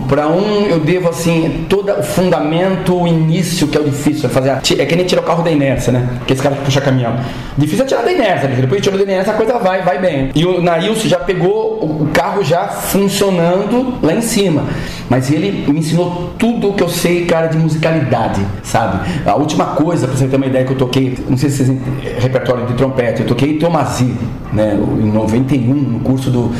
para 0.07 0.27
um, 0.27 0.65
eu 0.65 0.79
devo 0.79 1.09
assim, 1.09 1.65
todo 1.69 1.91
o 1.91 2.01
fundamento, 2.01 3.01
o 3.03 3.07
início, 3.07 3.67
que 3.67 3.77
é 3.77 3.81
o 3.81 3.83
difícil, 3.83 4.27
é 4.27 4.31
fazer. 4.31 4.49
A... 4.49 4.61
É 4.79 4.85
que 4.85 4.95
nem 4.95 5.05
tirar 5.05 5.21
o 5.21 5.25
carro 5.25 5.43
da 5.43 5.51
inércia, 5.51 5.93
né? 5.93 6.07
Que 6.25 6.33
esse 6.33 6.41
cara 6.41 6.55
que 6.55 6.63
puxa 6.63 6.81
caminhão. 6.81 7.15
Difícil 7.55 7.85
é 7.85 7.87
tirar 7.87 8.01
da 8.01 8.11
inércia, 8.11 8.47
depois 8.47 8.81
de 8.81 8.89
tirar 8.89 8.97
da 8.97 9.03
inércia 9.03 9.33
a 9.33 9.35
coisa 9.35 9.59
vai, 9.59 9.74
vai 9.83 9.99
bem. 9.99 10.31
E 10.35 10.45
o 10.45 10.61
Nailson 10.61 11.07
já 11.07 11.19
pegou 11.19 11.83
o 11.83 12.09
carro 12.13 12.43
já 12.43 12.67
funcionando 12.67 13.95
lá 14.01 14.13
em 14.13 14.21
cima. 14.21 14.63
Mas 15.09 15.31
ele 15.31 15.71
me 15.71 15.79
ensinou 15.79 16.33
tudo 16.37 16.69
o 16.69 16.73
que 16.73 16.83
eu 16.83 16.89
sei, 16.89 17.25
cara, 17.25 17.47
de 17.47 17.57
musicalidade, 17.57 18.41
sabe? 18.63 19.07
A 19.25 19.35
última 19.35 19.65
coisa, 19.67 20.07
pra 20.07 20.17
você 20.17 20.27
ter 20.27 20.35
uma 20.35 20.45
ideia, 20.45 20.65
que 20.65 20.73
eu 20.73 20.77
toquei, 20.77 21.17
não 21.29 21.37
sei 21.37 21.49
se 21.49 21.65
vocês 21.65 21.79
repertório 22.19 22.65
de 22.65 22.73
trompete, 22.73 23.21
eu 23.21 23.27
toquei 23.27 23.57
Tomasi, 23.57 24.15
né, 24.51 24.73
em 24.73 25.11
91, 25.11 25.73
no 25.73 25.99
curso 25.99 26.31
do 26.31 26.51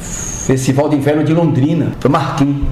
Festival 0.00 0.88
de 0.88 0.96
Inverno 0.96 1.22
de 1.22 1.32
Londrina. 1.32 1.92
Foi 2.00 2.10
Marquinhos, 2.10 2.66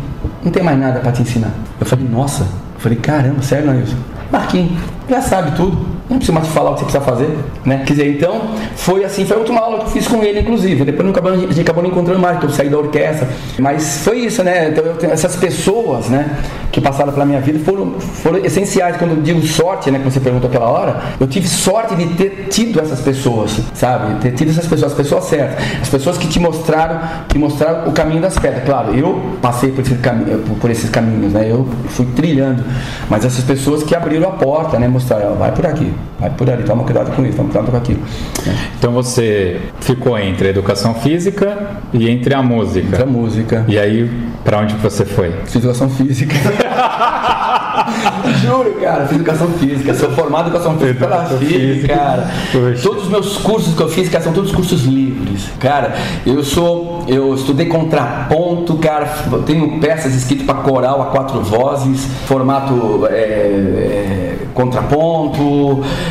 não 0.44 0.50
tem 0.50 0.62
mais 0.62 0.78
nada 0.78 1.00
para 1.00 1.12
te 1.12 1.22
ensinar. 1.22 1.54
Eu 1.78 1.86
falei, 1.86 2.06
nossa. 2.08 2.42
Eu 2.42 2.80
falei, 2.80 2.98
caramba, 2.98 3.42
sério, 3.42 3.66
Nailson? 3.66 3.96
Marquinhos, 4.32 4.72
já 5.10 5.20
sabe 5.20 5.56
tudo 5.56 6.00
não 6.10 6.16
precisa 6.16 6.32
mais 6.32 6.48
falar 6.48 6.72
o 6.72 6.74
que 6.74 6.80
você 6.80 6.86
precisa 6.86 7.04
fazer, 7.04 7.38
né? 7.64 7.84
Quer 7.86 7.92
dizer, 7.94 8.16
então, 8.16 8.40
foi 8.74 9.04
assim, 9.04 9.24
foi 9.24 9.36
a 9.36 9.40
última 9.40 9.60
aula 9.60 9.78
que 9.78 9.84
eu 9.84 9.90
fiz 9.90 10.08
com 10.08 10.20
ele, 10.24 10.40
inclusive. 10.40 10.84
Depois 10.84 11.08
acabou, 11.08 11.32
a 11.32 11.36
gente 11.36 11.60
acabou 11.60 11.84
não 11.84 11.90
encontrando 11.90 12.18
mais, 12.18 12.36
porque 12.36 12.46
eu 12.46 12.50
saí 12.50 12.68
da 12.68 12.78
orquestra. 12.78 13.28
Mas 13.60 13.98
foi 14.04 14.18
isso, 14.18 14.42
né? 14.42 14.70
Então, 14.70 14.84
eu 14.84 15.10
essas 15.10 15.36
pessoas, 15.36 16.08
né, 16.08 16.36
que 16.72 16.80
passaram 16.80 17.12
pela 17.12 17.24
minha 17.24 17.40
vida 17.40 17.60
foram, 17.60 17.92
foram 18.00 18.38
essenciais. 18.38 18.96
Quando 18.96 19.12
eu 19.12 19.22
digo 19.22 19.40
sorte, 19.46 19.88
né, 19.90 20.00
que 20.00 20.04
você 20.04 20.18
perguntou 20.18 20.48
aquela 20.50 20.68
hora, 20.68 21.00
eu 21.20 21.28
tive 21.28 21.46
sorte 21.46 21.94
de 21.94 22.06
ter 22.14 22.48
tido 22.50 22.80
essas 22.80 23.00
pessoas, 23.00 23.60
sabe? 23.74 24.20
Ter 24.20 24.32
tido 24.32 24.50
essas 24.50 24.66
pessoas, 24.66 24.90
as 24.90 24.96
pessoas 24.96 25.24
certas. 25.24 25.64
As 25.80 25.88
pessoas 25.88 26.18
que 26.18 26.26
te 26.26 26.40
mostraram, 26.40 27.00
que 27.28 27.38
mostraram 27.38 27.88
o 27.88 27.92
caminho 27.92 28.20
das 28.20 28.36
pedras. 28.36 28.64
Claro, 28.64 28.96
eu 28.96 29.36
passei 29.40 29.70
por, 29.70 29.82
esse 29.82 29.94
por 30.60 30.70
esses 30.70 30.90
caminhos, 30.90 31.32
né? 31.32 31.46
Eu 31.48 31.68
fui 31.90 32.06
trilhando. 32.16 32.64
Mas 33.08 33.24
essas 33.24 33.44
pessoas 33.44 33.84
que 33.84 33.94
abriram 33.94 34.28
a 34.28 34.32
porta, 34.32 34.76
né? 34.76 34.88
Mostraram, 35.00 35.34
vai 35.36 35.52
por 35.52 35.66
aqui 35.66 35.92
vai 36.20 36.30
por 36.30 36.48
ali, 36.50 36.62
toma 36.64 36.84
cuidado 36.84 37.16
com 37.16 37.24
isso, 37.24 37.36
toma 37.36 37.48
cuidado 37.48 37.70
com 37.70 37.76
aquilo. 37.78 38.00
Então 38.78 38.92
você 38.92 39.60
ficou 39.80 40.18
entre 40.18 40.48
a 40.48 40.50
educação 40.50 40.94
física 40.94 41.80
e 41.94 42.08
entre 42.08 42.34
a 42.34 42.42
música. 42.42 42.86
Entre 42.86 43.02
a 43.02 43.06
música. 43.06 43.64
E 43.66 43.78
aí, 43.78 44.10
para 44.44 44.58
onde 44.58 44.74
você 44.74 45.06
foi? 45.06 45.32
Fiz 45.46 45.56
educação 45.56 45.88
física. 45.88 46.36
Juro, 48.42 48.74
cara, 48.80 49.06
fiz 49.06 49.16
educação 49.16 49.48
física. 49.52 49.94
Sou 49.94 50.10
formado 50.10 50.48
em 50.48 50.50
educação 50.50 50.76
física 50.78 51.06
pela 51.06 51.24
FIV, 51.24 51.88
cara. 51.88 52.30
Poxa. 52.52 52.82
Todos 52.82 53.04
os 53.04 53.08
meus 53.08 53.38
cursos 53.38 53.74
que 53.74 53.82
eu 53.82 53.88
fiz, 53.88 54.08
cara, 54.08 54.22
são 54.22 54.32
todos 54.32 54.52
cursos 54.52 54.84
livres. 54.84 55.50
Cara, 55.58 55.94
eu 56.26 56.44
sou. 56.44 57.04
Eu 57.08 57.34
estudei 57.34 57.66
contraponto, 57.66 58.76
cara. 58.76 59.06
Tenho 59.46 59.80
peças 59.80 60.14
escritas 60.14 60.46
para 60.46 60.56
coral 60.56 61.02
a 61.02 61.06
quatro 61.06 61.40
vozes, 61.40 62.04
formato 62.26 63.06
é, 63.06 63.14
é, 63.14 64.36
contraponto, 64.54 64.89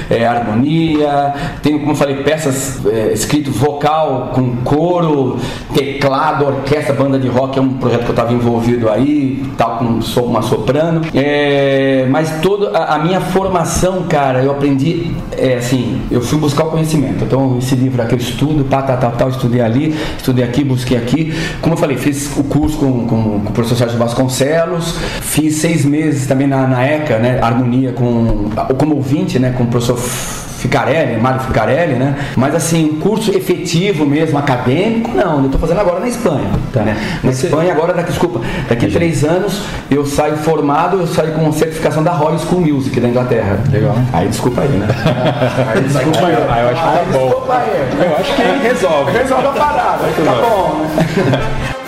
é, 0.10 0.26
harmonia. 0.26 1.34
Tenho, 1.62 1.80
como 1.80 1.92
eu 1.92 1.96
falei, 1.96 2.18
peças 2.18 2.86
é, 2.86 3.12
escrito 3.14 3.52
vocal 3.52 4.32
com 4.34 4.58
coro, 4.58 5.38
teclado, 5.74 6.46
orquestra, 6.46 6.94
banda 6.94 7.20
de 7.20 7.28
rock. 7.28 7.58
É 7.58 7.62
um 7.62 7.74
projeto 7.74 8.02
que 8.02 8.08
eu 8.08 8.12
estava 8.12 8.34
envolvido 8.34 8.90
aí, 8.90 9.44
tal, 9.58 9.78
com 9.78 10.00
uma 10.22 10.42
soprano. 10.42 11.02
É, 11.14 12.08
mas 12.10 12.42
toda 12.42 12.78
a, 12.78 13.00
minha 13.00 13.22
formação, 13.22 14.04
cara, 14.04 14.44
eu 14.44 14.52
aprendi, 14.52 15.12
é, 15.38 15.56
assim, 15.56 16.02
eu 16.10 16.22
fui 16.22 16.40
buscar 16.40 16.66
o 16.66 16.72
conhecimento. 16.72 17.24
Então, 17.24 17.58
esse 17.58 17.76
livro 17.76 18.02
aqui 18.02 18.14
eu 18.14 18.20
estudo, 18.20 18.64
tá, 18.64 18.82
tá, 18.82 18.98
tal, 18.98 19.30
estudei 19.30 19.62
ali, 19.62 19.96
estudei 20.18 20.44
aqui, 20.44 20.64
busquei 20.64 20.98
aqui. 20.98 21.34
Como 21.62 21.74
eu 21.74 21.78
falei, 21.78 21.98
fiz 21.98 22.38
o 22.38 22.44
curso 22.44 22.78
com, 22.78 23.08
com, 23.08 23.40
com 23.40 23.50
o 23.50 23.54
professor 23.54 23.76
Sérgio 23.76 23.98
Vasconcelos, 23.98 24.98
fiz 25.22 25.56
seis 25.56 25.86
meses 25.86 26.28
também 26.28 26.48
na, 26.48 26.68
na 26.68 26.86
ECA, 26.86 27.18
né, 27.18 27.40
harmonia 27.42 27.92
com, 27.94 28.50
como 28.78 28.96
ouvinte, 28.96 29.40
né, 29.40 29.54
com 29.58 29.64
o 29.64 29.68
professor 29.68 29.98
Ficarelli, 30.60 31.20
Mário 31.20 31.40
Ficarelli, 31.40 31.94
né? 31.94 32.16
Mas 32.36 32.54
assim, 32.54 33.00
curso 33.02 33.32
efetivo 33.32 34.06
mesmo, 34.06 34.38
acadêmico, 34.38 35.12
não. 35.16 35.40
Eu 35.40 35.46
estou 35.46 35.60
fazendo 35.60 35.80
agora 35.80 36.02
na 36.02 36.08
Espanha. 36.08 36.52
Tá. 36.74 36.82
Né? 36.82 36.98
Na 37.24 37.32
Você... 37.32 37.48
Espanha, 37.48 37.72
agora, 37.72 37.94
daqui, 37.94 38.10
desculpa, 38.10 38.42
daqui 38.68 38.86
a 38.86 38.90
três 38.90 39.24
anos 39.24 39.62
eu 39.90 40.06
saio 40.06 40.36
formado, 40.38 41.00
eu 41.00 41.08
saio 41.08 41.32
com 41.32 41.50
certificação 41.54 42.04
da 42.04 42.12
Royal 42.12 42.38
School 42.40 42.62
Music 42.62 43.00
da 43.00 43.08
Inglaterra. 43.08 43.58
Legal. 43.72 43.96
Aí 44.12 44.28
desculpa 44.28 44.62
aí, 44.62 44.68
né? 44.68 44.88
aí, 45.74 45.82
desculpa 45.82 46.28
aí. 46.28 46.36
Aí 46.50 46.64
eu 46.64 46.70
acho 46.70 46.82
que 46.82 46.88
tá 46.88 47.06
bom. 47.12 47.26
Desculpa 47.26 47.54
aí. 47.54 48.06
Eu 48.06 48.18
acho 48.18 48.36
que 48.36 48.68
resolve. 48.68 49.12
Resolve 49.12 49.48
a 49.48 49.52
parada. 49.52 50.04
Tá 50.26 50.42
bom, 50.42 50.86
né? 50.86 51.70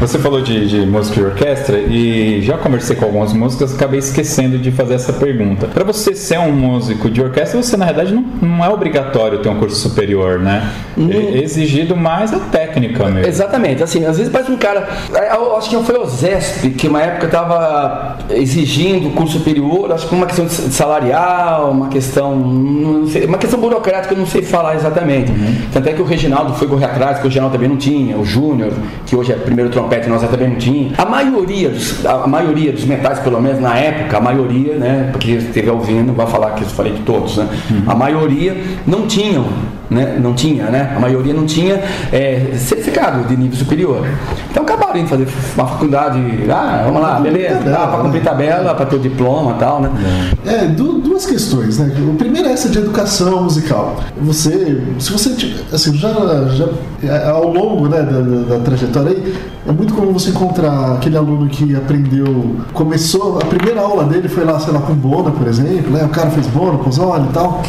Você 0.00 0.16
falou 0.16 0.40
de, 0.40 0.68
de, 0.68 0.86
música 0.86 1.18
e 1.18 1.24
orquestra 1.24 1.76
e 1.76 2.40
já 2.40 2.56
conversei 2.56 2.94
com 2.94 3.04
algumas 3.04 3.32
músicas, 3.32 3.74
acabei 3.74 3.98
esquecendo 3.98 4.56
de 4.56 4.70
fazer 4.70 4.94
essa 4.94 5.12
pergunta. 5.12 5.66
Para 5.66 5.82
você 5.82 6.14
ser 6.14 6.38
um 6.38 6.52
músico 6.52 7.10
de 7.10 7.20
orquestra, 7.20 7.60
você 7.60 7.76
na 7.76 7.84
verdade 7.84 8.14
não, 8.14 8.22
não 8.40 8.64
é 8.64 8.68
obrigatório 8.68 9.40
ter 9.40 9.48
um 9.48 9.58
curso 9.58 9.76
superior, 9.76 10.38
né? 10.38 10.70
Hum. 10.96 11.10
É 11.10 11.42
exigido 11.42 11.96
mais 11.96 12.32
a 12.32 12.38
técnica 12.38 13.06
mesmo. 13.06 13.28
Exatamente, 13.28 13.82
assim, 13.82 14.04
às 14.04 14.18
vezes 14.18 14.32
parece 14.32 14.52
um 14.52 14.56
cara. 14.56 14.88
Eu 15.34 15.56
acho 15.56 15.68
que 15.68 15.76
foi 15.82 15.98
o 15.98 16.06
ZESP 16.06 16.70
que 16.70 16.86
uma 16.86 17.02
época 17.02 17.26
estava 17.26 18.18
exigindo 18.30 19.12
curso 19.14 19.38
superior, 19.38 19.90
acho 19.90 20.08
que 20.08 20.14
uma 20.14 20.26
questão 20.26 20.48
salarial, 20.48 21.72
uma 21.72 21.88
questão. 21.88 23.04
Sei, 23.10 23.24
uma 23.24 23.38
questão 23.38 23.58
burocrática, 23.58 24.14
eu 24.14 24.18
não 24.18 24.26
sei 24.26 24.42
falar 24.42 24.76
exatamente. 24.76 25.32
Uhum. 25.32 25.56
Tanto 25.72 25.88
é 25.88 25.92
que 25.92 26.00
o 26.00 26.04
Reginaldo 26.04 26.54
foi 26.54 26.68
correr 26.68 26.84
atrás, 26.84 27.18
que 27.18 27.24
o 27.24 27.28
Reginaldo 27.28 27.54
também 27.54 27.68
não 27.68 27.76
tinha, 27.76 28.16
o 28.16 28.24
Júnior, 28.24 28.72
que 29.04 29.16
hoje 29.16 29.32
é 29.32 29.34
primeiro 29.34 29.70
trompete 29.70 29.87
trompete 29.88 30.08
nós 30.08 30.22
não 30.22 30.56
tinha. 30.56 30.92
A 30.98 31.06
maioria, 31.06 31.70
dos, 31.70 32.04
a 32.04 32.26
maioria 32.26 32.72
dos 32.72 32.84
metais, 32.84 33.18
pelo 33.20 33.40
menos 33.40 33.60
na 33.60 33.76
época, 33.76 34.18
a 34.18 34.20
maioria, 34.20 34.74
né? 34.74 35.08
Porque 35.10 35.32
esteve 35.32 35.70
ouvindo, 35.70 36.12
vai 36.12 36.26
falar 36.26 36.50
que 36.52 36.62
eu 36.62 36.68
falei 36.68 36.92
de 36.92 37.00
todos, 37.00 37.38
né? 37.38 37.48
Uhum. 37.70 37.82
A 37.86 37.94
maioria 37.94 38.56
não 38.86 39.06
tinham 39.06 39.46
né? 39.90 40.18
não 40.20 40.34
tinha, 40.34 40.64
né? 40.66 40.92
A 40.96 41.00
maioria 41.00 41.34
não 41.34 41.46
tinha 41.46 41.82
é, 42.12 42.52
certificado 42.56 43.26
de 43.26 43.36
nível 43.36 43.56
superior. 43.56 44.06
Então 44.50 44.62
acabaram 44.62 44.98
indo 44.98 45.08
fazer 45.08 45.26
uma 45.56 45.66
faculdade, 45.66 46.20
ah, 46.50 46.82
vamos 46.84 47.02
lá, 47.02 47.20
beleza, 47.20 47.60
dá 47.60 47.86
para 47.86 48.02
cumprir 48.02 48.22
tabela, 48.22 48.74
para 48.74 48.86
ter 48.86 48.96
o 48.96 48.98
diploma 48.98 49.52
e 49.52 49.58
tal, 49.58 49.80
né? 49.80 49.90
É, 50.46 50.66
duas 50.66 51.26
questões, 51.26 51.78
né? 51.78 51.92
O 52.08 52.14
primeiro 52.14 52.48
é 52.48 52.52
essa 52.52 52.68
de 52.68 52.78
educação 52.78 53.44
musical. 53.44 53.96
Você, 54.22 54.82
se 54.98 55.12
você, 55.12 55.30
assim, 55.72 55.96
já, 55.96 56.08
já 56.48 56.68
é, 57.02 57.30
ao 57.30 57.52
longo 57.52 57.88
né, 57.88 58.02
da, 58.02 58.20
da, 58.20 58.56
da 58.56 58.64
trajetória 58.64 59.10
aí, 59.10 59.34
é 59.66 59.72
muito 59.72 59.92
comum 59.94 60.12
você 60.12 60.30
encontrar 60.30 60.94
aquele 60.94 61.16
aluno 61.16 61.48
que 61.48 61.76
aprendeu, 61.76 62.56
começou, 62.72 63.38
a 63.38 63.44
primeira 63.44 63.80
aula 63.80 64.04
dele 64.04 64.28
foi 64.28 64.44
lá, 64.44 64.58
sei 64.58 64.72
lá, 64.72 64.80
com 64.80 64.94
Bona, 64.94 65.30
por 65.30 65.46
exemplo, 65.46 65.90
né? 65.90 66.04
O 66.04 66.08
cara 66.08 66.30
fez 66.30 66.46
Bona, 66.46 66.78
com 66.78 66.88
e 66.88 67.32
tal. 67.32 67.62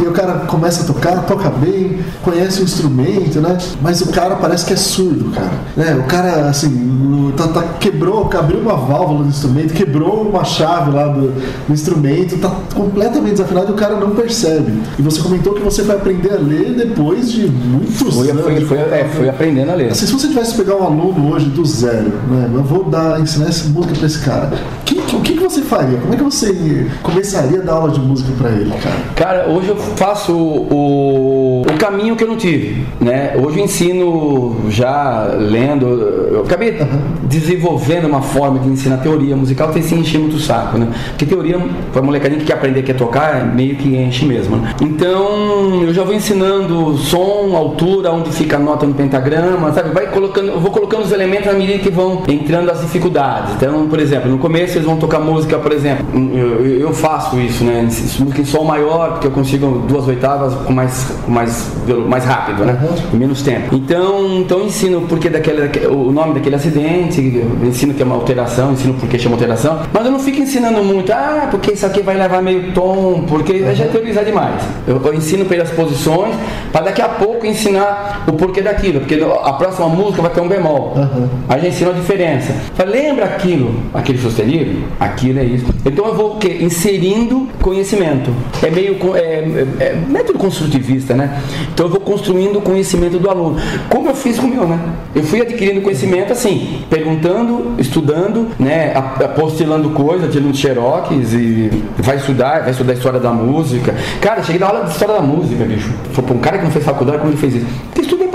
E 0.00 0.06
o 0.06 0.12
cara 0.12 0.46
começa 0.46 0.82
a 0.82 0.86
tocar, 0.86 1.26
toca 1.26 1.50
bem, 1.60 2.00
conhece 2.22 2.60
o 2.60 2.64
instrumento, 2.64 3.40
né? 3.40 3.56
Mas 3.80 4.00
o 4.00 4.08
cara 4.08 4.36
parece 4.36 4.64
que 4.64 4.72
é 4.72 4.76
surdo, 4.76 5.30
cara. 5.30 5.52
Né? 5.76 5.94
O 5.96 6.04
cara, 6.04 6.48
assim, 6.48 7.32
tá, 7.36 7.48
tá, 7.48 7.62
quebrou, 7.78 8.28
abriu 8.32 8.60
uma 8.60 8.76
válvula 8.76 9.24
do 9.24 9.28
instrumento, 9.28 9.74
quebrou 9.74 10.22
uma 10.22 10.44
chave 10.44 10.90
lá 10.90 11.06
do, 11.08 11.32
do 11.66 11.72
instrumento, 11.72 12.38
tá 12.38 12.50
completamente 12.74 13.32
desafinado 13.32 13.70
e 13.70 13.72
o 13.72 13.76
cara 13.76 13.96
não 13.96 14.10
percebe. 14.10 14.72
E 14.98 15.02
você 15.02 15.20
comentou 15.20 15.54
que 15.54 15.60
você 15.60 15.82
vai 15.82 15.96
aprender 15.96 16.32
a 16.32 16.36
ler 16.36 16.74
depois 16.74 17.30
de 17.30 17.46
muitos 17.46 18.14
foi, 18.14 18.30
anos. 18.30 18.44
Foi, 18.44 18.60
foi, 18.64 18.78
é, 18.78 19.08
foi 19.14 19.28
aprendendo 19.28 19.70
a 19.70 19.74
ler. 19.74 19.90
Assim, 19.90 20.06
se 20.06 20.12
você 20.12 20.28
tivesse 20.28 20.54
pegar 20.54 20.76
um 20.76 20.84
aluno 20.84 21.32
hoje 21.32 21.46
do 21.46 21.64
zero, 21.64 22.12
né? 22.28 22.50
Eu 22.52 22.62
vou 22.62 22.84
dar, 22.84 23.20
ensinar 23.20 23.48
essa 23.48 23.68
música 23.68 23.94
pra 23.94 24.06
esse 24.06 24.18
cara. 24.20 24.52
Que, 24.84 24.98
o 24.98 25.20
que, 25.20 25.34
que 25.34 25.39
você 25.50 25.62
faria? 25.62 25.98
Como 25.98 26.14
é 26.14 26.16
que 26.16 26.22
você 26.22 26.86
começaria 27.02 27.60
a 27.60 27.62
dar 27.62 27.72
aula 27.74 27.90
de 27.90 28.00
música 28.00 28.30
para 28.38 28.50
ele, 28.50 28.72
cara? 28.78 28.96
Cara, 29.16 29.48
hoje 29.48 29.68
eu 29.68 29.76
faço 29.76 30.32
o, 30.32 31.62
o 31.62 31.78
caminho 31.78 32.16
que 32.16 32.24
eu 32.24 32.28
não 32.28 32.36
tive, 32.36 32.86
né? 33.00 33.34
Hoje 33.36 33.58
eu 33.58 33.64
ensino 33.64 34.56
já 34.68 35.28
lendo, 35.38 35.86
eu 35.86 36.42
acabei 36.42 36.70
uhum. 36.80 37.00
desenvolvendo 37.24 38.06
uma 38.06 38.22
forma 38.22 38.58
de 38.60 38.68
ensinar 38.68 38.98
teoria 38.98 39.36
musical 39.36 39.72
sem 39.72 39.82
se 39.82 39.94
encher 39.94 40.18
muito 40.18 40.36
o 40.36 40.40
saco, 40.40 40.78
né? 40.78 40.88
Porque 41.10 41.26
teoria, 41.26 41.58
para 41.92 42.02
molecadinha 42.02 42.40
que 42.40 42.46
quer 42.46 42.54
aprender, 42.54 42.82
quer 42.82 42.96
tocar, 42.96 43.44
meio 43.44 43.76
que 43.76 43.96
enche 43.96 44.24
mesmo, 44.24 44.56
né? 44.56 44.74
Então, 44.80 45.82
eu 45.82 45.92
já 45.92 46.04
vou 46.04 46.14
ensinando 46.14 46.96
som, 46.98 47.56
altura, 47.56 48.12
onde 48.12 48.30
fica 48.30 48.56
a 48.56 48.60
nota 48.60 48.86
no 48.86 48.94
pentagrama, 48.94 49.72
sabe? 49.72 49.90
Vai 49.90 50.06
colocando, 50.08 50.48
eu 50.48 50.60
vou 50.60 50.70
colocando 50.70 51.02
os 51.02 51.12
elementos 51.12 51.48
à 51.48 51.52
medida 51.52 51.78
que 51.78 51.90
vão 51.90 52.22
entrando 52.28 52.70
as 52.70 52.80
dificuldades. 52.80 53.54
Então, 53.54 53.88
por 53.88 53.98
exemplo, 53.98 54.30
no 54.30 54.38
começo 54.38 54.76
eles 54.76 54.86
vão 54.86 54.96
tocar 54.96 55.18
música, 55.18 55.39
por 55.46 55.72
exemplo, 55.72 56.06
eu, 56.34 56.66
eu 56.66 56.92
faço 56.92 57.38
isso, 57.40 57.64
né? 57.64 57.82
Música 57.82 58.40
em 58.40 58.44
sol 58.44 58.64
maior, 58.64 59.12
porque 59.12 59.26
eu 59.26 59.30
consigo 59.30 59.84
duas 59.88 60.06
oitavas 60.06 60.54
com 60.54 60.72
mais, 60.72 61.12
mais 61.26 61.70
mais 62.08 62.24
rápido, 62.24 62.64
né? 62.64 62.78
Em 63.12 63.16
menos 63.16 63.42
tempo. 63.42 63.74
Então, 63.74 64.40
então 64.40 64.58
eu 64.58 64.66
ensino 64.66 64.98
o 64.98 65.02
porquê 65.02 65.28
daquele, 65.28 65.86
o 65.86 66.12
nome 66.12 66.34
daquele 66.34 66.56
acidente, 66.56 67.20
ensino 67.62 67.94
que 67.94 68.02
é 68.02 68.04
uma 68.04 68.14
alteração, 68.14 68.72
ensino 68.72 68.94
porque 68.94 69.18
chama 69.18 69.36
alteração, 69.36 69.80
mas 69.92 70.04
eu 70.04 70.10
não 70.10 70.18
fico 70.18 70.40
ensinando 70.40 70.82
muito, 70.82 71.12
ah, 71.12 71.48
porque 71.50 71.72
isso 71.72 71.86
aqui 71.86 72.02
vai 72.02 72.16
levar 72.16 72.42
meio 72.42 72.72
tom, 72.72 73.24
porque 73.28 73.52
uhum. 73.52 73.74
já 73.74 73.84
é 73.84 73.88
teorizar 73.88 74.24
demais. 74.24 74.62
Eu, 74.86 75.00
eu 75.02 75.14
ensino 75.14 75.44
pelas 75.44 75.70
posições, 75.70 76.34
para 76.72 76.86
daqui 76.86 77.02
a 77.02 77.08
pouco 77.08 77.46
ensinar 77.46 78.24
o 78.26 78.32
porquê 78.32 78.62
daquilo, 78.62 79.00
porque 79.00 79.20
a 79.44 79.52
próxima 79.54 79.88
música 79.88 80.22
vai 80.22 80.30
ter 80.30 80.40
um 80.40 80.48
bemol. 80.48 80.94
Uhum. 80.96 81.28
Aí 81.48 81.60
já 81.62 81.68
ensina 81.68 81.90
a 81.90 81.94
diferença. 81.94 82.54
Fala, 82.74 82.90
lembra 82.90 83.24
aquilo, 83.24 83.74
aquele 83.94 84.18
sustenido? 84.18 84.84
Aquilo 84.98 85.19
é 85.28 85.44
isso. 85.44 85.66
Então 85.84 86.06
eu 86.06 86.14
vou 86.14 86.34
o 86.34 86.36
quê? 86.38 86.58
Inserindo 86.60 87.48
conhecimento. 87.60 88.32
É 88.62 88.70
meio 88.70 88.96
é, 89.14 89.20
é, 89.20 89.84
é 89.84 89.98
método 90.08 90.38
construtivista, 90.38 91.14
né? 91.14 91.40
Então 91.72 91.86
eu 91.86 91.90
vou 91.90 92.00
construindo 92.00 92.58
o 92.58 92.62
conhecimento 92.62 93.18
do 93.18 93.28
aluno. 93.28 93.58
Como 93.88 94.08
eu 94.08 94.14
fiz 94.14 94.38
com 94.38 94.46
o 94.46 94.50
meu, 94.50 94.66
né? 94.66 94.78
Eu 95.14 95.22
fui 95.22 95.40
adquirindo 95.40 95.80
conhecimento 95.82 96.32
assim, 96.32 96.84
perguntando, 96.88 97.74
estudando, 97.78 98.48
né? 98.58 98.94
Apostilando 98.94 99.90
coisas, 99.90 100.32
tirando 100.32 100.56
xerox 100.56 101.10
e 101.34 101.70
vai 101.98 102.16
estudar, 102.16 102.60
vai 102.60 102.70
estudar 102.70 102.92
história 102.94 103.20
da 103.20 103.30
música. 103.30 103.94
Cara, 104.20 104.42
cheguei 104.42 104.60
na 104.60 104.68
aula 104.68 104.84
de 104.84 104.92
história 104.92 105.14
da 105.14 105.20
música, 105.20 105.64
bicho. 105.64 105.92
Foi 106.12 106.24
pra 106.24 106.34
um 106.34 106.38
cara 106.38 106.58
que 106.58 106.64
não 106.64 106.70
fez 106.70 106.84
faculdade, 106.84 107.18
como 107.18 107.30
ele 107.30 107.38
fez 107.38 107.56
isso? 107.56 107.66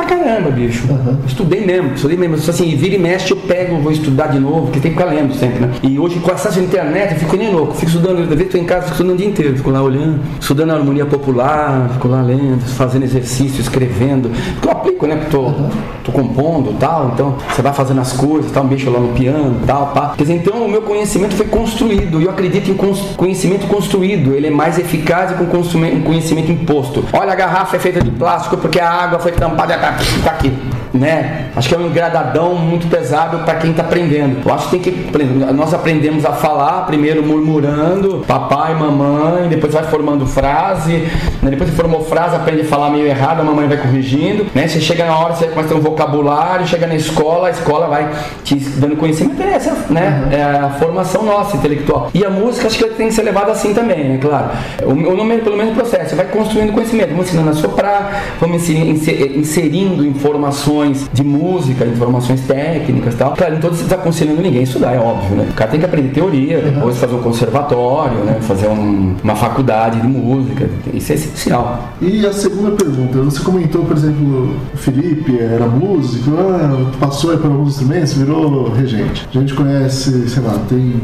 Pra 0.06 0.18
caramba, 0.18 0.51
bicho. 0.51 0.88
Uhum. 0.88 1.18
Estudei 1.26 1.66
mesmo, 1.66 1.93
estudei 1.95 2.18
mesmo. 2.18 2.36
Assim, 2.36 2.76
vira 2.76 2.95
e 2.95 2.99
mexe, 2.99 3.32
eu 3.32 3.38
pego, 3.38 3.78
vou 3.78 3.91
estudar 3.91 4.28
de 4.28 4.39
novo, 4.39 4.64
porque 4.64 4.80
tem 4.80 4.91
que 4.91 4.97
ficar 4.97 5.10
lendo 5.12 5.34
sempre, 5.34 5.60
né? 5.60 5.72
E 5.82 5.99
hoje, 5.99 6.20
com 6.20 6.32
acesso 6.32 6.60
à 6.60 6.62
internet, 6.62 7.14
eu 7.14 7.20
fico 7.20 7.36
nem 7.36 7.51
louco. 7.51 7.74
Fico 7.74 7.88
estudando, 7.88 8.22
às 8.22 8.30
vezes 8.30 8.51
tô 8.51 8.58
em 8.58 8.66
casa, 8.66 8.84
fico 8.84 8.93
estudando 8.93 9.16
o 9.16 9.18
dia 9.18 9.28
inteiro. 9.28 9.58
Fico 9.58 9.72
lá 9.72 9.82
olhando, 9.82 10.20
estudando 10.39 10.72
a 10.72 10.76
harmonia 10.76 11.06
popular, 11.06 11.89
fico 11.93 12.08
lá 12.08 12.22
lendo, 12.22 12.62
fazendo 12.62 13.03
exercício, 13.03 13.60
escrevendo. 13.60 14.30
Porque 14.53 14.68
eu 14.68 14.72
aplico, 14.72 15.08
né? 15.08 15.16
Porque 15.16 15.32
tô, 15.32 15.41
uhum. 15.41 15.70
tô 16.03 16.12
compondo 16.12 16.78
tal. 16.80 17.12
Então, 17.14 17.36
você 17.49 17.62
vai 17.64 17.74
fazendo 17.74 18.01
as 18.01 18.14
coisas, 18.14 18.51
tal, 18.51 18.64
mexo 18.64 18.91
lá 18.91 18.99
no 18.99 19.10
piano 19.10 19.62
tal, 19.66 19.88
pá. 19.88 20.14
Quer 20.16 20.24
dizer, 20.24 20.36
então 20.36 20.66
o 20.66 20.70
meu 20.70 20.84
conhecimento 20.84 21.36
foi 21.36 21.47
construído. 21.47 22.22
E 22.22 22.26
eu 22.26 22.30
acredito 22.30 22.70
em 22.70 22.76
conhecimento 23.16 23.66
construído. 23.68 24.34
Ele 24.34 24.47
é 24.47 24.51
mais 24.51 24.78
eficaz 24.78 25.32
que 25.36 25.41
um 25.41 26.01
conhecimento 26.03 26.51
imposto. 26.51 27.03
Olha, 27.12 27.32
a 27.32 27.36
garrafa 27.36 27.76
é 27.76 27.80
feita 27.80 28.01
de 28.01 28.12
plástico 28.12 28.58
porque 28.58 28.80
a 28.80 28.89
água 28.89 29.20
foi 29.20 29.32
tampada, 29.32 29.78
tá, 30.23 30.31
aqui 30.31 30.74
né? 30.97 31.49
Acho 31.55 31.69
que 31.69 31.75
é 31.75 31.77
um 31.77 31.87
engradadão 31.87 32.55
muito 32.55 32.87
pesado 32.87 33.39
para 33.39 33.55
quem 33.55 33.71
está 33.71 33.83
aprendendo. 33.83 34.37
Eu 34.45 34.53
acho 34.53 34.69
que 34.69 34.79
tem 34.79 34.93
que 34.93 35.53
nós 35.53 35.73
aprendemos 35.73 36.25
a 36.25 36.31
falar 36.31 36.85
primeiro 36.85 37.23
murmurando, 37.23 38.23
papai, 38.27 38.73
mamãe, 38.73 39.47
depois 39.49 39.73
vai 39.73 39.83
formando 39.83 40.25
frase, 40.25 41.07
né? 41.41 41.49
depois 41.49 41.69
que 41.69 41.75
formou 41.75 42.03
frase 42.03 42.35
aprende 42.35 42.61
a 42.61 42.65
falar 42.65 42.89
meio 42.89 43.05
errado, 43.05 43.41
a 43.41 43.43
mamãe 43.43 43.67
vai 43.67 43.77
corrigindo, 43.77 44.47
né? 44.53 44.67
Você 44.67 44.79
chega 44.79 45.05
na 45.05 45.17
hora 45.17 45.35
você 45.35 45.47
começa 45.47 45.69
a 45.69 45.73
ter 45.73 45.79
um 45.79 45.81
vocabulário, 45.83 46.67
chega 46.67 46.87
na 46.87 46.95
escola, 46.95 47.47
a 47.47 47.51
escola 47.51 47.87
vai 47.87 48.09
te 48.43 48.55
dando 48.55 48.95
conhecimento, 48.95 49.41
é 49.41 49.53
essa, 49.53 49.85
né? 49.89 50.23
Uhum. 50.25 50.31
É 50.31 50.43
a 50.43 50.69
formação 50.79 51.23
nossa 51.23 51.57
intelectual. 51.57 52.09
E 52.13 52.23
a 52.25 52.29
música 52.29 52.67
acho 52.67 52.77
que 52.77 52.85
tem 52.91 53.07
que 53.07 53.13
ser 53.13 53.23
levada 53.23 53.51
assim 53.51 53.73
também, 53.73 54.03
né? 54.03 54.17
Claro. 54.21 54.49
O, 54.83 54.95
pelo 55.43 55.57
menos 55.57 55.73
processo, 55.73 56.11
você 56.11 56.15
vai 56.15 56.25
construindo 56.25 56.71
conhecimento, 56.73 57.09
vamos 57.09 57.27
ensinando 57.27 57.49
a 57.49 57.53
soprar, 57.53 58.23
vamos 58.39 58.67
inserindo 58.69 60.05
informações 60.05 60.84
informações 60.86 61.09
de 61.13 61.23
música, 61.23 61.86
informações 61.86 62.41
técnicas 62.41 63.13
e 63.13 63.17
tal. 63.17 63.33
Claro, 63.33 63.51
não 63.51 63.59
estou 63.59 63.71
desaconselhando 63.71 64.41
ninguém 64.41 64.61
a 64.61 64.63
estudar, 64.63 64.93
é 64.93 64.99
óbvio, 64.99 65.38
né? 65.38 65.47
O 65.49 65.53
cara 65.53 65.71
tem 65.71 65.79
que 65.79 65.86
aprender 65.86 66.09
teoria, 66.09 66.59
uhum. 66.59 66.71
depois 66.71 66.97
fazer 66.97 67.15
um 67.15 67.21
conservatório, 67.21 68.17
né? 68.19 68.38
Fazer 68.41 68.67
um, 68.67 69.15
uma 69.23 69.36
faculdade 69.36 70.01
de 70.01 70.07
música. 70.07 70.69
Isso 70.93 71.11
é 71.11 71.15
essencial. 71.15 71.89
E 72.01 72.25
a 72.25 72.33
segunda 72.33 72.71
pergunta, 72.71 73.19
você 73.21 73.41
comentou, 73.41 73.83
por 73.86 73.97
exemplo, 73.97 74.55
o 74.73 74.77
Felipe 74.77 75.38
era 75.39 75.65
músico, 75.67 76.31
ah, 76.38 76.91
passou 76.99 77.31
aí 77.31 77.38
por 77.38 77.51
alguns 77.51 77.69
instrumentos, 77.69 78.13
virou 78.13 78.71
regente. 78.71 79.27
A 79.33 79.39
gente 79.39 79.53
conhece, 79.53 80.29
sei 80.29 80.43
lá, 80.43 80.57
tem 80.69 80.99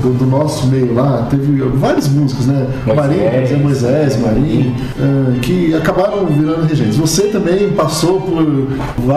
do, 0.00 0.12
do 0.18 0.26
nosso 0.26 0.66
meio 0.66 0.94
lá, 0.94 1.26
teve 1.30 1.62
vários 1.74 2.08
músicos, 2.08 2.46
né? 2.46 2.66
Moisés, 2.86 3.50
Marinho, 3.50 3.62
Moisés, 3.62 4.20
Marinho, 4.20 4.74
uh, 4.98 5.40
que 5.40 5.74
acabaram 5.74 6.26
virando 6.26 6.66
regentes. 6.66 6.96
Você 6.96 7.28
também 7.28 7.70
passou 7.72 8.20
por 8.20 8.42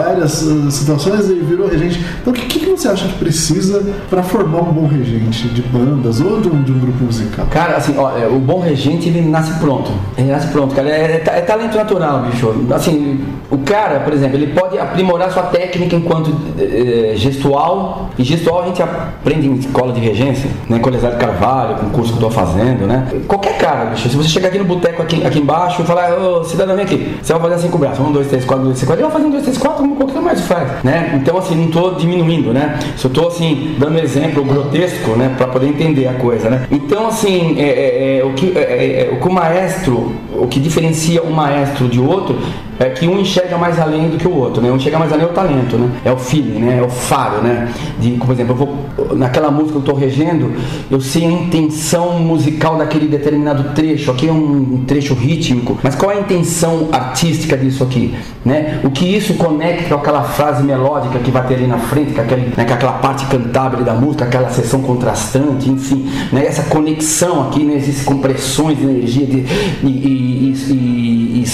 várias 0.06 0.42
uh, 0.42 0.70
situações 0.70 1.28
e 1.28 1.34
virou 1.34 1.68
regente. 1.68 2.04
Então, 2.20 2.32
o 2.32 2.36
que, 2.36 2.46
que 2.46 2.66
você 2.66 2.88
acha 2.88 3.08
que 3.08 3.14
precisa 3.14 3.82
para 4.08 4.22
formar 4.22 4.60
um 4.60 4.72
bom 4.72 4.86
regente 4.86 5.48
de 5.48 5.62
bandas 5.62 6.20
ou 6.20 6.40
de 6.40 6.48
um, 6.48 6.62
de 6.62 6.72
um 6.72 6.78
grupo 6.78 7.04
musical? 7.04 7.46
Cara, 7.50 7.76
assim, 7.76 7.94
ó, 7.96 8.16
é, 8.16 8.26
o 8.28 8.38
bom 8.38 8.60
regente 8.60 9.08
ele 9.08 9.22
nasce 9.22 9.58
pronto. 9.58 9.90
Ele 10.16 10.30
nasce 10.30 10.48
pronto, 10.48 10.74
cara. 10.74 10.88
É, 10.88 11.22
é, 11.26 11.38
é 11.38 11.40
talento 11.40 11.76
natural, 11.76 12.22
bicho. 12.22 12.52
Assim, 12.72 13.24
o 13.50 13.58
cara, 13.58 14.00
por 14.00 14.12
exemplo, 14.12 14.36
ele 14.36 14.48
pode 14.48 14.78
aprimorar 14.78 15.30
sua 15.30 15.44
técnica 15.44 15.96
enquanto 15.96 16.32
é, 16.58 17.14
gestual. 17.16 18.10
E 18.18 18.24
gestual 18.24 18.62
a 18.62 18.66
gente 18.66 18.82
aprende 18.82 19.46
em 19.46 19.54
escola 19.54 19.92
de 19.92 20.00
regência 20.00 20.48
né, 20.68 20.78
com 20.78 20.88
Eliezer 20.88 21.16
Carvalho, 21.16 21.76
com 21.76 21.86
o 21.86 21.90
curso 21.90 22.12
que 22.16 22.22
eu 22.22 22.28
estou 22.28 22.44
fazendo, 22.44 22.86
né? 22.86 23.06
Qualquer 23.26 23.58
cara, 23.58 23.86
bicho, 23.86 24.08
se 24.08 24.16
você 24.16 24.28
chegar 24.28 24.48
aqui 24.48 24.58
no 24.58 24.64
boteco 24.64 25.02
aqui, 25.02 25.24
aqui 25.24 25.38
embaixo 25.38 25.82
e 25.82 25.84
falar, 25.84 26.12
ô 26.18 26.44
cidadão, 26.44 26.76
vem 26.76 26.84
aqui, 26.84 27.18
você 27.22 27.32
vai 27.32 27.42
fazer 27.42 27.54
assim 27.54 27.68
com 27.68 27.76
o 27.76 27.80
braço, 27.80 28.02
um, 28.02 28.12
dois, 28.12 28.28
três, 28.28 28.44
quatro, 28.44 28.64
dois, 28.64 28.76
três, 28.76 28.88
quatro, 28.88 29.04
eu 29.04 29.08
vou 29.08 29.16
fazer 29.16 29.26
um, 29.26 29.30
dois, 29.30 29.42
três, 29.42 29.58
quatro, 29.58 29.95
qualquer 29.96 30.20
mais 30.20 30.40
faz, 30.42 30.84
né? 30.84 31.18
Então, 31.20 31.36
assim, 31.38 31.54
não 31.54 31.66
estou 31.66 31.94
diminuindo, 31.94 32.52
né? 32.52 32.78
Só 32.96 33.08
estou, 33.08 33.28
assim, 33.28 33.74
dando 33.78 33.98
exemplo 33.98 34.44
grotesco, 34.44 35.12
né, 35.12 35.34
para 35.36 35.46
poder 35.48 35.68
entender 35.68 36.06
a 36.06 36.14
coisa, 36.14 36.48
né? 36.50 36.66
Então, 36.70 37.08
assim, 37.08 37.56
é, 37.58 37.68
é, 37.68 38.18
é 38.18 38.24
o, 38.24 38.32
que, 38.32 38.52
é, 38.56 38.60
é, 38.60 39.00
é, 39.00 39.10
o 39.12 39.20
que 39.20 39.28
o 39.28 39.32
maestro, 39.32 40.12
o 40.32 40.46
que 40.46 40.60
diferencia 40.60 41.22
um 41.22 41.30
maestro 41.30 41.88
de 41.88 42.00
outro 42.00 42.38
é 42.78 42.90
que 42.90 43.06
um 43.08 43.18
enxerga 43.18 43.56
mais 43.56 43.78
além 43.78 44.10
do 44.10 44.16
que 44.16 44.28
o 44.28 44.34
outro, 44.34 44.62
né? 44.62 44.70
Um 44.70 44.76
enxerga 44.76 44.98
mais 44.98 45.12
além 45.12 45.24
é 45.24 45.28
o 45.28 45.32
talento, 45.32 45.76
né? 45.76 45.90
É 46.04 46.12
o 46.12 46.16
feeling, 46.16 46.58
né? 46.58 46.78
É 46.78 46.82
o 46.82 46.88
faro, 46.88 47.42
né? 47.42 47.72
De, 47.98 48.10
por 48.12 48.32
exemplo, 48.32 48.52
eu 48.52 48.56
vou, 48.56 49.16
naquela 49.16 49.50
música 49.50 49.72
que 49.72 49.76
eu 49.76 49.80
estou 49.80 49.94
regendo, 49.94 50.52
eu 50.90 51.00
sei 51.00 51.24
a 51.24 51.30
intenção 51.30 52.18
musical 52.18 52.76
daquele 52.76 53.06
determinado 53.08 53.74
trecho. 53.74 54.10
Aqui 54.10 54.28
é 54.28 54.32
um 54.32 54.84
trecho 54.86 55.14
rítmico, 55.14 55.78
mas 55.82 55.94
qual 55.94 56.10
é 56.12 56.16
a 56.16 56.20
intenção 56.20 56.88
artística 56.92 57.56
disso 57.56 57.82
aqui, 57.82 58.14
né? 58.44 58.80
O 58.84 58.90
que 58.90 59.04
isso 59.04 59.34
conecta 59.34 59.88
com 59.88 60.00
aquela 60.00 60.22
frase 60.22 60.62
melódica 60.62 61.18
que 61.18 61.30
vai 61.30 61.46
ter 61.46 61.54
ali 61.54 61.66
na 61.66 61.78
frente, 61.78 62.12
com, 62.12 62.20
aquele, 62.20 62.52
né? 62.56 62.64
com 62.64 62.74
aquela 62.74 62.92
parte 62.92 63.26
cantável 63.26 63.84
da 63.84 63.94
música, 63.94 64.24
aquela 64.24 64.50
sessão 64.50 64.82
contrastante, 64.82 65.70
enfim, 65.70 66.10
né? 66.32 66.44
Essa 66.46 66.64
conexão 66.64 67.48
aqui, 67.48 67.64
né? 67.64 67.74
Existem 67.76 68.04
compressões 68.04 68.78
de 68.78 68.84
energia 68.84 69.26
de, 69.26 69.44
e 69.82 70.35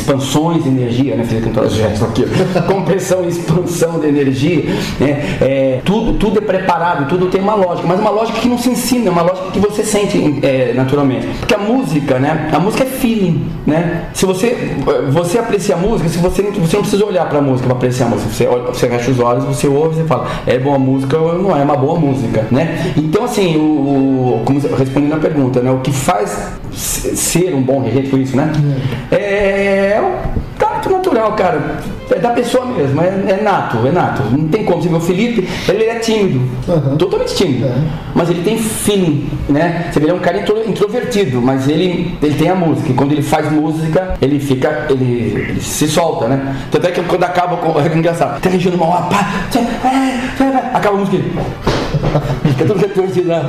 expansões 0.03 0.63
de 0.63 0.69
energia 0.69 1.17
né? 1.17 1.25
Fiz 1.25 1.39
aqui 1.39 1.75
gestos 1.75 2.03
aqui. 2.03 2.25
Compressão 2.67 3.25
e 3.25 3.29
expansão 3.29 3.99
de 4.01 4.09
energia, 4.09 4.65
né? 5.01 5.39
É, 5.41 5.81
tudo, 5.85 6.15
tudo 6.15 6.39
é 6.39 6.41
preparado, 6.41 7.09
tudo 7.09 7.27
tem 7.27 7.41
uma 7.41 7.55
lógica, 7.55 7.87
mas 7.87 8.01
uma 8.01 8.11
lógica 8.11 8.41
que 8.41 8.49
não 8.49 8.59
se 8.59 8.71
ensina, 8.71 9.09
é 9.09 9.11
uma 9.11 9.23
lógica 9.23 9.51
que 9.53 9.59
você 9.61 9.83
sente 9.83 10.41
é, 10.43 10.73
naturalmente. 10.75 11.27
Porque 11.39 11.55
a 11.55 11.59
música, 11.59 12.19
né? 12.19 12.51
A 12.53 12.59
música 12.59 12.85
é 12.85 12.87
feeling, 12.87 13.47
né? 13.67 14.09
Se 14.13 14.27
você, 14.27 14.77
você 15.11 15.39
aprecia 15.39 15.75
a 15.75 15.79
música, 15.79 16.09
se 16.09 16.19
você, 16.19 16.43
você 16.43 16.77
não 16.77 16.83
precisa 16.83 17.05
olhar 17.05 17.29
para 17.29 17.39
a 17.39 17.43
música 17.43 17.67
para 17.67 17.77
apreciar 17.77 18.07
a 18.07 18.11
música, 18.11 18.31
você, 18.31 18.47
você 18.47 18.89
fecha 18.89 19.11
os 19.11 19.21
olhos, 19.21 19.45
você 19.45 19.69
ouve 19.69 20.03
e 20.03 20.07
fala, 20.07 20.27
é 20.47 20.59
boa 20.59 20.79
música 20.79 21.19
ou 21.19 21.39
não 21.41 21.57
é 21.57 21.63
uma 21.63 21.77
boa 21.77 21.99
música, 21.99 22.47
né? 22.51 22.93
Então, 22.97 23.25
assim, 23.25 23.57
o, 23.57 24.41
o 24.41 24.43
como, 24.45 24.61
respondendo 24.77 25.15
a 25.15 25.19
pergunta, 25.19 25.61
né? 25.61 25.71
O 25.71 25.79
que 25.79 25.93
faz 25.93 26.62
ser 26.83 27.55
um 27.55 27.63
bom 27.63 27.81
regente 27.81 28.09
por 28.09 28.19
isso, 28.19 28.37
né? 28.37 28.53
É, 29.11 29.17
é 29.17 30.23
talento 30.59 30.91
natural, 30.91 31.33
cara. 31.33 31.79
É 32.11 32.19
da 32.19 32.31
pessoa 32.31 32.67
mesmo, 32.67 33.01
é, 33.01 33.07
é, 33.07 33.41
nato, 33.43 33.87
é 33.87 33.91
nato. 33.91 34.23
Não 34.25 34.49
tem 34.49 34.65
como. 34.65 34.83
Você 34.83 34.89
vê 34.89 34.95
o 34.95 35.01
Felipe, 35.01 35.49
ele 35.69 35.85
é 35.85 35.99
tímido, 35.99 36.41
uhum. 36.69 36.97
totalmente 36.97 37.35
tímido. 37.35 37.67
É. 37.67 37.75
Mas 38.15 38.29
ele 38.29 38.43
tem 38.43 38.59
feeling, 38.59 39.31
né? 39.49 39.89
Você 39.91 39.99
vê, 39.99 40.07
ele 40.07 40.13
é 40.13 40.15
um 40.15 40.21
cara 40.21 40.39
intro, 40.39 40.69
introvertido, 40.69 41.41
mas 41.41 41.69
ele, 41.69 42.17
ele 42.23 42.35
tem 42.35 42.49
a 42.49 42.55
música. 42.55 42.91
E 42.91 42.95
quando 42.95 43.13
ele 43.13 43.23
faz 43.23 43.51
música, 43.51 44.15
ele 44.21 44.39
fica, 44.39 44.87
ele, 44.91 45.35
ele 45.49 45.61
se 45.61 45.89
solta, 45.89 46.29
né? 46.29 46.57
Tanto 46.71 46.87
é 46.87 46.91
que 46.91 47.03
quando 47.03 47.25
acaba 47.25 47.57
com. 47.57 47.73
É 47.83 47.97
engraçado. 47.97 48.41
Tá 48.41 48.49
regindo 48.49 48.79
mal, 48.79 49.09
pá, 49.11 49.49
acaba 50.73 50.97
a 50.97 51.01
música. 51.01 51.19
Fica 52.45 52.65
tudo 52.65 52.81
retorcido, 52.81 53.29
né? 53.29 53.43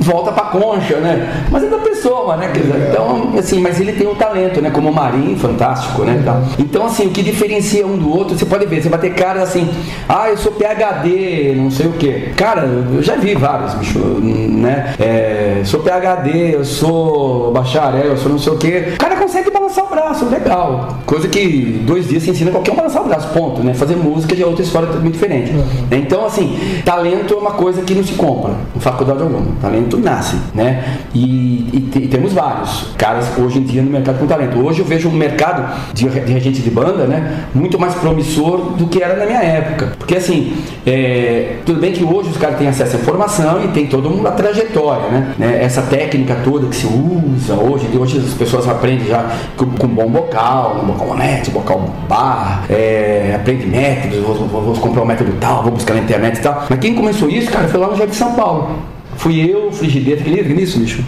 Volta 0.00 0.32
pra 0.32 0.44
concha, 0.44 0.96
né? 0.96 1.44
Mas 1.50 1.64
é 1.64 1.68
da 1.68 1.78
pessoa, 1.78 2.36
né? 2.36 2.52
Então, 2.90 3.32
assim, 3.38 3.60
mas 3.60 3.80
ele 3.80 3.92
tem 3.92 4.06
um 4.06 4.14
talento, 4.14 4.60
né? 4.60 4.70
Como 4.70 4.90
o 4.90 4.94
Marinho, 4.94 5.36
fantástico, 5.38 6.04
né? 6.04 6.22
Então, 6.58 6.86
assim, 6.86 7.06
o 7.06 7.10
que 7.10 7.22
diferencia 7.22 7.86
um 7.86 7.96
do 7.96 8.10
outro, 8.10 8.36
você 8.36 8.44
pode 8.44 8.66
ver, 8.66 8.82
você 8.82 8.88
vai 8.88 8.98
ter 8.98 9.10
caras 9.14 9.44
assim, 9.44 9.68
ah, 10.08 10.28
eu 10.28 10.36
sou 10.36 10.52
PHD, 10.52 11.54
não 11.56 11.70
sei 11.70 11.86
o 11.86 11.92
que. 11.92 12.32
Cara, 12.36 12.62
eu 12.62 13.02
já 13.02 13.16
vi 13.16 13.34
vários, 13.34 13.74
bicho, 13.74 13.98
né? 13.98 14.94
É, 14.98 15.62
sou 15.64 15.80
PHD, 15.80 16.54
eu 16.54 16.64
sou 16.64 17.52
bacharel, 17.52 18.06
eu 18.06 18.16
sou 18.16 18.30
não 18.30 18.38
sei 18.38 18.52
o 18.52 18.58
que. 18.58 18.94
O 18.94 18.98
cara 18.98 19.16
consegue 19.16 19.50
balançar 19.50 19.84
o 19.84 19.88
braço, 19.88 20.26
legal. 20.26 20.98
Coisa 21.06 21.28
que 21.28 21.82
dois 21.86 22.08
dias 22.08 22.22
se 22.22 22.30
ensina 22.30 22.50
qualquer 22.50 22.72
um 22.72 22.76
balançar 22.76 23.02
o 23.02 23.06
braço, 23.06 23.28
ponto, 23.28 23.62
né? 23.62 23.72
Fazer 23.74 23.96
música 23.96 24.36
já 24.36 24.44
é 24.44 24.46
outra 24.46 24.62
história 24.62 24.88
muito 24.92 25.14
diferente. 25.14 25.52
Uhum. 25.52 25.64
Então, 25.92 26.26
assim, 26.26 26.58
talento 26.84 27.03
talento 27.04 27.34
é 27.34 27.36
uma 27.36 27.50
coisa 27.50 27.82
que 27.82 27.94
não 27.94 28.02
se 28.02 28.14
compra 28.14 28.54
em 28.74 28.80
faculdade 28.80 29.20
alguma. 29.20 29.44
Talento 29.60 29.98
nasce, 29.98 30.36
né? 30.54 31.00
E, 31.14 31.20
e, 31.20 31.90
e, 31.96 32.08
temos 32.08 32.32
vários 32.32 32.94
caras 32.96 33.26
hoje 33.36 33.58
em 33.58 33.62
dia 33.62 33.82
no 33.82 33.90
mercado 33.90 34.18
com 34.18 34.26
talento. 34.26 34.58
Hoje 34.58 34.80
eu 34.80 34.86
vejo 34.86 35.10
um 35.10 35.12
mercado 35.12 35.82
de, 35.92 36.08
de 36.08 36.32
regente 36.32 36.62
de 36.62 36.70
banda, 36.70 37.04
né? 37.04 37.44
Muito 37.54 37.78
mais 37.78 37.94
promissor 37.94 38.72
do 38.72 38.86
que 38.86 39.02
era 39.02 39.16
na 39.16 39.26
minha 39.26 39.42
época. 39.42 39.92
Porque 39.98 40.16
assim, 40.16 40.56
é, 40.86 41.56
tudo 41.66 41.78
bem 41.78 41.92
que 41.92 42.02
hoje 42.02 42.30
os 42.30 42.38
caras 42.38 42.56
têm 42.56 42.68
acesso 42.68 42.96
à 42.96 43.00
informação 43.00 43.62
e 43.62 43.68
tem 43.68 43.86
toda 43.86 44.08
uma 44.08 44.30
trajetória, 44.30 45.10
né? 45.10 45.34
né? 45.38 45.58
Essa 45.62 45.82
técnica 45.82 46.38
toda 46.42 46.66
que 46.68 46.76
se 46.76 46.86
usa 46.86 47.54
hoje, 47.54 47.86
hoje 47.96 48.18
as 48.18 48.32
pessoas 48.32 48.66
aprendem 48.66 49.06
já 49.06 49.30
com, 49.58 49.66
com 49.66 49.88
bom 49.88 50.08
bocal, 50.08 50.80
um 50.82 50.86
bocal 50.86 51.10
honesto, 51.10 51.50
bocal 51.50 51.90
bar, 52.08 52.64
é, 52.70 53.34
aprende 53.36 53.66
métodos, 53.66 54.18
vou, 54.20 54.34
vou, 54.34 54.62
vou 54.62 54.74
comprar 54.76 55.02
um 55.02 55.06
método 55.06 55.34
tal, 55.38 55.62
vou 55.62 55.72
buscar 55.72 55.94
na 55.94 56.00
internet 56.00 56.38
e 56.38 56.42
tal. 56.42 56.64
Mas 56.70 56.78
quem 56.78 56.93
começou 56.94 57.28
isso, 57.28 57.50
cara, 57.50 57.68
foi 57.68 57.80
lá 57.80 57.88
no 57.88 57.96
Jardim 57.96 58.12
de 58.12 58.16
São 58.16 58.34
Paulo. 58.34 58.94
Fui 59.16 59.48
eu, 59.48 59.70
Frigideira, 59.72 60.20
acredita 60.20 60.48
nisso, 60.48 60.78
bicho? 60.78 61.04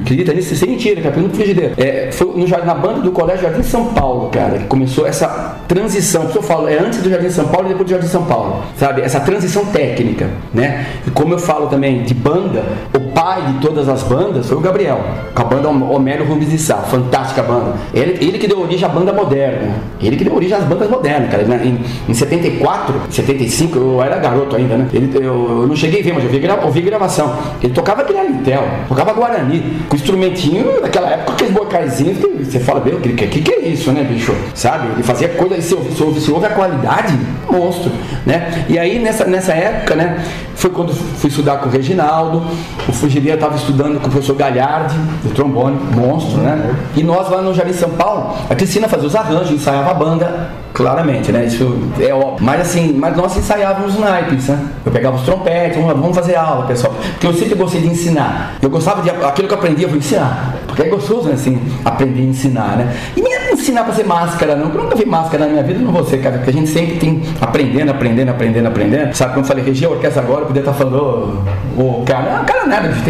Acredita 0.00 0.32
nisso? 0.32 0.56
Sem 0.56 0.70
mentira, 0.70 1.00
cara, 1.00 1.14
pergunta 1.14 1.36
Frigideira. 1.36 1.74
É, 1.76 2.10
foi 2.10 2.28
no, 2.28 2.46
na 2.48 2.74
banda 2.74 3.00
do 3.00 3.12
Colégio 3.12 3.42
Jardim 3.42 3.62
São 3.62 3.86
Paulo, 3.86 4.30
cara, 4.30 4.58
que 4.58 4.64
começou 4.64 5.06
essa 5.06 5.56
transição. 5.68 6.22
Por 6.22 6.30
isso 6.30 6.38
eu 6.38 6.42
falo, 6.42 6.68
é 6.68 6.78
antes 6.78 7.02
do 7.02 7.10
Jardim 7.10 7.30
São 7.30 7.46
Paulo 7.48 7.66
e 7.66 7.68
depois 7.68 7.86
do 7.86 7.90
Jardim 7.90 8.08
São 8.08 8.24
Paulo, 8.24 8.62
sabe? 8.76 9.02
Essa 9.02 9.20
transição 9.20 9.66
técnica, 9.66 10.30
né? 10.52 10.86
E 11.06 11.10
como 11.10 11.34
eu 11.34 11.38
falo 11.38 11.66
também 11.66 12.02
de 12.02 12.14
banda, 12.14 12.64
o 12.94 13.05
pai 13.16 13.50
de 13.50 13.60
todas 13.60 13.88
as 13.88 14.02
bandas 14.02 14.46
foi 14.46 14.58
o 14.58 14.60
Gabriel, 14.60 15.00
com 15.34 15.40
a 15.40 15.44
banda 15.46 15.70
Homero 15.70 16.26
Rubens 16.26 16.50
de 16.50 16.58
Sá, 16.58 16.76
fantástica 16.76 17.42
banda. 17.42 17.72
Ele, 17.94 18.22
ele 18.22 18.38
que 18.38 18.46
deu 18.46 18.60
origem 18.60 18.84
à 18.84 18.90
banda 18.90 19.10
moderna. 19.10 19.74
Ele 19.98 20.16
que 20.16 20.24
deu 20.24 20.34
origem 20.34 20.54
às 20.54 20.64
bandas 20.64 20.90
modernas, 20.90 21.30
cara. 21.30 21.42
Em, 21.64 21.80
em 22.06 22.12
74, 22.12 22.94
75, 23.10 23.78
eu 23.78 24.02
era 24.02 24.18
garoto 24.18 24.54
ainda, 24.54 24.76
né? 24.76 24.86
Ele, 24.92 25.10
eu, 25.16 25.62
eu 25.62 25.66
não 25.66 25.74
cheguei 25.74 26.00
a 26.00 26.04
ver, 26.04 26.12
mas 26.12 26.24
eu 26.24 26.30
vi, 26.30 26.46
ouvi 26.62 26.82
gravação. 26.82 27.34
Ele 27.62 27.72
tocava 27.72 28.02
Granitel, 28.02 28.62
tocava 28.86 29.14
Guarani, 29.14 29.80
com 29.88 29.96
instrumentinho 29.96 30.82
daquela 30.82 31.08
época, 31.08 31.32
aqueles 31.32 31.54
bocaizinhos 31.54 32.18
que 32.18 32.44
você 32.44 32.60
fala, 32.60 32.84
meu, 32.84 33.00
que, 33.00 33.14
que, 33.14 33.40
que 33.40 33.50
é 33.50 33.68
isso, 33.68 33.90
né, 33.92 34.02
bicho? 34.04 34.34
Sabe? 34.54 34.88
Ele 34.92 35.02
fazia 35.02 35.30
coisa, 35.30 35.58
se, 35.62 35.74
se, 35.74 36.20
se 36.20 36.30
ouve 36.30 36.44
a 36.44 36.50
qualidade, 36.50 37.18
monstro, 37.50 37.90
né? 38.26 38.66
E 38.68 38.78
aí, 38.78 38.98
nessa, 38.98 39.24
nessa 39.24 39.52
época, 39.52 39.94
né, 39.94 40.22
foi 40.54 40.70
quando 40.70 40.92
fui 40.92 41.30
estudar 41.30 41.58
com 41.58 41.68
o 41.68 41.72
Reginaldo, 41.72 42.42
o 42.88 42.92
Fugiria 43.06 43.34
estava 43.34 43.54
estudando 43.54 44.00
com 44.00 44.08
o 44.08 44.10
professor 44.10 44.34
Galhardi, 44.34 44.96
do 45.22 45.32
trombone, 45.32 45.78
monstro, 45.94 46.38
né? 46.38 46.74
E 46.96 47.04
nós 47.04 47.30
lá 47.30 47.40
no 47.40 47.54
Jardim 47.54 47.72
São 47.72 47.90
Paulo, 47.90 48.34
a 48.50 48.54
Cristina 48.56 48.88
fazia 48.88 49.06
os 49.06 49.14
arranjos, 49.14 49.52
ensaiava 49.52 49.92
a 49.92 49.94
banda, 49.94 50.50
claramente, 50.74 51.30
né? 51.30 51.44
Isso 51.44 51.88
é 52.00 52.12
óbvio. 52.12 52.44
Mas 52.44 52.62
assim, 52.62 52.94
mas 52.98 53.16
nós 53.16 53.36
ensaiávamos 53.36 53.96
naipes, 53.96 54.48
né? 54.48 54.58
Eu 54.84 54.90
pegava 54.90 55.14
os 55.14 55.22
trompetes, 55.22 55.80
vamos, 55.80 56.16
fazer 56.16 56.34
aula, 56.34 56.66
pessoal. 56.66 56.96
Porque 57.12 57.28
eu 57.28 57.32
sempre 57.32 57.54
gostei 57.54 57.80
de 57.80 57.86
ensinar. 57.86 58.56
Eu 58.60 58.68
gostava 58.68 59.00
de 59.02 59.10
aquilo 59.10 59.46
que 59.46 59.54
eu 59.54 59.58
aprendi, 59.58 59.84
eu 59.84 59.88
vou 59.88 59.98
ensinar. 59.98 60.56
Porque 60.66 60.82
é 60.82 60.88
gostoso, 60.88 61.28
né, 61.28 61.34
assim, 61.34 61.62
aprender 61.84 62.22
a 62.22 62.24
ensinar, 62.24 62.76
né? 62.76 62.96
E 63.16 63.20
é 63.20 63.45
ensinar 63.66 63.84
pra 63.84 63.92
ser 63.92 64.04
máscara, 64.04 64.54
não. 64.54 64.68
Eu 64.68 64.84
nunca 64.84 64.94
vi 64.94 65.04
máscara 65.04 65.44
na 65.44 65.50
minha 65.50 65.62
vida, 65.62 65.80
não 65.80 65.90
vou 65.90 66.04
ser, 66.04 66.18
cara. 66.18 66.36
Porque 66.36 66.50
a 66.50 66.52
gente 66.52 66.68
sempre 66.68 66.96
tem 66.96 67.22
aprendendo, 67.40 67.90
aprendendo, 67.90 68.28
aprendendo, 68.30 68.68
aprendendo. 68.68 69.14
Sabe, 69.14 69.32
quando 69.32 69.44
eu 69.44 69.48
falei, 69.48 69.64
regia 69.64 69.88
a 69.88 69.90
orquestra 69.90 70.22
agora, 70.22 70.42
eu 70.42 70.46
podia 70.46 70.60
estar 70.60 70.72
falando, 70.72 71.42
o 71.76 72.04
cara, 72.06 72.38
não, 72.38 72.44
cara 72.44 72.66
nada, 72.66 72.88
bicho. 72.88 73.02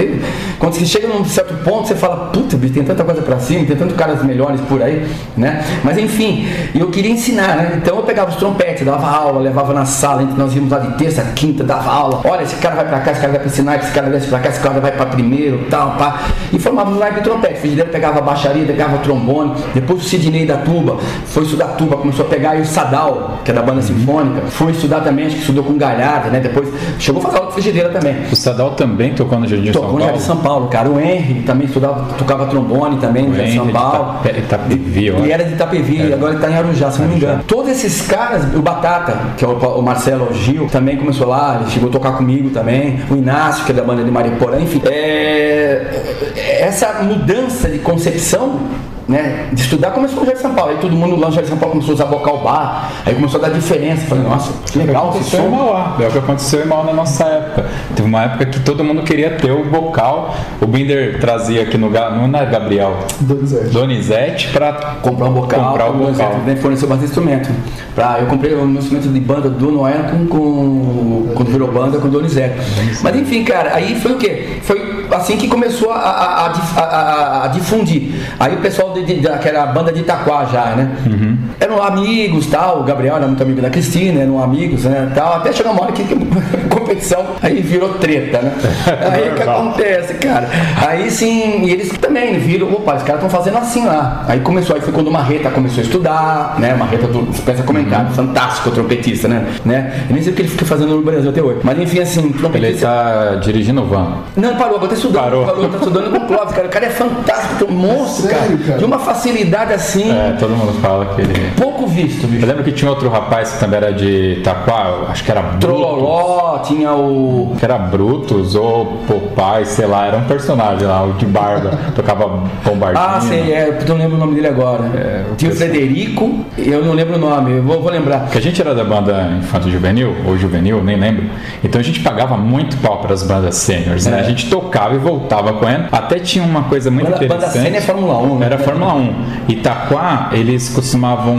Quando 0.59 0.75
você 0.75 0.87
chega 0.87 1.09
num 1.09 1.25
certo 1.25 1.55
ponto, 1.63 1.89
você 1.89 1.95
fala, 1.95 2.31
puta, 2.31 2.57
tem 2.57 2.83
tanta 2.83 3.05
coisa 3.05 3.21
pra 3.21 3.39
cima, 3.39 3.67
tem 3.67 3.77
tantos 3.77 3.97
caras 3.97 4.23
melhores 4.23 4.61
por 4.63 4.83
aí, 4.83 5.07
né? 5.37 5.63
Mas 5.85 5.99
enfim, 5.99 6.49
eu 6.75 6.89
queria 6.89 7.11
ensinar, 7.11 7.57
né? 7.57 7.73
Então 7.77 7.97
eu 7.97 8.03
pegava 8.03 8.31
os 8.31 8.37
trompetes, 8.37 8.85
dava 8.85 9.07
aula, 9.07 9.41
levava 9.41 9.75
na 9.75 9.85
sala, 9.85 10.23
nós 10.37 10.55
íamos 10.55 10.71
lá 10.71 10.79
de 10.79 10.95
terça, 10.97 11.23
quinta, 11.35 11.63
dava 11.63 11.91
aula. 11.91 12.21
Olha, 12.25 12.43
esse 12.43 12.57
cara 12.57 12.77
vai 12.77 12.89
pra 12.89 13.01
cá, 13.01 13.13
esse 13.13 13.21
cara 13.21 13.33
vai 13.33 13.41
pra 13.41 13.49
ensinar, 13.49 13.77
esse 13.77 13.93
cara 13.93 14.09
desce 14.09 14.29
pra 14.29 14.39
cá, 14.39 14.49
esse 14.49 14.61
cara 14.61 14.81
vai 14.81 14.93
pra 14.93 15.07
primeiro, 15.07 15.67
tal, 15.71 15.93
pá. 15.93 16.23
E 16.53 16.59
formava 16.59 16.91
um 16.91 16.99
naipe 16.99 17.17
de 17.17 17.25
trompete. 17.25 17.61
Frigideiro 17.61 17.91
pegava 17.91 18.19
a 18.19 18.23
baixaria, 18.23 18.65
pegava 18.65 18.97
o 18.97 18.99
trombone. 19.01 19.55
Depois 19.75 20.01
o 20.01 20.05
Sidney 20.05 20.46
da 20.47 20.57
tuba, 20.59 20.99
foi 21.27 21.45
estudar 21.45 21.69
tuba, 21.69 21.97
começou 21.97 22.25
a 22.27 22.29
pegar. 22.29 22.57
E 22.57 22.63
o 22.63 22.67
Sadal, 22.67 23.41
que 23.45 23.51
é 23.51 23.55
da 23.55 23.63
banda 23.63 23.83
sinfônica, 23.83 24.43
foi 24.49 24.73
estudar 24.73 25.01
também, 25.01 25.27
acho 25.27 25.37
que 25.37 25.41
estudou 25.41 25.65
com 25.65 25.77
Galhardo, 25.77 26.31
né? 26.31 26.41
Depois 26.41 26.69
chegou 26.99 27.21
a 27.21 27.25
fazer 27.25 27.37
aula 27.37 27.49
de 27.49 27.55
frigideira 27.55 27.89
também. 27.91 28.17
O 28.31 28.37
Sadal 28.37 28.71
também 28.73 29.15
tocou 29.15 29.39
no 29.39 29.47
Jardim 29.47 29.73
São 29.73 29.83
Paulo? 29.83 29.87
Tocou 29.87 29.99
no 29.99 30.05
Jardim 30.07 30.27
São 30.27 30.37
Paulo, 30.39 30.69
cara. 30.69 30.89
O 30.89 31.01
Henry 31.01 31.43
também 31.43 31.67
estudava, 31.67 32.15
tocava 32.15 32.47
trombone 32.47 32.99
também 32.99 33.29
no 33.29 33.35
Jardim 33.35 33.55
São 33.55 33.69
Paulo. 33.69 34.21
Itapevi, 34.37 35.09
Ele 35.09 35.33
era 35.33 35.45
de 35.45 35.55
Itapevi, 35.55 36.13
é. 36.13 36.15
agora 36.15 36.33
ele 36.33 36.41
tá 36.41 36.51
em 36.51 36.55
Arujá, 36.55 36.91
se 36.91 37.01
não 37.01 37.09
me 37.09 37.17
engano. 37.17 37.43
Todos 37.47 37.71
esses 37.71 38.03
caras, 38.03 38.45
o 38.55 38.63
Batata, 38.63 39.19
que 39.37 39.45
é 39.45 39.49
o, 39.49 39.83
Marcelo 39.83 40.33
Gil, 40.33 40.67
também 40.69 40.97
começou 40.97 41.29
lá, 41.29 41.59
ele 41.61 41.71
chegou 41.71 41.89
a 41.89 41.93
tocar 41.93 42.13
comigo 42.13 42.51
também. 42.51 43.01
O 43.11 43.15
Inácio, 43.15 43.65
que 43.65 43.73
é 43.73 43.75
da 43.75 43.83
banda 43.83 44.03
de 44.03 44.11
Mariporã, 44.11 44.59
enfim. 44.61 44.81
É, 44.85 46.61
essa 46.61 47.03
mudança 47.03 47.69
de 47.69 47.79
concepção 47.79 48.61
né, 49.09 49.49
de 49.53 49.61
estudar 49.61 49.93
começou 49.93 50.21
no 50.21 50.27
Jardim 50.27 50.43
São 50.43 50.55
Paulo. 50.55 50.73
Aí 50.73 50.79
todo 50.79 50.97
mundo 50.97 51.17
lá 51.17 51.29
no 51.29 51.33
Jardim 51.33 51.49
São 51.49 51.59
Paulo 51.59 51.75
começou 51.75 51.93
a 51.93 51.95
usar 51.95 52.05
bocal 52.07 52.43
bar, 52.43 52.91
aí 53.05 53.15
começou 53.15 53.41
a 53.41 53.49
dar 53.49 53.55
diferença. 53.55 54.07
Falei, 54.07 54.25
nossa, 54.25 54.53
que 54.71 54.79
legal 54.79 55.13
que 55.13 55.19
aconteceu 55.19 55.45
em 55.45 55.51
Mauá. 55.51 55.97
É 56.01 56.07
o 56.07 56.11
que 56.11 56.19
aconteceu 56.19 56.65
em 56.65 56.67
Mauá 56.67 56.85
na 56.85 56.93
nossa 56.93 57.25
época. 57.25 57.67
Teve 57.95 58.09
uma 58.09 58.25
época 58.25 58.47
que 58.47 58.61
todo 58.61 58.83
mundo 58.83 59.03
queria 59.03 59.31
ter 59.31 59.53
o 59.53 59.65
bocal. 59.65 60.35
O 60.61 60.67
Binder 60.67 61.21
trazia 61.21 61.63
aqui 61.63 61.79
no, 61.79 61.91
no 61.91 62.29
na 62.29 62.45
Gabriel 62.45 62.99
Donizete, 63.21 63.71
Donizete 63.71 64.49
para 64.49 64.73
comprar 65.03 65.27
um 65.27 65.33
bocal. 65.33 65.71
Comprar 65.71 65.91
o 65.91 65.95
bocal. 65.95 66.39
Né, 66.45 66.57
forneceu 66.57 66.89
bastante 66.89 67.09
instrumento. 67.09 67.51
Pra, 67.95 68.19
eu 68.21 68.27
comprei 68.27 68.55
um 68.55 68.71
instrumento 68.73 69.09
de 69.09 69.21
banda 69.21 69.49
do 69.49 69.71
Noé 69.71 70.11
com, 70.11 70.27
com, 70.27 71.33
quando 71.35 71.51
virou 71.51 71.71
banda 71.71 71.99
com 71.99 72.09
o 72.09 72.11
Donizete. 72.11 72.57
Mas 73.03 73.17
enfim, 73.17 73.45
cara, 73.45 73.75
aí 73.75 73.95
foi 73.95 74.13
o 74.13 74.17
quê? 74.17 74.59
Foi 74.63 75.07
assim 75.13 75.37
que 75.37 75.49
começou 75.49 75.91
a, 75.93 75.97
a, 75.97 76.47
a, 76.77 77.45
a 77.45 77.47
difundir. 77.49 78.15
Aí 78.39 78.55
o 78.55 78.59
pessoal 78.59 78.96
de, 79.03 79.15
de, 79.15 79.21
daquela 79.21 79.67
banda 79.67 79.93
de 79.93 80.01
Itaquá 80.01 80.45
já, 80.45 80.77
né? 80.77 80.91
Uhum. 81.07 81.39
Eram 81.61 81.83
amigos, 81.83 82.47
tal. 82.47 82.81
O 82.81 82.85
Gabriel 82.85 83.17
era 83.17 83.27
muito 83.27 83.43
amigo 83.43 83.61
da 83.61 83.71
Cristina, 83.71 84.23
eram 84.23 84.43
amigos, 84.43 84.85
né? 84.85 85.11
Tal. 85.15 85.35
Até 85.35 85.53
chegou 85.53 85.73
uma 85.73 85.83
hora 85.83 85.93
que, 85.93 86.05
competição 86.71 87.25
aí 87.43 87.61
virou 87.61 87.95
treta, 87.95 88.41
né? 88.41 88.53
Aí 89.13 89.31
o 89.31 89.35
que 89.35 89.43
acontece, 89.43 90.15
cara? 90.15 90.49
Aí 90.87 91.11
sim, 91.11 91.65
e 91.65 91.71
eles 91.71 91.91
também 91.99 92.39
viram, 92.39 92.73
opa, 92.73 92.97
os 92.97 93.03
caras 93.03 93.23
estão 93.23 93.29
fazendo 93.29 93.59
assim 93.59 93.85
lá. 93.85 94.25
Aí 94.29 94.41
começou, 94.41 94.77
aí 94.77 94.83
foi 94.83 94.93
quando 94.93 95.09
o 95.09 95.13
Marreta 95.13 95.51
começou 95.51 95.81
a 95.81 95.85
estudar, 95.85 96.57
né? 96.59 96.75
Marreta 96.75 97.07
do 97.07 97.23
Dispensa 97.27 97.63
Comentário, 97.63 98.09
uhum. 98.09 98.15
fantástico 98.15 98.71
trompetista, 98.71 99.29
né? 99.29 99.47
né? 99.65 100.05
Eu 100.09 100.15
nem 100.15 100.23
sei 100.23 100.33
o 100.33 100.37
que 100.37 100.43
ele 100.43 100.49
fica 100.49 100.65
fazendo 100.65 100.97
no 100.97 101.03
Brasil 101.03 101.31
até 101.31 101.43
hoje. 101.43 101.61
Mas 101.63 101.79
enfim, 101.79 102.01
assim, 102.01 102.33
trompetista. 102.33 102.67
Ele 102.67 102.79
tá 102.79 103.35
dirigindo 103.37 103.83
o 103.83 103.87
van. 103.87 104.19
Não, 104.37 104.57
parou, 104.57 104.77
agora 104.77 104.89
tá 104.89 104.95
estudando. 104.95 105.23
Parou. 105.23 105.45
parou 105.47 105.69
tá 105.69 105.79
estudando 105.79 106.11
com 106.11 106.25
o 106.25 106.27
Clóvis, 106.27 106.55
cara. 106.55 106.67
O 106.67 106.71
cara 106.71 106.87
é 106.87 106.91
fantástico, 106.91 107.71
um 107.71 107.75
monstro, 107.75 108.29
Sério, 108.29 108.59
cara. 108.59 108.79
cara 108.79 108.86
uma 108.87 108.99
facilidade 108.99 109.73
assim. 109.73 110.11
É, 110.11 110.37
todo 110.39 110.51
mundo 110.51 110.73
fala 110.81 111.07
que 111.15 111.21
ele. 111.21 111.53
Pouco 111.57 111.87
visto, 111.87 112.27
bicho. 112.27 112.45
Eu 112.45 112.49
lembro 112.49 112.65
que 112.65 112.73
tinha 112.73 112.91
outro 112.91 113.09
rapaz 113.09 113.53
que 113.53 113.61
também 113.61 113.79
era 113.79 113.93
de 113.93 114.39
Itaquá, 114.39 115.07
acho 115.09 115.25
que 115.25 115.31
era 115.31 115.43
Brutus. 115.43 115.61
Trololó, 115.61 116.59
tinha 116.61 116.93
o. 116.93 117.55
Que 117.59 117.65
era 117.65 117.79
Brutus 117.79 118.55
ou 118.55 118.87
Popeye, 119.07 119.67
sei 119.67 119.87
lá, 119.87 120.07
era 120.07 120.17
um 120.17 120.25
personagem 120.25 120.87
lá, 120.87 121.05
o 121.05 121.13
de 121.15 121.27
barba, 121.27 121.79
tocava 121.95 122.45
bombardinho. 122.65 123.05
Ah, 123.07 123.21
sei, 123.21 123.53
é, 123.53 123.69
eu 123.69 123.89
não 123.89 123.97
lembro 123.97 124.17
o 124.17 124.19
nome 124.21 124.35
dele 124.35 124.49
agora. 124.49 124.85
É, 124.95 125.25
o 125.31 125.35
tinha 125.37 125.51
o 125.51 125.55
Frederico, 125.55 126.45
eu 126.57 126.85
não 126.85 126.93
lembro 126.93 127.17
o 127.17 127.19
nome, 127.19 127.59
eu 127.59 127.63
vou, 127.63 127.81
vou 127.81 127.91
lembrar. 127.91 128.29
Que 128.29 128.39
a 128.39 128.43
gente 128.43 128.61
era 128.61 128.75
da 128.75 128.85
banda 128.85 129.33
Infanto 129.39 129.71
Juvenil, 129.71 130.15
ou 130.27 130.37
Juvenil, 130.37 130.83
nem 130.83 130.97
lembro. 130.97 131.25
Então 131.63 131.81
a 131.81 131.85
gente 131.85 132.01
pagava 132.01 132.37
muito 132.37 132.77
pau 132.79 132.99
para 133.01 133.13
as 133.13 133.23
bandas 133.23 133.57
sêniores, 133.57 134.07
né? 134.07 134.19
É. 134.19 134.21
A 134.21 134.23
gente 134.23 134.49
tocava 134.49 134.95
e 134.95 134.99
voltava 134.99 135.53
correndo. 135.55 135.89
Até 135.91 136.19
tinha 136.19 136.45
uma 136.45 136.65
coisa 136.65 136.91
muito 136.91 137.11
banda, 137.11 137.25
interessante. 137.25 137.47
Banda 137.47 137.65
sênior 137.65 137.77
é 137.77 137.81
Fórmula 137.81 138.19
1, 138.19 138.39
né? 138.39 138.47
Era 138.47 138.59
Fórmula 138.59 138.76
Fórmula 138.77 138.95
1. 138.95 139.15
Itaquá, 139.49 140.31
eles 140.33 140.69
costumavam, 140.69 141.37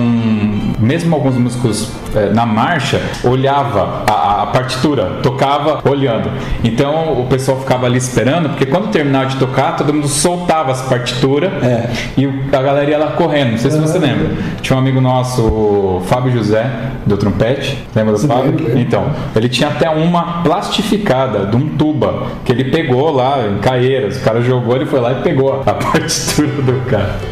mesmo 0.80 1.14
alguns 1.14 1.36
músicos 1.38 1.92
é, 2.16 2.30
na 2.30 2.46
marcha, 2.46 3.02
olhava 3.24 4.04
a, 4.10 4.44
a, 4.44 4.46
partitura, 4.48 5.20
tocava 5.22 5.82
olhando. 5.88 6.32
Então 6.64 7.22
o 7.22 7.26
pessoal 7.28 7.60
ficava 7.60 7.86
ali 7.86 7.98
esperando, 7.98 8.50
porque 8.50 8.66
quando 8.66 8.90
terminava 8.90 9.28
de 9.28 9.36
tocar, 9.38 9.76
todo 9.76 9.94
mundo 9.94 10.08
soltava 10.08 10.72
as 10.72 10.82
partituras 10.84 11.52
é. 11.64 11.90
e 12.18 12.26
a 12.26 12.62
galera 12.62 12.90
ia 12.90 12.98
lá 12.98 13.12
correndo. 13.12 13.52
Não 13.52 13.58
sei 13.58 13.72
se 13.72 13.80
você 13.80 14.00
lembra. 14.00 14.32
Tinha 14.62 14.76
um 14.76 14.80
amigo 14.80 15.00
nosso, 15.00 15.44
o 15.44 16.04
Fábio 16.08 16.32
José, 16.32 16.66
do 17.06 17.18
trompete. 17.18 17.86
Lembra 17.96 18.14
do 18.14 18.20
Fábio? 18.20 18.56
Então, 18.80 19.12
ele 19.36 19.50
tinha 19.50 19.70
até 19.70 19.90
uma 19.90 20.42
plastificada 20.44 21.46
de 21.46 21.56
um 21.56 21.70
tuba 21.70 22.28
que 22.44 22.52
ele 22.52 22.66
pegou 22.66 23.12
lá 23.12 23.46
em 23.48 23.58
Caeiras. 23.60 24.18
O 24.18 24.22
cara 24.22 24.42
jogou, 24.42 24.76
ele 24.76 24.86
foi 24.86 25.00
lá 25.00 25.12
e 25.12 25.22
pegou 25.22 25.62
a 25.66 25.74
partitura 25.74 26.62
do 26.62 26.86
cara. 26.90 27.27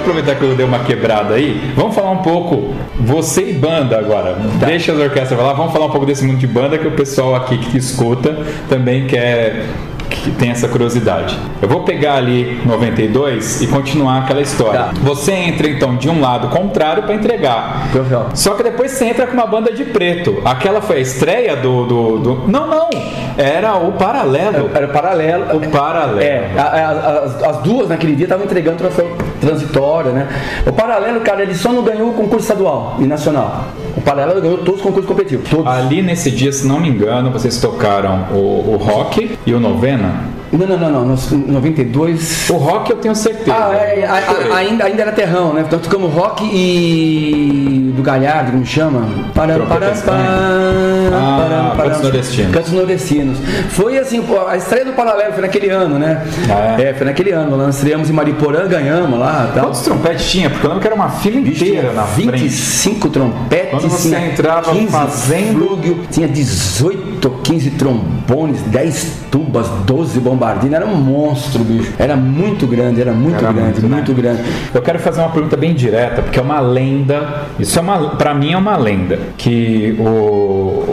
Aproveitar 0.00 0.34
que 0.34 0.42
eu 0.42 0.54
dei 0.54 0.66
uma 0.66 0.80
quebrada 0.80 1.34
aí. 1.34 1.72
Vamos 1.76 1.94
falar 1.94 2.10
um 2.10 2.18
pouco, 2.18 2.74
você 2.98 3.50
e 3.50 3.52
banda 3.52 3.98
agora. 3.98 4.36
Tá. 4.58 4.66
Deixa 4.66 4.92
as 4.92 4.98
orquestras 4.98 5.38
falar. 5.38 5.52
Vamos 5.54 5.72
falar 5.72 5.86
um 5.86 5.90
pouco 5.90 6.06
desse 6.06 6.24
mundo 6.24 6.38
de 6.38 6.46
banda 6.46 6.76
que 6.78 6.86
o 6.86 6.92
pessoal 6.92 7.34
aqui 7.34 7.58
que 7.58 7.76
escuta 7.76 8.36
também 8.68 9.06
quer 9.06 9.66
que 10.10 10.30
tem 10.32 10.50
essa 10.50 10.68
curiosidade. 10.68 11.38
Eu 11.62 11.68
vou 11.68 11.82
pegar 11.84 12.14
ali 12.14 12.60
92 12.66 13.62
e 13.62 13.66
continuar 13.68 14.18
aquela 14.18 14.40
história. 14.40 14.80
Tá. 14.80 14.90
Você 15.02 15.32
entra 15.32 15.68
então 15.68 15.96
de 15.96 16.08
um 16.08 16.20
lado 16.20 16.48
contrário 16.48 17.02
para 17.04 17.14
entregar. 17.14 17.88
Só 18.34 18.54
que 18.54 18.62
depois 18.62 18.90
você 18.92 19.06
entra 19.06 19.26
com 19.26 19.34
uma 19.34 19.46
banda 19.46 19.72
de 19.72 19.84
preto. 19.84 20.42
Aquela 20.44 20.80
foi 20.80 20.96
a 20.96 21.00
estreia 21.00 21.56
do. 21.56 21.84
do, 21.86 22.18
do- 22.18 22.48
Não, 22.48 22.66
não! 22.66 22.88
Era 23.38 23.76
o 23.76 23.92
paralelo. 23.92 24.70
Era 24.74 24.88
paralelo. 24.88 25.56
O 25.56 25.68
paralelo. 25.70 26.20
É, 26.20 26.50
a- 26.56 26.62
a- 26.62 27.24
as, 27.24 27.42
as 27.42 27.56
duas 27.62 27.88
naquele 27.88 28.14
dia 28.14 28.24
estavam 28.26 28.44
entregando 28.44 28.76
troféu 28.78 29.16
transitório, 29.40 30.12
né? 30.12 30.28
O 30.66 30.72
paralelo, 30.72 31.20
cara, 31.20 31.42
ele 31.42 31.54
só 31.54 31.72
não 31.72 31.82
ganhou 31.82 32.10
o 32.10 32.14
concurso 32.14 32.42
estadual 32.44 32.96
e 32.98 33.04
nacional. 33.04 33.64
O 33.96 34.00
paralelo 34.02 34.40
ganhou 34.40 34.58
todos 34.58 34.76
os 34.76 34.82
concursos 34.82 35.06
competitivos. 35.08 35.48
Todos. 35.48 35.66
Ali 35.66 36.02
nesse 36.02 36.30
dia, 36.30 36.52
se 36.52 36.66
não 36.66 36.78
me 36.80 36.88
engano, 36.88 37.30
vocês 37.30 37.60
tocaram 37.60 38.26
o, 38.32 38.74
o 38.74 38.76
rock 38.76 39.38
e 39.46 39.52
o 39.54 39.60
novena. 40.00 40.40
Não, 40.52 40.66
não, 40.66 40.76
não, 40.78 40.90
não. 40.90 41.04
Nos 41.06 41.30
92. 41.30 42.50
O 42.50 42.54
rock 42.54 42.90
eu 42.90 42.96
tenho 42.96 43.14
certeza. 43.14 43.54
Ah, 43.56 43.72
é, 43.72 44.04
a- 44.04 44.14
a- 44.16 44.20
Foi. 44.22 44.52
ainda, 44.52 44.84
ainda 44.84 45.02
era 45.02 45.12
terrão, 45.12 45.52
né? 45.52 45.62
Então 45.64 45.78
tocamos 45.78 46.12
rock 46.12 46.44
e. 46.44 47.92
do 47.94 48.02
Galhardo, 48.02 48.50
como 48.52 48.66
chama? 48.66 49.06
Para, 49.32 49.58
para, 49.60 49.92
estranho. 49.92 50.24
Ah, 51.12 51.74
Cantos 51.76 52.02
Nordestinos. 52.02 52.52
Cantos 52.52 52.72
Nordestinos. 52.72 53.38
Foi 53.70 53.98
assim, 53.98 54.24
a 54.48 54.56
estreia 54.56 54.84
do 54.84 54.92
Paralelo 54.92 55.32
foi 55.32 55.42
naquele 55.42 55.68
ano, 55.70 55.98
né? 55.98 56.22
Ah, 56.50 56.80
é? 56.80 56.94
foi 56.94 57.06
naquele 57.06 57.30
ano. 57.30 57.56
Nós 57.56 57.76
estreamos 57.76 58.10
em 58.10 58.12
Mariporã, 58.12 58.66
ganhamos 58.66 59.18
lá 59.18 59.50
tal. 59.54 59.66
Quantos 59.66 59.82
trompetes 59.82 60.28
tinha? 60.30 60.50
Porque 60.50 60.66
eu 60.66 60.70
lembro 60.70 60.80
que 60.82 60.86
era 60.88 60.96
uma 60.96 61.10
fila 61.10 61.36
inteira 61.38 61.92
na 61.92 62.02
frente. 62.04 62.30
25 62.32 63.08
trompetes, 63.08 63.70
Quando 63.70 63.88
você 63.88 64.16
entrava 64.16 64.72
15 64.72 64.86
fazendo- 64.92 65.58
flúgio, 65.68 66.00
tinha 66.10 66.26
18 66.26 67.09
ou 67.28 67.34
15 67.38 67.70
trombones, 67.72 68.60
10 68.62 69.18
tubas, 69.30 69.68
12 69.86 70.18
bombardinos, 70.20 70.74
era 70.74 70.86
um 70.86 70.96
monstro, 70.96 71.62
bicho. 71.64 71.92
Era 71.98 72.16
muito 72.16 72.66
grande, 72.66 73.00
era 73.00 73.12
muito 73.12 73.36
Era 73.38 73.52
grande, 73.52 73.80
muito, 73.80 73.88
né? 73.88 73.96
muito 73.96 74.14
grande. 74.14 74.42
Eu 74.74 74.82
quero 74.82 74.98
fazer 74.98 75.20
uma 75.20 75.30
pergunta 75.30 75.56
bem 75.56 75.74
direta, 75.74 76.22
porque 76.22 76.38
é 76.38 76.42
uma 76.42 76.60
lenda. 76.60 77.44
Isso 77.58 77.78
é 77.78 77.82
uma, 77.82 78.10
para 78.16 78.34
mim 78.34 78.52
é 78.52 78.56
uma 78.56 78.76
lenda 78.76 79.18
que 79.36 79.96
o, 79.98 80.02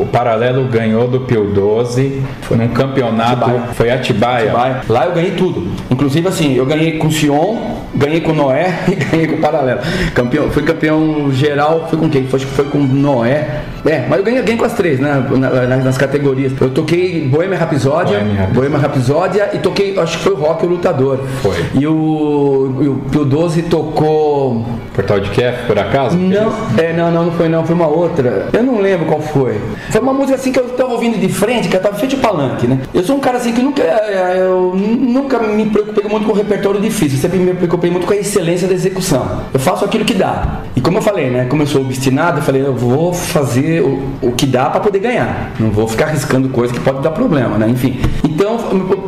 o 0.02 0.10
Paralelo 0.12 0.66
ganhou 0.66 1.08
do 1.08 1.22
Pio 1.22 1.46
12 1.52 2.22
num 2.52 2.68
campeonato. 2.70 3.44
Atibaia. 3.44 3.62
Foi 3.74 3.90
Atibaia. 3.92 4.52
Vai. 4.52 4.82
Lá 4.90 5.06
eu 5.06 5.14
ganhei 5.14 5.32
tudo. 5.32 5.68
Inclusive 5.90 6.28
assim, 6.28 6.56
eu 6.56 6.66
ganhei 6.66 6.98
com 6.98 7.08
o 7.08 7.12
Sion, 7.12 7.58
ganhei 7.96 8.22
com 8.22 8.32
o 8.32 8.36
Noé 8.36 8.74
e 8.88 8.96
ganhei 8.96 9.28
com 9.28 9.36
o 9.36 9.40
Paralelo. 9.40 9.80
Campeão, 10.14 10.50
fui 10.50 10.64
campeão 10.64 11.32
geral, 11.32 11.88
foi 11.90 11.98
com 12.00 12.10
quem? 12.10 12.26
Foi, 12.28 12.40
foi 12.40 12.66
com 12.66 12.80
o 12.80 12.84
Noé. 12.84 13.62
É, 13.86 14.06
mas 14.10 14.20
eu 14.20 14.26
ganhei, 14.26 14.42
ganhei 14.42 14.58
com 14.58 14.66
as 14.66 14.74
três, 14.74 15.00
né? 15.00 15.24
na- 15.38 15.50
na- 15.50 15.78
nas 15.78 15.98
categorias. 15.98 16.17
Eu 16.62 16.70
toquei 16.70 17.28
Boêmia 17.28 17.58
Rapsódia, 17.58 18.20
Boêmia 18.54 18.78
Rapsódia. 18.78 19.50
E 19.54 19.60
toquei, 19.60 19.98
acho 19.98 20.18
que 20.18 20.24
foi 20.24 20.34
o 20.34 20.38
Rock 20.38 20.66
o 20.66 20.70
Lutador. 20.70 21.20
Foi. 21.42 21.58
E 21.74 21.86
o, 21.88 22.78
e 22.82 22.88
o 22.88 22.96
Pio 23.12 23.26
12 23.26 23.64
tocou. 23.64 24.66
Portal 24.94 25.20
de 25.20 25.30
Kef, 25.30 25.68
por 25.68 25.78
acaso? 25.78 26.18
Não, 26.18 26.52
é, 26.78 26.92
não, 26.94 27.12
não, 27.12 27.26
não 27.26 27.32
foi 27.32 27.48
não, 27.48 27.66
foi 27.66 27.76
uma 27.76 27.88
outra. 27.88 28.50
Eu 28.52 28.64
não 28.64 28.82
lembro 28.82 29.06
qual 29.06 29.22
foi. 29.22 29.60
Foi 29.90 30.02
uma 30.02 30.14
música 30.14 30.36
assim 30.36 30.52
que 30.52 30.60
eu 30.60 30.70
tava 30.70 30.94
ouvindo 30.94 31.20
de 31.20 31.30
frente, 31.30 31.68
que 31.68 31.76
eu 31.76 31.82
tava 31.82 31.96
feito 31.98 32.16
de 32.16 32.22
palanque, 32.22 32.68
né? 32.68 32.80
Eu 32.94 33.04
sou 33.04 33.16
um 33.16 33.20
cara 33.20 33.38
assim 33.38 33.54
que 33.54 33.62
nunca, 33.62 33.84
é, 33.84 34.38
eu 34.40 34.74
nunca 34.76 35.40
me 35.40 35.66
preocupei 35.68 36.10
muito 36.10 36.26
com 36.26 36.32
o 36.32 36.36
repertório 36.36 36.82
difícil, 36.82 37.18
eu 37.18 37.22
sempre 37.22 37.38
me 37.38 37.54
preocupei 37.54 37.92
muito 37.92 38.08
com 38.08 38.14
a 38.14 38.16
excelência 38.16 38.68
da 38.68 38.74
execução. 38.74 39.44
Eu 39.54 39.60
faço 39.60 39.86
aquilo 39.86 40.04
que 40.04 40.14
dá. 40.14 40.62
E 40.76 40.82
como 40.82 40.98
eu 40.98 41.02
falei, 41.02 41.30
né? 41.30 41.46
Como 41.50 41.62
eu 41.62 41.68
sou 41.68 41.82
obstinado, 41.82 42.40
eu 42.40 42.44
falei, 42.44 42.62
eu 42.62 42.74
vou 42.74 43.14
fazer 43.14 43.82
o, 43.82 44.02
o 44.22 44.32
que 44.32 44.46
dá 44.46 44.70
pra 44.70 44.80
poder 44.80 45.00
ganhar. 45.00 45.52
Não 45.60 45.70
vou 45.70 45.88
ficar 45.88 46.07
arriscando 46.08 46.50
coisa 46.50 46.74
que 46.74 46.80
pode 46.80 47.02
dar 47.02 47.12
problema, 47.12 47.58
né? 47.58 47.68
Enfim. 47.70 48.00
Então, 48.24 48.58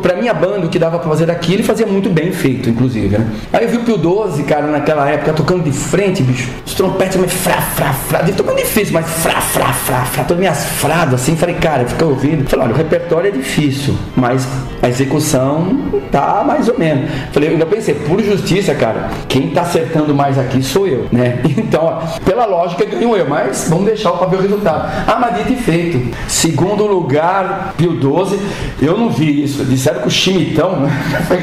pra 0.02 0.16
minha 0.16 0.34
banda, 0.34 0.66
o 0.66 0.68
que 0.68 0.78
dava 0.78 0.98
pra 0.98 1.08
fazer 1.08 1.26
daquilo, 1.26 1.56
ele 1.56 1.62
fazia 1.62 1.86
muito 1.86 2.08
bem 2.08 2.32
feito, 2.32 2.68
inclusive, 2.68 3.16
né? 3.16 3.26
Aí 3.52 3.64
eu 3.64 3.70
vi 3.70 3.76
o 3.78 3.80
Pio 3.80 3.96
12, 3.96 4.42
cara, 4.44 4.66
naquela 4.66 5.08
época, 5.08 5.32
tocando 5.32 5.62
de 5.62 5.72
frente, 5.72 6.22
bicho. 6.22 6.48
Os 6.64 6.74
trompetes, 6.74 7.16
mas 7.16 7.32
frá, 7.32 7.60
frá, 7.60 7.92
frá. 7.92 8.20
Ele 8.20 8.32
tocando 8.32 8.56
difícil, 8.56 8.92
mas 8.92 9.06
frá, 9.08 9.40
frá, 9.40 9.72
frá, 9.72 10.04
frá. 10.04 10.24
Todo 10.24 10.38
minhas 10.38 10.64
fradas, 10.64 11.14
assim. 11.14 11.36
Falei, 11.36 11.56
cara, 11.56 11.84
fica 11.86 12.04
ouvindo. 12.04 12.48
Falei, 12.48 12.66
olha, 12.66 12.74
o 12.74 12.76
repertório 12.76 13.28
é 13.28 13.30
difícil, 13.30 13.94
mas 14.16 14.46
a 14.82 14.88
execução 14.88 16.00
tá 16.10 16.42
mais 16.46 16.68
ou 16.68 16.78
menos. 16.78 17.10
Falei, 17.32 17.50
ainda 17.50 17.66
pensei, 17.66 17.94
por 17.94 18.20
justiça, 18.22 18.74
cara, 18.74 19.10
quem 19.28 19.50
tá 19.50 19.62
acertando 19.62 20.14
mais 20.14 20.38
aqui 20.38 20.62
sou 20.62 20.86
eu, 20.86 21.06
né? 21.10 21.40
Então, 21.70 21.84
ó, 21.84 22.18
pela 22.24 22.46
lógica, 22.46 22.84
ganho 22.84 23.14
eu, 23.14 23.28
mas 23.28 23.66
vamos 23.68 23.84
deixar 23.84 24.10
o 24.12 24.28
resultado. 24.28 24.90
Ah, 25.06 25.18
mas 25.20 25.36
dito 25.36 25.52
e 25.52 25.56
feito. 25.56 26.16
Segundo 26.26 26.86
lugar, 26.90 27.74
Pio 27.76 27.92
12. 27.92 28.38
Eu 28.80 28.96
não 28.96 29.10
vi 29.10 29.44
isso. 29.44 29.64
Disseram 29.64 30.00
que 30.02 30.08
o 30.08 30.10
Chimitão 30.10 30.80
né, 30.80 30.90
foi 31.26 31.38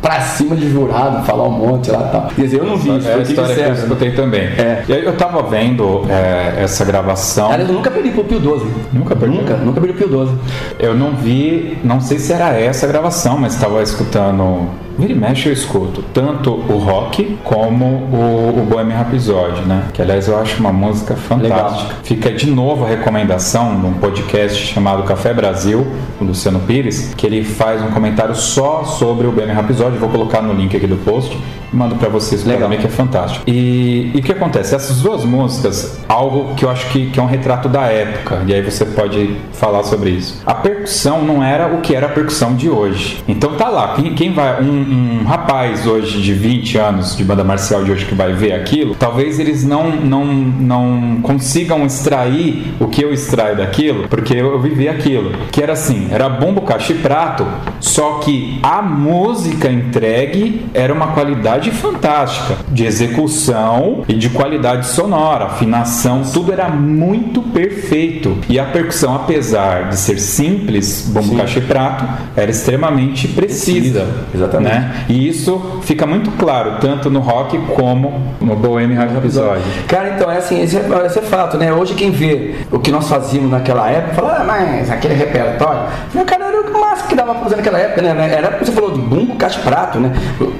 pra 0.00 0.20
cima 0.20 0.56
de 0.56 0.70
jurado, 0.70 1.24
falar 1.24 1.44
um 1.44 1.52
monte 1.52 1.90
lá 1.90 2.06
e 2.08 2.12
tal. 2.12 2.28
Quer 2.34 2.42
dizer, 2.42 2.58
eu 2.58 2.66
não 2.66 2.76
vi 2.76 2.96
isso. 2.98 3.08
É 3.08 3.14
a 3.14 3.16
o 3.18 3.22
que 3.22 3.28
história 3.30 3.54
que 3.54 3.60
eu 3.60 3.64
disseram. 3.70 3.84
escutei 3.84 4.10
também. 4.12 4.42
É. 4.42 4.84
Eu 4.88 5.16
tava 5.16 5.42
vendo 5.42 6.04
é, 6.08 6.62
essa 6.62 6.84
gravação. 6.84 7.50
Aliás, 7.50 7.68
eu 7.68 7.74
nunca 7.74 7.90
perdi 7.90 8.10
pro 8.10 8.24
Pio 8.24 8.40
12. 8.40 8.66
Nunca 8.92 9.16
perdeu? 9.16 9.40
Nunca, 9.40 9.56
nunca 9.56 9.80
perdi 9.80 9.96
pro 9.96 10.08
Pio 10.08 10.18
12. 10.18 10.34
Eu 10.78 10.94
não 10.94 11.12
vi, 11.14 11.78
não 11.84 12.00
sei 12.00 12.18
se 12.18 12.32
era 12.32 12.50
essa 12.58 12.86
a 12.86 12.88
gravação, 12.88 13.38
mas 13.38 13.54
estava 13.54 13.82
escutando. 13.82 14.68
Vira 14.98 15.12
e 15.12 15.16
mexe 15.16 15.48
eu 15.48 15.52
escuto 15.52 16.02
tanto 16.12 16.50
o 16.52 16.78
rock 16.78 17.38
como 17.44 17.84
o, 17.84 18.60
o 18.60 18.66
Bohemian 18.68 18.96
Rhapsody, 18.96 19.62
né? 19.62 19.84
Que 19.92 20.02
aliás 20.02 20.28
eu 20.28 20.38
acho 20.38 20.60
uma 20.60 20.72
música 20.72 21.14
fantástica. 21.14 21.84
Legal. 21.84 22.00
Fica 22.02 22.32
de 22.32 22.50
novo 22.50 22.84
a 22.84 22.88
recomendação 22.88 23.74
num 23.74 23.94
podcast 23.94 24.74
chamado 24.74 25.02
Café 25.04 25.32
Brasil, 25.32 25.86
o 26.20 26.24
Luciano 26.24 26.60
Pires, 26.60 27.14
que 27.16 27.26
ele 27.26 27.44
faz 27.44 27.82
um 27.82 27.90
comentário 27.90 28.34
só 28.34 28.84
sobre 28.84 29.26
o 29.26 29.32
Bohemian 29.32 29.54
Rhapsody. 29.54 29.96
Vou 29.98 30.08
colocar 30.08 30.42
no 30.42 30.52
link 30.52 30.76
aqui 30.76 30.86
do 30.86 30.96
post 30.96 31.38
e 31.72 31.76
mando 31.76 31.96
para 31.96 32.08
vocês 32.08 32.44
Legal. 32.44 32.62
também, 32.62 32.78
que 32.78 32.86
é 32.86 32.90
fantástico. 32.90 33.44
E 33.46 33.98
e 34.14 34.18
o 34.18 34.22
que 34.22 34.32
acontece? 34.32 34.74
Essas 34.74 35.00
duas 35.00 35.24
músicas, 35.24 36.00
algo 36.08 36.54
que 36.54 36.64
eu 36.64 36.70
acho 36.70 36.90
que, 36.90 37.10
que 37.10 37.20
é 37.20 37.22
um 37.22 37.26
retrato 37.26 37.68
da 37.68 37.82
época, 37.82 38.42
e 38.46 38.54
aí 38.54 38.62
você 38.62 38.84
pode 38.84 39.36
falar 39.52 39.82
sobre 39.84 40.10
isso. 40.10 40.42
A 40.46 40.54
percussão 40.54 41.22
não 41.24 41.42
era 41.42 41.72
o 41.74 41.80
que 41.80 41.94
era 41.94 42.06
a 42.06 42.08
percussão 42.08 42.54
de 42.54 42.68
hoje. 42.68 43.22
Então 43.28 43.54
tá 43.54 43.68
lá, 43.68 43.94
quem, 43.94 44.14
quem 44.14 44.32
vai, 44.32 44.62
um, 44.62 44.87
um 44.88 45.24
rapaz 45.24 45.86
hoje 45.86 46.20
de 46.22 46.32
20 46.32 46.78
anos 46.78 47.16
de 47.16 47.24
banda 47.24 47.44
marcial 47.44 47.84
de 47.84 47.92
hoje 47.92 48.06
que 48.06 48.14
vai 48.14 48.32
ver 48.32 48.52
aquilo, 48.52 48.94
talvez 48.94 49.38
eles 49.38 49.64
não, 49.64 49.90
não, 49.90 50.24
não 50.24 51.20
consigam 51.22 51.84
extrair 51.84 52.74
o 52.80 52.86
que 52.88 53.02
eu 53.02 53.12
extraio 53.12 53.56
daquilo, 53.56 54.08
porque 54.08 54.34
eu, 54.34 54.52
eu 54.52 54.60
vivi 54.60 54.88
aquilo. 54.88 55.32
Que 55.50 55.62
era 55.62 55.72
assim, 55.72 56.08
era 56.10 56.28
bombo, 56.28 56.62
caixa 56.62 56.92
e 56.92 56.98
prato, 56.98 57.46
só 57.80 58.18
que 58.18 58.58
a 58.62 58.82
música 58.82 59.70
entregue 59.70 60.66
era 60.72 60.92
uma 60.92 61.08
qualidade 61.08 61.70
fantástica 61.70 62.56
de 62.68 62.84
execução 62.84 64.04
e 64.08 64.14
de 64.14 64.30
qualidade 64.30 64.86
sonora, 64.86 65.46
afinação, 65.46 66.22
tudo 66.32 66.52
era 66.52 66.68
muito 66.68 67.42
perfeito. 67.42 68.38
E 68.48 68.58
a 68.58 68.64
percussão, 68.64 69.14
apesar 69.14 69.88
de 69.88 69.96
ser 69.96 70.18
simples, 70.18 71.08
bombo, 71.12 71.28
Sim. 71.28 71.36
caixa 71.36 71.58
e 71.58 71.62
prato, 71.62 72.04
era 72.36 72.50
extremamente 72.50 73.28
precisa. 73.28 74.06
Exatamente. 74.34 74.72
Né? 74.72 74.77
E 75.08 75.28
isso 75.28 75.80
fica 75.82 76.06
muito 76.06 76.30
claro, 76.32 76.76
tanto 76.80 77.10
no 77.10 77.20
rock 77.20 77.58
como 77.74 78.20
no 78.40 78.56
Bohemian 78.56 78.98
Rhapsody. 78.98 79.62
Cara, 79.86 80.14
então, 80.14 80.30
é 80.30 80.38
assim, 80.38 80.62
esse 80.62 80.76
é, 80.76 81.06
esse 81.06 81.18
é 81.18 81.22
fato, 81.22 81.56
né? 81.56 81.72
Hoje 81.72 81.94
quem 81.94 82.10
vê 82.10 82.56
o 82.70 82.78
que 82.78 82.90
nós 82.90 83.08
fazíamos 83.08 83.50
naquela 83.50 83.88
época, 83.90 84.14
fala, 84.14 84.38
ah, 84.40 84.44
mas 84.44 84.90
aquele 84.90 85.14
repertório. 85.14 85.82
Meu 86.14 86.24
cara, 86.24 86.46
era 86.46 86.60
o 86.60 86.80
máximo 86.80 87.08
que 87.08 87.14
dava 87.14 87.34
pra 87.34 87.42
fazer 87.44 87.56
naquela 87.56 87.78
época, 87.78 88.02
né? 88.02 88.34
Era 88.34 88.58
você 88.58 88.72
falou 88.72 88.90
de 88.90 89.00
bumbo, 89.00 89.36
caixa 89.36 89.60
prato, 89.60 89.98
né? 89.98 90.12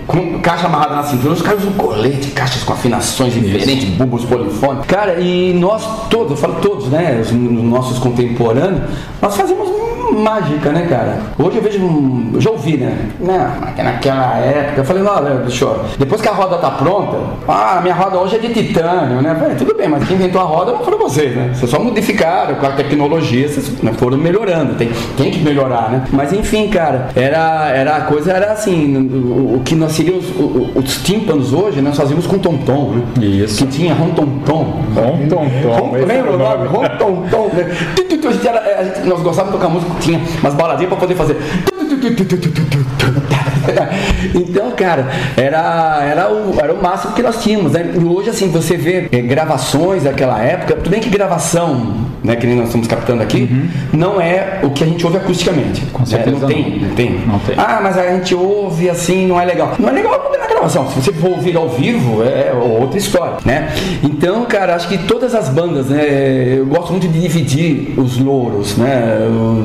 Com 0.07 0.41
caixa 0.41 0.67
amarrada 0.67 0.97
na 0.97 1.03
cintura, 1.03 1.33
os 1.33 1.43
caras 1.43 1.61
usam 1.61 1.73
colete, 1.73 2.31
caixas 2.31 2.63
com 2.63 2.73
afinações 2.73 3.35
diferentes, 3.35 3.89
bubos 3.91 4.25
polifônicos. 4.25 4.87
Cara, 4.87 5.15
e 5.21 5.53
nós 5.55 6.09
todos, 6.09 6.33
eu 6.33 6.37
falo 6.37 6.57
todos, 6.61 6.89
né? 6.89 7.19
Os 7.21 7.33
nossos 7.33 7.99
contemporâneos, 7.99 8.83
nós 9.21 9.37
fazíamos 9.37 9.88
mágica, 10.13 10.71
né, 10.71 10.87
cara? 10.89 11.19
Hoje 11.39 11.57
eu 11.59 11.63
vejo, 11.63 11.79
um- 11.85 12.31
eu 12.35 12.41
já 12.41 12.51
ouvi, 12.51 12.77
né? 12.77 12.97
Não, 13.21 13.73
que 13.75 13.83
naquela 13.83 14.37
época, 14.39 14.81
eu 14.81 14.85
falei, 14.85 15.03
olha, 15.03 15.35
bicho, 15.37 15.69
depois 15.99 16.21
que 16.21 16.29
a 16.29 16.33
roda 16.33 16.57
tá 16.59 16.71
pronta, 16.71 17.17
ah, 17.47 17.81
minha 17.83 17.95
roda 17.95 18.19
hoje 18.19 18.37
é 18.37 18.39
de 18.39 18.49
titânio, 18.53 19.21
né? 19.23 19.35
Falei, 19.39 19.57
tudo 19.57 19.75
bem, 19.77 19.89
mas 19.89 20.07
quem 20.07 20.17
inventou 20.17 20.41
a 20.41 20.45
roda 20.45 20.73
não 20.73 20.81
foram 20.85 20.99
vocês, 20.99 21.35
né? 21.35 21.51
Vocês 21.55 21.71
só 21.71 21.79
modificaram 21.79 22.55
com 22.57 22.67
a 22.67 22.71
tecnologia, 22.71 23.49
vocês 23.49 23.83
né, 23.83 23.93
foram 23.97 24.17
melhorando, 24.19 24.75
tem, 24.75 24.91
tem 25.17 25.31
que 25.31 25.41
melhorar, 25.41 25.91
né? 25.91 26.05
Mas 26.13 26.33
enfim, 26.33 26.69
cara, 26.69 27.09
era, 27.15 27.69
era 27.71 27.97
a 27.97 28.01
coisa, 28.03 28.33
era 28.33 28.53
assim, 28.53 28.97
o, 28.97 29.57
o 29.57 29.63
que 29.65 29.75
nós 29.75 29.93
seríamos, 29.93 30.25
o- 30.31 30.43
o- 30.43 30.71
os 30.79 30.97
tímpanos 31.03 31.53
hoje, 31.53 31.81
nós 31.81 31.97
fazíamos 31.97 32.27
com 32.27 32.39
tom-tom, 32.39 32.93
né? 32.93 33.03
Isso. 33.27 33.59
Que 33.67 33.73
tinha 33.73 33.95
rom-tom-tom. 33.95 34.83
Rom, 34.95 35.29
tom, 35.29 35.47
tom. 35.63 35.69
Rom- 35.69 35.97
esse 35.97 36.07
Lembra 36.07 36.33
o 36.33 36.39
nome? 36.39 36.67
Rom, 36.69 36.85
tom, 36.99 37.23
tom. 37.31 37.51
né? 37.55 37.67
Tu, 37.97 38.05
tu, 38.05 38.19
tu, 38.19 38.29
a 38.29 38.33
gente 38.33 38.49
era- 38.49 38.61
a 38.81 38.85
gente- 38.85 39.09
Nós 39.09 39.21
gostávamos 39.21 39.55
de 39.55 39.61
tocar 39.61 39.73
música, 39.73 39.93
tinha 39.99 40.21
umas 40.41 40.55
baladinhas 40.55 40.89
para 40.89 40.99
poder 40.99 41.15
fazer. 41.15 41.37
Então, 44.35 44.71
cara, 44.73 45.09
era, 45.37 46.03
era, 46.03 46.33
o, 46.33 46.59
era 46.59 46.73
o 46.73 46.83
máximo 46.83 47.15
que 47.15 47.23
nós 47.23 47.43
tínhamos. 47.43 47.73
Né? 47.73 47.93
E 47.95 48.05
hoje, 48.05 48.31
assim, 48.31 48.51
você 48.51 48.77
vê 48.77 49.09
eh, 49.11 49.21
gravações 49.21 50.05
daquela 50.05 50.43
época, 50.43 50.77
tudo 50.77 50.91
bem 50.91 51.01
que 51.01 51.11
gravação 51.11 52.08
né, 52.23 52.37
que 52.37 52.47
nem 52.47 52.57
nós 52.57 52.67
estamos 52.67 52.87
captando 52.87 53.23
aqui, 53.23 53.49
não 53.93 54.21
é 54.21 54.61
o 54.63 54.71
que 54.71 54.85
a 54.85 54.87
gente 54.87 55.05
ouve 55.05 55.19
acusticamente. 55.19 55.83
Com 55.93 56.05
certeza 56.07 56.37
Né? 56.37 56.41
Não 56.41 56.49
tem, 56.49 56.81
não. 56.81 56.95
tem. 56.95 57.11
Não 57.27 57.39
tem. 57.41 57.55
Ah, 57.57 57.81
mas 57.83 57.97
a 57.99 58.07
gente 58.13 58.35
ouve 58.35 58.89
assim, 58.91 59.27
não 59.27 59.41
é 59.41 59.45
legal. 59.45 59.75
Não 59.79 59.89
é 59.89 59.93
legal 59.93 60.31
na 60.39 60.47
gravação. 60.47 60.89
Se 60.91 61.01
você 61.01 61.13
for 61.13 61.31
ouvir 61.31 61.57
ao 61.57 61.69
vivo, 61.69 62.23
é 62.23 62.53
outra 62.55 62.99
história, 62.99 63.37
né? 63.45 63.69
Então, 64.03 64.45
cara, 64.45 64.75
acho 64.75 64.89
que 64.89 64.99
todas 64.99 65.35
as 65.35 65.49
bandas, 65.49 65.87
né? 65.89 66.57
Eu 66.59 66.67
gosto 66.67 66.91
muito 66.93 67.07
de 67.09 67.21
dividir 67.21 67.95
os 67.97 68.19
louros, 68.19 68.77
né? 68.77 69.19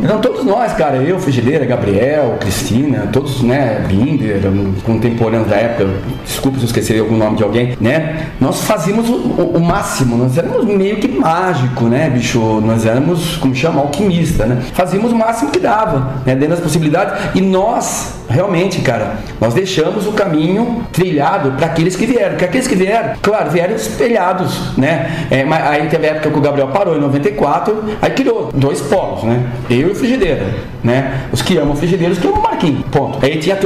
Não, 0.08 0.20
todos 0.20 0.44
nós, 0.46 0.74
cara, 0.74 0.98
eu, 0.98 1.20
Frigideira, 1.20 1.66
Gabriel, 1.66 2.38
Cristina, 2.40 3.08
todos, 3.12 3.42
né? 3.42 3.84
Binder, 3.88 4.40
contemporâneos 4.84 5.48
da 5.50 5.56
época, 5.56 5.90
desculpe 6.26 6.58
se 6.58 6.64
eu 6.64 6.68
esquecer 6.68 7.00
algum 7.00 7.18
nome 7.18 7.38
de 7.38 7.44
alguém, 7.44 7.76
né? 7.80 8.28
Nós 8.40 8.62
fazíamos 8.64 9.10
o- 9.10 9.14
o 9.56 9.60
máximo, 9.62 10.18
nós 10.18 10.38
éramos 10.38 10.66
meio 10.66 10.98
que 10.98 11.08
mágico, 11.08 11.86
né, 11.86 12.10
bicho? 12.10 12.43
Nós 12.62 12.86
éramos, 12.86 13.38
como 13.38 13.54
chama, 13.56 13.82
alquimista, 13.82 14.46
né? 14.46 14.62
Fazíamos 14.74 15.12
o 15.12 15.16
máximo 15.16 15.52
que 15.52 15.60
dava, 15.60 16.14
né? 16.26 16.36
Dentro 16.36 16.50
das 16.56 16.60
possibilidades. 16.60 17.14
E 17.36 17.42
nós, 17.42 18.16
realmente, 18.30 18.82
cara, 18.82 19.18
nós 19.40 19.54
deixamos 19.54 20.08
o 20.08 20.12
caminho 20.14 20.84
trilhado 20.92 21.52
para 21.52 21.68
aqueles 21.68 21.96
que 21.96 22.06
vieram. 22.06 22.32
Porque 22.32 22.46
aqueles 22.46 22.68
que 22.68 22.76
vieram, 22.76 23.14
claro, 23.22 23.50
vieram 23.52 23.76
espelhados, 23.76 24.78
né? 24.78 25.28
É, 25.30 25.44
mas 25.44 25.66
aí 25.66 25.88
teve 25.88 26.08
a 26.08 26.12
época 26.12 26.30
que 26.32 26.38
o 26.38 26.42
Gabriel 26.42 26.68
parou 26.70 26.96
em 26.98 27.00
94, 27.02 27.84
aí 28.02 28.12
criou 28.12 28.50
dois 28.54 28.82
polos, 28.82 29.24
né? 29.24 29.44
Eu 29.70 29.90
e 29.90 29.92
o 29.92 29.96
Frigideira, 29.96 30.46
né? 30.84 31.22
Os 31.32 31.42
que 31.42 31.58
amam 31.58 31.74
o 31.74 31.76
Frigideira, 31.78 32.12
os 32.14 32.20
que 32.20 32.28
amam 32.28 32.40
o 32.40 32.44
Marquinhos, 32.44 32.84
ponto. 32.92 33.20
Aí 33.24 33.38
tinha 33.38 33.58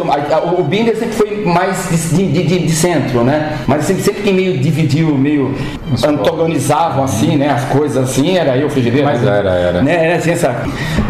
o 0.58 0.64
Binder 0.64 0.96
sempre 0.98 1.14
foi 1.16 1.46
mais 1.46 1.90
de, 2.12 2.28
de, 2.32 2.44
de- 2.44 2.60
de 2.68 2.72
centro, 2.72 3.24
né? 3.24 3.58
Mas 3.68 3.86
sempre, 3.86 4.04
sempre 4.04 4.22
quem 4.24 4.34
meio 4.34 4.58
dividiu, 4.60 5.18
meio 5.18 5.54
antagonizavam 6.06 7.04
assim, 7.04 7.38
né? 7.38 7.50
As 7.50 7.64
coisas 7.66 7.98
assim, 8.04 8.38
era 8.38 8.58
eu, 8.58 8.67
o 8.68 8.70
Frigideira. 8.70 9.06
Mas 9.08 9.26
era, 9.26 9.50
era. 9.52 9.82
Né? 9.82 10.06
Era 10.08 10.16
assim, 10.18 10.32
essa, 10.32 10.56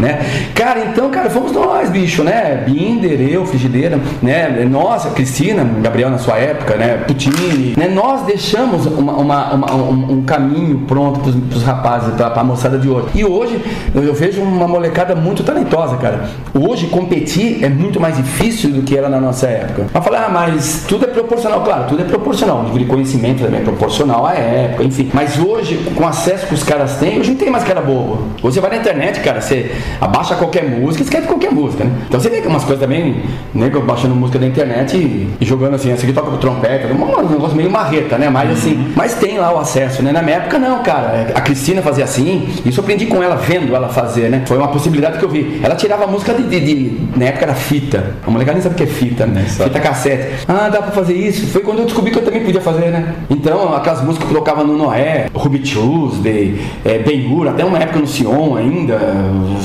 né? 0.00 0.20
Cara, 0.54 0.80
então, 0.86 1.10
cara, 1.10 1.28
fomos 1.30 1.52
nós, 1.52 1.90
bicho, 1.90 2.22
né? 2.22 2.62
Binder, 2.66 3.20
eu, 3.20 3.44
Frigideira, 3.46 3.98
né? 4.22 4.66
Nossa, 4.70 5.10
Cristina, 5.10 5.64
Gabriel 5.82 6.10
na 6.10 6.18
sua 6.18 6.36
época, 6.38 6.76
né? 6.76 6.98
Putini, 7.06 7.74
né? 7.76 7.88
Nós 7.88 8.22
deixamos 8.22 8.86
uma, 8.86 9.12
uma- 9.12 9.54
uma- 9.54 9.74
um, 9.74 10.12
um 10.18 10.22
caminho 10.22 10.80
pronto 10.86 11.20
pros, 11.20 11.34
pros 11.34 11.62
rapazes, 11.62 12.14
pra, 12.14 12.30
pra 12.30 12.44
moçada 12.44 12.78
de 12.78 12.88
hoje. 12.88 13.08
E 13.14 13.24
hoje, 13.24 13.60
eu, 13.94 14.14
vejo 14.14 14.40
uma 14.42 14.66
molecada 14.68 15.14
muito 15.14 15.42
talentosa, 15.42 15.96
cara. 15.96 16.28
Hoje, 16.54 16.86
competir 16.86 17.64
é 17.64 17.68
muito 17.68 18.00
mais 18.00 18.16
difícil 18.16 18.70
do 18.70 18.82
que 18.82 18.96
era 18.96 19.08
na 19.08 19.20
nossa 19.20 19.46
época. 19.46 19.86
Mas 19.92 20.04
falar, 20.04 20.26
ah, 20.26 20.28
mas 20.28 20.84
tudo 20.88 21.04
é 21.04 21.08
proporcional. 21.08 21.62
Claro, 21.62 21.84
tudo 21.88 22.02
é 22.02 22.04
proporcional. 22.04 22.58
O 22.60 22.62
nível 22.64 22.78
de 22.78 22.84
conhecimento 22.86 23.42
também 23.44 23.60
é 23.60 23.62
proporcional 23.64 24.26
à 24.26 24.34
época, 24.34 24.84
enfim. 24.84 25.10
Mas 25.12 25.38
hoje, 25.38 25.76
com 25.94 26.04
o 26.04 26.06
acesso 26.06 26.46
que 26.46 26.54
os 26.54 26.62
caras 26.62 26.96
têm, 26.96 27.18
hoje 27.20 27.30
não 27.30 27.36
tem 27.48 27.52
mais 27.52 27.64
cara 27.64 27.80
bobo. 27.80 28.18
Hoje 28.42 28.54
você 28.54 28.60
vai 28.60 28.70
na 28.70 28.76
internet, 28.76 29.20
cara, 29.20 29.40
você 29.40 29.70
abaixa 30.00 30.34
qualquer 30.34 30.64
música, 30.64 31.02
escreve 31.02 31.26
qualquer 31.26 31.50
música, 31.50 31.82
né? 31.84 31.90
Então 32.06 32.20
você 32.20 32.28
vê 32.28 32.42
que 32.42 32.46
umas 32.46 32.62
coisas 32.62 32.84
também, 32.84 33.22
né, 33.54 33.70
que 33.70 33.76
eu 33.76 33.82
baixando 33.82 34.14
música 34.14 34.38
da 34.38 34.46
internet 34.46 34.96
e, 34.98 35.28
e 35.40 35.44
jogando 35.46 35.74
assim, 35.74 35.90
essa 35.90 36.02
aqui 36.04 36.12
toca 36.12 36.30
com 36.30 36.36
trompete, 36.36 36.86
um, 36.92 37.02
um 37.02 37.28
negócio 37.30 37.56
meio 37.56 37.70
marreta, 37.70 38.18
né? 38.18 38.28
Mas 38.28 38.50
assim, 38.50 38.92
mas 38.94 39.14
tem 39.14 39.38
lá 39.38 39.50
o 39.54 39.58
acesso, 39.58 40.02
né? 40.02 40.12
Na 40.12 40.20
minha 40.22 40.36
época 40.36 40.58
não, 40.58 40.82
cara. 40.82 41.32
A 41.34 41.40
Cristina 41.40 41.80
fazia 41.80 42.04
assim, 42.04 42.46
isso 42.66 42.80
eu 42.80 42.82
aprendi 42.84 43.06
com 43.06 43.22
ela, 43.22 43.36
vendo 43.36 43.74
ela 43.74 43.88
fazer, 43.88 44.28
né? 44.28 44.42
Foi 44.46 44.58
uma 44.58 44.68
possibilidade 44.68 45.18
que 45.18 45.24
eu 45.24 45.28
vi. 45.30 45.58
Ela 45.62 45.74
tirava 45.74 46.04
a 46.04 46.06
música 46.06 46.34
de, 46.34 46.42
de- 46.42 46.60
de- 46.60 47.18
na 47.18 47.26
época 47.26 47.46
era 47.46 47.54
fita. 47.54 48.14
A 48.26 48.30
molecada 48.30 48.54
nem 48.56 48.62
sabe 48.62 48.74
o 48.74 48.76
que 48.76 48.84
é 48.84 48.86
fita, 48.86 49.24
né? 49.26 49.46
sabe. 49.48 49.70
Fita 49.70 49.80
cassete. 49.80 50.44
Ah, 50.46 50.68
dá 50.68 50.82
pra 50.82 50.90
fazer 50.92 51.14
isso. 51.14 51.46
Foi 51.46 51.62
quando 51.62 51.78
eu 51.78 51.84
descobri 51.86 52.10
que 52.10 52.18
eu 52.18 52.24
também 52.24 52.44
podia 52.44 52.60
fazer, 52.60 52.90
né? 52.90 53.14
Então, 53.30 53.74
aquelas 53.74 54.02
músicas 54.02 54.28
que 54.28 54.34
eu 54.34 54.40
colocava 54.42 54.62
no 54.64 54.76
Noé, 54.76 55.28
Ruby 55.34 55.60
Tuesday, 55.60 56.60
é, 56.84 56.98
Ben-Hur, 57.38 57.48
até 57.48 57.64
uma 57.64 57.78
época 57.78 58.00
no 58.00 58.06
Sion 58.06 58.56
ainda, 58.56 58.96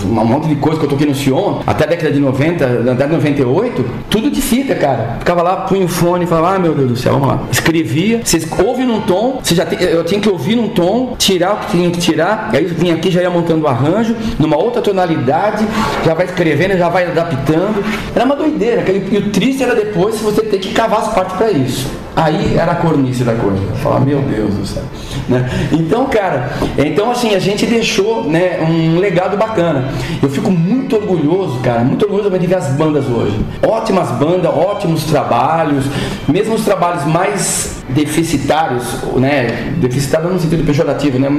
um 0.05 0.25
monte 0.25 0.47
de 0.47 0.55
coisa 0.55 0.79
que 0.79 0.85
eu 0.85 0.89
toquei 0.89 1.07
no 1.07 1.15
Sion, 1.15 1.59
até 1.65 1.83
a 1.85 1.87
década 1.87 2.11
de 2.11 2.19
90, 2.19 2.67
na 2.67 2.91
década 2.93 3.07
de 3.07 3.13
98, 3.15 3.85
tudo 4.09 4.29
de 4.29 4.41
fita, 4.41 4.75
cara. 4.75 5.17
Ficava 5.19 5.41
lá, 5.41 5.55
punha 5.57 5.85
o 5.85 5.87
fone 5.87 6.25
e 6.25 6.27
falava, 6.27 6.55
ah, 6.55 6.59
meu 6.59 6.73
Deus 6.73 6.89
do 6.91 6.95
céu, 6.95 7.13
vamos 7.13 7.27
lá. 7.27 7.39
Escrevia, 7.51 8.21
você 8.23 8.41
ouve 8.63 8.83
num 8.83 9.01
tom, 9.01 9.39
você 9.41 9.55
já 9.55 9.65
tem- 9.65 9.79
eu 9.81 10.03
tinha 10.03 10.19
que 10.19 10.29
ouvir 10.29 10.55
num 10.55 10.69
tom, 10.69 11.15
tirar 11.17 11.53
o 11.53 11.57
que 11.57 11.71
tinha 11.71 11.91
que 11.91 11.99
tirar, 11.99 12.49
aí 12.53 12.65
vinha 12.65 12.93
aqui, 12.95 13.09
já 13.09 13.21
ia 13.21 13.29
montando 13.29 13.63
o 13.65 13.67
arranjo, 13.67 14.15
numa 14.39 14.57
outra 14.57 14.81
tonalidade, 14.81 15.65
já 16.05 16.13
vai 16.13 16.25
escrevendo, 16.25 16.77
já 16.77 16.89
vai 16.89 17.05
adaptando. 17.05 17.83
Era 18.15 18.25
uma 18.25 18.35
doideira, 18.35 18.83
e 18.89 19.17
o 19.17 19.29
triste 19.29 19.63
era 19.63 19.75
depois 19.75 20.19
você 20.19 20.41
ter 20.41 20.59
que 20.59 20.73
cavar 20.73 20.99
as 20.99 21.13
partes 21.13 21.35
pra 21.35 21.51
isso. 21.51 21.87
Aí 22.15 22.55
era 22.57 22.73
a 22.73 22.75
cornice 22.75 23.23
da 23.23 23.33
coisa. 23.33 23.59
Falar, 23.81 23.99
meu 24.01 24.19
Deus 24.21 24.53
do 24.53 24.65
céu. 24.67 24.83
Né? 25.27 25.49
Então, 25.71 26.05
cara, 26.05 26.51
então 26.77 27.09
assim, 27.09 27.33
a 27.33 27.39
gente 27.39 27.62
deixou 27.65 28.23
né, 28.23 28.59
um 28.61 28.99
legado 28.99 29.37
bacana. 29.37 29.89
Eu 30.21 30.29
fico 30.29 30.51
muito 30.51 30.95
orgulhoso, 30.95 31.59
cara, 31.59 31.81
muito 31.81 32.03
orgulhoso 32.03 32.29
de 32.37 32.47
ver 32.47 32.55
as 32.55 32.69
bandas 32.69 33.05
hoje. 33.07 33.39
Ótimas 33.65 34.09
bandas, 34.11 34.51
ótimos 34.51 35.03
trabalhos, 35.05 35.85
mesmo 36.27 36.55
os 36.55 36.63
trabalhos 36.63 37.05
mais 37.05 37.83
deficitários, 37.89 38.83
né? 39.15 39.73
Deficitário 39.77 40.29
no 40.29 40.39
sentido 40.39 40.65
pejorativo, 40.65 41.19
né? 41.19 41.29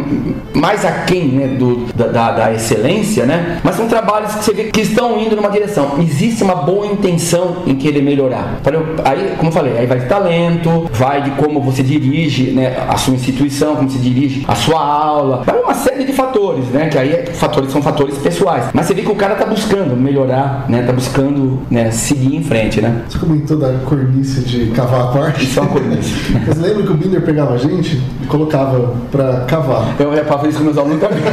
Mais 0.55 0.84
aquém 0.84 1.28
né, 1.28 1.46
do, 1.48 1.86
da, 1.94 2.30
da, 2.30 2.52
excelência, 2.52 3.26
né? 3.26 3.60
Mas 3.62 3.76
são 3.76 3.88
trabalhos 3.88 4.34
que 4.34 4.44
você 4.44 4.52
vê 4.52 4.64
que 4.64 4.80
estão 4.80 5.18
indo 5.18 5.34
numa 5.34 5.48
direção. 5.48 5.96
Existe 5.98 6.42
uma 6.42 6.56
boa 6.56 6.86
intenção 6.86 7.62
em 7.66 7.74
querer 7.74 8.02
melhorar. 8.02 8.60
Aí, 9.05 9.34
como 9.36 9.48
eu 9.48 9.52
falei, 9.52 9.78
aí 9.78 9.86
vai 9.86 10.01
de 10.01 10.06
talento, 10.06 10.88
vai 10.92 11.22
de 11.22 11.30
como 11.32 11.60
você 11.60 11.82
dirige 11.82 12.51
né, 12.51 12.84
a 12.88 12.96
sua 12.96 13.14
instituição, 13.14 13.76
como 13.76 13.88
você 13.88 13.98
dirige 13.98 14.44
a 14.46 14.55
sua 14.55 14.80
aula, 14.80 15.42
vai 15.44 15.59
uma 15.59 15.74
série 15.74 16.05
de 16.05 16.12
fatores, 16.15 16.66
né? 16.66 16.89
Que 16.89 16.99
aí 16.99 17.12
é- 17.12 17.27
fatores 17.27 17.70
são 17.70 17.82
fatores 17.82 18.16
pessoais. 18.19 18.66
Mas 18.73 18.86
você 18.86 18.95
vê 18.95 19.03
que 19.03 19.11
o 19.11 19.16
cara 19.16 19.35
tá 19.35 19.45
buscando 19.45 19.97
melhorar, 19.97 20.66
né? 20.69 20.82
Tá 20.82 20.93
buscando 20.93 21.62
né, 21.70 21.91
seguir 21.91 22.36
em 22.36 22.43
frente, 22.43 22.81
né? 22.81 23.03
Você 23.09 23.19
comentou 23.19 23.57
da 23.57 23.73
cornice 23.85 24.41
de 24.41 24.66
cavar 24.66 25.03
a 25.03 25.07
parte. 25.09 25.45
Isso 25.45 25.59
é 25.59 25.62
uma 25.62 25.70
cornice. 25.70 26.15
Mas 26.47 26.59
lembra 26.59 26.82
que 26.82 26.91
o 26.93 26.95
Binder 26.95 27.23
pegava 27.23 27.55
a 27.55 27.59
gente 27.59 28.01
e 28.23 28.27
colocava 28.27 28.95
pra 29.11 29.41
cavar? 29.47 29.95
Eu 29.99 30.12
fazer 30.24 30.49
isso 30.49 30.59
com 30.59 30.65
meus 30.65 30.78
alunos 30.78 31.01
também. 31.01 31.19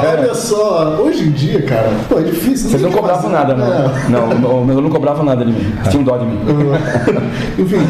Olha 0.00 0.34
só, 0.34 0.96
hoje 1.00 1.24
em 1.24 1.30
dia, 1.30 1.62
cara, 1.62 1.90
pô, 2.08 2.18
é 2.18 2.22
difícil. 2.22 2.70
Vocês 2.70 2.82
não 2.82 2.90
tem 2.90 2.90
o 2.90 2.90
que 2.90 2.96
cobravam 2.96 3.30
nada, 3.30 3.54
não. 3.54 3.66
É. 3.66 4.08
Não, 4.08 4.28
o 4.60 4.64
meu 4.64 4.72
aluno 4.72 4.82
não 4.82 4.90
cobrava 4.90 5.22
nada 5.22 5.44
de 5.44 5.52
mim. 5.52 5.74
Tinha 5.90 6.00
um 6.00 6.04
dó 6.04 6.16
de 6.16 6.26
mim. 6.26 6.38
Enfim, 7.58 7.86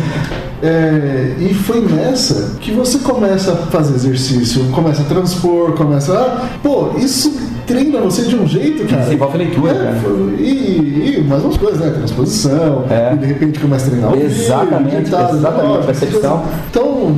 é, 0.62 1.34
e 1.38 1.52
foi 1.54 1.80
nessa 1.82 2.56
que 2.60 2.72
você 2.72 2.98
começa 2.98 3.52
a 3.52 3.56
fazer 3.56 3.94
exercício, 3.94 4.64
começa 4.72 5.02
a 5.02 5.04
transpor, 5.04 5.72
começa 5.72 6.12
a. 6.18 6.46
Pô, 6.62 6.90
isso 6.96 7.32
treina 7.66 8.00
você 8.00 8.22
de 8.22 8.36
um 8.36 8.46
jeito, 8.46 8.86
cara. 8.88 9.02
Desenvolve 9.02 9.34
a 9.34 9.38
leitura, 9.38 9.72
É, 9.72 9.74
cara. 9.74 9.96
foi- 10.02 10.36
E, 10.38 11.16
e 11.18 11.24
mais 11.24 11.42
umas 11.42 11.56
coisas, 11.56 11.80
né? 11.80 11.90
Transposição, 11.90 12.84
É. 12.88 13.12
e 13.14 13.16
de 13.18 13.26
repente 13.26 13.58
começa 13.58 13.86
a 13.86 13.90
treinar 13.90 14.12
o 14.14 14.16
Exatamente, 14.20 14.84
vídeo, 14.90 15.04
ditado, 15.04 15.36
exatamente, 15.36 15.86
percepção. 15.86 16.42
Então, 16.70 17.16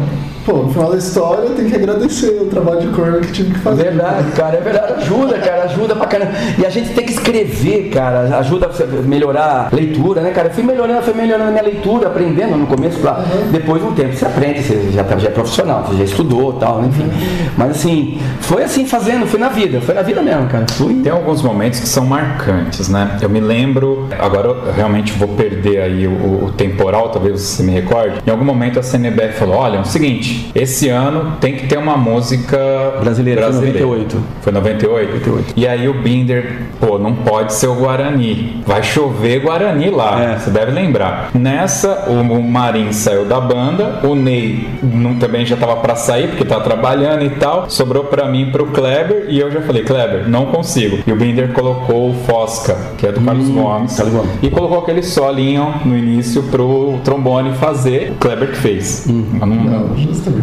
pô, 0.48 0.62
no 0.62 0.70
final 0.70 0.90
da 0.90 0.96
história 0.96 1.50
tem 1.50 1.68
que 1.68 1.74
agradecer 1.76 2.38
o 2.40 2.46
trabalho 2.46 2.80
de 2.80 2.88
corno 2.88 3.20
que 3.20 3.32
tive 3.32 3.52
que 3.52 3.58
fazer. 3.60 3.84
Verdade, 3.84 4.32
cara, 4.32 4.56
é 4.56 4.60
verdade. 4.60 4.92
Ajuda, 5.02 5.38
cara, 5.38 5.64
ajuda 5.64 5.94
pra 5.96 6.06
caramba. 6.06 6.32
E 6.58 6.64
a 6.64 6.70
gente 6.70 6.90
tem 6.94 7.04
que 7.04 7.12
escrever, 7.12 7.90
cara, 7.90 8.38
ajuda 8.38 8.66
a 8.66 8.68
você 8.70 8.84
melhorar 8.84 9.68
a 9.70 9.74
leitura, 9.74 10.20
né, 10.22 10.30
cara? 10.30 10.48
Eu 10.48 10.52
fui 10.52 10.62
melhorando, 10.64 11.02
fui 11.02 11.14
melhorando 11.14 11.48
a 11.48 11.52
minha 11.52 11.62
leitura, 11.62 12.08
aprendendo 12.08 12.56
no 12.56 12.66
começo, 12.66 12.98
claro. 13.00 13.22
Depois 13.52 13.82
de 13.82 13.88
um 13.88 13.92
tempo 13.94 14.14
você 14.16 14.24
aprende, 14.24 14.62
você 14.62 14.90
já, 14.92 15.04
tá- 15.04 15.18
já 15.18 15.28
é 15.28 15.30
profissional, 15.30 15.84
você 15.86 15.98
já 15.98 16.04
estudou 16.04 16.54
e 16.56 16.60
tal, 16.60 16.80
né, 16.82 16.88
enfim. 16.88 17.10
Mas 17.56 17.70
assim, 17.72 18.18
foi 18.40 18.62
assim 18.64 18.86
fazendo, 18.86 19.26
foi 19.26 19.38
na 19.40 19.48
vida, 19.48 19.80
foi 19.80 19.94
na 19.94 20.02
vida 20.02 20.22
mesmo, 20.22 20.46
cara. 20.48 20.66
Fui. 20.70 20.94
Tem 21.02 21.12
alguns 21.12 21.42
momentos 21.42 21.80
que 21.80 21.88
são 21.88 22.04
marcantes, 22.06 22.88
né? 22.88 23.18
Eu 23.20 23.28
me 23.28 23.40
lembro, 23.40 24.08
agora 24.18 24.48
eu 24.48 24.72
realmente 24.72 25.12
vou 25.12 25.28
perder 25.28 25.80
aí 25.82 26.06
o, 26.06 26.44
o 26.46 26.52
temporal, 26.56 27.10
talvez 27.10 27.40
você 27.40 27.62
me 27.62 27.72
recorde. 27.72 28.18
Em 28.26 28.30
algum 28.30 28.44
momento 28.44 28.78
a 28.78 28.82
CNBF 28.82 29.38
falou: 29.38 29.56
olha, 29.56 29.76
é 29.76 29.80
o 29.80 29.84
seguinte, 29.84 30.37
esse 30.54 30.88
ano 30.88 31.32
tem 31.40 31.54
que 31.56 31.66
ter 31.66 31.78
uma 31.78 31.96
música 31.96 32.58
Brasileira, 33.00 33.42
foi 33.42 33.52
98. 33.54 34.22
Foi 34.42 34.52
98? 34.52 35.08
98. 35.12 35.54
E 35.56 35.66
aí 35.66 35.88
o 35.88 35.94
Binder, 36.02 36.62
pô, 36.80 36.98
não 36.98 37.14
pode 37.14 37.52
ser 37.54 37.66
o 37.68 37.74
Guarani. 37.74 38.62
Vai 38.66 38.82
chover 38.82 39.40
Guarani 39.40 39.90
lá, 39.90 40.20
É. 40.22 40.38
você 40.38 40.50
deve 40.50 40.72
lembrar. 40.72 41.30
Nessa, 41.34 42.04
o, 42.08 42.42
Marim 42.42 42.92
saiu 42.92 43.24
da 43.24 43.40
banda, 43.40 44.00
o 44.04 44.14
Ney 44.14 44.68
não- 44.82 45.14
também 45.16 45.44
já 45.44 45.56
tava 45.56 45.76
pra 45.76 45.94
sair, 45.96 46.28
porque 46.28 46.44
tá 46.44 46.60
trabalhando 46.60 47.24
e 47.24 47.30
tal. 47.30 47.68
Sobrou 47.68 48.04
pra 48.04 48.26
mim 48.28 48.50
pro 48.50 48.66
Kleber, 48.66 49.26
e 49.28 49.38
eu 49.38 49.50
já 49.50 49.60
falei, 49.62 49.82
Kleber, 49.84 50.28
não 50.28 50.46
consigo. 50.46 50.98
E 51.06 51.12
o 51.12 51.16
Binder 51.16 51.52
colocou 51.52 52.10
o 52.10 52.14
Fosca, 52.26 52.76
que 52.96 53.06
é 53.06 53.12
do 53.12 53.20
Carlos 53.20 53.48
Gomes. 53.48 53.96
Carlos 53.96 54.14
Gomes. 54.14 54.30
E 54.42 54.50
colocou 54.50 54.78
aquele 54.78 55.02
solinho 55.02 55.74
no 55.84 55.96
início 55.96 56.42
pro 56.44 56.98
trombone 57.04 57.52
fazer. 57.54 58.12
O 58.12 58.14
Kleber 58.16 58.50
que 58.50 58.56
fez. 58.56 59.06
Eu 59.08 59.14
não- 59.46 59.56
Não, 59.68 59.88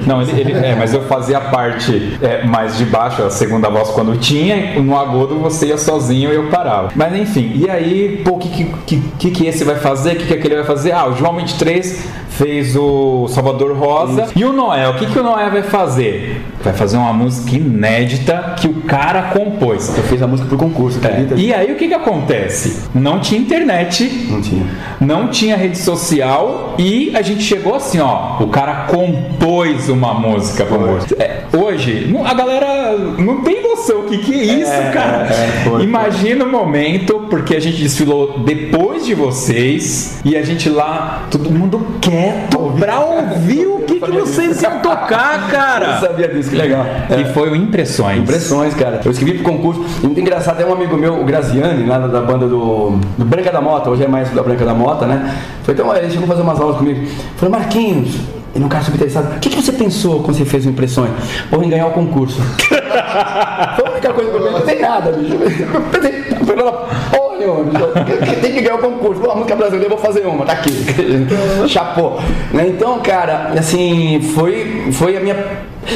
não, 0.05 0.21
ele, 0.21 0.39
ele- 0.41 0.53
é, 0.53 0.75
mas 0.75 0.93
eu 0.93 1.01
fazia 1.03 1.37
a 1.37 1.41
parte 1.41 2.17
é, 2.21 2.43
mais 2.45 2.77
de 2.77 2.85
baixo, 2.85 3.23
a 3.23 3.29
segunda 3.29 3.69
voz 3.69 3.89
quando 3.89 4.17
tinha, 4.17 4.79
no 4.81 4.97
agudo 4.97 5.39
você 5.39 5.67
ia 5.67 5.77
sozinho 5.77 6.31
e 6.31 6.35
eu 6.35 6.49
parava. 6.49 6.89
Mas 6.95 7.15
enfim, 7.15 7.51
e 7.55 7.69
aí, 7.69 8.21
pô, 8.23 8.31
o 8.35 8.37
que, 8.37 8.65
que, 8.85 9.01
que, 9.19 9.31
que 9.31 9.45
esse 9.47 9.63
vai 9.63 9.75
fazer? 9.75 10.13
O 10.13 10.15
que, 10.17 10.25
que 10.27 10.33
aquele 10.33 10.55
vai 10.55 10.63
fazer? 10.65 10.91
Ah, 10.91 11.07
o 11.07 11.15
João 11.15 11.35
23 11.35 12.05
fez 12.37 12.75
o 12.75 13.27
Salvador 13.29 13.75
Rosa. 13.77 14.27
E 14.35 14.43
o 14.43 14.51
Noel, 14.53 14.91
o 14.91 14.95
que, 14.95 15.05
que 15.05 15.19
o 15.19 15.23
Noel 15.23 15.51
vai 15.51 15.63
fazer? 15.63 16.41
Vai 16.63 16.73
fazer 16.73 16.97
uma 16.97 17.13
música 17.13 17.55
inédita 17.55 18.55
que 18.59 18.67
o 18.67 18.73
cara 18.81 19.23
compôs. 19.33 19.95
Eu 19.97 20.03
fiz 20.03 20.21
a 20.21 20.27
música 20.27 20.47
pro 20.49 20.57
concurso, 20.57 20.97
acredita? 20.97 21.35
E 21.35 21.53
aí 21.53 21.71
o 21.71 21.75
que 21.75 21.87
que 21.87 21.93
acontece? 21.93 22.83
Não 22.93 23.19
tinha 23.19 23.39
internet, 23.39 24.27
Não 24.29 24.41
tinha. 24.41 24.65
não 24.99 25.27
tinha 25.27 25.55
rede 25.55 25.77
social 25.77 26.75
e 26.77 27.11
a 27.15 27.21
gente 27.21 27.43
chegou 27.43 27.75
assim, 27.75 27.99
ó, 27.99 28.37
o 28.41 28.47
cara 28.47 28.87
compôs 28.87 29.89
uma 29.89 30.13
música 30.13 30.65
pra 30.65 30.77
música. 30.77 31.15
É, 31.21 31.43
hoje, 31.55 32.13
a 32.25 32.33
galera 32.33 32.97
não 33.17 33.41
tem 33.41 33.61
noção 33.63 34.01
o 34.01 34.03
que 34.03 34.17
que 34.19 34.33
é 34.33 34.43
isso, 34.43 34.71
É, 34.71 34.91
cara. 34.91 35.27
é, 35.29 35.63
foi, 35.63 35.83
Imagina 35.83 36.45
o 36.45 36.51
momento, 36.51 37.25
porque 37.29 37.55
a 37.55 37.59
gente 37.59 37.77
desfilou 37.77 38.39
depois 38.39 39.05
de 39.05 39.13
vocês 39.13 40.19
e 40.25 40.35
a 40.35 40.43
gente 40.43 40.69
lá, 40.69 41.27
todo 41.29 41.49
mundo 41.51 41.85
quieto 42.25 42.73
pra 42.79 42.99
ouvir 42.99 43.67
o 43.67 43.79
que, 43.81 43.99
que 43.99 44.11
vocês 44.11 44.61
iam 44.61 44.79
tocar, 44.79 45.43
Eu 45.43 45.57
cara. 45.57 45.99
sabia 45.99 46.27
disso, 46.27 46.49
que 46.49 46.55
legal. 46.55 46.85
E 47.09 47.25
foi 47.33 47.49
o 47.49 47.55
Impressões. 47.55 48.19
Impressões, 48.19 48.73
cara. 48.73 49.01
Eu 49.03 49.11
escrevi 49.11 49.39
pro 49.39 49.51
concurso. 49.51 49.83
E 50.01 50.05
muito 50.05 50.19
engraçado, 50.19 50.57
tem 50.57 50.65
um 50.65 50.73
amigo 50.73 50.97
meu, 50.97 51.19
o 51.21 51.23
Graziani, 51.23 51.85
lá 51.85 51.99
da, 51.99 52.07
da 52.07 52.21
banda 52.21 52.47
do, 52.47 52.99
do 53.17 53.25
Branca 53.25 53.51
da 53.51 53.61
Mota, 53.61 53.89
hoje 53.89 54.03
é 54.03 54.07
mais 54.07 54.29
da 54.31 54.41
Branca 54.41 54.65
da 54.65 54.73
Mota, 54.73 55.05
né? 55.05 55.35
Foi, 55.63 55.73
então, 55.73 55.95
ele 55.95 56.09
chegou 56.09 56.25
a 56.25 56.27
fazer 56.27 56.41
umas 56.41 56.59
aulas 56.59 56.77
comigo. 56.77 57.07
Falou, 57.37 57.51
Marquinhos, 57.57 58.15
ele 58.53 58.63
é 58.63 58.65
um 58.65 58.69
cara 58.69 58.83
super 58.83 58.95
interessado. 58.95 59.35
O 59.35 59.39
que, 59.39 59.49
que 59.49 59.61
você 59.61 59.71
pensou 59.71 60.21
quando 60.23 60.37
você 60.37 60.45
fez 60.45 60.65
o 60.65 60.69
Impressões? 60.69 61.11
Porra, 61.49 61.65
em 61.65 61.69
ganhar 61.69 61.87
o 61.87 61.91
concurso. 61.91 62.41
Foi 63.75 63.87
a 63.87 63.91
única 63.91 64.13
coisa 64.13 64.31
que 64.31 64.37
eu 64.37 64.41
pensei, 64.41 64.53
não 64.53 64.61
tem 64.61 64.81
nada, 64.81 65.11
bicho. 65.11 65.35
Eu 65.73 65.81
pensei, 65.91 66.25
Nenhuma, 67.45 67.63
bicho. 67.63 68.41
Tem 68.41 68.53
que 68.53 68.61
ganhar 68.61 68.75
o 68.75 68.79
concurso. 68.79 69.21
Pô, 69.21 69.31
a 69.31 69.35
música 69.35 69.55
brasileira, 69.55 69.85
eu 69.85 69.89
vou 69.89 69.99
fazer 69.99 70.25
uma, 70.25 70.45
tá 70.45 70.53
aqui. 70.53 70.71
Chapou. 71.67 72.19
Né? 72.51 72.67
Então, 72.69 72.99
cara, 72.99 73.53
assim, 73.57 74.19
foi, 74.33 74.91
foi 74.91 75.17
a 75.17 75.19
minha. 75.19 75.35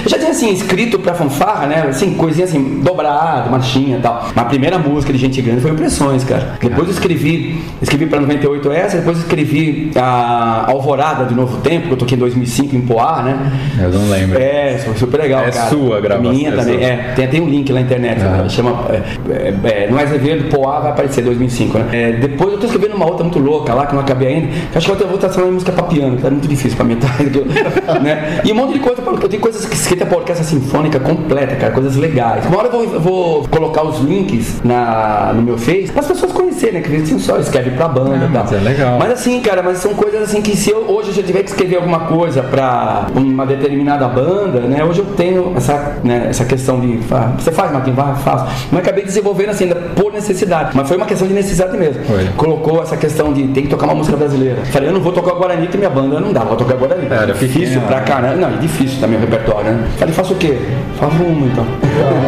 Eu 0.03 0.09
já 0.09 0.17
tinha 0.17 0.31
assim, 0.31 0.51
escrito 0.53 0.99
pra 0.99 1.13
fanfarra, 1.13 1.67
né? 1.67 1.85
Assim, 1.89 2.13
coisinha 2.13 2.45
assim, 2.45 2.81
dobrado, 2.83 3.49
marchinha 3.49 3.97
e 3.97 4.01
tal. 4.01 4.29
Mas 4.35 4.45
a 4.45 4.47
primeira 4.47 4.77
música 4.77 5.11
de 5.11 5.19
Gente 5.19 5.41
Grande 5.41 5.61
foi 5.61 5.71
Impressões, 5.71 6.23
cara. 6.23 6.57
Depois 6.61 6.87
eu 6.87 6.93
escrevi, 6.93 7.61
escrevi 7.81 8.05
pra 8.05 8.19
98 8.19 8.71
essa, 8.71 8.97
depois 8.97 9.17
eu 9.17 9.23
escrevi 9.23 9.91
a 9.95 10.65
Alvorada 10.69 11.25
de 11.25 11.33
Novo 11.33 11.57
Tempo, 11.61 11.87
que 11.87 11.93
eu 11.93 11.97
toquei 11.97 12.15
em 12.15 12.19
2005 12.19 12.75
em 12.75 12.81
Poá, 12.81 13.21
né? 13.23 13.51
Eu 13.81 13.89
não 13.91 14.09
lembro. 14.09 14.37
É, 14.39 14.77
foi 14.79 14.95
super 14.95 15.19
legal, 15.21 15.43
É 15.45 15.51
cara. 15.51 15.69
sua 15.69 15.99
gravação, 16.01 16.31
Minha 16.31 16.49
é 16.49 16.51
também, 16.55 16.77
sua. 16.79 16.83
é. 16.87 17.13
Tem 17.15 17.25
até 17.25 17.39
um 17.39 17.47
link 17.49 17.71
lá 17.71 17.79
na 17.79 17.85
internet, 17.85 18.21
Ah. 18.21 18.43
né? 18.43 18.49
chama. 18.49 18.85
É, 18.89 19.31
é, 19.31 19.83
é, 19.85 19.87
não 19.89 19.99
é 19.99 20.05
Poá 20.49 20.79
vai 20.79 20.91
aparecer 20.91 21.23
2005, 21.23 21.77
né? 21.77 21.85
É, 21.91 22.11
depois 22.13 22.51
eu 22.53 22.59
tô 22.59 22.65
escrevendo 22.65 22.95
uma 22.95 23.05
outra 23.05 23.23
muito 23.23 23.39
louca 23.39 23.73
lá, 23.73 23.85
que 23.85 23.93
eu 23.93 23.95
não 23.95 24.03
acabei 24.03 24.27
ainda, 24.27 24.47
que 24.71 24.77
acho 24.77 24.91
que 24.95 25.03
eu 25.03 25.07
vou 25.07 25.17
transformar 25.17 25.49
em 25.49 25.53
música 25.53 25.71
pra 25.71 25.83
piano, 25.83 26.15
que 26.17 26.23
tá 26.23 26.29
muito 26.29 26.47
difícil 26.47 26.75
pra 26.75 26.85
metade. 26.85 27.29
né? 28.01 28.41
E 28.43 28.51
um 28.51 28.55
monte 28.55 28.73
de 28.73 28.79
coisa, 28.79 29.01
eu 29.01 29.29
tenho 29.29 29.41
coisas 29.41 29.65
que 29.65 29.77
escrita 29.81 30.15
orquestra 30.15 30.43
sinfônica 30.45 30.99
completa, 30.99 31.55
cara, 31.55 31.71
coisas 31.71 31.95
legais. 31.95 32.45
Uma 32.45 32.57
hora 32.57 32.67
eu 32.67 32.71
vou, 32.71 32.83
eu 32.93 32.99
vou 32.99 33.47
colocar 33.49 33.83
os 33.83 33.99
links 33.99 34.61
na, 34.63 35.31
no 35.35 35.41
meu 35.41 35.57
Face 35.57 35.91
para 35.91 36.01
as 36.01 36.07
pessoas 36.07 36.31
conhecerem, 36.31 36.75
né? 36.75 36.81
Que 36.81 36.93
eles 36.93 37.21
só 37.23 37.37
escreve 37.37 37.71
pra 37.71 37.87
banda 37.87 38.11
Ah, 38.15 38.27
e 38.29 38.33
tal. 38.33 38.43
mas 38.43 38.53
é 38.53 38.57
legal. 38.57 38.97
Mas 38.99 39.11
assim, 39.11 39.39
cara, 39.41 39.61
mas 39.63 39.77
são 39.79 39.93
coisas 39.93 40.21
assim 40.23 40.41
que 40.41 40.55
se 40.55 40.69
eu 40.71 40.79
hoje 40.89 41.17
eu 41.17 41.23
tiver 41.23 41.43
que 41.43 41.49
escrever 41.49 41.77
alguma 41.77 42.01
coisa 42.01 42.41
pra 42.43 43.07
uma 43.15 43.45
determinada 43.45 44.07
banda, 44.07 44.61
né? 44.61 44.83
Hoje 44.83 44.99
eu 44.99 45.05
tenho 45.05 45.53
essa, 45.55 45.97
né, 46.03 46.27
essa 46.29 46.45
questão 46.45 46.79
de. 46.79 46.99
ah, 47.11 47.31
você 47.37 47.51
faz, 47.51 47.71
Marquinhos, 47.71 47.97
vai, 47.97 48.15
faço. 48.15 48.45
Mas 48.71 48.81
acabei 48.81 49.03
desenvolvendo 49.05 49.49
assim, 49.49 49.65
ainda 49.65 49.75
por 49.75 50.11
necessidade. 50.13 50.71
Mas 50.73 50.87
foi 50.87 50.97
uma 50.97 51.05
questão 51.05 51.27
de 51.27 51.33
necessidade 51.33 51.77
mesmo. 51.77 52.03
Foi. 52.05 52.25
Colocou 52.37 52.81
essa 52.81 52.97
questão 52.97 53.31
de 53.33 53.47
tem 53.49 53.63
que 53.63 53.69
tocar 53.69 53.85
uma 53.85 53.95
música 53.95 54.15
brasileira. 54.17 54.57
Falei, 54.65 54.89
eu 54.89 54.93
não 54.93 55.01
vou 55.01 55.11
tocar 55.11 55.33
Guarani, 55.33 55.67
que 55.67 55.77
minha 55.77 55.89
banda 55.89 56.19
não 56.19 56.31
dá, 56.33 56.41
vou 56.41 56.55
tocar 56.57 56.75
Guarani. 56.75 57.07
Era 57.09 57.27
difícil 57.27 57.59
pequena, 57.61 57.81
pra 57.87 57.97
né? 57.99 58.03
caramba. 58.05 58.35
Não, 58.35 58.49
é 58.49 58.57
difícil 58.57 58.99
também 58.99 59.17
o 59.17 59.21
repertório, 59.21 59.68
né? 59.71 59.89
Falei, 59.97 60.13
faço 60.13 60.33
o 60.33 60.37
quê? 60.37 60.57
Faço 60.97 61.15
uma 61.23 61.47
então. 61.47 61.65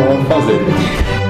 Vamos 0.07 0.27
fazer. 0.27 1.20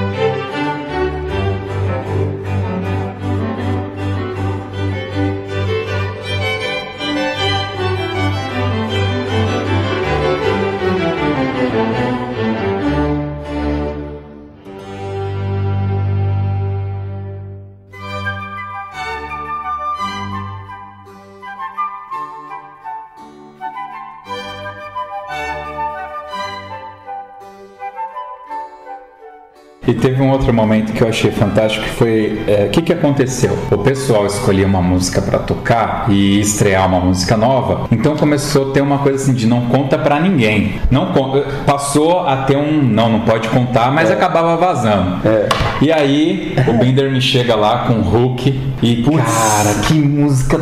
E 29.92 29.94
teve 29.94 30.22
um 30.22 30.30
outro 30.32 30.54
momento 30.54 30.94
que 30.94 31.02
eu 31.04 31.10
achei 31.10 31.32
fantástico 31.32 31.84
que 31.84 31.92
foi 31.92 32.42
é, 32.48 32.66
o 32.68 32.70
que 32.70 32.82
que 32.82 32.94
aconteceu? 32.94 33.58
O 33.70 33.78
pessoal 33.80 34.26
escolhia 34.26 34.66
uma 34.66 34.82
música 34.82 35.22
para 35.22 35.38
tocar 35.40 36.06
e 36.10 36.40
estrear 36.40 36.88
uma 36.88 37.02
música 37.02 37.36
nova, 37.36 37.88
então 37.92 38.16
começou 38.16 38.70
a 38.70 38.74
ter 38.74 38.80
uma 38.80 39.00
coisa 39.00 39.22
assim 39.22 39.34
de 39.34 39.46
não 39.46 39.66
conta 39.66 39.98
para 39.98 40.18
ninguém. 40.18 40.76
Não 40.90 41.08
con- 41.08 41.44
passou 41.66 42.22
a 42.26 42.38
ter 42.38 42.56
um 42.56 42.82
não 42.82 43.10
não 43.12 43.20
pode 43.22 43.50
contar, 43.50 43.92
mas 43.92 44.10
acabava 44.10 44.56
vazando. 44.56 45.28
É. 45.28 45.50
E 45.82 45.92
aí 45.92 46.56
o 46.70 46.74
Binder 46.74 47.12
me 47.12 47.20
chega 47.20 47.54
lá 47.56 47.80
com 47.80 47.96
o 47.96 48.02
Hook 48.32 48.48
e 48.82 49.04
cara 49.04 49.74
que 49.86 49.96
música 49.96 50.58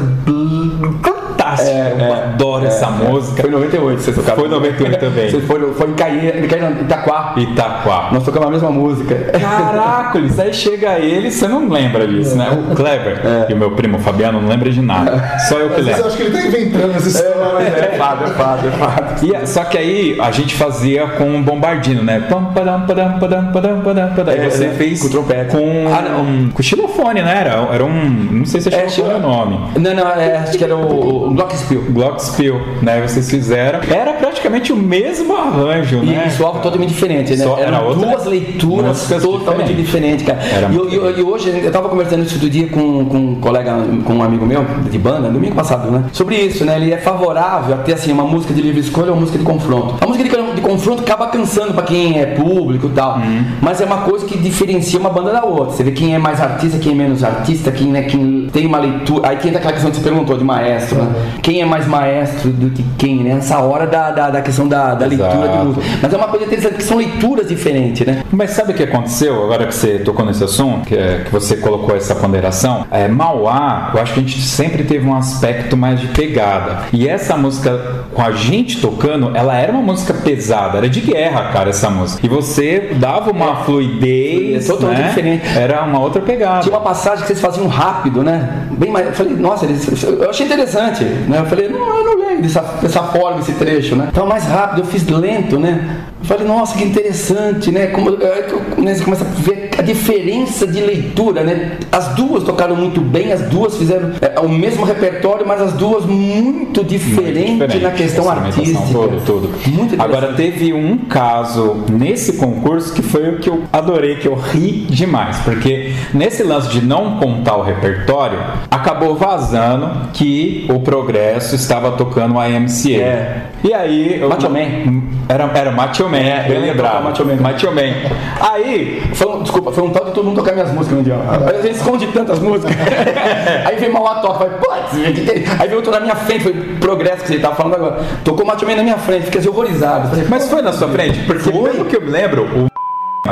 bl- 1.64 1.70
fantástica! 1.70 2.04
eu 2.06 2.14
adoro 2.14 2.66
essa 2.66 2.88
música. 2.90 3.42
Foi 3.42 3.50
em 3.50 3.54
98 3.54 4.02
vocês 4.02 4.16
tocaram. 4.16 4.38
Foi 4.40 4.48
em 4.48 4.52
98 4.52 5.00
também. 5.00 5.30
Vocês 5.30 5.46
foram, 5.46 5.74
foram 5.74 5.92
em 5.92 5.96
Caí, 5.96 6.28
em 6.44 6.48
Caí, 6.48 6.82
Itaquá. 6.82 7.34
Itaquá. 7.38 8.10
Nós 8.12 8.24
tocamos 8.24 8.48
a 8.48 8.52
mesma 8.52 8.70
música. 8.72 9.16
Caracoles, 9.40 10.40
aí 10.40 10.54
chega 10.54 10.98
ele, 11.00 11.32
você 11.32 11.48
não 11.48 11.68
lembra 11.70 12.08
disso, 12.08 12.36
né? 12.36 12.50
O 12.72 12.76
Kleber 12.76 13.22
e 13.50 13.54
o 13.54 13.58
meu 13.58 13.72
primo 13.72 14.00
Fabiano 14.00 14.42
não 14.42 14.50
lembra 14.50 14.70
de 14.70 14.82
nada. 14.82 15.38
Só 15.48 15.58
eu 15.60 15.70
que 15.70 15.82
vezes 15.82 16.00
eu 16.00 16.06
lembro. 16.06 16.08
acho 16.08 16.18
que 16.18 16.24
ele 16.24 16.32
tá 16.38 16.48
inventando 16.48 16.96
essa 16.96 17.08
história. 17.08 17.68
É 17.68 17.98
fato, 17.98 18.24
é 18.24 18.28
fato, 18.28 18.68
é 18.68 18.72
fato. 18.72 19.26
E, 19.26 19.48
só 19.48 19.64
que 19.64 19.78
aí 19.78 20.18
a 20.20 20.32
gente 20.32 20.56
fazia 20.56 21.08
com 21.08 21.24
um 21.26 21.42
bombardino, 21.44 22.04
né? 22.04 22.26
Pam, 22.30 22.46
padam, 22.54 22.82
padam, 22.86 23.20
padam, 23.20 23.52
padam, 23.52 23.82
padam, 23.82 24.10
padam. 24.16 24.34
É, 24.34 24.48
E 24.48 24.52
você 24.52 24.66
é, 24.66 24.70
fez 24.70 25.02
com 25.02 25.10
trompete. 25.10 25.56
Com, 25.56 25.88
Ah, 25.94 26.02
não. 26.02 26.50
com 26.50 26.62
xilofone, 26.64 27.22
né? 27.22 27.38
Era, 27.42 27.68
era 27.74 27.86
um. 27.86 28.10
Não 28.32 28.46
sei 28.46 28.62
se 28.62 28.74
é 28.74 28.84
É, 28.86 28.90
xilofone 28.90 29.18
o 29.20 29.22
nome. 29.28 29.60
Não, 29.78 29.94
não, 29.94 30.08
é, 30.10 30.38
acho 30.38 30.58
que 30.58 30.64
era 30.64 30.76
o, 30.76 31.34
o 31.50 31.60
Glockenspiel. 31.60 31.82
Glockenspiel, 31.90 32.62
né? 32.82 33.02
Vocês 33.08 33.30
fizeram. 33.30 33.80
Era 33.90 34.14
praticamente 34.14 34.72
o 34.72 34.76
mesmo 34.76 35.36
arranjo, 35.36 35.98
E, 36.04 36.06
né? 36.08 36.26
e 36.28 36.32
soava 36.32 36.60
totalmente 36.60 36.90
diferente, 36.90 37.36
né? 37.36 37.46
Era 37.58 37.78
Eram 37.78 37.88
outra- 37.88 38.08
duas 38.10 38.26
leituras 38.26 39.08
totalmente 39.22 39.74
diferentes, 39.74 40.26
cara. 40.26 40.40
Era 40.42 40.72
E, 40.72 40.76
eu- 40.76 40.90
eu- 40.90 41.18
e 41.20 41.24
hoje, 41.24 41.50
eu 41.64 41.72
tava 41.72 41.90
conversando 41.90 42.24
isso 42.24 42.36
outro 42.36 42.50
dia 42.50 42.68
com, 42.68 43.06
com 43.06 43.18
um 43.18 43.36
colega, 43.36 43.76
com 44.06 44.14
um 44.14 44.24
amigo 44.24 44.46
meu 44.46 44.66
de 44.90 44.98
banda, 44.98 45.30
domingo 45.30 45.56
passado, 45.56 45.90
né? 45.92 46.04
Sobre 46.14 46.36
isso, 46.36 46.64
né? 46.66 46.76
Ele 46.78 46.94
é 46.94 46.98
favorável 46.98 47.76
a 47.76 47.78
ter, 47.80 47.94
assim, 47.94 48.12
uma 48.12 48.24
música 48.24 48.54
de 48.54 48.62
livre 48.62 48.80
escolha 48.80 49.08
ou 49.08 49.14
uma 49.14 49.22
música 49.22 49.38
de 49.38 49.44
confronto. 49.44 49.96
A 50.02 50.08
música 50.08 50.24
de, 50.30 50.56
de 50.56 50.62
confronto 50.62 51.02
acaba 51.02 51.28
cansando 51.28 51.74
pra 51.74 51.84
quem 51.84 52.20
é 52.20 52.26
público 52.26 52.88
e 52.88 52.92
tal, 52.92 53.18
Uhum. 53.18 53.46
mas 53.62 53.82
é 53.82 53.86
uma 53.86 53.98
coisa 54.02 54.26
que 54.26 54.38
diferencia 54.38 55.00
uma 55.00 55.10
banda 55.10 55.32
da 55.32 55.44
outra. 55.44 55.76
Você 55.76 55.84
vê 55.84 55.92
quem 55.92 56.14
é 56.16 56.20
mais 56.20 56.40
artista, 56.42 56.78
quem 56.78 56.92
é 56.92 56.96
menos 56.96 57.24
artista, 57.24 57.72
quem, 57.72 57.88
né, 57.88 58.04
quem 58.04 58.48
tem 58.52 58.66
uma 58.66 58.80
leitura. 58.80 59.28
Aí 59.30 59.36
entra 59.38 59.58
aquela 59.58 59.74
questão 59.74 59.90
que 59.92 59.98
você 59.98 60.04
perguntou 60.04 60.38
de 60.38 60.44
maestro, 60.44 60.98
né? 61.02 61.10
Quem 61.50 61.64
é 61.64 61.66
mais 61.66 61.88
maestro 61.88 62.52
do 62.52 62.70
que 62.70 62.86
quem, 62.96 63.24
né? 63.24 63.32
Essa 63.40 63.58
hora 63.58 63.88
da, 63.88 64.12
da, 64.12 64.30
da 64.30 64.40
questão 64.40 64.68
da, 64.68 64.94
da 64.94 65.08
leitura 65.08 65.48
de 65.48 65.58
música. 65.66 65.84
Mas 66.00 66.14
é 66.14 66.16
uma 66.16 66.28
coisa 66.28 66.46
interessante, 66.46 66.76
que 66.76 66.84
são 66.84 66.98
leituras 66.98 67.48
diferentes, 67.48 68.06
né? 68.06 68.24
Mas 68.32 68.52
sabe 68.52 68.72
o 68.72 68.76
que 68.76 68.84
aconteceu 68.84 69.46
agora 69.46 69.66
que 69.66 69.74
você 69.74 69.98
tocou 69.98 70.24
nesse 70.24 70.44
assunto, 70.44 70.86
que, 70.86 70.96
é- 70.96 71.24
que 71.26 71.32
você 71.32 71.58
colocou 71.58 71.96
essa 71.96 72.14
ponderação? 72.14 72.86
É, 72.92 73.08
Mauá, 73.08 73.90
eu 73.96 74.00
acho 74.00 74.14
que 74.14 74.20
a 74.20 74.22
gente 74.24 74.40
sempre 74.40 74.84
teve 74.84 75.08
um 75.08 75.16
aspecto 75.16 75.76
mais 75.76 76.00
de 76.00 76.06
pegada. 76.10 76.84
E 76.94 77.10
essa 77.10 77.36
música, 77.36 78.06
com 78.14 78.22
a 78.22 78.32
gente 78.32 78.80
tocando, 78.80 79.36
ela 79.36 79.56
era 79.58 79.72
uma 79.72 79.82
música 79.82 80.14
pesada, 80.14 80.78
era 80.78 80.88
de 80.88 81.02
guerra, 81.02 81.46
cara, 81.52 81.72
essa 81.72 81.90
música. 81.90 82.24
E 82.24 82.30
você 82.30 82.92
dava 83.00 83.32
uma 83.32 83.64
fluidez. 83.64 84.70
É 84.70 84.72
totalmente 84.72 85.00
né? 85.00 85.08
diferente. 85.08 85.58
Era 85.58 85.84
uma 85.84 86.00
outra 86.00 86.22
pegada. 86.22 86.60
Tinha 86.62 86.76
uma 86.76 86.84
passagem 86.84 87.22
que 87.22 87.28
vocês 87.30 87.42
faziam 87.42 87.66
rápido, 87.66 88.22
né? 88.22 88.68
Bem 88.70 88.92
mais. 88.92 89.08
Eu 89.08 89.14
falei, 89.14 89.34
nossa, 89.36 89.66
eu 89.66 90.30
achei 90.30 90.46
interessante, 90.46 91.04
né? 91.04 91.39
Eu 91.40 91.46
falei, 91.46 91.70
não, 91.70 91.98
eu 91.98 92.04
não 92.04 92.18
dessa, 92.42 92.62
dessa 92.82 93.04
forma, 93.04 93.40
esse 93.40 93.54
trecho, 93.54 93.96
né? 93.96 94.10
Então 94.12 94.26
mais 94.26 94.46
rápido, 94.46 94.82
eu 94.82 94.86
fiz 94.86 95.08
lento, 95.08 95.60
né? 95.60 96.06
Eu 96.22 96.26
falei, 96.26 96.46
nossa, 96.46 96.78
que 96.78 96.84
interessante, 96.84 97.72
né? 97.72 97.88
Como, 97.88 98.18
é 98.22 98.48
né, 98.82 98.94
você 98.94 99.04
começa 99.04 99.24
a 99.24 99.28
ver 99.28 99.70
a 99.78 99.82
diferença 99.82 100.68
de 100.68 100.82
leitura, 100.82 101.44
né? 101.44 101.78
As 101.90 102.10
duas 102.10 102.44
tocaram 102.44 102.76
muito 102.76 103.00
bem, 103.00 103.32
as 103.32 103.42
duas 103.44 103.78
fizeram 103.78 104.12
é, 104.22 104.38
o 104.42 104.50
mesmo 104.50 104.84
repertório, 104.84 105.48
mas 105.48 105.62
as 105.62 105.74
duas 105.74 106.06
muito 106.06 106.84
diferentes 106.84 107.54
Diferente, 107.54 107.80
na 107.80 107.92
questão 107.92 108.30
artística. 108.30 108.80
Tudo, 108.92 109.22
tudo. 109.26 109.50
Muito. 109.68 110.02
Agora 110.02 110.34
teve 110.34 110.74
um 110.74 110.98
caso 110.98 111.78
nesse 111.90 112.34
concurso 112.34 112.94
que 112.94 113.02
foi 113.02 113.30
o 113.30 113.40
que 113.40 113.50
eu 113.50 113.64
adorei, 113.72 114.18
que 114.18 114.28
eu 114.28 114.36
ri 114.36 114.86
demais, 114.90 115.38
porque 115.38 115.94
nesse 116.14 116.44
lance 116.44 116.70
de 116.70 116.82
não 116.82 117.18
contar 117.18 117.56
o 117.56 117.62
repertório, 117.62 118.40
acabou 118.70 119.16
vazando 119.16 120.10
que 120.14 120.68
o 120.70 120.80
Progresso 120.82 121.56
estava 121.56 121.92
tocando 121.94 122.29
a 122.38 122.50
MCA. 122.50 122.90
É. 123.02 123.42
E 123.64 123.74
aí. 123.74 124.20
eu- 124.20 124.28
Macho 124.28 124.50
Man. 124.50 125.04
Era, 125.30 125.50
era 125.54 125.72
Macho 125.72 126.10
Man, 126.10 126.18
É, 126.18 126.44
bem 126.48 126.60
lembrado. 126.60 127.04
Macho 127.04 127.26
Man. 127.26 127.36
Macho 127.38 127.72
Man. 127.72 127.94
Aí. 128.42 129.02
Foi 129.14 129.28
um, 129.28 129.42
desculpa, 129.44 129.72
foi 129.72 129.84
um 129.84 129.90
tal 129.92 130.06
de 130.06 130.12
todo 130.12 130.26
mundo 130.26 130.36
tocar 130.36 130.54
minhas 130.54 130.72
músicas 130.74 130.98
no 130.98 131.04
dia. 131.04 131.16
A 131.16 131.62
gente 131.62 131.76
esconde 131.76 132.08
tantas 132.08 132.40
músicas. 132.40 132.76
aí 133.66 133.76
vem 133.78 133.90
mal 133.92 134.06
a 134.08 134.16
toca, 134.16 134.46
vai, 134.46 134.50
putz, 134.58 134.98
é? 134.98 135.62
aí 135.62 135.68
veio 135.68 135.78
outro 135.78 135.92
na 135.92 136.00
minha 136.00 136.16
frente, 136.16 136.44
foi 136.44 136.54
progresso 136.80 137.22
que 137.24 137.28
você 137.30 137.40
tá 137.40 137.52
falando 137.52 137.76
agora. 137.76 138.00
Tocou 138.24 138.44
o 138.44 138.48
Macho 138.48 138.66
Man 138.66 138.76
na 138.76 138.84
minha 138.84 138.98
frente, 138.98 139.26
fiquei 139.26 139.40
assim 139.40 139.50
horrorizado. 139.50 140.10
Falei, 140.10 140.26
Mas 140.30 140.50
foi 140.50 140.62
na 140.62 140.74
sua 140.74 140.88
frente? 140.90 141.20
Porque 141.26 141.52
Foi. 141.52 141.72
pelo 141.72 141.86
que 141.86 141.96
eu 141.98 142.02
me 142.02 142.10
lembro, 142.10 142.44
o 142.44 142.70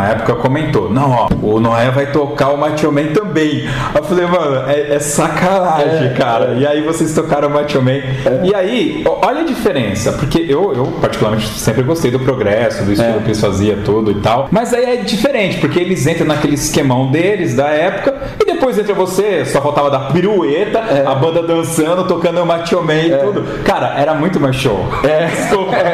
na 0.01 0.07
época 0.09 0.35
comentou, 0.35 0.89
não, 0.91 1.11
ó, 1.11 1.27
o 1.41 1.59
Noé 1.59 1.89
vai 1.91 2.11
tocar 2.11 2.49
o 2.49 2.57
Macho 2.57 2.91
Man 2.91 3.07
também. 3.07 3.67
Eu 3.95 4.03
falei, 4.03 4.25
mano, 4.25 4.69
é, 4.69 4.95
é 4.95 4.99
sacanagem, 4.99 6.07
É, 6.07 6.13
cara. 6.17 6.53
E 6.57 6.65
aí 6.65 6.81
vocês 6.81 7.13
tocaram 7.13 7.47
o 7.47 7.51
Macho 7.51 7.81
Man. 7.81 7.99
E 8.43 8.53
aí, 8.53 9.03
olha 9.05 9.41
a 9.41 9.45
diferença, 9.45 10.11
porque 10.13 10.39
eu, 10.47 10.73
eu 10.73 10.85
particularmente 11.01 11.47
sempre 11.47 11.83
gostei 11.83 12.11
do 12.11 12.19
progresso, 12.19 12.83
do 12.83 12.91
estilo 12.91 13.17
É. 13.17 13.19
que 13.19 13.27
eles 13.27 13.41
faziam 13.41 13.81
tudo 13.83 14.11
e 14.11 14.15
tal. 14.21 14.47
Mas 14.51 14.73
aí 14.73 14.83
é 14.85 14.95
diferente, 14.97 15.57
porque 15.59 15.79
eles 15.79 16.05
entram 16.05 16.27
naquele 16.27 16.55
esquemão 16.55 17.11
deles 17.11 17.55
da 17.55 17.67
época 17.69 18.15
e 18.41 18.45
depois 18.45 18.77
entra 18.77 18.93
você, 18.93 19.45
só 19.45 19.61
faltava 19.61 19.89
dar 19.89 20.11
pirueta, 20.11 20.81
a 21.05 21.15
banda 21.15 21.41
dançando, 21.43 22.05
tocando 22.07 22.41
o 22.41 22.45
Macho 22.45 22.81
Man 22.83 22.93
e 23.01 23.17
tudo. 23.17 23.43
Cara, 23.63 23.99
era 23.99 24.13
muito 24.13 24.39
mais 24.39 24.55
show. 24.55 24.85
É. 25.03 25.25
Desculpa. 25.47 25.75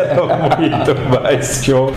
Era 0.00 0.56
muito 0.58 1.22
mais 1.22 1.62
show. 1.64 1.92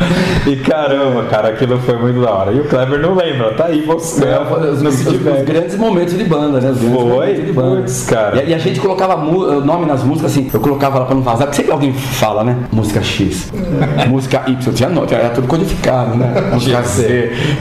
E 0.47 0.55
caramba, 0.57 1.12
cara, 1.29 1.49
aquilo 1.49 1.77
foi 1.79 1.97
muito 1.97 2.21
da 2.21 2.31
hora. 2.31 2.51
E 2.51 2.59
o 2.59 2.67
Kleber 2.67 2.99
não 2.99 3.15
lembra, 3.15 3.53
tá 3.53 3.65
aí 3.65 3.81
você. 3.81 4.25
É, 4.25 4.39
os, 4.39 4.81
no 4.81 4.89
os- 4.89 5.05
os 5.07 5.43
grandes 5.45 5.75
momentos 5.77 6.17
de 6.17 6.23
banda, 6.23 6.59
né? 6.59 6.71
Os 6.71 6.79
grandes 6.79 6.99
Foi? 7.01 7.09
momentos 7.09 7.45
de 7.45 7.51
banda. 7.51 7.75
Putz, 7.81 8.05
cara. 8.05 8.43
E, 8.43 8.49
e 8.49 8.53
a 8.53 8.57
gente 8.57 8.79
colocava 8.79 9.15
nome 9.17 9.85
nas 9.85 10.03
músicas 10.03 10.31
assim, 10.31 10.49
eu 10.53 10.59
colocava 10.59 10.99
lá 10.99 11.05
pra 11.05 11.15
não 11.15 11.21
vazar, 11.21 11.47
porque 11.47 11.57
sempre 11.57 11.71
alguém 11.71 11.93
fala, 11.93 12.43
né? 12.43 12.57
Música 12.71 13.01
X, 13.01 13.51
música 14.09 14.43
Y, 14.47 14.73
tinha 14.73 14.89
nota, 14.89 15.15
era 15.15 15.29
tudo 15.29 15.47
codificado, 15.47 16.15
né? 16.15 16.33
Música 16.53 16.81
Z, 16.81 17.05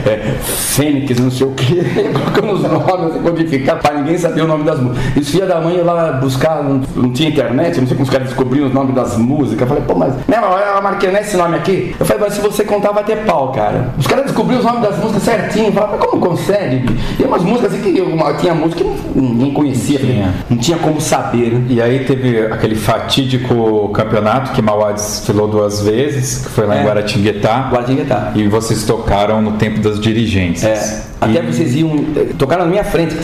é, 0.05 0.35
Fênix, 0.43 1.19
não 1.19 1.31
sei 1.31 1.47
o 1.47 1.51
que, 1.51 1.75
colocando 2.13 2.53
os 2.53 2.61
nomes 2.63 3.11
assim, 3.11 3.19
codificados 3.23 3.81
pra 3.81 3.93
ninguém 3.97 4.17
saber 4.17 4.41
o 4.41 4.47
nome 4.47 4.63
das 4.63 4.79
músicas. 4.79 5.15
Isso 5.17 5.31
filha 5.31 5.45
da 5.45 5.59
mãe 5.61 5.75
ia 5.75 5.83
lá 5.83 6.11
buscar, 6.13 6.63
não, 6.63 6.81
não 6.95 7.11
tinha 7.11 7.29
internet, 7.29 7.79
não 7.79 7.87
sei 7.87 7.95
como 7.95 8.03
os 8.03 8.09
caras 8.09 8.27
descobriam 8.27 8.67
os 8.67 8.73
nomes 8.73 8.93
das 8.95 9.17
músicas. 9.17 9.61
Eu 9.61 9.67
falei, 9.67 9.83
pô, 9.85 9.95
mas 9.95 10.13
não, 10.27 10.57
eu 10.57 10.81
marquei 10.81 11.11
nesse 11.11 11.35
nome 11.37 11.55
aqui. 11.55 11.95
Eu 11.99 12.05
falei, 12.05 12.23
mas 12.23 12.33
se 12.33 12.41
você 12.41 12.63
contar 12.63 12.91
vai 12.91 13.03
ter 13.03 13.17
pau, 13.25 13.32
cara. 13.53 13.89
Os 13.97 14.07
caras 14.07 14.25
descobriam 14.25 14.59
os 14.59 14.65
nomes 14.65 14.81
das 14.81 14.97
músicas 14.97 15.23
certinho, 15.23 15.65
eu 15.67 15.71
falei, 15.73 15.89
mas 15.97 15.99
como 16.09 16.21
consegue? 16.27 16.85
E 17.19 17.23
umas 17.23 17.43
músicas 17.43 17.73
assim 17.73 17.93
que 17.93 18.01
uma, 18.01 18.33
tinha 18.35 18.53
música 18.53 18.83
que 18.83 19.19
ninguém 19.19 19.51
conhecia, 19.53 19.99
Tinha. 19.99 20.33
não 20.49 20.57
tinha 20.57 20.77
como 20.77 20.99
saber, 21.01 21.51
né? 21.53 21.63
E 21.69 21.81
aí 21.81 22.05
teve 22.05 22.45
aquele 22.47 22.75
fatídico 22.75 23.89
campeonato 23.89 24.51
que 24.51 24.61
Mauá 24.61 24.91
desfilou 24.91 25.47
duas 25.47 25.81
vezes, 25.81 26.45
que 26.45 26.51
foi 26.51 26.65
lá 26.65 26.77
em 26.77 26.79
É. 26.79 26.83
Guaratinguetá. 26.85 27.69
Guaratinguetá. 27.71 28.31
E 28.35 28.47
vocês 28.47 28.83
tocaram 28.83 29.41
no 29.41 29.53
tempo 29.53 29.79
das 29.79 29.99
dirigências. 29.99 30.91
É, 31.21 31.25
até 31.25 31.41
vocês 31.41 31.75
iam. 31.75 31.89
eh, 32.15 32.27
Tocaram 32.37 32.65
na 32.65 32.69
minha 32.71 32.83
frente, 32.83 33.15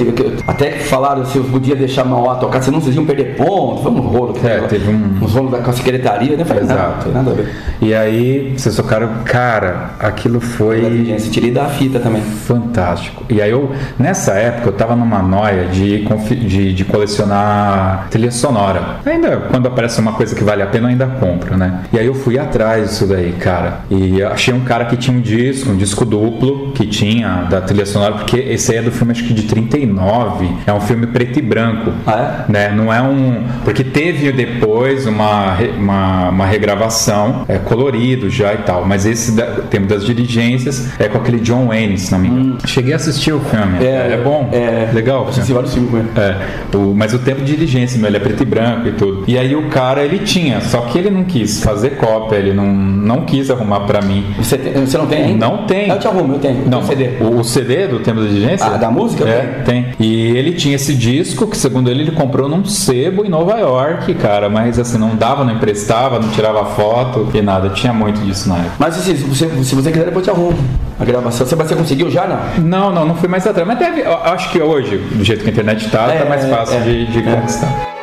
até 0.48 0.72
falaram 0.72 1.26
se 1.26 1.38
eu 1.38 1.44
podia 1.44 1.76
deixar 1.76 2.06
Mauá 2.06 2.36
tocar, 2.36 2.62
senão 2.62 2.80
vocês 2.80 2.96
iam 2.96 3.06
perder 3.06 3.36
ponto. 3.36 3.82
Foi 3.84 3.92
um 3.92 4.00
rolo. 4.02 4.34
que 4.34 4.48
É, 4.48 4.60
teve 4.62 4.90
um- 4.90 5.18
Uns 5.22 5.34
rolos 5.34 5.52
da 5.52 5.58
com 5.60 5.70
a 5.72 5.74
secretaria, 5.74 6.38
né? 6.38 6.46
Falei, 6.46 6.64
Exato. 6.64 7.04
Tem 7.06 7.14
nada 7.14 7.32
a 7.32 7.34
ver. 7.34 7.54
E 7.82 7.94
aí 7.94 8.54
vocês 8.56 8.76
tocaram, 8.76 9.10
cara, 9.26 9.92
aquilo 10.00 10.40
foi. 10.40 10.82
Dirigência, 10.82 11.32
tirei 11.32 11.52
da 11.52 11.66
fita 11.66 12.00
também. 12.00 12.22
Fantástico. 12.22 13.24
E 13.30 13.42
aí 13.42 13.52
eu, 13.52 13.72
nessa 13.98 14.34
época, 14.34 14.70
eu 14.70 14.74
tava 14.74 14.96
numa 14.96 15.22
noia 15.22 15.66
de, 15.66 16.06
de, 16.48 16.74
de 16.74 16.86
colecionar 16.86 18.08
trilha 18.10 18.32
sonora. 18.32 19.00
Ainda 19.06 19.38
quando 19.50 19.68
aparece 19.68 20.00
uma 20.00 20.14
coisa 20.14 20.36
que 20.36 20.44
vale 20.44 20.62
a 20.62 20.68
pena, 20.68 20.88
eu 20.88 20.92
ainda 20.92 21.08
compro, 21.08 21.58
né? 21.58 21.82
E 21.92 22.00
aí 22.00 22.06
eu 22.06 22.14
fui 22.14 22.40
atrás 22.40 22.90
disso 22.90 23.06
daí, 23.06 23.34
cara. 23.34 23.82
E 23.90 24.22
achei 24.24 24.54
um 24.54 24.62
cara 24.62 24.86
que 24.86 24.98
tinha 24.98 25.16
um 25.16 25.22
disco, 25.22 25.72
um 25.72 25.78
disco 25.78 26.06
duplo, 26.06 26.72
que 26.72 26.86
tinha 26.86 27.48
da 27.50 27.62
trilha 27.62 27.86
sonora, 27.86 28.14
porque 28.14 28.38
esse 28.38 28.72
aí 28.72 28.78
é 28.78 28.82
do 28.82 28.92
filme 28.92 29.12
acho 29.12 29.24
que 29.24 29.34
de 29.34 29.44
39. 29.44 30.50
É 30.66 30.74
um 30.74 30.82
filme 30.82 31.08
preto 31.08 31.40
e 31.40 31.42
branco. 31.42 31.92
Ah, 32.08 32.46
Né? 32.48 32.70
Não 32.70 32.94
é 32.94 33.02
um. 33.02 33.44
Porque 33.64 33.84
teve 33.84 34.32
depois 34.32 35.06
uma, 35.06 35.58
uma, 35.78 36.30
uma 36.30 36.46
regravação, 36.46 37.46
é 37.48 37.58
colorido 37.58 38.30
já 38.30 38.54
e 38.54 38.60
tal. 38.60 38.86
Mas 38.86 39.06
esse 39.06 39.32
da, 39.34 39.46
tempo 39.70 39.88
das 39.90 40.06
dirigências 40.06 40.90
é 41.00 41.08
com 41.08 41.18
aquele 41.18 41.40
John 41.40 41.68
Wayne, 41.68 41.98
se 41.98 42.12
não 42.12 42.20
me 42.20 42.28
engano. 42.30 42.58
Cheguei 42.66 42.94
a 42.94 42.96
assistir 42.96 43.34
o 43.34 43.40
filme. 43.40 43.78
Hum. 43.80 43.82
É, 43.82 44.14
É, 44.14 44.22
bom. 44.24 44.50
é. 44.52 44.90
Legal. 44.94 45.26
o 45.26 45.30
Assisti 45.30 45.52
vários 45.54 45.74
filmes 45.74 45.92
com 45.92 45.98
ele. 45.98 46.10
É, 46.16 46.78
o, 46.78 46.94
mas 46.96 47.14
o 47.14 47.20
tempo 47.20 47.42
de 47.42 47.54
diligência, 47.56 47.98
meu, 48.00 48.08
ele 48.08 48.18
é 48.18 48.20
preto 48.20 48.44
e 48.44 48.46
branco 48.46 48.88
e 48.88 48.92
tudo. 48.94 49.24
E 49.28 49.38
aí 49.38 49.56
o 49.56 49.70
cara, 49.70 50.04
ele 50.04 50.20
tinha, 50.20 50.62
só 50.62 50.82
que 50.82 50.98
ele 50.98 51.10
não 51.10 51.24
quis 51.24 51.64
fazer 51.64 51.92
cópia, 51.98 52.38
ele 52.38 52.54
não, 52.54 52.66
não 52.74 53.22
quis 53.26 53.50
arrumar 53.50 53.82
pra 53.82 54.02
mim. 54.02 54.26
Você, 54.38 54.58
tem- 54.58 54.74
você 54.86 54.98
não 54.98 55.08
tem 55.08 55.24
ainda? 55.24 55.46
Não 55.48 55.66
tem. 55.66 55.90
Eu 55.90 56.00
te 56.00 56.08
arrumo, 56.08 56.34
eu 56.36 56.40
tenho. 56.40 56.62
Não, 56.68 56.80
Não, 56.82 56.84
CD. 56.88 57.10
O, 57.22 57.40
o 57.40 57.44
CD 57.44 57.88
do 57.88 58.00
Tempo 58.00 58.22
da 58.22 58.28
Diligência? 58.28 58.66
Ah, 58.68 58.78
da 58.78 58.90
música? 58.92 59.28
É, 59.28 59.62
tem. 59.66 59.88
E 60.00 60.28
ele 60.38 60.54
tinha 60.54 60.76
esse 60.76 60.94
disco 60.94 61.48
que, 61.48 61.58
segundo 61.58 61.90
ele, 61.90 62.02
ele 62.02 62.12
comprou 62.12 62.48
num 62.48 62.64
sebo 62.66 63.26
em 63.26 63.30
Nova 63.30 63.58
York, 63.58 64.14
cara. 64.16 64.50
Mas 64.50 64.78
assim, 64.80 64.98
não 64.98 65.16
dava, 65.16 65.44
não 65.44 65.54
emprestava, 65.54 66.20
não 66.20 66.30
tirava 66.30 66.64
foto 66.66 67.28
e 67.34 67.42
nada. 67.42 67.70
Tinha 67.70 67.94
muito 67.94 68.20
disso 68.22 68.48
na 68.50 68.58
época. 68.58 68.72
Mas 68.80 68.98
assim, 68.98 69.14
você, 69.16 69.48
se 69.64 69.76
você 69.82 69.92
quiser, 69.92 70.06
depois 70.06 70.28
eu 70.28 70.34
te 70.34 70.38
arrumo 70.40 70.58
a 71.00 71.06
gravação. 71.06 71.46
Você, 71.46 71.56
você 71.56 71.76
conseguiu 71.76 72.10
já, 72.10 72.28
não? 72.28 72.64
Não, 72.64 72.94
não, 72.94 73.06
não 73.06 73.16
fui 73.16 73.30
mais 73.30 73.46
atrás. 73.46 73.68
Mas 73.68 73.80
deve, 73.80 74.04
acho 74.04 74.52
que 74.52 74.62
hoje, 74.62 74.98
do 74.98 75.24
jeito 75.24 75.44
que 75.44 75.50
a 75.50 75.52
internet 75.52 75.90
tá, 75.90 76.08
É, 76.14 76.20
tá 76.20 76.26
mais 76.30 76.46
fácil 76.46 76.78
é, 76.78 76.82
de, 76.82 77.06
de 77.08 77.22
conquistar. 77.22 77.99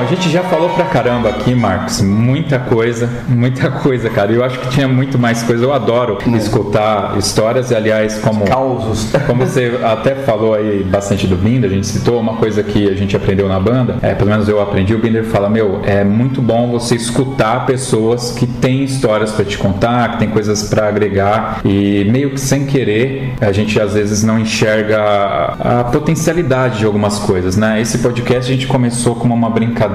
Bom, 0.00 0.06
a 0.06 0.08
gente 0.08 0.30
já 0.30 0.42
falou 0.42 0.70
pra 0.70 0.86
caramba 0.86 1.28
aqui, 1.28 1.54
Marcos, 1.54 2.00
muita 2.00 2.58
coisa, 2.58 3.06
muita 3.28 3.68
coisa, 3.82 4.08
cara. 4.08 4.32
Eu 4.32 4.42
acho 4.42 4.58
que 4.58 4.68
tinha 4.70 4.88
muito 4.88 5.18
mais 5.18 5.42
coisa. 5.42 5.62
Eu 5.62 5.74
adoro 5.74 6.16
escutar 6.36 7.18
histórias 7.18 7.70
e, 7.70 7.74
aliás, 7.74 8.18
como 8.18 8.46
Causos. 8.46 9.12
como 9.26 9.44
você 9.44 9.78
até 9.84 10.14
falou 10.14 10.54
aí 10.54 10.82
bastante 10.82 11.26
do 11.26 11.36
Binder, 11.36 11.70
a 11.70 11.74
gente 11.74 11.86
citou 11.86 12.18
uma 12.18 12.36
coisa 12.36 12.62
que 12.62 12.88
a 12.88 12.94
gente 12.94 13.14
aprendeu 13.14 13.46
na 13.46 13.60
banda, 13.60 13.98
é, 14.00 14.14
pelo 14.14 14.30
menos 14.30 14.48
eu 14.48 14.60
aprendi, 14.60 14.94
o 14.94 14.98
Binder 14.98 15.24
fala, 15.24 15.50
meu, 15.50 15.82
é 15.84 16.02
muito 16.02 16.40
bom 16.40 16.70
você 16.70 16.94
escutar 16.94 17.66
pessoas 17.66 18.32
que 18.32 18.46
têm 18.46 18.84
histórias 18.84 19.32
pra 19.32 19.44
te 19.44 19.58
contar, 19.58 20.12
que 20.12 20.18
tem 20.20 20.30
coisas 20.30 20.62
pra 20.62 20.88
agregar 20.88 21.60
e 21.62 22.06
meio 22.10 22.30
que 22.30 22.40
sem 22.40 22.64
querer, 22.64 23.34
a 23.40 23.52
gente 23.52 23.78
às 23.78 23.92
vezes 23.92 24.22
não 24.22 24.38
enxerga 24.38 24.98
a, 24.98 25.80
a 25.80 25.84
potencialidade 25.84 26.78
de 26.78 26.86
algumas 26.86 27.18
coisas, 27.18 27.56
né? 27.56 27.80
Esse 27.82 27.98
podcast 27.98 28.50
a 28.50 28.54
gente 28.54 28.66
começou 28.66 29.14
como 29.14 29.34
uma 29.34 29.50
brincadeira, 29.50 29.89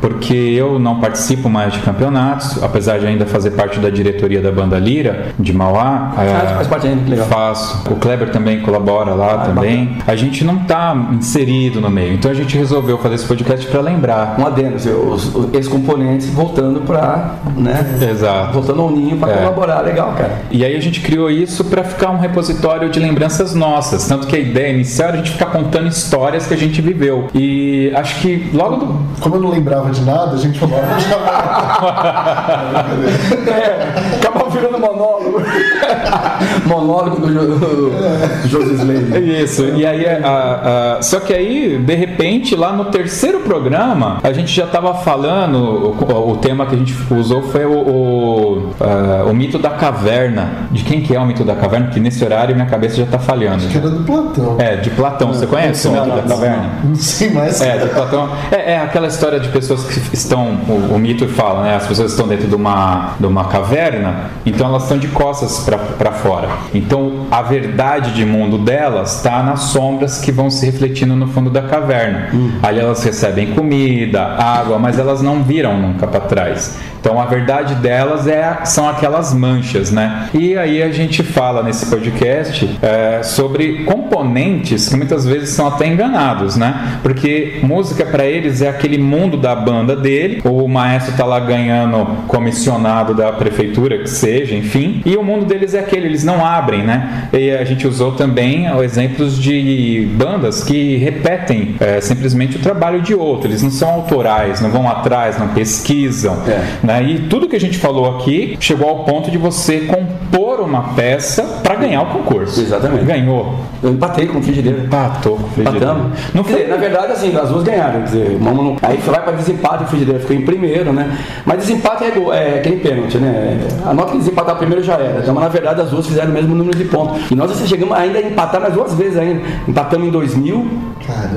porque 0.00 0.34
eu 0.34 0.78
não 0.78 1.00
participo 1.00 1.48
mais 1.48 1.72
de 1.72 1.80
campeonatos, 1.80 2.62
apesar 2.62 2.98
de 2.98 3.06
ainda 3.06 3.26
fazer 3.26 3.52
parte 3.52 3.78
da 3.78 3.90
diretoria 3.90 4.40
da 4.40 4.50
banda 4.52 4.78
Lira, 4.78 5.26
de 5.38 5.52
Mauá. 5.52 6.12
Ah, 6.16 6.24
é, 6.24 6.54
faz 6.54 6.66
parte 6.66 6.86
ainda, 6.86 7.02
que 7.04 7.10
legal. 7.10 7.26
Faço. 7.26 7.88
O 7.90 7.96
Kleber 7.96 8.30
também 8.30 8.60
colabora 8.60 9.12
lá 9.14 9.38
também. 9.38 9.96
A 10.06 10.14
gente 10.16 10.44
não 10.44 10.58
tá 10.58 10.94
inserido 11.12 11.80
no 11.80 11.90
meio, 11.90 12.14
então 12.14 12.30
a 12.30 12.34
gente 12.34 12.56
resolveu 12.56 12.98
fazer 12.98 13.16
esse 13.16 13.26
podcast 13.26 13.66
para 13.66 13.80
lembrar. 13.80 14.36
Um 14.38 14.46
adendo, 14.46 14.76
os, 14.76 15.34
os, 15.34 15.52
esses 15.54 15.68
componentes 15.68 16.28
voltando 16.28 16.80
pra, 16.82 17.36
né? 17.56 17.84
Exato. 18.10 18.52
Voltando 18.52 18.82
ao 18.82 18.90
ninho 18.90 19.16
pra 19.16 19.30
É. 19.32 19.36
colaborar, 19.38 19.80
legal, 19.80 20.12
cara. 20.16 20.42
E 20.50 20.64
aí 20.64 20.76
a 20.76 20.80
gente 20.80 21.00
criou 21.00 21.30
isso 21.30 21.64
para 21.64 21.82
ficar 21.84 22.10
um 22.10 22.18
repositório 22.18 22.88
de 22.90 22.98
lembranças 23.00 23.54
nossas. 23.54 24.06
Tanto 24.06 24.26
que 24.26 24.36
a 24.36 24.38
ideia 24.38 24.72
inicial 24.72 25.08
era 25.08 25.16
a 25.16 25.20
gente 25.20 25.32
ficar 25.32 25.46
contando 25.46 25.88
histórias 25.88 26.46
que 26.46 26.54
a 26.54 26.56
gente 26.56 26.80
viveu. 26.80 27.28
E 27.34 27.92
acho 27.94 28.20
que 28.20 28.50
logo 28.52 28.76
do. 28.76 28.94
Como 29.20 29.36
eu 29.36 29.40
não 29.40 29.50
lembrava 29.50 29.90
de 29.90 30.00
nada, 30.02 30.34
a 30.34 30.38
gente 30.38 30.58
ah, 30.62 30.98
já 33.46 33.52
É, 33.52 33.94
acabou 34.18 34.43
virando 34.54 34.78
monólogo. 34.78 35.42
monólogo 36.66 37.20
do, 37.20 37.32
Jo- 37.32 37.46
do 37.58 38.48
José 38.48 38.74
Slade. 38.74 39.42
Isso, 39.42 39.64
e 39.76 39.84
aí, 39.86 40.06
a- 40.06 40.96
a- 40.98 41.02
só 41.02 41.20
que 41.20 41.32
aí, 41.32 41.78
de 41.78 41.94
repente, 41.94 42.54
lá 42.54 42.72
no 42.72 42.86
terceiro 42.86 43.40
programa, 43.40 44.18
a 44.22 44.32
gente 44.32 44.52
já 44.54 44.64
estava 44.64 44.94
falando, 44.94 45.56
o, 45.58 46.30
o 46.32 46.36
tema 46.36 46.66
que 46.66 46.74
a 46.74 46.78
gente 46.78 46.94
usou 47.10 47.42
foi 47.42 47.64
o, 47.64 47.72
o, 47.78 48.70
ah, 48.80 49.24
o 49.30 49.34
mito 49.34 49.58
da 49.58 49.70
caverna. 49.70 50.68
De 50.70 50.82
quem 50.84 51.00
que 51.00 51.14
é 51.14 51.20
o 51.20 51.26
mito 51.26 51.44
da 51.44 51.54
caverna? 51.54 51.86
Porque 51.86 52.00
nesse 52.00 52.24
horário 52.24 52.54
minha 52.54 52.66
cabeça 52.66 52.96
já 52.96 53.04
está 53.04 53.18
falhando. 53.18 53.66
que 53.68 53.76
era 53.78 53.88
do 53.90 54.04
Platão. 54.04 54.56
É, 54.58 54.76
de 54.76 54.90
Platão. 54.90 55.28
Você 55.32 55.46
conhece 55.46 55.88
o 55.88 55.92
mito 55.92 56.06
da 56.16 56.22
caverna? 56.22 56.70
Não 56.84 56.94
sei 56.94 57.30
mais. 57.30 57.60
É, 57.60 57.78
de 57.78 57.88
Platão. 57.88 58.28
É, 58.50 58.72
é 58.72 58.78
aquela 58.78 59.06
história 59.06 59.38
de 59.40 59.48
pessoas 59.48 59.84
que 59.84 60.14
estão. 60.14 60.58
O, 60.68 60.94
o 60.94 60.98
mito 60.98 61.26
fala, 61.28 61.62
né? 61.62 61.76
As 61.76 61.86
pessoas 61.86 62.10
estão 62.12 62.26
dentro 62.28 62.46
de 62.48 62.54
uma, 62.54 63.14
de 63.18 63.26
uma 63.26 63.44
caverna 63.44 64.30
Então 64.46 64.68
elas 64.68 64.82
estão 64.84 64.98
de 64.98 65.08
costas 65.08 65.66
para 65.98 66.12
fora. 66.12 66.48
Então 66.74 67.26
a 67.30 67.42
verdade 67.42 68.12
de 68.12 68.24
mundo 68.24 68.58
delas 68.58 69.16
está 69.16 69.42
nas 69.42 69.64
sombras 69.64 70.20
que 70.20 70.32
vão 70.32 70.50
se 70.50 70.66
refletindo 70.66 71.16
no 71.16 71.28
fundo 71.28 71.50
da 71.50 71.62
caverna. 71.62 72.28
Hum. 72.32 72.52
Ali 72.62 72.80
elas 72.80 73.02
recebem 73.02 73.52
comida, 73.54 74.22
água, 74.22 74.78
mas 74.78 74.98
elas 74.98 75.22
não 75.22 75.42
viram 75.42 75.80
nunca 75.80 76.06
para 76.06 76.20
trás. 76.20 76.76
Então 77.04 77.20
a 77.20 77.26
verdade 77.26 77.74
delas 77.74 78.26
é, 78.26 78.64
são 78.64 78.88
aquelas 78.88 79.34
manchas, 79.34 79.90
né? 79.90 80.30
E 80.32 80.56
aí 80.56 80.82
a 80.82 80.90
gente 80.90 81.22
fala 81.22 81.62
nesse 81.62 81.84
podcast 81.84 82.78
é, 82.80 83.22
sobre 83.22 83.84
componentes 83.84 84.88
que 84.88 84.96
muitas 84.96 85.26
vezes 85.26 85.50
são 85.50 85.66
até 85.66 85.86
enganados, 85.86 86.56
né? 86.56 86.98
Porque 87.02 87.58
música 87.62 88.06
para 88.06 88.24
eles 88.24 88.62
é 88.62 88.70
aquele 88.70 88.96
mundo 88.96 89.36
da 89.36 89.54
banda 89.54 89.94
dele, 89.94 90.40
o 90.46 90.66
maestro 90.66 91.14
tá 91.14 91.26
lá 91.26 91.38
ganhando 91.40 92.06
comissionado 92.26 93.12
da 93.12 93.30
prefeitura, 93.32 93.98
que 93.98 94.08
seja, 94.08 94.33
enfim, 94.42 95.02
e 95.04 95.16
o 95.16 95.22
mundo 95.22 95.44
deles 95.44 95.74
é 95.74 95.80
aquele, 95.80 96.06
eles 96.06 96.24
não 96.24 96.44
abrem, 96.44 96.82
né? 96.82 97.28
E 97.32 97.50
a 97.50 97.64
gente 97.64 97.86
usou 97.86 98.12
também 98.12 98.66
exemplos 98.82 99.40
de 99.40 100.08
bandas 100.16 100.62
que 100.62 100.96
repetem 100.96 101.76
é, 101.80 102.00
simplesmente 102.00 102.56
o 102.56 102.60
trabalho 102.60 103.00
de 103.00 103.14
outro, 103.14 103.48
eles 103.48 103.62
não 103.62 103.70
são 103.70 103.90
autorais, 103.90 104.60
não 104.60 104.70
vão 104.70 104.88
atrás, 104.88 105.38
não 105.38 105.48
pesquisam, 105.48 106.42
é. 106.46 106.86
Né? 106.86 107.02
E 107.02 107.18
tudo 107.28 107.48
que 107.48 107.56
a 107.56 107.60
gente 107.60 107.78
falou 107.78 108.16
aqui 108.16 108.56
chegou 108.60 108.88
ao 108.88 109.04
ponto 109.04 109.30
de 109.30 109.38
você 109.38 109.80
compor 109.80 110.43
uma 110.60 110.94
peça 110.94 111.42
para 111.62 111.74
ganhar 111.74 112.02
o 112.02 112.06
concurso. 112.06 112.60
Exatamente. 112.60 113.04
Ganhou. 113.04 113.54
Eu 113.82 113.90
empatei 113.90 114.26
com 114.26 114.38
o 114.38 114.42
Frigideira. 114.42 114.78
Empatou 114.78 115.36
com 115.36 115.46
o 115.46 115.50
Frigideira. 115.50 115.96
Não 116.32 116.44
foi... 116.44 116.54
Dizer, 116.54 116.68
na 116.68 116.76
verdade, 116.76 117.12
assim, 117.12 117.36
as 117.36 117.48
duas 117.48 117.62
ganharam. 117.62 118.00
Quer 118.00 118.04
dizer, 118.04 118.38
não... 118.40 118.76
Aí 118.82 118.96
vai 118.98 119.22
para 119.22 119.32
desempate 119.32 119.82
e 119.82 119.86
o 119.86 119.88
Frigideira 119.88 120.20
ficou 120.20 120.36
em 120.36 120.42
primeiro, 120.42 120.92
né? 120.92 121.18
Mas 121.44 121.58
desempate 121.58 122.04
é, 122.04 122.08
é 122.08 122.58
aquele 122.58 122.76
pênalti, 122.76 123.18
né? 123.18 123.60
A 123.84 123.92
nota 123.92 124.12
que 124.12 124.18
desempatar 124.18 124.56
primeiro 124.56 124.82
já 124.82 124.94
era. 124.94 125.20
Então, 125.20 125.34
mas 125.34 125.44
na 125.44 125.50
verdade, 125.50 125.80
as 125.80 125.90
duas 125.90 126.06
fizeram 126.06 126.30
o 126.30 126.34
mesmo 126.34 126.54
número 126.54 126.76
de 126.76 126.84
pontos. 126.84 127.30
E 127.30 127.34
nós 127.34 127.50
assim, 127.50 127.66
chegamos 127.66 127.96
ainda 127.96 128.18
a 128.18 128.22
empatar 128.22 128.60
mais 128.60 128.74
duas 128.74 128.94
vezes 128.94 129.18
ainda. 129.18 129.42
Empatamos 129.66 130.08
em 130.08 130.10
2000, 130.10 130.66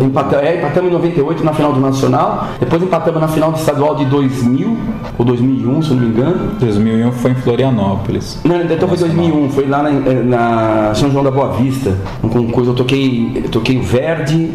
empatamos, 0.01 0.45
é, 0.45 0.57
empatamos 0.57 0.89
em 0.89 0.93
98 0.93 1.43
na 1.43 1.53
final 1.53 1.73
do 1.73 1.79
Nacional, 1.79 2.47
depois 2.59 2.81
empatamos 2.81 3.19
na 3.19 3.27
final 3.27 3.51
do 3.51 3.57
estadual 3.57 3.95
de 3.95 4.05
2000 4.05 4.77
ou 5.17 5.25
2000 5.25 5.47
2001, 5.47 5.81
se 5.81 5.89
eu 5.89 5.95
não 5.95 6.03
me 6.03 6.09
engano. 6.09 6.51
2001 6.59 7.11
foi 7.13 7.31
em 7.31 7.35
Florianópolis. 7.35 8.39
Não, 8.43 8.61
então 8.61 8.87
foi 8.87 8.97
2001, 9.07 9.49
foi 9.49 9.67
lá 9.67 9.83
na, 9.83 9.91
na, 9.91 10.95
São 10.95 11.11
João 11.11 11.23
da 11.23 11.31
Boa 11.31 11.53
Vista. 11.53 11.95
Um 12.23 12.29
concurso, 12.29 12.71
eu 12.71 12.75
toquei, 12.75 13.41
eu 13.43 13.49
toquei 13.49 13.77
o 13.77 13.81
Verde, 13.81 14.51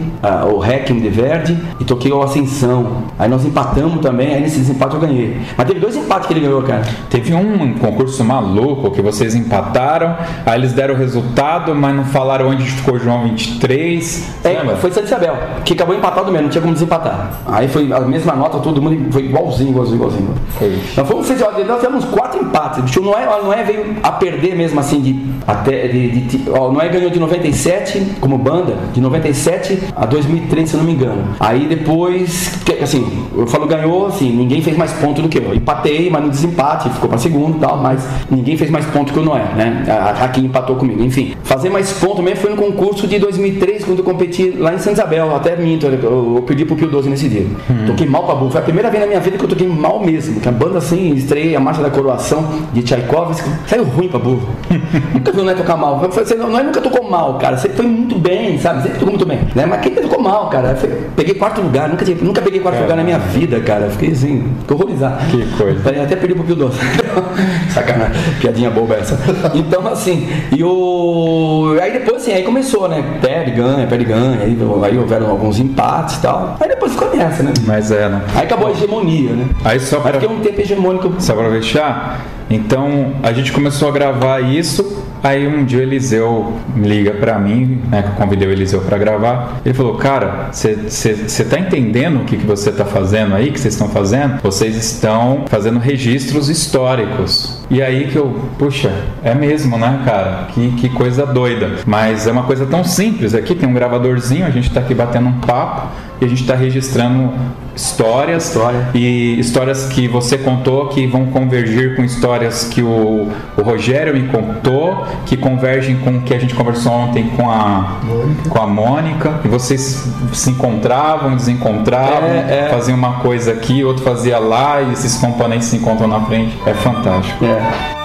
o 0.53 0.59
Requiem 0.59 1.01
de 1.01 1.09
Verde, 1.09 1.59
e 1.81 1.85
toquei 1.85 2.13
o 2.13 2.23
Ascensão. 2.23 3.05
Aí 3.19 3.29
nós 3.29 3.45
empatamos 3.45 4.01
também, 4.01 4.35
aí 4.35 4.41
nesse 4.41 4.59
desempate 4.59 4.95
eu 4.95 5.01
ganhei. 5.01 5.41
Mas 5.57 5.67
teve 5.67 5.81
dois 5.81 5.97
empates 5.97 6.27
que 6.27 6.35
ele 6.35 6.41
ganhou, 6.41 6.63
cara. 6.63 6.83
Teve 7.11 7.35
um 7.35 7.75
concurso 7.75 8.25
maluco 8.25 8.91
que 8.91 9.03
vocês 9.03 9.35
empataram, 9.35 10.17
aí 10.45 10.59
eles 10.59 10.73
deram 10.73 10.95
o 10.95 10.97
resultado, 10.97 11.75
mas 11.75 11.95
não 11.95 12.05
falaram 12.05 12.49
onde 12.49 12.65
ficou 12.65 12.95
o 12.95 12.99
João 12.99 13.25
23. 13.25 14.35
É, 14.45 14.49
lembra? 14.51 14.77
foi 14.77 14.91
Santa 14.91 15.07
Isabel, 15.07 15.37
que 15.65 15.73
acabou 15.73 15.95
empatado 15.95 16.31
mesmo, 16.31 16.45
não 16.45 16.51
tinha 16.51 16.63
como 16.63 16.75
desempatar. 16.75 17.41
Aí 17.47 17.69
foi 17.69 17.93
a 17.93 18.01
mesma 18.01 18.35
nota, 18.35 18.59
todo 18.59 18.81
mundo 18.81 19.13
foi 19.13 19.25
igualzinho, 19.25 19.71
igualzinho, 19.71 19.97
igualzinho. 19.97 20.35
Foi. 20.59 20.79
Nós 20.97 21.09
fomos 21.09 21.29
nós 21.67 21.81
tivemos 21.81 22.05
quatro 22.07 22.41
empates. 22.41 22.97
O 22.97 23.01
não 23.03 23.19
é, 23.19 23.27
não 23.27 23.53
é 23.53 23.63
veio 23.63 23.97
a 24.03 24.13
perder 24.13 24.42
mesmo 24.51 24.81
assim 24.81 25.01
de 25.01 25.23
até 25.47 25.89
de, 25.89 26.21
de, 26.21 26.51
ó, 26.51 26.71
não 26.71 26.81
é 26.81 26.89
ganhou 26.89 27.11
de 27.11 27.19
97 27.19 28.15
como 28.21 28.39
banda, 28.39 28.75
de 28.93 29.01
97 29.01 29.79
a 29.95 30.07
2003, 30.07 30.69
se 30.69 30.75
eu 30.75 30.79
não 30.79 30.87
me 30.87 30.93
engano. 30.93 31.23
Aí 31.39 31.67
depois, 31.67 32.53
assim, 32.83 33.27
eu 33.37 33.47
falo 33.47 33.67
ganhou, 33.67 34.07
assim, 34.07 34.31
ninguém 34.31 34.63
fez 34.63 34.77
mais 34.77 34.93
ponto 34.93 35.23
do 35.23 35.29
que 35.29 35.39
eu. 35.39 35.55
Empatei, 35.55 36.11
mas 36.11 36.23
no 36.23 36.31
desempate, 36.31 36.91
ficou 36.91 37.09
para 37.09 37.19
segundo, 37.19 37.59
tal, 37.59 37.79
mas 37.79 38.07
ninguém 38.31 38.57
fez 38.57 38.71
mais 38.71 38.85
ponto 38.87 39.13
que 39.13 39.19
o 39.19 39.23
Noé, 39.23 39.45
né? 39.57 39.85
A, 39.89 40.25
aqui 40.25 40.41
empatou 40.41 40.77
comigo. 40.77 41.03
Enfim, 41.03 41.35
fazer 41.43 41.71
mais 41.71 41.93
ponto 41.93 42.23
mesmo 42.23 42.41
foi 42.41 42.51
no 42.51 42.57
concurso 42.57 43.07
de 43.07 43.19
2003 43.19 43.85
quando 43.85 43.99
eu 43.99 44.05
competi 44.05 44.51
lá 44.51 44.75
em 44.75 44.79
Santa 44.79 45.03
Isabel, 45.03 45.35
até 45.35 45.57
minto, 45.57 45.87
eu, 45.87 46.37
eu, 46.37 46.43
perdi 46.43 46.65
pro 46.65 46.77
Pio 46.77 46.89
12 46.89 47.09
nesse 47.09 47.29
dia. 47.29 47.47
Hum. 47.71 47.87
Toquei 47.87 48.07
mal 48.07 48.25
pra 48.25 48.35
burro. 48.35 48.51
Foi 48.51 48.61
a 48.61 48.65
primeira 48.65 48.91
vez 48.91 49.01
na 49.01 49.07
minha 49.07 49.21
vida 49.21 49.37
que 49.37 49.45
eu 49.45 49.49
toquei 49.49 49.67
mal 49.67 50.05
mesmo, 50.05 50.41
que 50.41 50.49
a 50.49 50.53
banda 50.53 50.79
assim, 50.79 51.15
estreiei 51.15 51.55
a 51.55 51.61
marcha 51.61 51.83
da 51.83 51.91
coroação 51.91 52.45
de 52.73 52.83
Tchaikovsky, 52.83 53.49
saiu 53.67 53.85
ruim 53.85 54.09
pra 54.09 54.19
burro. 54.19 54.32
nunca 55.15 55.33
viu 55.33 55.43
o 55.43 55.47
Neto 55.47 55.59
tocar 55.59 55.77
mal. 55.77 55.99
Você 55.99 56.35
não, 56.35 56.59
é 56.59 56.63
nunca 56.63 56.81
tocou 56.81 57.09
mal, 57.09 57.39
cara. 57.39 57.57
Você 57.57 57.69
foi 57.69 57.87
muito 57.87 58.19
bem, 58.19 58.59
sabe? 58.59 58.83
Sempre 58.83 58.99
tocou 58.99 59.11
muito 59.11 59.27
bem. 59.27 59.41
Né? 59.55 59.67
Mas 59.67 59.81
quem 59.81 59.95
tocou 59.95 60.21
mal, 60.21 60.49
cara? 60.49 60.75
Foi, 60.77 60.89
peguei 61.17 61.35
quarto 61.35 61.61
lugar, 61.61 61.89
nunca, 61.89 62.05
nunca 62.21 62.43
peguei 62.43 62.61
quarto 62.61 62.79
é, 62.79 62.83
lugar 62.83 62.97
na 62.97 63.05
minha 63.05 63.19
vida, 63.19 63.61
cara. 63.61 63.91
Fiquei 63.91 64.11
assim, 64.11 64.53
fiquei 64.61 64.77
horrorizado. 64.77 65.25
Que 65.27 65.47
coisa. 65.57 66.03
Até 66.03 66.17
perdi 66.17 66.35
pro 66.35 66.45
Pio 66.45 66.57
Doce. 66.57 66.79
Sacanagem, 67.73 68.21
piadinha 68.41 68.71
boba 68.71 68.95
essa. 68.95 69.19
Então, 69.55 69.87
assim, 69.87 70.29
e 70.57 70.63
o. 70.63 71.77
Aí 71.81 71.93
depois, 71.93 72.23
assim, 72.23 72.33
aí 72.33 72.43
começou, 72.43 72.89
né? 72.89 73.03
Perde, 73.21 73.53
ganha, 73.53 73.87
perde, 73.87 74.05
ganha. 74.05 74.39
Aí, 74.43 74.57
aí 74.85 74.99
houveram 74.99 75.31
alguns 75.31 75.59
empates 75.59 76.17
e 76.17 76.23
tal. 76.23 76.57
Aí 76.61 76.69
depois 76.69 76.93
ficou 76.93 77.15
nessa, 77.15 77.43
né? 77.43 77.53
Mas 77.67 77.91
é, 77.91 78.09
né? 78.09 78.23
Aí 78.35 78.45
acabou 78.45 78.69
a 78.69 78.71
hegemonia, 78.71 79.33
né? 79.33 79.47
Aí 79.65 79.81
só 79.81 80.01
pra... 80.01 80.13
Aí 80.13 80.21
fiquei 80.21 80.37
um 80.37 80.41
tempo 80.41 80.61
hegemônico. 80.61 81.15
Só 81.19 81.35
pra 81.35 81.51
fechar, 81.51 82.21
então 82.55 83.15
a 83.23 83.33
gente 83.33 83.53
começou 83.53 83.89
a 83.89 83.93
gravar 83.93 84.41
isso. 84.41 85.03
Aí 85.23 85.47
um 85.47 85.65
dia 85.65 85.79
o 85.79 85.83
Eliseu 85.83 86.53
liga 86.77 87.13
para 87.13 87.39
mim, 87.39 87.81
né, 87.89 88.03
que 88.03 88.09
eu 88.09 88.15
convidei 88.15 88.49
o 88.49 88.51
Eliseu 88.51 88.81
para 88.81 88.99
gravar. 88.99 89.61
Ele 89.65 89.73
falou: 89.73 89.95
Cara, 89.95 90.51
você 90.53 91.45
tá 91.49 91.59
entendendo 91.59 92.23
o 92.23 92.25
que, 92.25 92.37
que 92.37 92.47
você 92.47 92.73
tá 92.73 92.85
fazendo 92.85 93.35
aí, 93.35 93.53
que 93.53 93.61
vocês 93.61 93.75
estão 93.75 93.89
fazendo? 93.89 94.41
Vocês 94.43 94.77
estão 94.77 95.45
fazendo 95.49 95.79
registros 95.79 96.49
históricos. 96.49 97.63
E 97.71 97.81
aí 97.81 98.09
que 98.09 98.17
eu, 98.17 98.35
puxa, 98.59 98.93
é 99.23 99.33
mesmo, 99.33 99.79
né, 99.79 100.03
cara? 100.05 100.49
Que, 100.53 100.73
que 100.73 100.89
coisa 100.89 101.25
doida. 101.25 101.77
Mas 101.87 102.27
é 102.27 102.33
uma 102.33 102.43
coisa 102.43 102.67
tão 102.67 102.83
simples. 102.83 103.33
Aqui 103.35 103.55
tem 103.55 103.69
um 103.69 103.73
gravadorzinho, 103.73 104.45
a 104.45 104.51
gente 104.51 104.71
tá 104.71 104.81
aqui 104.81 104.95
batendo 104.95 105.29
um 105.29 105.41
papo 105.41 105.89
e 106.23 106.25
a 106.25 106.29
gente 106.29 106.43
está 106.43 106.55
registrando 106.55 107.33
histórias 107.75 108.47
História. 108.47 108.89
e 108.95 109.41
histórias 109.41 109.87
que 109.87 110.07
você 110.07 110.39
contou 110.39 110.89
que 110.89 111.05
vão 111.05 111.27
convergir 111.27 111.97
com 111.97 112.05
histórias 112.05 112.65
que 112.65 112.81
o, 112.81 113.29
o 113.57 113.63
Rogério 113.63 114.15
me 114.15 114.29
contou, 114.29 115.05
que 115.27 115.37
convergem 115.37 115.97
com 115.97 116.19
o 116.19 116.23
que 116.23 116.33
a 116.33 116.39
gente 116.39 116.55
conversou 116.55 116.93
ontem 116.93 117.29
com 117.31 117.51
a 117.51 117.99
Mônica, 118.05 118.51
com 118.51 118.63
a 118.63 118.67
Mônica 118.69 119.41
e 119.45 119.49
vocês 119.49 120.09
se 120.33 120.51
encontravam, 120.51 121.35
desencontravam, 121.35 122.29
é, 122.29 122.67
é. 122.67 122.69
faziam 122.71 122.97
uma 122.97 123.15
coisa 123.15 123.51
aqui, 123.51 123.83
outro 123.83 124.05
fazia 124.05 124.39
lá 124.39 124.81
e 124.81 124.93
esses 124.93 125.17
componentes 125.17 125.67
se 125.67 125.77
encontram 125.77 126.07
na 126.07 126.21
frente. 126.21 126.57
É 126.65 126.75
fantástico. 126.75 127.45
É. 127.45 128.02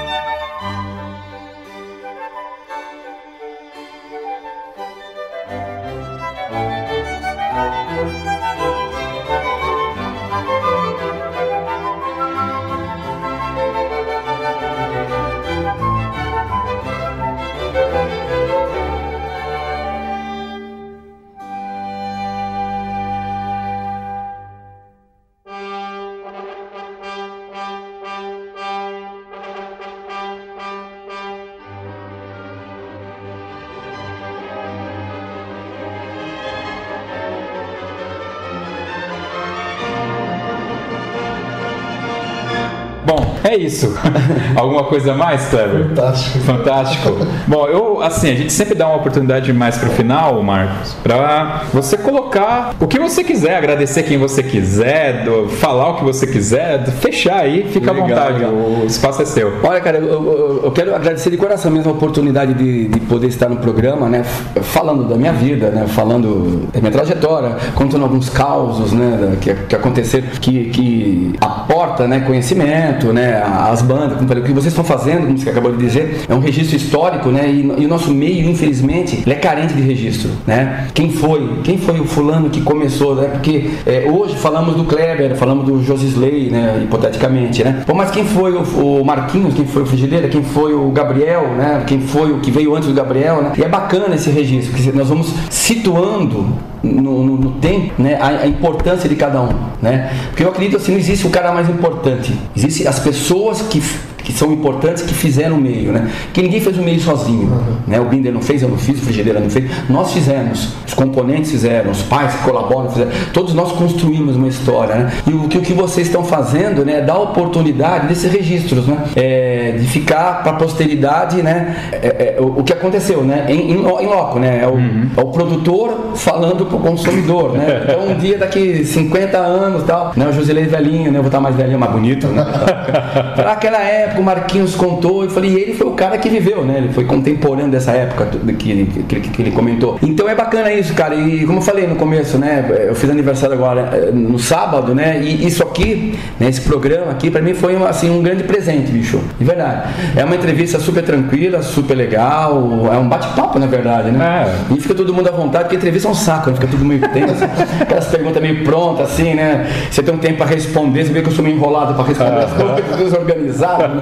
isso. 43.68 43.94
Alguma 44.56 44.86
coisa 44.86 45.14
mais, 45.14 45.46
Cleber? 45.48 45.90
Fantástico. 45.90 46.40
Fantástico. 46.40 47.28
Bom, 47.48 47.68
eu, 47.68 48.02
assim, 48.02 48.32
a 48.32 48.36
gente 48.36 48.52
sempre 48.52 48.74
dá 48.74 48.88
uma 48.88 48.98
oportunidade 48.98 49.54
mais 49.54 49.78
pro 49.78 49.90
final, 49.92 50.42
Marcos, 50.42 50.94
para 51.04 51.64
você 51.74 51.98
colocar 51.98 52.76
o 52.80 52.88
que 52.88 52.98
você 52.98 53.24
quiser, 53.24 53.56
agradecer 53.56 54.04
quem 54.04 54.18
você 54.18 54.42
quiser, 54.42 55.24
do, 55.24 55.48
falar 55.50 55.92
o 55.92 55.96
que 55.98 56.04
você 56.04 56.26
quiser, 56.26 56.86
fechar 56.88 57.42
aí, 57.42 57.68
fica 57.72 57.92
legal, 57.92 58.06
à 58.06 58.10
vontade, 58.10 58.40
legal. 58.40 58.54
o 58.54 58.86
espaço 58.86 59.22
é 59.22 59.26
seu. 59.26 59.54
Olha, 59.64 59.80
cara, 59.82 59.98
eu, 59.98 60.08
eu, 60.08 60.62
eu, 60.64 60.72
quero 60.72 60.96
agradecer 60.96 61.30
de 61.30 61.38
coração 61.38 61.72
mesmo 61.72 61.92
a 61.92 61.94
oportunidade 61.94 62.54
de, 62.54 62.88
de 62.88 63.00
poder 63.02 63.28
estar 63.28 63.50
no 63.50 63.58
programa, 63.58 64.10
né, 64.10 64.24
falando 64.24 65.08
da 65.08 65.16
minha 65.16 65.34
vida, 65.34 65.70
né, 65.70 65.86
falando 65.88 66.68
da 66.74 66.80
minha 66.80 66.92
trajetória, 66.92 67.56
contando 67.76 68.04
alguns 68.04 68.30
causos, 68.30 68.92
né, 68.92 69.38
que, 69.42 69.54
que 69.54 69.76
aconteceram, 69.76 70.28
que, 70.42 70.70
que 70.70 71.36
aporta, 71.40 72.08
né, 72.08 72.22
conhecimento, 72.22 73.14
né, 73.14 73.28
né, 73.28 73.42
as 73.66 73.82
bandas, 73.82 74.18
como 74.18 74.28
falei, 74.28 74.44
o 74.44 74.46
que 74.46 74.54
vocês 74.54 74.68
estão 74.68 74.84
fazendo, 74.84 75.26
como 75.26 75.38
você 75.38 75.50
acabou 75.50 75.72
de 75.72 75.78
dizer, 75.78 76.26
é 76.28 76.34
um 76.34 76.40
registro 76.40 76.76
histórico, 76.76 77.30
né? 77.30 77.50
E, 77.50 77.82
e 77.82 77.86
o 77.86 77.88
nosso 77.88 78.14
meio, 78.14 78.50
infelizmente, 78.50 79.24
é 79.26 79.36
carente 79.36 79.74
de 79.74 79.82
registro, 79.82 80.30
né? 80.46 80.88
Quem 80.94 81.10
foi? 81.12 81.60
Quem 81.64 81.78
foi 81.78 82.00
o 82.00 82.06
fulano 82.06 82.50
que 82.50 82.62
começou, 82.62 83.16
né? 83.16 83.28
Porque 83.28 83.72
é, 83.86 84.10
hoje 84.10 84.36
falamos 84.36 84.76
do 84.76 84.84
Kleber, 84.84 85.36
falamos 85.36 85.66
do 85.66 85.84
Josisley, 85.84 86.50
né? 86.50 86.82
Hipoteticamente, 86.84 87.64
né? 87.64 87.84
Mas 87.96 88.12
quem 88.12 88.26
foi 88.26 88.54
o, 88.54 88.62
o 88.62 89.06
Marquinhos? 89.06 89.54
Quem 89.54 89.66
foi 89.66 89.84
o 89.84 89.86
Frigideira? 89.86 90.28
Quem 90.28 90.44
foi 90.44 90.74
o 90.74 90.90
Gabriel, 90.92 91.50
né? 91.58 91.84
Quem 91.88 92.00
foi 92.00 92.32
o 92.32 92.40
que 92.40 92.52
veio 92.52 92.76
antes 92.76 92.88
do 92.88 92.94
Gabriel, 92.94 93.42
né? 93.42 93.54
E 93.58 93.64
é 93.64 93.70
bacana 93.70 94.16
esse 94.16 94.30
registro, 94.30 94.74
porque 94.74 94.92
nós 94.92 95.10
vamos 95.10 95.34
situando 95.50 96.46
no, 96.84 97.24
no, 97.24 97.38
no 97.38 97.52
tempo 97.54 98.02
né, 98.02 98.16
a, 98.16 98.28
a, 98.28 98.48
importância 98.48 99.10
de 99.10 99.16
cada 99.16 99.42
um. 99.42 99.54
Né? 99.82 100.12
Porque 100.30 100.44
eu 100.44 100.50
acredito 100.50 100.78
assim, 100.78 100.92
não 100.92 101.00
existe 101.00 101.26
o 101.26 101.30
cara 101.30 101.52
mais 101.52 101.70
importante. 101.70 102.34
Existem 102.56 102.88
as 102.88 103.00
pessoas 103.00 103.47
que 103.56 103.82
que 104.28 104.34
são 104.34 104.52
importantes 104.52 105.04
que 105.04 105.14
fizeram 105.14 105.56
o 105.56 105.62
meio, 105.62 105.94
né? 105.94 106.12
Que 106.34 106.42
ninguém 106.42 106.60
fez 106.60 106.78
o 106.78 106.82
meio 106.82 107.00
sozinho, 107.00 107.48
uhum. 107.48 107.78
né? 107.88 107.98
O 107.98 108.04
Binder 108.04 108.34
não 108.34 108.42
fez, 108.42 108.62
eu 108.62 108.68
não 108.68 108.78
fiz, 108.78 109.00
o 109.00 109.06
Frigideira 109.06 109.40
não 109.40 109.50
fez. 109.50 109.72
Nós 109.90 110.12
fizemos, 110.12 110.74
os 110.86 110.94
componentes 110.94 111.50
fizeram, 111.50 111.92
os 111.92 112.02
pais 112.02 112.34
que 112.34 112.44
colaboram 112.44 112.90
fizeram. 112.90 113.10
Todos 113.32 113.54
nós 113.54 113.72
construímos 113.72 114.36
uma 114.36 114.50
história, 114.50 114.96
né? 114.96 115.12
E 115.26 115.32
o 115.32 115.48
que, 115.48 115.58
o 115.58 115.62
que 115.62 115.72
vocês 115.72 116.08
estão 116.08 116.26
fazendo, 116.26 116.84
né? 116.84 116.98
É 116.98 117.02
dar 117.02 117.18
oportunidade 117.20 118.08
desses 118.08 118.30
registros, 118.30 118.86
né? 118.86 118.98
É, 119.16 119.78
de 119.80 119.88
ficar 119.88 120.44
para 120.44 120.52
a 120.52 120.56
posteridade, 120.56 121.42
né? 121.42 121.78
É, 121.94 122.36
é, 122.38 122.42
o, 122.42 122.60
o, 122.60 122.64
que 122.66 122.74
aconteceu, 122.74 123.24
né? 123.24 123.46
Em, 123.48 123.72
em, 123.72 123.76
em 123.76 124.08
loco, 124.08 124.40
né? 124.40 124.60
É 124.62 124.68
o, 124.68 124.72
uhum. 124.72 125.10
é 125.16 125.22
o 125.22 125.28
produtor 125.28 126.12
falando 126.16 126.66
para 126.66 126.76
o 126.76 126.82
consumidor, 126.82 127.54
né? 127.54 127.86
Então 127.88 128.10
um 128.10 128.16
dia 128.16 128.38
daqui 128.38 128.84
50 128.84 129.38
anos 129.38 129.84
tal, 129.84 130.12
né? 130.18 130.28
O 130.28 130.34
Josilei 130.34 130.66
velhinho, 130.66 131.14
né? 131.14 131.20
Eu 131.20 131.24
vou 131.24 131.30
estar 131.30 131.40
mais 131.40 131.56
velhinho, 131.56 131.80
mais 131.80 131.94
bonito, 131.94 132.28
né? 132.28 132.44
Para 133.34 133.54
aquela 133.54 133.78
época 134.18 134.22
o 134.22 134.24
Marquinhos 134.24 134.76
contou, 134.76 135.26
e 135.26 135.30
falei, 135.30 135.52
e 135.52 135.56
ele 135.56 135.74
foi 135.74 135.88
o 135.88 135.92
cara 135.92 136.18
que 136.18 136.30
viveu, 136.30 136.66
né? 136.66 136.78
Ele 136.78 136.90
foi 136.90 137.06
contemporâneo 137.06 137.70
dessa 137.70 137.92
época 137.92 138.26
que, 138.58 138.86
que, 139.08 139.20
que, 139.20 139.42
ele 139.42 139.52
comentou. 139.52 139.98
Então 140.02 140.28
é 140.28 140.36
bacana 140.36 140.72
isso, 140.74 140.94
cara. 140.94 141.16
E 141.16 141.46
como 141.46 141.60
eu 141.60 141.62
falei 141.62 141.88
no 141.88 141.96
começo, 141.96 142.38
né? 142.38 142.66
Eu 142.88 142.96
fiz 142.96 143.10
aniversário 143.10 143.56
agora 143.56 143.90
eh, 143.94 144.12
no 144.12 144.40
sábado, 144.40 144.94
né? 144.94 145.22
E 145.22 145.46
isso 145.46 145.64
aqui, 145.64 146.18
né? 146.40 146.50
esse 146.50 146.62
programa 146.62 147.12
aqui, 147.12 147.30
para 147.30 147.42
mim 147.42 147.54
foi 147.54 147.76
assim, 147.86 148.10
um 148.10 148.22
grande 148.22 148.44
presente, 148.44 148.92
bicho. 148.92 149.20
De 149.38 149.46
verdade. 149.46 149.90
É 150.16 150.24
uma 150.24 150.36
entrevista 150.36 150.80
super 150.80 151.04
tranquila, 151.04 151.62
super 151.62 151.96
legal. 151.96 152.90
É 152.92 152.98
um 152.98 153.08
bate-papo, 153.08 153.60
na 153.60 153.68
verdade, 153.68 154.12
né? 154.12 154.48
É. 154.70 154.74
E 154.74 154.80
fica 154.80 154.94
todo 154.94 155.14
mundo 155.14 155.28
à 155.28 155.32
vontade, 155.32 155.66
porque 155.66 155.76
entrevista 155.76 156.08
é 156.08 156.12
um 156.12 156.16
saco, 156.16 156.50
né? 156.50 156.56
Fica 156.56 156.68
tudo 156.68 156.84
meio 156.84 157.02
tenso. 157.10 157.44
Aquelas 157.82 158.08
perguntas 158.08 158.42
meio 158.42 158.64
prontas, 158.64 159.12
assim, 159.12 159.34
né? 159.34 159.68
Você 159.90 160.02
tem 160.02 160.14
um 160.14 160.18
tempo 160.18 160.38
para 160.38 160.48
responder, 160.48 161.06
você 161.06 161.14
vê 161.14 161.22
que 161.22 161.30
eu 161.30 161.34
sou 161.34 161.44
meio 161.44 161.56
enrolado 161.56 161.94
para 161.94 162.04
responder 162.04 162.44
as 162.44 162.54
coisas, 162.54 162.98
desorganizado. 162.98 163.97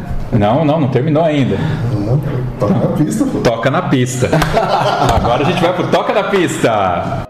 Não, 0.32 0.64
não, 0.64 0.80
não 0.80 0.88
terminou 0.88 1.24
ainda. 1.24 1.56
Toca 2.58 2.74
na 2.74 2.86
pista, 2.96 3.24
pô. 3.26 3.38
Toca 3.40 3.70
na 3.70 3.82
pista. 3.82 4.30
Agora 5.14 5.42
a 5.42 5.44
gente 5.44 5.60
vai 5.60 5.72
pro 5.72 5.88
Toca 5.88 6.12
na 6.12 6.24
Pista. 6.24 7.26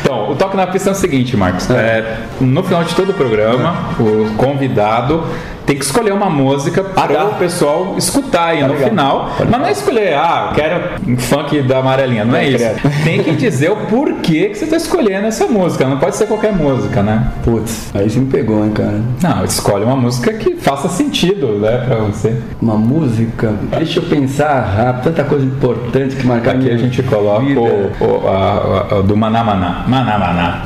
Então, 0.00 0.30
o 0.30 0.36
toque 0.36 0.56
na 0.56 0.66
pista 0.66 0.90
é 0.90 0.92
o 0.92 0.94
seguinte, 0.94 1.36
Marcos. 1.36 1.70
É. 1.70 1.74
É, 1.74 2.18
no 2.40 2.62
final 2.62 2.84
de 2.84 2.94
todo 2.94 3.10
o 3.10 3.14
programa, 3.14 3.74
é. 3.98 4.02
o 4.02 4.34
convidado 4.36 5.24
tem 5.66 5.76
que 5.76 5.84
escolher 5.84 6.12
uma 6.12 6.30
música 6.30 6.82
para 6.82 7.20
ah, 7.20 7.24
o 7.26 7.34
pessoal 7.34 7.94
escutar 7.98 8.50
aí 8.50 8.60
tá 8.60 8.68
no 8.68 8.74
legal. 8.74 8.88
final. 8.88 9.30
Pode 9.36 9.50
mas 9.50 9.60
não 9.60 9.66
é 9.66 9.72
escolher, 9.72 10.14
ah, 10.14 10.52
quero 10.54 10.80
um 11.06 11.16
funk 11.16 11.60
da 11.62 11.78
amarelinha, 11.78 12.24
não 12.24 12.36
é, 12.36 12.46
é 12.46 12.48
isso. 12.50 12.64
Tem 13.04 13.22
que 13.22 13.32
dizer 13.32 13.70
o 13.70 13.76
porquê 13.86 14.48
que 14.50 14.54
você 14.54 14.64
está 14.64 14.76
escolhendo 14.76 15.26
essa 15.26 15.46
música. 15.46 15.86
Não 15.86 15.98
pode 15.98 16.16
ser 16.16 16.26
qualquer 16.26 16.52
música, 16.52 17.02
né? 17.02 17.32
Putz, 17.44 17.90
aí 17.94 18.08
você 18.08 18.18
me 18.18 18.26
pegou, 18.26 18.64
hein, 18.64 18.70
cara. 18.72 19.00
Não, 19.22 19.44
escolhe 19.44 19.84
uma 19.84 19.96
música 19.96 20.32
que 20.34 20.56
faça 20.56 20.88
sentido, 20.88 21.58
né, 21.58 21.84
pra 21.86 21.96
você. 21.96 22.36
Uma 22.62 22.76
música? 22.76 23.52
Deixa 23.76 23.98
eu 23.98 24.04
pensar 24.04 24.60
rápido, 24.60 25.04
tanta 25.04 25.24
coisa 25.24 25.44
importante 25.44 26.16
que 26.16 26.26
marcar 26.26 26.56
Aqui 26.56 26.70
a 26.70 26.76
gente 26.76 27.02
coloca 27.02 27.44
o, 27.44 27.90
o, 28.00 28.28
a, 28.28 28.32
a, 28.32 28.98
a, 28.98 29.02
do 29.02 29.16
Manamaná. 29.16 29.84
Manamaná. 29.86 30.62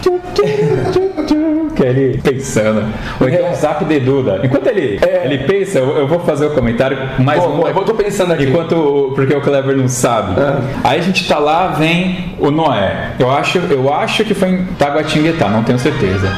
Que 1.75 1.85
é 1.85 1.89
ele 1.89 2.21
pensando. 2.23 2.85
Ou 3.21 3.29
então 3.29 3.47
é. 3.47 3.55
zap 3.55 3.85
de 3.85 4.01
Duda. 4.01 4.41
Enquanto 4.43 4.67
ele, 4.69 4.99
é. 5.03 5.23
ele 5.25 5.39
pensa, 5.39 5.79
eu, 5.79 5.97
eu, 5.99 6.07
vou 6.07 6.21
fazer 6.21 6.47
o 6.47 6.51
comentário 6.51 6.99
mais 7.19 7.43
um. 7.45 7.67
Eu 7.67 7.75
tô 7.85 7.95
pensando 7.95 8.33
aqui. 8.33 8.45
Enquanto, 8.45 9.13
porque 9.15 9.35
o 9.35 9.41
Clever 9.41 9.77
não 9.77 9.89
sabe. 9.89 10.41
É. 10.41 10.57
Aí 10.85 10.99
a 11.01 11.03
gente 11.03 11.27
tá 11.29 11.39
lá, 11.39 11.69
vem 11.69 12.35
o 12.39 12.51
Noé. 12.51 13.13
Eu 13.19 13.31
acho, 13.31 13.59
eu 13.59 13.93
acho 13.93 14.25
que 14.25 14.35
foi 14.35 14.51
em 14.51 14.65
Taguatinguetá, 14.79 15.49
não 15.49 15.63
tenho 15.63 15.79
certeza. 15.79 16.29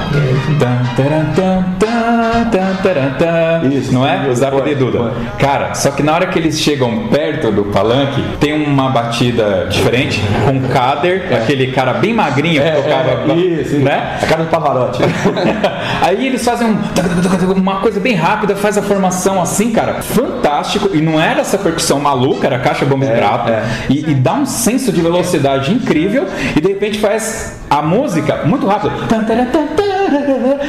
Isso, 3.64 3.92
não 3.92 4.06
é? 4.06 4.28
O 4.28 4.34
zap 4.34 4.60
de 4.62 4.74
Duda. 4.74 5.12
Cara, 5.38 5.74
só 5.74 5.90
que 5.90 6.02
na 6.02 6.14
hora 6.14 6.26
que 6.26 6.38
eles 6.38 6.60
chegam 6.60 7.08
perto 7.08 7.50
do 7.50 7.64
palanque, 7.64 8.22
tem 8.38 8.52
uma 8.52 8.90
batida 8.90 9.66
diferente, 9.70 10.22
com 10.44 10.52
um 10.52 10.68
Kader, 10.68 11.28
é. 11.30 11.36
aquele 11.36 11.72
cara 11.72 11.94
bem 11.94 12.14
magrinho 12.14 12.62
que 12.62 12.68
é, 12.68 12.72
tocava. 12.72 13.34
Isso, 13.34 13.76
né? 13.76 14.18
A 14.22 14.26
cara 14.26 14.44
do 14.44 14.50
Pavarotti. 14.50 15.02
Aí 16.02 16.26
eles 16.26 16.44
fazem 16.44 16.66
um, 16.66 17.52
uma 17.56 17.80
coisa 17.80 18.00
bem 18.00 18.14
rápida, 18.14 18.56
faz 18.56 18.76
a 18.76 18.82
formação 18.82 19.40
assim, 19.40 19.72
cara, 19.72 20.02
fantástico. 20.02 20.90
E 20.92 21.00
não 21.00 21.20
era 21.20 21.40
essa 21.40 21.58
percussão 21.58 22.00
maluca, 22.00 22.46
era 22.46 22.58
caixa 22.58 22.84
bomba 22.84 23.04
é, 23.04 23.16
prato. 23.16 23.50
É. 23.50 23.64
E, 23.88 24.10
e, 24.10 24.14
dá 24.14 24.34
um 24.34 24.46
senso 24.46 24.92
de 24.92 25.00
velocidade 25.00 25.72
incrível. 25.72 26.26
E 26.56 26.60
de 26.60 26.68
repente 26.68 26.98
faz 26.98 27.60
a 27.70 27.82
música 27.82 28.42
muito 28.44 28.66
rápido. 28.66 28.92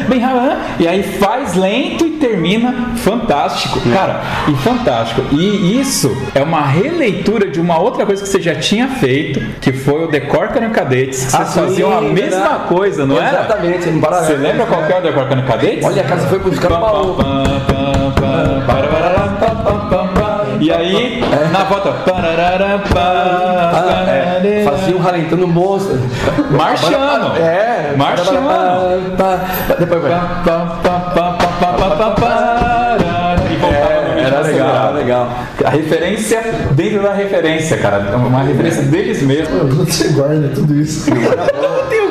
Bem 0.08 0.20
rápido. 0.20 0.58
E 0.80 0.88
aí 0.88 1.04
faz 1.04 1.54
lento 1.56 2.06
e 2.06 2.12
termina 2.12 2.94
fantástico. 2.98 3.80
É. 3.90 3.94
Cara, 3.94 4.22
e 4.48 4.56
fantástico. 4.58 5.24
E 5.32 5.80
isso 5.80 6.16
é 6.34 6.42
uma 6.42 6.62
releitura 6.62 7.48
de 7.50 7.60
uma 7.60 7.80
outra 7.80 8.06
coisa 8.06 8.24
que 8.24 8.30
você 8.30 8.42
já 8.42 8.56
tinha 8.56 8.88
feito, 8.88 9.40
que 9.60 9.72
foi 9.72 10.06
o 10.06 10.08
The 10.08 10.22
Corcoran 10.22 10.70
Cadetes. 10.70 11.26
Que 11.26 11.32
vocês 11.32 11.58
ah, 11.58 11.62
faziam 11.62 11.98
a 11.98 12.02
mesma 12.02 12.60
coisa, 12.68 13.06
não 13.06 13.18
Exatamente, 13.18 13.36
era? 13.36 13.46
Exatamente, 13.46 14.26
você 14.26 14.34
lembra 14.36 14.66
qual 14.66 14.84
que 14.84 14.94
é 14.94 14.98
o 14.98 15.02
The 15.02 15.12
Corcoran 15.12 15.44
Cadetes? 15.44 15.86
Olha, 15.86 16.02
a 16.02 16.06
casa 16.06 16.28
foi 16.28 16.40
buscar 16.40 16.72
o 16.72 17.14
e 20.64 20.72
aí, 20.72 21.22
é. 21.22 21.50
na 21.50 21.66
volta. 21.66 21.94
Ah, 22.96 24.06
é. 24.08 24.64
Fazia 24.64 24.96
um 24.96 25.00
ralentando 25.00 25.46
moça. 25.46 26.00
Marchando. 26.52 27.36
É. 27.38 27.42
é, 27.42 27.90
é, 27.90 27.92
é 27.94 27.98
Marchando. 27.98 28.48
Depois 29.78 30.02
vai. 30.02 30.12
Era 34.18 34.40
legal, 34.40 34.94
legal. 34.94 35.38
A 35.66 35.70
referência 35.70 36.42
dentro 36.72 37.04
da 37.04 37.14
referência, 37.14 37.78
cara. 37.78 38.16
Uma 38.16 38.44
referência 38.44 38.84
deles 38.84 39.22
mesmos. 39.22 39.76
Você 39.76 40.14
guarda 40.14 40.48
tudo 40.56 40.74
isso. 40.76 41.10
Eu 41.10 41.62
não 41.62 41.88
tenho 41.90 42.10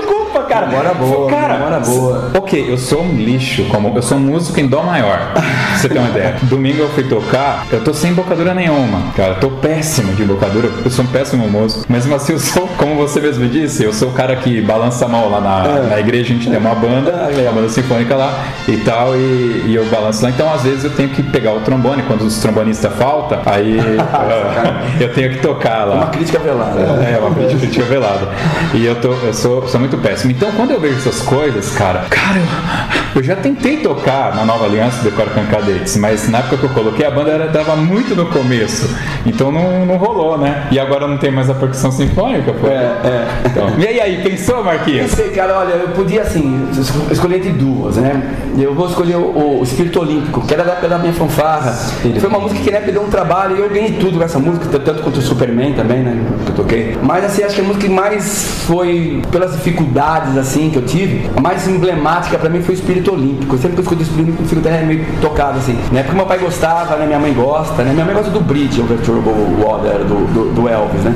cara. 0.52 0.66
Memória 0.66 0.94
boa, 0.94 1.30
cara, 1.30 1.54
memória 1.54 1.80
boa. 1.80 2.30
Ok, 2.36 2.66
eu 2.68 2.78
sou 2.78 3.02
um 3.02 3.12
lixo, 3.16 3.64
como 3.70 3.92
eu 3.94 4.02
sou 4.02 4.18
músico 4.18 4.60
em 4.60 4.66
dó 4.66 4.82
maior. 4.82 5.32
pra 5.32 5.42
você 5.76 5.88
ter 5.88 5.98
uma 5.98 6.08
ideia. 6.08 6.36
Domingo 6.44 6.82
eu 6.82 6.88
fui 6.90 7.04
tocar, 7.04 7.66
eu 7.72 7.82
tô 7.82 7.94
sem 7.94 8.10
embocadura 8.10 8.54
nenhuma. 8.54 9.12
Cara, 9.16 9.34
eu 9.34 9.40
tô 9.40 9.50
péssimo 9.50 10.12
de 10.14 10.22
embocadura, 10.22 10.68
eu 10.84 10.90
sou 10.90 11.04
um 11.04 11.08
péssimo 11.08 11.48
músico. 11.48 11.84
Mas 11.88 12.10
assim, 12.10 12.32
eu 12.34 12.38
sou, 12.38 12.68
como 12.76 12.96
você 12.96 13.20
mesmo 13.20 13.46
disse, 13.48 13.84
eu 13.84 13.92
sou 13.92 14.08
o 14.08 14.12
cara 14.12 14.36
que 14.36 14.60
balança 14.60 15.04
a 15.04 15.08
mão 15.08 15.30
lá 15.30 15.40
na, 15.40 15.78
É. 15.78 15.86
na 15.88 16.00
igreja, 16.00 16.32
a 16.32 16.36
gente 16.36 16.50
tem 16.50 16.58
uma 16.58 16.74
banda, 16.74 17.28
a 17.48 17.52
banda 17.52 17.68
sinfônica 17.68 18.14
lá 18.14 18.32
e 18.68 18.76
tal, 18.78 19.14
e, 19.16 19.64
e 19.66 19.74
eu 19.74 19.84
balanço 19.86 20.22
lá. 20.22 20.30
Então, 20.30 20.52
às 20.52 20.62
vezes, 20.62 20.84
eu 20.84 20.90
tenho 20.90 21.08
que 21.08 21.22
pegar 21.22 21.52
o 21.52 21.60
trombone, 21.60 22.02
quando 22.02 22.22
os 22.22 22.38
trombonistas 22.38 22.92
faltam, 22.94 23.40
aí 23.46 23.78
ah, 23.98 24.82
eu 25.00 25.12
tenho 25.12 25.30
que 25.30 25.38
tocar 25.38 25.84
lá. 25.84 25.96
Uma 25.96 26.06
crítica 26.06 26.38
velada. 26.38 26.80
É, 26.80 27.18
uma 27.18 27.34
crítica 27.34 27.84
velada. 27.84 28.28
E 28.74 28.84
eu, 28.84 28.94
tô, 28.96 29.12
eu 29.12 29.32
sou, 29.32 29.66
sou 29.68 29.80
muito 29.80 29.96
péssimo. 29.98 30.32
Então, 30.43 30.56
quando 30.56 30.73
eu 30.73 30.81
vejo 30.81 30.97
essas 30.97 31.23
coisas, 31.23 31.70
cara, 31.70 32.01
cara, 32.10 32.40
eu, 32.40 33.20
eu 33.20 33.23
já 33.23 33.36
tentei 33.36 33.77
tocar 33.77 34.35
na 34.35 34.44
Nova 34.44 34.64
Aliança 34.64 34.97
do 35.01 35.05
Decor 35.09 35.28
Cadetes, 35.48 35.97
mas 35.97 36.28
na 36.28 36.39
época 36.39 36.56
que 36.56 36.64
eu 36.64 36.70
coloquei, 36.70 37.06
a 37.06 37.12
banda 37.12 37.31
era, 37.31 37.47
tava 37.47 37.77
muito 37.77 38.16
no 38.16 38.27
começo. 38.27 38.93
Então 39.24 39.52
não, 39.52 39.86
não 39.86 39.97
rolou, 39.98 40.36
né? 40.36 40.66
E 40.73 40.81
agora 40.81 41.06
não 41.06 41.16
tem 41.16 41.31
mais 41.31 41.48
a 41.48 41.55
percussão 41.55 41.93
sinfônica, 41.93 42.52
pô. 42.55 42.66
É, 42.66 42.73
é. 42.73 43.28
Então, 43.47 43.70
e 43.78 43.86
aí, 43.86 44.01
aí, 44.01 44.20
pensou, 44.24 44.64
Marquinhos? 44.64 45.10
Pensei, 45.10 45.31
cara, 45.31 45.60
olha, 45.60 45.74
eu 45.74 45.89
podia 45.90 46.23
assim, 46.23 46.69
es- 46.73 46.93
escolher 47.12 47.36
entre 47.36 47.51
duas, 47.51 47.98
né? 47.98 48.20
Eu 48.59 48.74
vou 48.74 48.89
escolher 48.89 49.19
o, 49.19 49.60
o 49.60 49.62
Espírito 49.62 50.01
Olímpico, 50.01 50.44
que 50.44 50.52
era 50.52 50.64
da 50.64 50.74
da 50.74 50.98
minha 50.98 51.12
fanfarra. 51.12 51.70
Foi 51.70 52.28
uma 52.28 52.40
música 52.40 52.60
que 52.60 52.70
na 52.73 52.78
época 52.78 52.90
deu 52.90 53.02
um 53.05 53.09
trabalho 53.10 53.56
e 53.59 53.60
eu 53.60 53.69
ganhei 53.70 53.93
tudo 53.93 54.19
com 54.19 54.24
essa 54.24 54.40
música, 54.40 54.66
tanto 54.81 55.05
quanto 55.05 55.19
o 55.19 55.23
Superman 55.23 55.73
também, 55.74 55.98
né? 56.01 56.20
Que 56.44 56.51
eu 56.51 56.56
toquei. 56.56 56.98
Mas 57.01 57.27
assim, 57.27 57.44
acho 57.44 57.55
que 57.55 57.60
a 57.60 57.64
música 57.64 57.86
que 57.86 57.93
mais 57.93 58.64
foi, 58.66 59.23
pelas 59.31 59.52
dificuldades 59.52 60.31
assim 60.36 60.70
que 60.70 60.76
eu 60.76 60.82
tive, 60.82 61.30
a 61.36 61.40
mais 61.40 61.66
emblemática 61.68 62.38
pra 62.38 62.48
mim 62.48 62.62
foi 62.62 62.74
o 62.74 62.78
Espírito 62.78 63.12
Olímpico. 63.12 63.56
Sempre 63.56 63.72
que 63.72 63.78
eu 63.78 63.82
escuto 63.82 64.00
o 64.00 64.02
Espírito 64.02 64.24
Olímpico, 64.24 64.42
eu 64.42 64.48
fico 64.48 64.60
até 64.60 64.84
meio 64.84 65.04
tocado 65.20 65.59
assim. 65.59 65.78
Né? 65.90 66.02
Porque 66.02 66.16
meu 66.16 66.26
pai 66.26 66.38
gostava, 66.38 66.96
né? 66.96 67.06
Minha 67.06 67.18
mãe 67.18 67.32
gosta, 67.32 67.82
né? 67.82 67.92
Minha 67.92 68.04
mãe 68.04 68.14
gosta 68.14 68.30
do 68.30 68.40
Bridge, 68.40 68.80
Overture 68.80 69.20
Water, 69.20 69.98
do, 70.04 70.32
do, 70.32 70.54
do 70.54 70.68
Elvis, 70.68 71.02
né? 71.02 71.14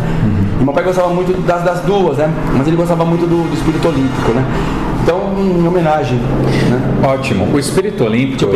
E 0.61 0.65
meu 0.65 0.73
pai 0.73 0.85
gostava 0.85 1.09
muito 1.09 1.33
das, 1.43 1.63
das 1.63 1.81
duas, 1.81 2.17
né? 2.19 2.33
Mas 2.57 2.67
ele 2.67 2.77
gostava 2.77 3.05
muito 3.05 3.27
do, 3.27 3.49
do 3.49 3.55
espírito 3.55 3.89
olímpico, 3.89 4.33
né? 4.33 4.45
Então, 5.07 5.33
em 5.39 5.65
homenagem, 5.69 6.19
né? 6.19 6.81
Ótimo. 7.07 7.47
O 7.55 7.61
Espírito 7.61 8.03
Olímpico, 8.03 8.51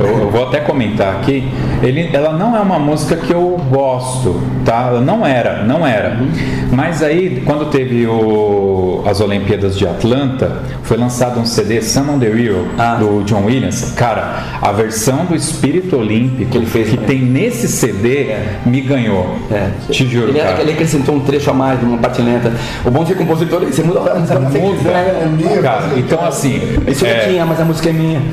eu, 0.00 0.06
eu 0.18 0.30
vou 0.32 0.48
até 0.48 0.58
comentar 0.58 1.14
aqui, 1.14 1.48
ele, 1.80 2.10
ela 2.12 2.32
não 2.32 2.56
é 2.56 2.60
uma 2.60 2.76
música 2.76 3.14
que 3.14 3.32
eu 3.32 3.56
gosto, 3.70 4.42
tá? 4.64 4.86
Ela 4.88 5.00
não 5.00 5.24
era, 5.24 5.62
não 5.62 5.86
era. 5.86 6.18
Mas 6.72 7.04
aí, 7.04 7.44
quando 7.46 7.66
teve 7.66 8.04
o, 8.08 9.04
as 9.06 9.20
Olimpíadas 9.20 9.78
de 9.78 9.86
Atlanta, 9.86 10.62
foi 10.82 10.96
lançado 10.96 11.38
um 11.38 11.46
CD, 11.46 11.80
Summon 11.80 12.18
the 12.18 12.28
Real, 12.28 12.64
Ah. 12.76 12.96
do 12.96 13.22
John 13.22 13.44
Williams. 13.44 13.92
Cara, 13.96 14.42
a 14.60 14.72
versão 14.72 15.24
do 15.26 15.36
Espírito 15.36 15.96
Olímpico 15.96 16.50
Que 16.50 16.58
ele 16.58 16.66
fez 16.66 16.88
que 16.90 16.96
também. 16.96 17.20
tem 17.20 17.28
nesse 17.28 17.68
CD 17.68 18.34
me 18.66 18.80
ganhou. 18.80 19.36
É. 19.52 19.68
Te 19.88 20.04
juro, 20.08 20.30
ele, 20.30 20.40
cara. 20.40 20.60
ele 20.62 20.72
acrescentou 20.72 21.14
um 21.14 21.20
trecho 21.20 21.48
a 21.50 21.54
mais 21.54 21.80
uma 21.80 21.98
parte 21.98 22.20
lenta. 22.20 22.52
O 22.84 22.90
bom 22.90 23.04
de 23.04 23.10
ser 23.10 23.14
compositor 23.18 23.62
é 23.62 23.66
que 23.66 23.72
você 23.72 23.84
muda 23.84 24.00
a 24.00 24.14
música 24.18 24.40
Muda. 24.40 24.90
É 24.90 25.28
minha, 25.30 25.62
Cara, 25.62 25.91
então 25.96 26.24
assim. 26.24 26.60
Isso 26.86 27.04
é, 27.06 27.24
eu 27.24 27.28
tinha, 27.30 27.44
mas 27.46 27.60
a 27.60 27.64
música 27.64 27.88
é 27.90 27.92
minha. 27.92 28.22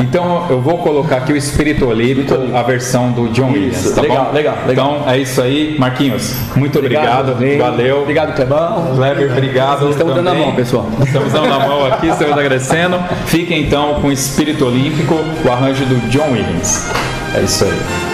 Então 0.00 0.46
eu 0.50 0.60
vou 0.60 0.78
colocar 0.78 1.18
aqui 1.18 1.32
o 1.32 1.36
Espírito 1.36 1.86
Olímpico, 1.86 2.34
a 2.54 2.62
versão 2.62 3.12
do 3.12 3.28
John 3.28 3.52
Williams, 3.52 3.92
tá 3.92 4.00
legal, 4.00 4.24
bom? 4.26 4.32
legal, 4.32 4.56
legal. 4.66 4.94
Então 4.96 5.12
é 5.12 5.18
isso 5.18 5.40
aí, 5.40 5.76
Marquinhos. 5.78 6.34
Muito 6.56 6.78
obrigado, 6.78 7.36
Ney. 7.36 7.58
valeu. 7.58 8.02
Obrigado, 8.02 8.34
Clebão. 8.34 8.92
Kleber, 8.96 9.30
obrigado. 9.30 9.90
Estamos 9.90 10.14
dando 10.14 10.28
a 10.28 10.30
também. 10.32 10.46
mão, 10.46 10.56
pessoal. 10.56 10.88
Estamos 11.04 11.32
dando 11.32 11.52
a 11.52 11.58
mão 11.60 11.86
aqui, 11.86 12.08
estamos 12.08 12.32
agradecendo. 12.32 12.98
Fiquem 13.26 13.62
então 13.62 14.00
com 14.00 14.08
o 14.08 14.12
Espírito 14.12 14.66
Olímpico, 14.66 15.14
o 15.44 15.52
arranjo 15.52 15.84
do 15.84 15.96
John 16.08 16.32
Williams. 16.32 16.90
É 17.36 17.42
isso 17.42 17.64
aí. 17.64 18.09